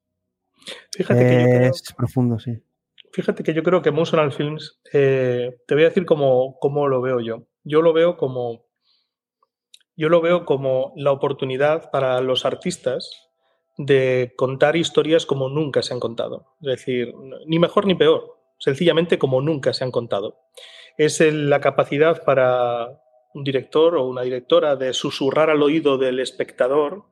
Fíjate 0.93 1.21
que 1.21 1.39
yo 1.41 1.45
creo, 1.45 1.71
es 1.71 1.95
profundo, 1.97 2.39
sí. 2.39 2.63
Fíjate 3.13 3.43
que 3.43 3.55
yo 3.55 3.63
creo 3.63 3.83
que 3.83 3.91
Emotional 3.91 4.33
Films, 4.33 4.81
eh, 4.93 5.59
te 5.67 5.75
voy 5.75 5.85
a 5.85 5.89
decir 5.89 6.05
cómo, 6.07 6.59
cómo, 6.59 6.89
lo 6.89 7.01
veo 7.01 7.21
yo. 7.21 7.47
Yo 7.63 7.83
lo 7.83 7.93
veo 7.93 8.17
como, 8.17 8.67
yo 9.97 10.09
lo 10.09 10.21
veo 10.21 10.45
como 10.45 10.93
la 10.97 11.13
oportunidad 11.13 11.91
para 11.91 12.21
los 12.21 12.45
artistas 12.45 13.31
de 13.77 14.33
contar 14.37 14.77
historias 14.77 15.27
como 15.27 15.49
nunca 15.49 15.83
se 15.83 15.95
han 15.95 16.01
contado. 16.01 16.55
Es 16.61 16.67
decir, 16.67 17.15
ni 17.47 17.59
mejor 17.59 17.87
ni 17.87 17.95
peor, 17.95 18.37
sencillamente 18.59 19.19
como 19.19 19.41
nunca 19.41 19.73
se 19.73 19.85
han 19.85 19.91
contado. 19.91 20.41
Es 20.97 21.21
la 21.21 21.61
capacidad 21.61 22.25
para 22.25 23.01
un 23.35 23.45
director 23.45 23.97
o 23.97 24.07
una 24.07 24.23
directora 24.23 24.77
de 24.77 24.95
susurrar 24.95 25.51
al 25.51 25.63
oído 25.63 25.99
del 25.99 26.21
espectador 26.21 27.05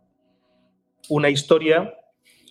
una 1.09 1.28
historia 1.28 1.99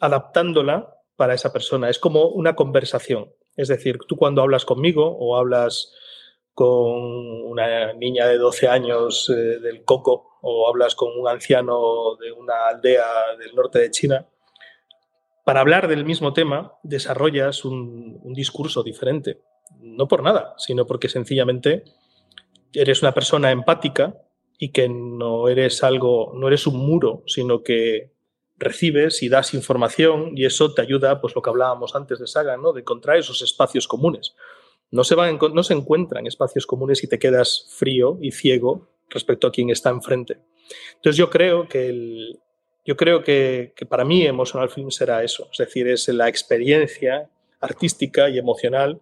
adaptándola 0.01 0.97
para 1.15 1.33
esa 1.33 1.53
persona. 1.53 1.89
Es 1.89 1.97
como 1.97 2.27
una 2.27 2.55
conversación. 2.55 3.33
Es 3.55 3.69
decir, 3.69 3.97
tú 4.07 4.17
cuando 4.17 4.41
hablas 4.41 4.65
conmigo 4.65 5.17
o 5.17 5.37
hablas 5.37 5.93
con 6.53 6.69
una 7.45 7.93
niña 7.93 8.27
de 8.27 8.37
12 8.37 8.67
años 8.67 9.29
eh, 9.29 9.59
del 9.59 9.85
Coco 9.85 10.39
o 10.41 10.67
hablas 10.67 10.95
con 10.95 11.17
un 11.17 11.27
anciano 11.27 12.17
de 12.19 12.31
una 12.31 12.67
aldea 12.67 13.05
del 13.39 13.55
norte 13.55 13.79
de 13.79 13.91
China, 13.91 14.27
para 15.45 15.61
hablar 15.61 15.87
del 15.87 16.03
mismo 16.05 16.33
tema 16.33 16.73
desarrollas 16.83 17.63
un, 17.63 18.19
un 18.21 18.33
discurso 18.33 18.83
diferente. 18.83 19.41
No 19.79 20.07
por 20.07 20.23
nada, 20.23 20.55
sino 20.57 20.85
porque 20.85 21.09
sencillamente 21.09 21.83
eres 22.73 23.01
una 23.01 23.13
persona 23.13 23.51
empática 23.51 24.15
y 24.57 24.69
que 24.69 24.87
no 24.89 25.47
eres 25.47 25.83
algo, 25.83 26.33
no 26.35 26.47
eres 26.47 26.67
un 26.67 26.77
muro, 26.77 27.23
sino 27.25 27.63
que 27.63 28.11
recibes 28.57 29.23
y 29.23 29.29
das 29.29 29.53
información 29.53 30.33
y 30.35 30.45
eso 30.45 30.73
te 30.73 30.81
ayuda, 30.81 31.19
pues 31.19 31.35
lo 31.35 31.41
que 31.41 31.49
hablábamos 31.49 31.95
antes 31.95 32.19
de 32.19 32.27
Saga, 32.27 32.57
¿no? 32.57 32.71
de 32.71 32.81
encontrar 32.81 33.17
esos 33.17 33.41
espacios 33.41 33.87
comunes. 33.87 34.35
No 34.91 35.03
se, 35.03 35.15
van, 35.15 35.39
no 35.53 35.63
se 35.63 35.73
encuentran 35.73 36.27
espacios 36.27 36.67
comunes 36.67 37.03
y 37.03 37.07
te 37.07 37.17
quedas 37.17 37.67
frío 37.75 38.17
y 38.21 38.31
ciego 38.31 38.89
respecto 39.09 39.47
a 39.47 39.51
quien 39.51 39.69
está 39.69 39.89
enfrente. 39.89 40.37
Entonces 40.95 41.17
yo 41.17 41.29
creo 41.29 41.67
que, 41.67 41.87
el, 41.87 42.39
yo 42.85 42.95
creo 42.95 43.23
que, 43.23 43.73
que 43.75 43.85
para 43.85 44.05
mí 44.05 44.25
Emotional 44.25 44.69
Film 44.69 44.91
será 44.91 45.23
eso, 45.23 45.47
es 45.51 45.57
decir, 45.57 45.87
es 45.87 46.07
la 46.09 46.29
experiencia 46.29 47.29
artística 47.59 48.29
y 48.29 48.37
emocional 48.37 49.01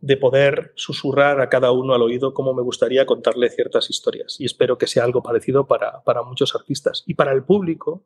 de 0.00 0.16
poder 0.16 0.72
susurrar 0.76 1.40
a 1.40 1.48
cada 1.48 1.72
uno 1.72 1.94
al 1.94 2.02
oído 2.02 2.32
cómo 2.32 2.54
me 2.54 2.62
gustaría 2.62 3.04
contarle 3.04 3.50
ciertas 3.50 3.90
historias. 3.90 4.40
Y 4.40 4.46
espero 4.46 4.78
que 4.78 4.86
sea 4.86 5.04
algo 5.04 5.22
parecido 5.22 5.66
para, 5.66 6.02
para, 6.04 6.22
muchos 6.22 6.54
artistas. 6.54 7.04
Y 7.06 7.14
para 7.14 7.32
el 7.32 7.44
público, 7.44 8.04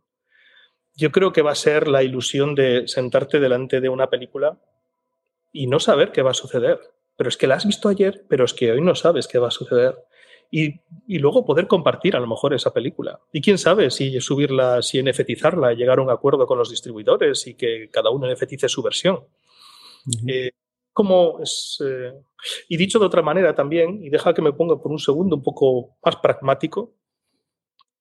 yo 0.96 1.12
creo 1.12 1.32
que 1.32 1.42
va 1.42 1.52
a 1.52 1.56
ser 1.56 1.86
la 1.86 2.02
ilusión 2.02 2.54
de 2.54 2.88
sentarte 2.88 3.38
delante 3.38 3.80
de 3.80 3.88
una 3.88 4.10
película 4.10 4.58
y 5.52 5.68
no 5.68 5.78
saber 5.78 6.10
qué 6.10 6.22
va 6.22 6.32
a 6.32 6.34
suceder. 6.34 6.80
Pero 7.16 7.28
es 7.28 7.36
que 7.36 7.46
la 7.46 7.54
has 7.54 7.66
visto 7.66 7.88
ayer, 7.88 8.24
pero 8.28 8.44
es 8.44 8.54
que 8.54 8.72
hoy 8.72 8.80
no 8.80 8.96
sabes 8.96 9.28
qué 9.28 9.38
va 9.38 9.48
a 9.48 9.52
suceder. 9.52 9.96
Y, 10.50 10.80
y 11.06 11.18
luego 11.18 11.44
poder 11.44 11.68
compartir 11.68 12.16
a 12.16 12.20
lo 12.20 12.26
mejor 12.26 12.54
esa 12.54 12.72
película. 12.72 13.20
Y 13.32 13.40
quién 13.40 13.56
sabe 13.58 13.90
si 13.90 14.20
subirla, 14.20 14.82
si 14.82 15.00
NFTizarla, 15.00 15.74
llegar 15.74 16.00
a 16.00 16.02
un 16.02 16.10
acuerdo 16.10 16.46
con 16.46 16.58
los 16.58 16.70
distribuidores 16.70 17.46
y 17.46 17.54
que 17.54 17.88
cada 17.92 18.10
uno 18.10 18.30
NFTice 18.30 18.68
su 18.68 18.82
versión. 18.82 19.16
Uh 20.06 20.10
-huh. 20.10 20.30
eh, 20.32 20.50
como 20.94 21.40
es, 21.42 21.82
eh, 21.84 22.12
y 22.68 22.76
dicho 22.76 22.98
de 22.98 23.06
otra 23.06 23.20
manera 23.20 23.54
también, 23.54 24.02
y 24.02 24.08
deja 24.08 24.32
que 24.32 24.40
me 24.40 24.52
ponga 24.52 24.80
por 24.80 24.92
un 24.92 24.98
segundo 24.98 25.36
un 25.36 25.42
poco 25.42 25.98
más 26.02 26.16
pragmático, 26.16 26.94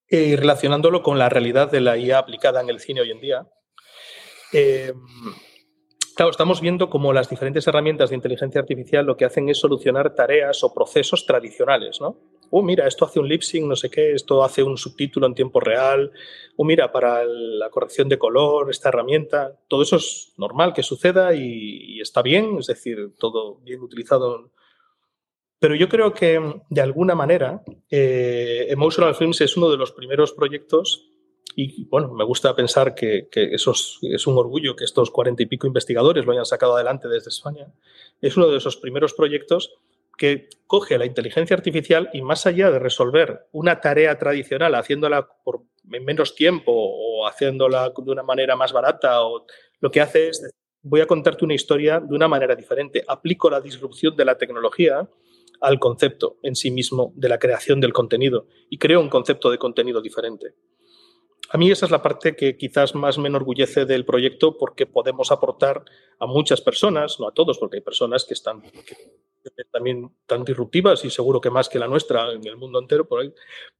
eh, 0.08 0.36
relacionándolo 0.38 1.02
con 1.02 1.18
la 1.18 1.28
realidad 1.28 1.72
de 1.72 1.82
la 1.82 1.98
IA 1.98 2.20
aplicada 2.20 2.62
en 2.62 2.70
el 2.70 2.80
cine 2.80 3.02
hoy 3.02 3.10
en 3.12 3.20
día. 3.20 3.48
Eh, 4.54 4.94
claro, 6.16 6.30
estamos 6.30 6.62
viendo 6.62 6.90
cómo 6.92 7.12
las 7.14 7.28
diferentes 7.28 7.66
herramientas 7.66 8.12
de 8.12 8.18
inteligencia 8.18 8.62
artificial 8.62 9.06
lo 9.06 9.18
que 9.18 9.26
hacen 9.26 9.50
es 9.50 9.60
solucionar 9.60 10.14
tareas 10.14 10.64
o 10.64 10.72
procesos 10.72 11.26
tradicionales, 11.26 12.00
¿no? 12.00 12.20
Oh, 12.56 12.62
mira, 12.62 12.88
esto 12.88 13.06
hace 13.06 13.20
un 13.20 13.28
lip 13.28 13.42
sync, 13.42 13.66
no 13.66 13.76
sé 13.76 13.90
qué, 13.90 14.14
esto 14.14 14.44
hace 14.44 14.62
un 14.62 14.78
subtítulo 14.78 15.26
en 15.26 15.34
tiempo 15.34 15.60
real, 15.60 16.12
oh, 16.56 16.64
mira, 16.64 16.92
para 16.92 17.26
la 17.26 17.72
corrección 17.72 18.08
de 18.10 18.20
color, 18.20 18.70
esta 18.70 18.90
herramienta, 18.90 19.60
todo 19.68 19.82
eso 19.82 19.96
es 19.96 20.34
normal 20.38 20.72
que 20.72 20.84
suceda 20.84 21.34
y, 21.34 22.00
está 22.00 22.22
bien, 22.22 22.58
es 22.60 22.68
decir, 22.68 23.16
todo 23.18 23.56
bien 23.64 23.82
utilizado. 23.82 24.52
Pero 25.58 25.74
yo 25.74 25.90
creo 25.90 26.14
que 26.14 26.40
de 26.70 26.82
alguna 26.82 27.16
manera 27.16 27.64
eh, 27.90 28.68
Emotional 28.70 29.16
Films 29.16 29.42
es 29.42 29.58
uno 29.58 29.72
de 29.72 29.78
los 29.78 29.92
primeros 29.92 30.32
proyectos 30.32 31.10
y 31.56 31.86
bueno, 31.86 32.14
me 32.14 32.24
gusta 32.24 32.56
pensar 32.56 32.94
que, 32.94 33.30
que 33.32 33.56
eso 33.56 33.72
es, 33.72 33.98
es, 34.04 34.28
un 34.28 34.38
orgullo 34.38 34.76
que 34.76 34.86
estos 34.86 35.10
cuarenta 35.10 35.42
y 35.42 35.48
pico 35.48 35.66
investigadores 35.66 36.24
lo 36.24 36.34
hayan 36.34 36.46
sacado 36.46 36.76
adelante 36.76 37.08
desde 37.08 37.30
España. 37.30 37.74
Es 38.22 38.38
uno 38.38 38.48
de 38.50 38.58
esos 38.58 38.78
primeros 38.78 39.14
proyectos 39.14 39.74
que 40.18 40.50
coge 40.68 40.98
la 40.98 41.06
inteligencia 41.06 41.56
artificial 41.56 42.10
y 42.14 42.22
más 42.22 42.46
allá 42.46 42.72
de 42.72 42.80
resolver 42.80 43.48
una 43.52 43.80
tarea 43.80 44.18
tradicional 44.18 44.76
haciéndola 44.76 45.28
por 45.44 45.64
menos 45.84 46.36
tiempo 46.36 46.72
o 46.74 47.28
haciéndola 47.28 47.94
de 47.96 48.12
una 48.12 48.24
manera 48.24 48.56
más 48.56 48.74
barata, 48.74 49.24
o 49.24 49.46
lo 49.80 49.92
que 49.92 50.02
hace 50.02 50.30
es, 50.30 50.50
voy 50.82 51.02
a 51.02 51.08
contarte 51.08 51.46
una 51.46 51.54
historia 51.54 52.00
de 52.00 52.16
una 52.16 52.28
manera 52.28 52.56
diferente. 52.56 53.04
Aplico 53.08 53.50
la 53.50 53.62
disrupción 53.62 54.16
de 54.16 54.26
la 54.26 54.38
tecnología 54.38 55.08
al 55.62 55.80
concepto 55.80 56.38
en 56.44 56.56
sí 56.56 56.72
mismo 56.72 57.14
de 57.16 57.30
la 57.30 57.40
creación 57.40 57.80
del 57.80 57.94
contenido 57.94 58.48
y 58.70 58.78
creo 58.78 59.00
un 59.00 59.10
concepto 59.10 59.50
de 59.50 59.58
contenido 59.58 60.02
diferente. 60.02 60.56
A 61.50 61.58
mí 61.58 61.70
esa 61.70 61.86
es 61.86 61.92
la 61.92 62.02
parte 62.02 62.36
que 62.36 62.58
quizás 62.58 62.96
más 62.96 63.18
me 63.18 63.28
enorgullece 63.28 63.86
del 63.86 64.06
proyecto 64.06 64.58
porque 64.58 64.86
podemos 64.86 65.32
aportar 65.32 65.84
a 66.20 66.26
muchas 66.26 66.62
personas, 66.62 67.20
no 67.20 67.28
a 67.28 67.34
todos, 67.34 67.60
porque 67.60 67.78
hay 67.78 67.84
personas 67.84 68.26
que 68.26 68.34
están 68.34 68.64
también 69.72 70.10
tan 70.26 70.44
disruptivas 70.44 71.04
y 71.06 71.10
seguro 71.10 71.42
que 71.42 71.50
más 71.50 71.70
que 71.70 71.80
la 71.80 71.88
nuestra 71.88 72.32
en 72.32 72.46
el 72.46 72.58
mundo 72.58 72.80
entero, 72.80 73.08
por 73.08 73.22
ahí. 73.22 73.34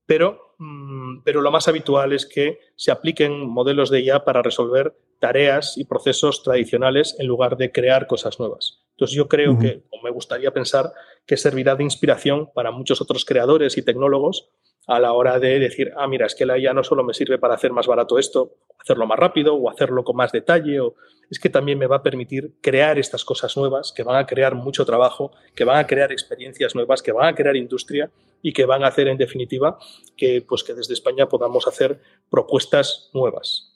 Pero, 0.06 0.56
mmm, 0.58 1.22
pero 1.24 1.42
lo 1.42 1.52
más 1.52 1.68
habitual 1.68 2.14
es 2.14 2.26
que 2.26 2.60
se 2.76 2.92
apliquen 2.92 3.48
modelos 3.48 3.90
de 3.90 4.02
IA 4.02 4.24
para 4.24 4.42
resolver 4.42 4.94
tareas 5.20 5.78
y 5.78 5.86
procesos 5.86 6.44
tradicionales 6.44 7.16
en 7.20 7.28
lugar 7.28 7.56
de 7.56 7.72
crear 7.72 8.08
cosas 8.08 8.40
nuevas. 8.40 8.82
Entonces 8.92 9.16
yo 9.16 9.28
creo 9.28 9.52
uh 9.52 9.56
-huh. 9.56 9.62
que, 9.62 9.84
o 9.90 10.02
me 10.04 10.12
gustaría 10.12 10.52
pensar, 10.52 10.92
que 11.26 11.38
servirá 11.38 11.76
de 11.76 11.84
inspiración 11.84 12.50
para 12.54 12.72
muchos 12.72 13.00
otros 13.02 13.24
creadores 13.24 13.78
y 13.78 13.84
tecnólogos 13.84 14.50
a 14.86 15.00
la 15.00 15.14
hora 15.14 15.40
de 15.40 15.60
decir, 15.60 15.94
ah, 15.96 16.08
mira, 16.08 16.26
es 16.26 16.36
que 16.36 16.46
la 16.46 16.58
IA 16.58 16.74
no 16.74 16.84
solo 16.84 17.04
me 17.04 17.14
sirve 17.14 17.38
para 17.38 17.54
hacer 17.54 17.72
más 17.72 17.88
barato 17.88 18.20
esto, 18.20 18.58
hacerlo 18.84 19.08
más 19.08 19.18
rápido 19.18 19.56
o 19.56 19.70
hacerlo 19.70 20.04
con 20.04 20.16
más 20.16 20.32
detalle, 20.32 20.80
o 20.80 20.96
es 21.30 21.40
que 21.40 21.50
también 21.50 21.80
me 21.80 21.88
va 21.88 21.98
a 21.98 22.04
permitir 22.04 22.54
crear 22.62 23.00
estas 23.00 23.26
cosas 23.26 23.56
nuevas 23.58 23.94
que 23.96 24.04
van 24.04 24.18
a 24.18 24.26
crear 24.26 24.56
mucho 24.56 24.86
trabajo, 24.86 25.32
que 25.56 25.64
van 25.64 25.78
a 25.78 25.88
crear 25.88 26.12
experiencias 26.12 26.76
nuevas, 26.76 27.02
que 27.02 27.12
van 27.12 27.28
a 27.28 27.36
crear 27.36 27.56
industria 27.56 28.12
y 28.42 28.54
que 28.54 28.66
van 28.66 28.84
a 28.84 28.88
hacer, 28.88 29.08
en 29.08 29.18
definitiva, 29.18 29.80
que, 30.18 30.46
pues, 30.48 30.64
que 30.64 30.74
desde 30.74 30.94
España 30.94 31.28
podamos 31.28 31.68
hacer 31.68 32.02
propuestas 32.30 33.10
nuevas. 33.14 33.70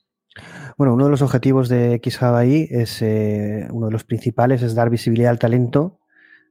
Bueno, 0.78 0.94
uno 0.94 1.06
de 1.06 1.12
los 1.12 1.22
objetivos 1.22 1.70
de 1.70 2.00
XHabai 2.04 2.68
es, 2.70 3.02
eh, 3.02 3.68
uno 3.72 3.88
de 3.88 3.94
los 3.94 4.04
principales 4.04 4.62
es 4.62 4.76
dar 4.76 4.90
visibilidad 4.90 5.32
al 5.32 5.40
talento 5.40 6.00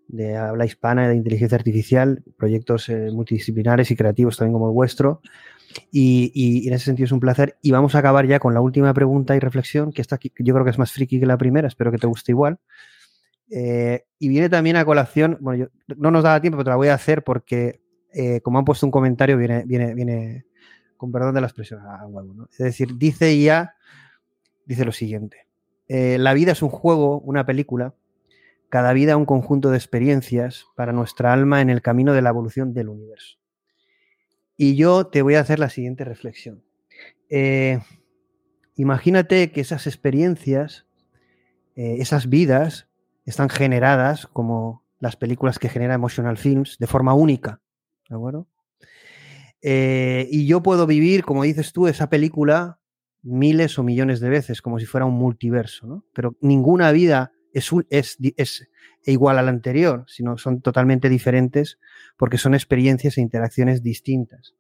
de 0.09 0.37
habla 0.37 0.65
hispana, 0.65 1.09
de 1.09 1.17
inteligencia 1.17 1.57
artificial, 1.57 2.23
proyectos 2.37 2.89
eh, 2.89 3.11
multidisciplinares 3.13 3.91
y 3.91 3.97
creativos 3.97 4.37
también 4.37 4.55
como 4.55 4.69
el 4.69 4.75
vuestro. 4.75 5.21
Y, 5.91 6.67
en 6.67 6.75
ese 6.75 6.87
sentido 6.87 7.07
es 7.07 7.13
un 7.13 7.21
placer. 7.21 7.57
Y 7.63 7.71
vamos 7.71 7.95
a 7.95 7.99
acabar 7.99 8.27
ya 8.27 8.39
con 8.39 8.55
la 8.55 8.61
última 8.61 8.93
pregunta 8.95 9.37
y 9.37 9.39
reflexión, 9.39 9.93
que 9.93 10.03
esta 10.03 10.19
yo 10.21 10.55
creo 10.55 10.65
que 10.65 10.71
es 10.71 10.79
más 10.79 10.93
friki 10.93 11.21
que 11.21 11.27
la 11.27 11.39
primera, 11.39 11.69
espero 11.69 11.91
que 11.91 11.99
te 11.99 12.07
guste 12.07 12.33
igual. 12.33 12.59
Eh, 13.51 14.05
y 14.19 14.29
viene 14.29 14.49
también 14.49 14.77
a 14.77 14.85
colación, 14.85 15.39
bueno, 15.41 15.65
yo, 15.65 15.95
no 15.97 16.11
nos 16.11 16.25
da 16.25 16.41
tiempo, 16.41 16.57
pero 16.57 16.65
te 16.65 16.71
la 16.71 16.77
voy 16.77 16.89
a 16.89 16.95
hacer 16.95 17.23
porque, 17.23 17.81
eh, 18.13 18.41
como 18.41 18.59
han 18.59 18.65
puesto 18.65 18.87
un 18.87 18.91
comentario, 18.91 19.37
viene, 19.37 19.65
viene, 19.67 19.95
viene 19.95 20.47
con 20.97 21.13
perdón 21.13 21.35
de 21.35 21.41
la 21.41 21.47
expresión, 21.47 21.81
huevo, 22.09 22.35
¿no? 22.35 22.49
Es 22.51 22.59
decir, 22.59 22.97
dice 22.97 23.39
ya, 23.41 23.77
dice 24.65 24.85
lo 24.85 24.93
siguiente. 24.93 25.47
Eh, 25.89 26.19
la 26.19 26.35
vida 26.35 26.53
es 26.53 26.63
un 26.63 26.69
juego, 26.69 27.21
una 27.21 27.47
película, 27.47 27.95
cada 28.69 28.93
vida 28.93 29.17
un 29.17 29.27
conjunto 29.27 29.71
de 29.71 29.77
experiencias 29.77 30.67
para 30.75 30.93
nuestra 30.93 31.33
alma 31.33 31.61
en 31.61 31.71
el 31.71 31.83
camino 31.83 32.13
de 32.13 32.23
la 32.23 32.31
evolución 32.31 32.75
del 32.75 32.89
universo. 32.89 33.39
Y 34.57 34.77
yo 34.77 35.07
te 35.07 35.23
voy 35.23 35.35
a 35.35 35.41
hacer 35.41 35.59
la 35.59 35.69
siguiente 35.69 36.05
reflexión. 36.05 36.65
Eh, 37.29 37.81
imagínate 38.75 39.53
que 39.53 39.61
esas 39.61 39.87
experiencias, 39.87 40.87
eh, 41.75 41.97
esas 42.01 42.29
vidas, 42.29 42.89
están 43.25 43.49
generadas 43.49 44.27
como 44.27 44.85
las 45.01 45.17
películas 45.17 45.59
que 45.59 45.69
genera 45.69 45.95
Emotional 45.95 46.39
Films 46.39 46.79
de 46.79 46.87
forma 46.87 47.13
única. 47.13 47.61
¿De 48.09 48.15
acuerdo? 48.15 48.47
Eh, 49.63 50.29
y 50.31 50.47
yo 50.47 50.63
puedo 50.63 50.87
vivir, 50.87 51.25
como 51.25 51.43
dices 51.43 51.73
tú, 51.73 51.89
esa 51.89 52.09
película 52.09 52.79
miles 53.23 53.79
o 53.79 53.83
millones 53.83 54.21
de 54.21 54.29
veces, 54.29 54.63
como 54.63 54.79
si 54.79 54.87
fuera 54.87 55.05
un 55.05 55.15
multiverso, 55.15 55.87
¿no? 55.87 56.05
Pero 56.15 56.37
ninguna 56.41 56.93
vida 56.93 57.33
es, 57.57 57.73
un, 57.73 57.87
es, 57.91 58.19
es, 58.37 58.69
igual 59.05 59.39
a 59.39 59.43
la 59.43 59.51
anterior, 59.51 60.05
sino 60.09 60.37
son 60.37 60.61
totalmente 60.61 61.09
diferentes 61.09 61.79
porque 62.17 62.39
son 62.39 62.55
experiencias 62.55 63.17
e 63.17 63.23
interacciones 63.23 63.83
distintas. 63.83 64.55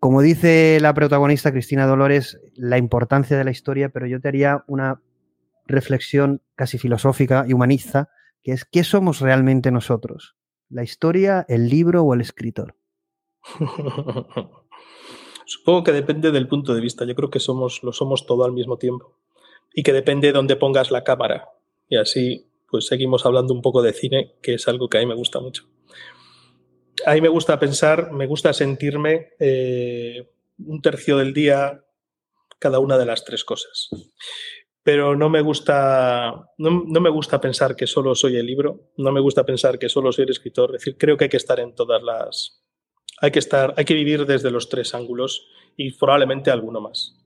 Como 0.00 0.20
dice 0.20 0.78
la 0.80 0.92
protagonista 0.94 1.50
Cristina 1.50 1.86
Dolores, 1.86 2.38
la 2.54 2.78
importancia 2.78 3.38
de 3.38 3.44
la 3.44 3.50
historia, 3.50 3.88
pero 3.88 4.06
yo 4.06 4.20
te 4.20 4.28
haría 4.28 4.64
una 4.66 5.00
reflexión 5.66 6.42
casi 6.54 6.78
filosófica 6.78 7.44
y 7.48 7.54
humanista, 7.54 8.10
que 8.42 8.52
es 8.52 8.64
¿qué 8.64 8.84
somos 8.84 9.20
realmente 9.20 9.70
nosotros? 9.70 10.36
¿La 10.68 10.82
historia, 10.82 11.46
el 11.48 11.68
libro 11.68 12.02
o 12.02 12.14
el 12.14 12.20
escritor? 12.20 12.76
Supongo 15.46 15.84
que 15.84 15.92
depende 15.92 16.30
del 16.30 16.46
punto 16.48 16.74
de 16.74 16.82
vista. 16.82 17.06
Yo 17.06 17.14
creo 17.14 17.30
que 17.30 17.40
somos, 17.40 17.82
lo 17.82 17.92
somos 17.92 18.26
todo 18.26 18.44
al 18.44 18.52
mismo 18.52 18.76
tiempo. 18.76 19.16
Y 19.72 19.82
que 19.82 19.94
depende 19.94 20.26
de 20.28 20.34
dónde 20.34 20.56
pongas 20.56 20.90
la 20.90 21.04
cámara. 21.04 21.48
Y 21.88 21.96
así, 21.96 22.50
pues 22.68 22.86
seguimos 22.86 23.24
hablando 23.26 23.54
un 23.54 23.62
poco 23.62 23.82
de 23.82 23.92
cine, 23.92 24.36
que 24.42 24.54
es 24.54 24.68
algo 24.68 24.88
que 24.88 24.98
a 24.98 25.00
mí 25.00 25.06
me 25.06 25.14
gusta 25.14 25.40
mucho. 25.40 25.64
A 27.06 27.14
mí 27.14 27.20
me 27.20 27.28
gusta 27.28 27.58
pensar, 27.58 28.12
me 28.12 28.26
gusta 28.26 28.52
sentirme 28.52 29.30
eh, 29.38 30.30
un 30.58 30.82
tercio 30.82 31.16
del 31.18 31.32
día 31.32 31.84
cada 32.58 32.80
una 32.80 32.98
de 32.98 33.06
las 33.06 33.24
tres 33.24 33.44
cosas. 33.44 33.88
Pero 34.82 35.16
no 35.16 35.28
me 35.28 35.42
gusta, 35.42 36.50
no, 36.58 36.84
no, 36.86 37.00
me 37.00 37.10
gusta 37.10 37.40
pensar 37.40 37.76
que 37.76 37.86
solo 37.86 38.14
soy 38.14 38.36
el 38.36 38.46
libro, 38.46 38.90
no 38.96 39.12
me 39.12 39.20
gusta 39.20 39.44
pensar 39.44 39.78
que 39.78 39.88
solo 39.88 40.12
soy 40.12 40.24
el 40.24 40.30
escritor. 40.30 40.74
Es 40.74 40.80
decir, 40.80 40.96
creo 40.98 41.16
que 41.16 41.24
hay 41.24 41.30
que 41.30 41.36
estar 41.36 41.60
en 41.60 41.74
todas 41.74 42.02
las, 42.02 42.64
hay 43.20 43.30
que 43.30 43.38
estar, 43.38 43.74
hay 43.76 43.84
que 43.84 43.94
vivir 43.94 44.26
desde 44.26 44.50
los 44.50 44.68
tres 44.68 44.94
ángulos 44.94 45.46
y 45.76 45.92
probablemente 45.92 46.50
alguno 46.50 46.80
más. 46.80 47.16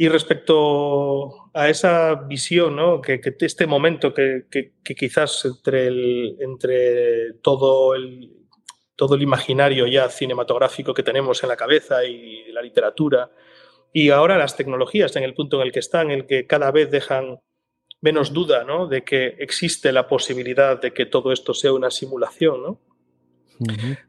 Y 0.00 0.08
respecto 0.08 1.50
a 1.52 1.68
esa 1.68 2.14
visión, 2.14 2.76
¿no? 2.76 3.02
que, 3.02 3.20
que 3.20 3.34
este 3.40 3.66
momento 3.66 4.14
que, 4.14 4.46
que, 4.48 4.74
que, 4.84 4.94
quizás 4.94 5.44
entre, 5.44 5.88
el, 5.88 6.36
entre 6.38 7.32
todo, 7.42 7.96
el, 7.96 8.46
todo 8.94 9.16
el 9.16 9.22
imaginario 9.22 9.88
ya 9.88 10.08
cinematográfico 10.08 10.94
que 10.94 11.02
tenemos 11.02 11.42
en 11.42 11.48
la 11.48 11.56
cabeza 11.56 12.04
y 12.04 12.52
la 12.52 12.62
literatura, 12.62 13.32
y 13.92 14.10
ahora 14.10 14.38
las 14.38 14.56
tecnologías 14.56 15.16
en 15.16 15.24
el 15.24 15.34
punto 15.34 15.56
en 15.60 15.66
el 15.66 15.72
que 15.72 15.80
están, 15.80 16.12
en 16.12 16.20
el 16.20 16.26
que 16.26 16.46
cada 16.46 16.70
vez 16.70 16.92
dejan 16.92 17.40
menos 18.00 18.32
duda 18.32 18.62
¿no? 18.62 18.86
de 18.86 19.02
que 19.02 19.34
existe 19.40 19.90
la 19.90 20.06
posibilidad 20.06 20.80
de 20.80 20.92
que 20.92 21.06
todo 21.06 21.32
esto 21.32 21.54
sea 21.54 21.72
una 21.72 21.90
simulación. 21.90 22.62
¿no? 22.62 22.80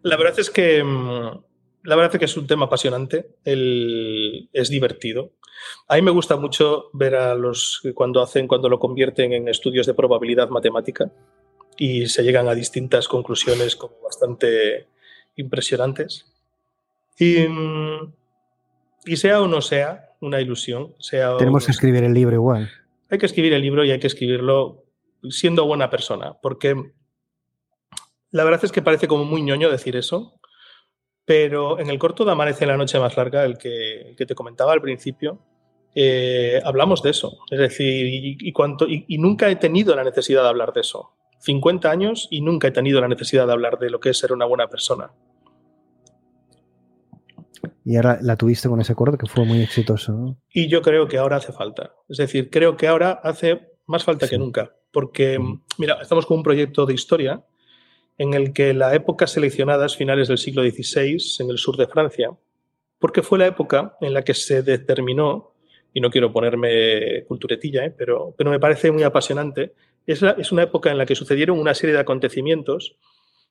La 0.04 0.18
verdad 0.18 0.40
es 0.40 0.52
que 0.52 0.84
mm, 0.84 1.49
la 1.84 1.96
verdad 1.96 2.16
es 2.16 2.20
que 2.20 2.26
es 2.26 2.38
un 2.38 2.48
tema 2.48 2.66
apasionante, 2.66 3.32
el, 3.46 4.50
es 4.54 4.70
divertido. 4.70 5.32
A 5.88 5.96
mí 5.96 6.02
me 6.02 6.12
gusta 6.12 6.36
mucho 6.36 6.90
ver 6.94 7.16
a 7.16 7.36
los 7.36 7.82
cuando 7.94 8.22
hacen, 8.22 8.48
cuando 8.48 8.70
lo 8.70 8.80
convierten 8.80 9.34
en 9.34 9.48
estudios 9.48 9.86
de 9.86 9.94
probabilidad 9.94 10.50
matemática 10.50 11.12
y 11.78 12.08
se 12.08 12.24
llegan 12.24 12.48
a 12.48 12.56
distintas 12.56 13.08
conclusiones 13.08 13.76
como 13.76 13.96
bastante 14.04 14.88
impresionantes. 15.36 16.26
Y, 17.18 17.46
y 19.06 19.18
sea 19.18 19.42
o 19.42 19.48
no 19.48 19.62
sea 19.62 20.14
una 20.22 20.42
ilusión, 20.42 20.94
sea 21.00 21.38
tenemos 21.38 21.66
que 21.66 21.72
escribir 21.72 22.04
el 22.04 22.14
libro 22.14 22.36
igual. 22.36 22.70
Hay 23.10 23.18
que 23.18 23.26
escribir 23.26 23.54
el 23.54 23.62
libro 23.62 23.84
y 23.84 23.92
hay 23.92 24.00
que 24.00 24.08
escribirlo 24.08 24.84
siendo 25.30 25.66
buena 25.66 25.90
persona, 25.90 26.38
porque 26.42 26.76
la 28.32 28.44
verdad 28.44 28.64
es 28.64 28.72
que 28.72 28.82
parece 28.82 29.08
como 29.08 29.26
muy 29.26 29.42
ñoño 29.42 29.70
decir 29.70 29.96
eso, 29.96 30.39
pero 31.30 31.78
en 31.78 31.92
el 31.92 32.00
corto 32.00 32.26
de 32.26 32.32
Amanece 32.32 32.64
en 32.64 32.72
la 32.72 32.78
noche 32.78 33.00
más 33.00 33.16
larga, 33.16 33.46
el 33.46 33.60
que, 33.60 34.02
el 34.02 34.16
que 34.16 34.26
te 34.26 34.34
comentaba 34.34 34.74
al 34.74 34.82
principio, 34.82 35.38
eh, 35.94 36.60
hablamos 36.66 37.04
de 37.04 37.12
eso. 37.12 37.38
Es 37.52 37.60
decir, 37.60 38.08
y, 38.08 38.36
y, 38.40 38.52
cuanto, 38.52 38.88
y, 38.88 39.06
y, 39.08 39.20
nunca 39.20 39.48
he 39.48 39.56
tenido 39.56 39.96
la 39.96 40.04
necesidad 40.04 40.42
de 40.42 40.50
hablar 40.50 40.74
de 40.74 40.82
eso. 40.82 41.12
50 41.38 41.92
años 41.92 42.28
y 42.32 42.42
nunca 42.42 42.70
he 42.70 42.72
tenido 42.72 43.00
la 43.00 43.08
necesidad 43.08 43.46
de 43.46 43.54
hablar 43.54 43.78
de 43.78 43.92
lo 43.92 44.00
que 44.00 44.10
es 44.10 44.18
ser 44.18 44.34
una 44.34 44.46
buena 44.46 44.70
persona. 44.70 45.12
Y 47.86 47.96
ahora 47.96 48.18
la 48.24 48.36
tuviste 48.36 48.68
con 48.68 48.82
ese 48.82 48.96
corto 48.96 49.20
que 49.20 49.28
fue 49.28 49.46
muy 49.46 49.62
exitoso. 49.62 50.14
¿no? 50.14 50.38
Y 50.52 50.68
yo 50.68 50.82
creo 50.82 51.08
que 51.08 51.20
ahora 51.20 51.36
hace 51.36 51.52
falta. 51.52 51.94
Es 52.08 52.18
decir, 52.18 52.50
creo 52.50 52.76
que 52.76 52.88
ahora 52.88 53.12
hace 53.12 53.70
más 53.86 54.04
falta 54.04 54.26
sí. 54.26 54.32
que 54.32 54.40
nunca. 54.40 54.74
Porque, 54.92 55.38
mira, 55.78 56.00
estamos 56.02 56.26
con 56.26 56.38
un 56.38 56.44
proyecto 56.44 56.88
de 56.88 56.96
historia 56.96 57.46
en 58.20 58.34
el 58.34 58.54
que 58.54 58.74
la 58.74 58.94
época 58.94 59.26
seleccionada 59.26 59.86
es 59.86 59.96
finales 59.96 60.28
del 60.28 60.38
siglo 60.38 60.62
XVI 60.62 61.18
en 61.40 61.50
el 61.50 61.58
sur 61.58 61.78
de 61.78 61.88
Francia, 61.88 62.30
porque 63.00 63.24
fue 63.24 63.40
la 63.40 63.48
época 63.48 63.96
en 64.02 64.14
la 64.14 64.24
que 64.24 64.34
se 64.34 64.62
determinó, 64.62 65.54
y 65.94 66.02
no 66.02 66.12
quiero 66.12 66.32
ponerme 66.32 67.24
culturetilla, 67.28 67.86
¿eh? 67.86 67.94
pero, 67.98 68.36
me 68.38 68.60
parece 68.60 68.92
muy 68.92 69.04
apasionante, 69.04 69.74
es 70.06 70.52
una 70.52 70.64
época 70.64 70.92
en 70.92 70.98
la 70.98 71.06
que 71.06 71.16
sucedieron 71.16 71.58
una 71.58 71.74
serie 71.74 71.94
de 71.94 72.02
acontecimientos 72.02 72.98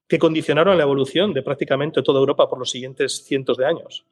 que 0.06 0.18
condicionaron 0.18 0.76
la 0.76 0.84
evolución 0.84 1.32
de 1.32 1.42
prácticamente 1.42 2.02
toda 2.02 2.20
Europa 2.20 2.48
por 2.48 2.58
los 2.58 2.70
siguientes 2.70 3.24
cientos 3.24 3.56
de 3.56 3.66
años. 3.66 4.04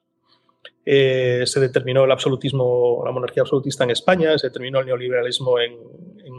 Eh, 0.84 1.42
se 1.46 1.58
determinó 1.58 2.04
el 2.04 2.12
absolutismo, 2.12 3.02
la 3.04 3.10
monarquía 3.10 3.42
absolutista 3.42 3.84
en 3.84 3.90
España, 3.90 4.38
se 4.38 4.48
determinó 4.48 4.80
el 4.80 4.86
neoliberalismo 4.86 5.58
en, 5.58 5.76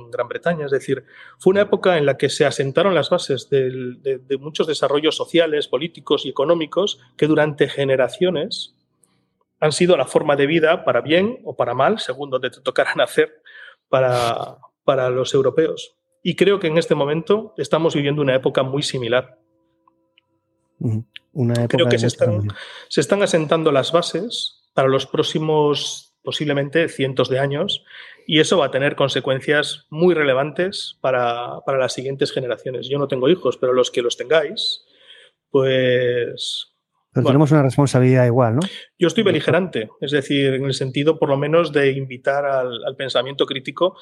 Gran 0.09 0.29
Bretaña. 0.29 0.65
Es 0.65 0.71
decir, 0.71 1.03
fue 1.37 1.51
una 1.51 1.61
época 1.61 1.97
en 1.97 2.05
la 2.05 2.17
que 2.17 2.29
se 2.29 2.45
asentaron 2.45 2.95
las 2.95 3.09
bases 3.09 3.49
de, 3.49 4.37
muchos 4.39 4.65
desarrollos 4.65 5.17
sociales, 5.17 5.67
políticos 5.67 6.25
y 6.25 6.29
económicos 6.29 7.01
que 7.17 7.27
durante 7.27 7.67
generaciones 7.67 8.73
han 9.59 9.73
sido 9.73 9.97
la 9.97 10.05
forma 10.05 10.37
de 10.37 10.47
vida 10.47 10.85
para 10.85 11.01
bien 11.01 11.39
o 11.43 11.57
para 11.57 11.73
mal, 11.73 11.99
según 11.99 12.29
donde 12.29 12.49
te 12.49 12.61
tocaran 12.61 13.01
hacer 13.01 13.41
para, 13.89 14.59
para 14.85 15.09
los 15.09 15.33
europeos. 15.33 15.97
Y 16.23 16.35
creo 16.35 16.59
que 16.59 16.67
en 16.67 16.77
este 16.77 16.95
momento 16.95 17.53
estamos 17.57 17.93
viviendo 17.93 18.21
una 18.21 18.35
época 18.35 18.63
muy 18.63 18.83
similar. 18.83 19.37
Una 21.37 21.53
época 21.53 21.77
Creo 21.77 21.87
que 21.87 21.99
se 21.99 22.07
están, 22.07 22.47
se 22.89 22.99
están, 22.99 23.21
asentando 23.21 23.71
las 23.71 23.91
bases 23.91 24.63
para 24.73 24.87
los 24.87 25.05
próximos, 25.05 26.15
posiblemente, 26.23 26.89
cientos 26.89 27.29
de 27.29 27.37
años, 27.37 27.85
y 28.25 28.39
eso 28.39 28.57
va 28.57 28.65
a 28.65 28.71
tener 28.71 28.95
consecuencias 28.95 29.85
muy 29.91 30.15
relevantes 30.15 30.97
para, 30.99 31.59
para 31.63 31.77
las 31.77 31.93
siguientes 31.93 32.31
generaciones. 32.31 32.89
Yo 32.89 32.97
no 32.97 33.07
tengo 33.07 33.29
hijos, 33.29 33.57
pero 33.57 33.71
los 33.73 33.91
que 33.91 34.01
los 34.01 34.17
tengáis, 34.17 34.83
pues 35.51 36.73
pero 37.13 37.23
bueno, 37.23 37.33
tenemos 37.33 37.51
una 37.51 37.61
responsabilidad 37.61 38.25
igual, 38.25 38.55
¿no? 38.55 38.61
Yo 38.97 39.07
estoy 39.07 39.23
beligerante, 39.23 39.91
es 40.01 40.11
decir, 40.11 40.55
en 40.55 40.65
el 40.65 40.73
sentido 40.73 41.19
por 41.19 41.29
lo 41.29 41.37
menos 41.37 41.71
de 41.71 41.91
invitar 41.91 42.45
al, 42.45 42.83
al 42.83 42.95
pensamiento 42.95 43.45
crítico 43.45 43.95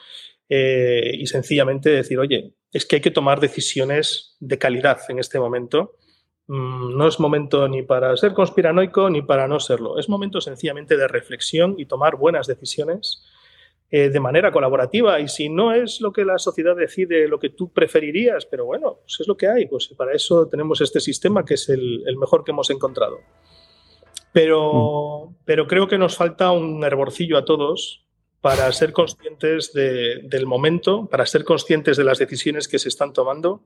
eh, 0.47 1.11
y 1.13 1.27
sencillamente 1.27 1.89
decir, 1.89 2.17
oye, 2.17 2.53
es 2.71 2.85
que 2.85 2.95
hay 2.95 3.01
que 3.01 3.11
tomar 3.11 3.41
decisiones 3.41 4.37
de 4.39 4.57
calidad 4.57 4.99
en 5.09 5.19
este 5.19 5.37
momento 5.37 5.97
Mm, 6.47 6.95
no 6.95 7.07
es 7.07 7.19
momento 7.19 7.67
ni 7.67 7.81
para 7.81 8.15
ser 8.17 8.33
conspiranoico 8.33 9.09
ni 9.09 9.21
para 9.21 9.47
no 9.47 9.59
serlo. 9.59 9.97
Es 9.97 10.09
momento 10.09 10.41
sencillamente 10.41 10.97
de 10.97 11.07
reflexión 11.07 11.75
y 11.77 11.85
tomar 11.85 12.17
buenas 12.17 12.47
decisiones 12.47 13.23
eh, 13.89 14.09
de 14.09 14.19
manera 14.19 14.51
colaborativa. 14.51 15.19
Y 15.19 15.27
si 15.27 15.49
no 15.49 15.73
es 15.73 16.01
lo 16.01 16.11
que 16.13 16.25
la 16.25 16.37
sociedad 16.37 16.75
decide, 16.75 17.27
lo 17.27 17.39
que 17.39 17.49
tú 17.49 17.71
preferirías, 17.71 18.45
pero 18.45 18.65
bueno, 18.65 18.99
pues 19.01 19.19
es 19.19 19.27
lo 19.27 19.35
que 19.37 19.47
hay. 19.47 19.65
Pues 19.65 19.87
para 19.97 20.13
eso 20.13 20.47
tenemos 20.47 20.81
este 20.81 20.99
sistema 20.99 21.43
que 21.45 21.55
es 21.55 21.69
el, 21.69 22.03
el 22.05 22.17
mejor 22.17 22.43
que 22.43 22.51
hemos 22.51 22.69
encontrado. 22.69 23.19
Pero, 24.31 25.29
mm. 25.29 25.35
pero 25.45 25.67
creo 25.67 25.87
que 25.87 25.97
nos 25.97 26.15
falta 26.15 26.51
un 26.51 26.83
hervorcillo 26.83 27.37
a 27.37 27.45
todos 27.45 28.05
para 28.41 28.71
ser 28.71 28.93
conscientes 28.93 29.73
de, 29.73 30.19
del 30.23 30.45
momento, 30.45 31.07
para 31.07 31.25
ser 31.25 31.43
conscientes 31.43 31.97
de 31.97 32.03
las 32.03 32.19
decisiones 32.19 32.67
que 32.67 32.77
se 32.77 32.89
están 32.89 33.11
tomando 33.11 33.63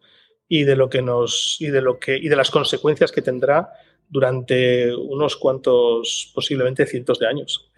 y 0.50 0.64
de 0.64 0.76
lo 0.76 0.90
que 0.90 1.02
nos 1.02 1.56
y 1.60 1.68
de 1.68 1.82
lo 1.82 2.00
que 2.00 2.18
y 2.18 2.28
de 2.28 2.36
las 2.36 2.52
consecuencias 2.52 3.12
que 3.12 3.22
tendrá 3.22 3.70
durante 4.10 4.94
unos 4.94 5.38
cuantos 5.38 6.32
posiblemente 6.34 6.86
cientos 6.88 7.20
de 7.20 7.28
años. 7.28 7.72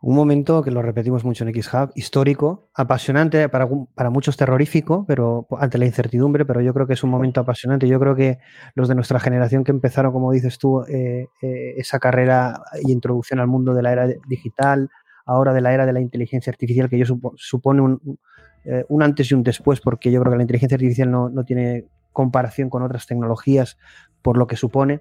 Un 0.00 0.14
momento 0.14 0.62
que 0.62 0.70
lo 0.70 0.82
repetimos 0.82 1.24
mucho 1.24 1.44
en 1.44 1.52
XHub, 1.52 1.90
histórico, 1.94 2.70
apasionante, 2.74 3.48
para, 3.48 3.68
para 3.94 4.08
muchos 4.08 4.36
terrorífico, 4.36 5.04
pero 5.06 5.46
ante 5.58 5.78
la 5.78 5.86
incertidumbre, 5.86 6.44
pero 6.44 6.60
yo 6.60 6.72
creo 6.72 6.86
que 6.86 6.92
es 6.94 7.02
un 7.02 7.10
momento 7.10 7.40
apasionante. 7.40 7.88
Yo 7.88 7.98
creo 7.98 8.14
que 8.14 8.38
los 8.74 8.88
de 8.88 8.94
nuestra 8.94 9.20
generación 9.20 9.64
que 9.64 9.72
empezaron, 9.72 10.12
como 10.12 10.32
dices 10.32 10.58
tú, 10.58 10.82
eh, 10.82 11.26
eh, 11.42 11.74
esa 11.76 11.98
carrera 11.98 12.62
y 12.82 12.92
introducción 12.92 13.40
al 13.40 13.48
mundo 13.48 13.74
de 13.74 13.82
la 13.82 13.92
era 13.92 14.06
digital, 14.28 14.90
ahora 15.24 15.52
de 15.52 15.60
la 15.60 15.74
era 15.74 15.86
de 15.86 15.92
la 15.92 16.00
inteligencia 16.00 16.50
artificial, 16.50 16.88
que 16.88 16.98
yo 16.98 17.04
supo, 17.04 17.32
supone 17.36 17.80
un, 17.80 18.18
eh, 18.66 18.84
un 18.88 19.02
antes 19.02 19.30
y 19.30 19.34
un 19.34 19.42
después, 19.42 19.80
porque 19.80 20.10
yo 20.10 20.20
creo 20.20 20.32
que 20.32 20.38
la 20.38 20.42
inteligencia 20.42 20.76
artificial 20.76 21.10
no, 21.10 21.28
no 21.28 21.44
tiene 21.44 21.84
comparación 22.12 22.70
con 22.70 22.82
otras 22.82 23.06
tecnologías 23.06 23.78
por 24.22 24.36
lo 24.36 24.46
que 24.46 24.56
supone. 24.56 25.00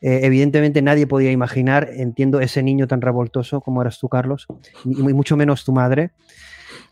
Eh, 0.00 0.20
evidentemente 0.22 0.82
nadie 0.82 1.06
podía 1.06 1.30
imaginar, 1.30 1.88
entiendo, 1.92 2.40
ese 2.40 2.62
niño 2.62 2.86
tan 2.86 3.00
revoltoso 3.00 3.60
como 3.60 3.82
eras 3.82 3.98
tú, 3.98 4.08
Carlos, 4.08 4.46
y, 4.84 4.98
y 4.98 5.14
mucho 5.14 5.36
menos 5.36 5.64
tu 5.64 5.72
madre, 5.72 6.12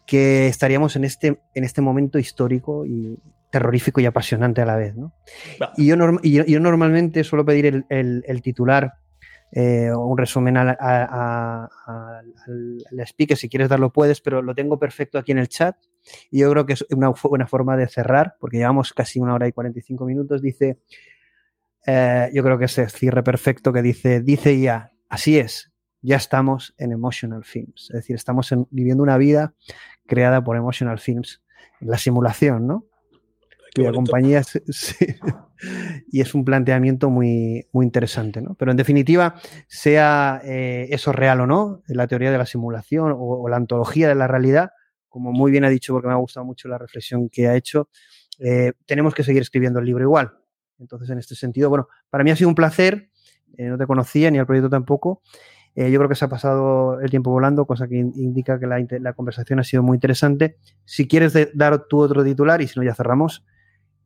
que 0.06 0.48
estaríamos 0.48 0.96
en 0.96 1.04
este, 1.04 1.40
en 1.54 1.64
este 1.64 1.80
momento 1.80 2.18
histórico 2.18 2.84
y 2.84 3.18
terrorífico 3.50 4.00
y 4.00 4.06
apasionante 4.06 4.62
a 4.62 4.66
la 4.66 4.76
vez. 4.76 4.96
¿no? 4.96 5.12
Y, 5.76 5.86
yo 5.86 5.96
y, 6.22 6.32
yo, 6.32 6.44
yo, 6.44 6.60
normalmente 6.60 7.22
suelo 7.22 7.44
pedir 7.44 7.66
el, 7.66 7.84
el, 7.88 8.24
el 8.26 8.42
titular 8.42 8.94
eh, 9.52 9.92
un 9.94 10.16
resumen 10.16 10.56
al, 10.56 10.76
al 10.80 11.70
speaker, 13.00 13.36
si 13.36 13.48
quieres 13.50 13.68
darlo 13.68 13.92
puedes, 13.92 14.20
pero 14.22 14.40
lo 14.40 14.54
tengo 14.54 14.78
perfecto 14.78 15.18
aquí 15.18 15.32
en 15.32 15.38
el 15.38 15.48
chat 15.48 15.76
y 16.30 16.40
yo 16.40 16.50
creo 16.50 16.66
que 16.66 16.74
es 16.74 16.86
una 16.90 17.10
buena 17.10 17.46
forma 17.46 17.76
de 17.76 17.88
cerrar, 17.88 18.36
porque 18.40 18.58
llevamos 18.58 18.92
casi 18.92 19.20
una 19.20 19.34
hora 19.34 19.48
y 19.48 19.52
45 19.52 20.04
minutos, 20.04 20.42
dice, 20.42 20.78
eh, 21.86 22.30
yo 22.32 22.42
creo 22.42 22.58
que 22.58 22.66
es 22.66 22.78
el 22.78 22.90
cierre 22.90 23.22
perfecto 23.22 23.72
que 23.72 23.82
dice, 23.82 24.20
dice 24.20 24.58
ya, 24.60 24.92
así 25.08 25.38
es, 25.38 25.72
ya 26.00 26.16
estamos 26.16 26.74
en 26.78 26.92
Emotional 26.92 27.44
Films, 27.44 27.90
es 27.90 27.96
decir, 27.96 28.16
estamos 28.16 28.50
en, 28.52 28.66
viviendo 28.70 29.02
una 29.02 29.18
vida 29.18 29.54
creada 30.06 30.42
por 30.42 30.56
Emotional 30.56 30.98
Films, 30.98 31.42
la 31.80 31.98
simulación, 31.98 32.66
¿no? 32.66 32.86
cuya 33.74 33.92
compañía 33.92 34.42
y 36.10 36.20
es 36.20 36.34
un 36.34 36.44
planteamiento 36.44 37.10
muy, 37.10 37.66
muy 37.72 37.86
interesante. 37.86 38.40
¿no? 38.40 38.54
Pero 38.54 38.70
en 38.70 38.76
definitiva, 38.76 39.36
sea 39.66 40.40
eh, 40.44 40.88
eso 40.90 41.12
real 41.12 41.40
o 41.40 41.46
no, 41.46 41.82
la 41.86 42.06
teoría 42.06 42.30
de 42.30 42.38
la 42.38 42.46
simulación 42.46 43.14
o, 43.16 43.48
la 43.48 43.56
antología 43.56 44.08
de 44.08 44.14
la 44.14 44.28
realidad, 44.28 44.72
como 45.12 45.30
muy 45.30 45.52
bien 45.52 45.64
ha 45.64 45.68
dicho, 45.68 45.92
porque 45.92 46.08
me 46.08 46.14
ha 46.14 46.16
gustado 46.16 46.44
mucho 46.44 46.68
la 46.68 46.78
reflexión 46.78 47.28
que 47.28 47.46
ha 47.46 47.54
hecho, 47.54 47.88
eh, 48.40 48.72
tenemos 48.86 49.14
que 49.14 49.22
seguir 49.22 49.42
escribiendo 49.42 49.78
el 49.78 49.86
libro 49.86 50.02
igual. 50.02 50.32
Entonces, 50.80 51.10
en 51.10 51.18
este 51.18 51.36
sentido, 51.36 51.68
bueno, 51.68 51.86
para 52.10 52.24
mí 52.24 52.30
ha 52.30 52.36
sido 52.36 52.48
un 52.48 52.56
placer, 52.56 53.10
eh, 53.56 53.66
no 53.66 53.78
te 53.78 53.86
conocía 53.86 54.30
ni 54.30 54.38
al 54.38 54.46
proyecto 54.46 54.70
tampoco. 54.70 55.22
yo 55.74 55.98
creo 55.98 56.08
que 56.08 56.14
se 56.14 56.24
ha 56.24 56.28
pasado 56.28 57.00
el 57.00 57.08
tiempo 57.08 57.30
volando, 57.30 57.64
cosa 57.66 57.88
que 57.88 57.96
indica 57.96 58.58
que 58.58 58.66
la, 58.66 59.12
conversación 59.14 59.60
ha 59.60 59.64
sido 59.64 59.82
muy 59.82 59.96
interesante. 59.96 60.58
Si 60.84 61.06
quieres 61.08 61.32
dar 61.54 61.86
tu 61.86 62.00
otro 62.00 62.24
titular 62.24 62.60
y 62.60 62.68
si 62.68 62.78
no 62.78 62.84
ya 62.84 62.94
cerramos, 62.94 63.44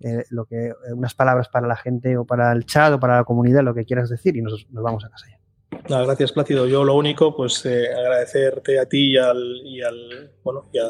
eh, 0.01 0.25
lo 0.29 0.45
que, 0.45 0.67
eh, 0.69 0.75
unas 0.95 1.15
palabras 1.15 1.49
para 1.49 1.67
la 1.67 1.77
gente 1.77 2.19
o 2.19 2.27
para 2.27 2.53
el 2.53 2.67
chat 2.67 2.93
o 2.93 3.01
para 3.01 3.17
la 3.17 3.25
comunidad, 3.25 3.63
lo 3.63 3.75
que 3.75 3.85
quieras 3.87 4.11
decir 4.11 4.37
y 4.37 4.43
nos, 4.43 4.67
vamos 4.71 5.05
a 5.05 5.09
casa 5.09 5.27
ya. 5.31 5.46
Gracias, 5.89 6.33
Plácido. 6.33 6.67
Yo 6.67 6.85
lo 6.85 6.95
único, 6.95 7.37
pues 7.37 7.65
eh, 7.67 7.93
agradecerte 7.93 8.79
a 8.79 8.89
ti 8.89 9.13
y 9.13 9.17
al, 9.17 9.63
y 9.65 9.83
al 9.83 10.31
bueno, 10.43 10.69
y 10.73 10.79
a, 10.79 10.89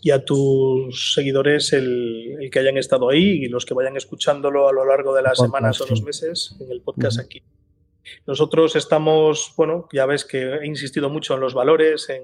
y 0.00 0.10
a, 0.10 0.24
tus 0.24 1.14
seguidores 1.14 1.72
el, 1.72 2.48
que 2.52 2.58
hayan 2.58 2.76
estado 2.78 3.10
ahí 3.10 3.44
y 3.44 3.48
los 3.48 3.64
que 3.64 3.74
vayan 3.74 3.96
escuchándolo 3.96 4.68
a 4.68 4.72
lo 4.72 4.84
largo 4.84 5.14
de 5.14 5.22
las 5.22 5.38
semanas 5.38 5.80
o 5.80 5.86
los 5.86 6.02
meses 6.02 6.56
en 6.60 6.70
el 6.70 6.80
podcast 6.82 7.18
aquí. 7.18 7.42
Nosotros 8.26 8.74
estamos, 8.76 9.52
bueno, 9.56 9.88
ya 9.92 10.06
ves 10.06 10.24
que 10.24 10.42
he 10.42 10.66
insistido 10.66 11.10
mucho 11.10 11.34
en 11.34 11.40
los 11.40 11.52
valores, 11.52 12.08
en, 12.08 12.22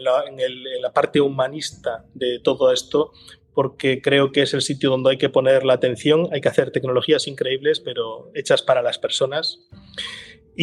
la, 0.00 0.24
en 0.26 0.82
la 0.82 0.92
parte 0.92 1.20
humanista 1.20 2.04
de 2.14 2.40
todo 2.40 2.72
esto, 2.72 3.12
porque 3.54 4.00
creo 4.00 4.32
que 4.32 4.42
es 4.42 4.54
el 4.54 4.62
sitio 4.62 4.90
donde 4.90 5.10
hay 5.10 5.18
que 5.18 5.28
poner 5.28 5.64
la 5.64 5.74
atención. 5.74 6.28
Hay 6.32 6.40
que 6.40 6.48
hacer 6.48 6.70
tecnologías 6.70 7.26
increíbles, 7.26 7.80
pero 7.80 8.30
hechas 8.34 8.62
para 8.62 8.82
las 8.82 8.98
personas. 8.98 9.60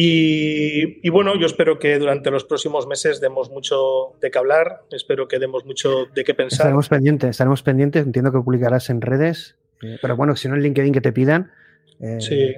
Y, 0.00 1.08
bueno, 1.10 1.36
yo 1.36 1.46
espero 1.46 1.80
que 1.80 1.98
durante 1.98 2.30
los 2.30 2.44
próximos 2.44 2.86
meses 2.86 3.20
demos 3.20 3.50
mucho 3.50 4.12
de 4.20 4.30
qué 4.30 4.38
hablar, 4.38 4.82
espero 4.92 5.26
que 5.26 5.40
demos 5.40 5.64
mucho 5.64 6.06
de 6.14 6.22
qué 6.22 6.34
pensar. 6.34 6.58
Estaremos 6.58 6.88
pendientes, 6.88 7.30
estaremos 7.30 7.64
pendientes, 7.64 8.06
entiendo 8.06 8.30
que 8.30 8.38
publicarás 8.38 8.90
en 8.90 9.00
redes, 9.00 9.56
eh, 9.82 9.98
pero 10.00 10.16
bueno, 10.16 10.36
si 10.36 10.46
no 10.46 10.54
en 10.54 10.62
LinkedIn 10.62 10.92
que 10.92 11.00
te 11.00 11.12
pidan. 11.12 11.50
Eh, 11.98 12.18
sí. 12.20 12.54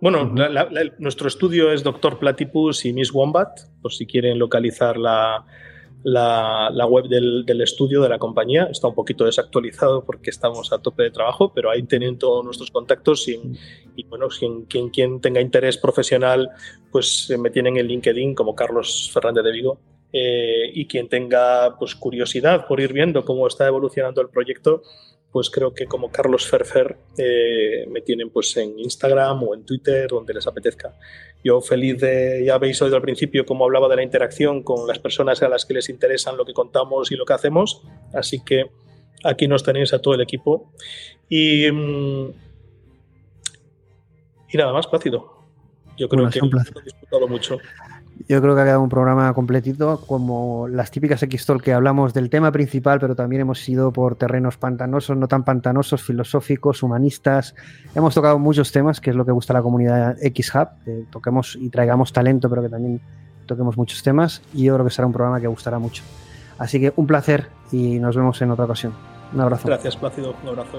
Bueno, 0.00 0.34
nuestro 0.98 1.28
estudio 1.28 1.70
es 1.70 1.84
Doctor 1.84 2.18
Platypus 2.18 2.84
y 2.86 2.92
Miss 2.92 3.12
Wombat, 3.12 3.56
por 3.80 3.92
si 3.92 4.04
quieren 4.04 4.40
localizar 4.40 4.96
la, 4.96 5.44
la, 6.04 6.86
web 6.86 7.06
del, 7.08 7.60
estudio 7.60 8.02
de 8.02 8.08
la 8.08 8.18
compañía. 8.18 8.68
Está 8.70 8.88
un 8.88 8.94
poquito 8.94 9.24
desactualizado 9.24 10.04
porque 10.04 10.30
estamos 10.30 10.72
a 10.72 10.78
tope 10.78 11.02
de 11.02 11.10
trabajo, 11.10 11.52
pero 11.52 11.70
ahí 11.70 11.82
tienen 11.82 12.18
todos 12.18 12.44
nuestros 12.44 12.70
contactos 12.70 13.26
y, 13.28 13.40
bueno, 14.08 14.28
quien, 14.28 14.90
quien, 14.90 15.20
tenga 15.20 15.40
interés 15.40 15.78
profesional, 15.78 16.50
pues 16.92 17.32
me 17.38 17.50
tienen 17.50 17.78
en 17.78 17.86
LinkedIn 17.86 18.34
como 18.34 18.54
Carlos 18.54 19.10
Fernández 19.12 19.44
de 19.44 19.52
Vigo. 19.52 19.78
Eh, 20.16 20.70
y 20.72 20.86
quien 20.86 21.08
tenga 21.08 21.76
pues, 21.76 21.96
curiosidad 21.96 22.68
por 22.68 22.78
ir 22.78 22.92
viendo 22.92 23.24
cómo 23.24 23.48
está 23.48 23.66
evolucionando 23.66 24.20
el 24.20 24.28
proyecto, 24.28 24.82
pues 25.34 25.50
creo 25.50 25.74
que 25.74 25.86
como 25.86 26.12
Carlos 26.12 26.46
Ferfer 26.46 26.96
eh, 27.18 27.88
me 27.90 28.02
tienen 28.02 28.30
pues 28.30 28.56
en 28.56 28.78
Instagram 28.78 29.42
o 29.42 29.52
en 29.56 29.66
Twitter, 29.66 30.06
donde 30.08 30.32
les 30.32 30.46
apetezca. 30.46 30.94
Yo 31.42 31.60
feliz 31.60 32.00
de, 32.00 32.44
ya 32.46 32.54
habéis 32.54 32.80
oído 32.80 32.94
al 32.94 33.02
principio 33.02 33.44
cómo 33.44 33.64
hablaba 33.64 33.88
de 33.88 33.96
la 33.96 34.04
interacción 34.04 34.62
con 34.62 34.86
las 34.86 35.00
personas 35.00 35.42
a 35.42 35.48
las 35.48 35.64
que 35.64 35.74
les 35.74 35.88
interesan 35.88 36.36
lo 36.36 36.44
que 36.44 36.52
contamos 36.52 37.10
y 37.10 37.16
lo 37.16 37.26
que 37.26 37.32
hacemos, 37.32 37.82
así 38.12 38.44
que 38.44 38.66
aquí 39.24 39.48
nos 39.48 39.64
tenéis 39.64 39.92
a 39.92 39.98
todo 39.98 40.14
el 40.14 40.20
equipo. 40.20 40.70
Y, 41.28 41.68
mm, 41.68 42.30
y 44.50 44.56
nada 44.56 44.72
más, 44.72 44.86
Plácido. 44.86 45.32
Yo 45.98 46.08
creo 46.08 46.30
que 46.30 46.38
he 46.38 46.82
disfrutado 46.84 47.26
mucho. 47.26 47.58
Yo 48.28 48.40
creo 48.40 48.54
que 48.54 48.60
ha 48.62 48.64
quedado 48.64 48.82
un 48.82 48.88
programa 48.88 49.32
completito, 49.34 50.00
como 50.06 50.66
las 50.68 50.90
típicas 50.90 51.22
X-Talk 51.22 51.62
que 51.62 51.72
hablamos 51.72 52.14
del 52.14 52.30
tema 52.30 52.52
principal, 52.52 52.98
pero 52.98 53.14
también 53.14 53.42
hemos 53.42 53.68
ido 53.68 53.92
por 53.92 54.16
terrenos 54.16 54.56
pantanosos, 54.56 55.16
no 55.16 55.28
tan 55.28 55.44
pantanosos, 55.44 56.02
filosóficos, 56.02 56.82
humanistas. 56.82 57.54
Hemos 57.94 58.14
tocado 58.14 58.38
muchos 58.38 58.72
temas, 58.72 59.00
que 59.00 59.10
es 59.10 59.16
lo 59.16 59.26
que 59.26 59.32
gusta 59.32 59.52
a 59.52 59.56
la 59.56 59.62
comunidad 59.62 60.16
X-Hub, 60.22 60.68
que 60.84 61.04
toquemos 61.10 61.56
y 61.60 61.68
traigamos 61.68 62.12
talento, 62.12 62.48
pero 62.48 62.62
que 62.62 62.68
también 62.68 63.00
toquemos 63.46 63.76
muchos 63.76 64.02
temas. 64.02 64.42
Y 64.54 64.64
yo 64.64 64.74
creo 64.74 64.86
que 64.86 64.92
será 64.92 65.06
un 65.06 65.12
programa 65.12 65.40
que 65.40 65.46
gustará 65.46 65.78
mucho. 65.78 66.02
Así 66.58 66.80
que 66.80 66.92
un 66.96 67.06
placer 67.06 67.48
y 67.72 67.98
nos 67.98 68.16
vemos 68.16 68.40
en 68.40 68.50
otra 68.50 68.64
ocasión. 68.64 68.94
Un 69.32 69.40
abrazo. 69.40 69.66
Gracias, 69.66 69.96
Plácido. 69.96 70.34
Un 70.42 70.48
abrazo. 70.48 70.78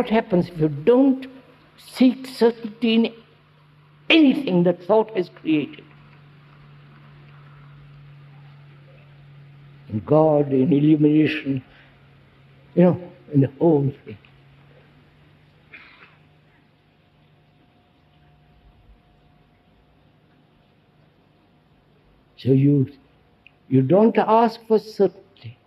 What 0.00 0.08
happens 0.08 0.48
if 0.48 0.58
you 0.58 0.70
don't 0.70 1.26
seek 1.76 2.26
certainty 2.26 2.94
in 2.94 3.12
anything 4.08 4.62
that 4.62 4.82
thought 4.82 5.14
has 5.14 5.28
created. 5.28 5.84
In 9.90 10.00
God, 10.00 10.54
in 10.54 10.72
illumination, 10.72 11.62
you 12.74 12.82
know, 12.82 13.12
in 13.34 13.42
the 13.42 13.52
whole 13.58 13.92
thing. 14.06 14.16
So 22.38 22.52
you, 22.52 22.90
you 23.68 23.82
don't 23.82 24.16
ask 24.16 24.66
for 24.66 24.78
certainty. 24.78 25.58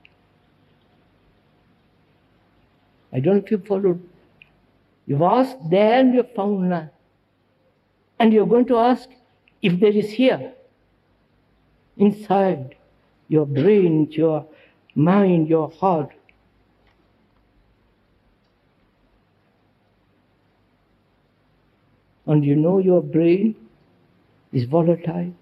I 3.11 3.19
don't 3.19 3.35
know 3.35 3.43
if 3.43 3.51
you 3.51 3.59
followed. 3.59 4.09
You've 5.05 5.21
asked 5.21 5.69
there 5.69 5.99
and 5.99 6.13
you've 6.13 6.33
found 6.33 6.69
none. 6.69 6.89
And 8.19 8.31
you're 8.31 8.47
going 8.47 8.65
to 8.67 8.77
ask 8.77 9.09
if 9.61 9.79
there 9.79 9.91
is 9.91 10.11
here, 10.11 10.53
inside 11.97 12.75
your 13.27 13.45
brain, 13.45 14.07
your 14.11 14.45
mind, 14.95 15.47
your 15.47 15.69
heart. 15.71 16.09
And 22.25 22.45
you 22.45 22.55
know 22.55 22.79
your 22.79 23.01
brain 23.01 23.55
is 24.53 24.63
volatile, 24.65 25.33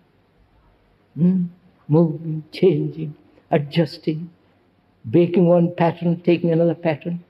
hmm? 1.15 1.45
moving, 1.87 2.43
changing, 2.51 3.13
adjusting, 3.51 4.29
breaking 5.05 5.45
one 5.45 5.75
pattern, 5.75 6.21
taking 6.21 6.51
another 6.51 6.73
pattern. 6.73 7.23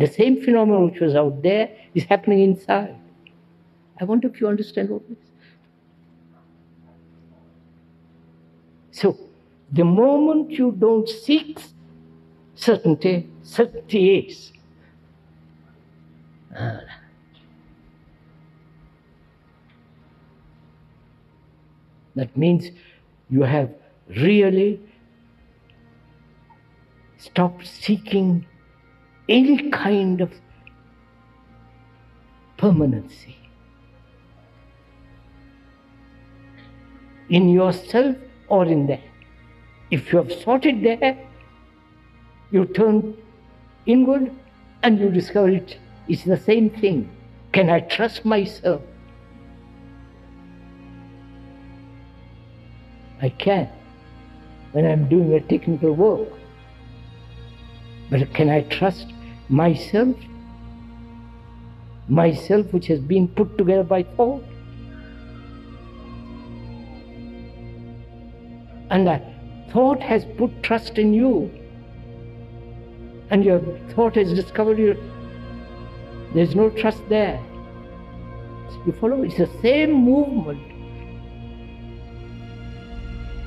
The 0.00 0.06
same 0.06 0.42
phenomenon 0.42 0.90
which 0.90 1.00
was 1.00 1.14
out 1.14 1.42
there 1.42 1.68
is 1.94 2.04
happening 2.04 2.40
inside. 2.40 2.96
I 4.00 4.04
wonder 4.04 4.28
if 4.28 4.40
you 4.40 4.48
understand 4.48 4.90
all 4.90 5.02
this. 5.06 5.18
So, 8.92 9.18
the 9.70 9.84
moment 9.84 10.52
you 10.52 10.72
don't 10.72 11.06
seek 11.06 11.60
certainty, 12.54 13.28
certainty 13.42 14.20
is. 14.20 14.52
That 22.16 22.34
means 22.34 22.70
you 23.28 23.42
have 23.42 23.70
really 24.08 24.80
stopped 27.18 27.66
seeking 27.66 28.46
any 29.30 29.70
kind 29.70 30.20
of 30.20 30.32
permanency 32.56 33.36
in 37.28 37.48
yourself 37.48 38.16
or 38.48 38.66
in 38.66 38.86
there. 38.86 39.02
If 39.90 40.12
you 40.12 40.18
have 40.18 40.32
sought 40.32 40.66
it 40.66 40.82
there, 40.82 41.16
you 42.50 42.64
turn 42.66 43.16
inward 43.86 44.32
and 44.82 44.98
you 44.98 45.10
discover 45.10 45.48
it. 45.48 45.78
It's 46.08 46.24
the 46.24 46.36
same 46.36 46.68
thing. 46.70 47.08
Can 47.52 47.70
I 47.70 47.80
trust 47.80 48.24
myself? 48.24 48.82
I 53.22 53.28
can 53.28 53.68
when 54.72 54.86
I'm 54.86 55.08
doing 55.08 55.34
a 55.34 55.40
technical 55.40 55.92
work. 55.92 56.28
But 58.10 58.32
can 58.34 58.48
I 58.48 58.62
trust 58.62 59.12
myself? 59.50 60.16
Myself, 62.08 62.72
which 62.72 62.86
has 62.86 63.00
been 63.00 63.28
put 63.28 63.58
together 63.58 63.82
by 63.82 64.02
thought? 64.02 64.44
And 68.90 69.06
that 69.06 69.22
thought 69.72 70.00
has 70.00 70.24
put 70.36 70.62
trust 70.62 70.98
in 70.98 71.12
you. 71.14 71.50
And 73.30 73.44
your 73.44 73.60
thought 73.90 74.16
has 74.16 74.32
discovered 74.32 74.78
you. 74.78 74.96
There's 76.34 76.54
no 76.56 76.70
trust 76.70 77.08
there. 77.08 77.40
You 78.86 78.92
follow? 78.92 79.22
It's 79.22 79.36
the 79.36 79.50
same 79.60 79.92
movement. 79.92 80.62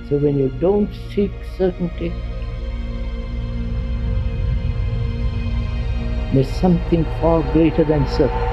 So 0.09 0.17
when 0.17 0.37
you 0.37 0.49
don't 0.59 0.89
seek 1.13 1.31
certainty, 1.57 2.13
there's 6.33 6.49
something 6.49 7.05
far 7.21 7.41
greater 7.53 7.83
than 7.83 8.07
certainty. 8.07 8.52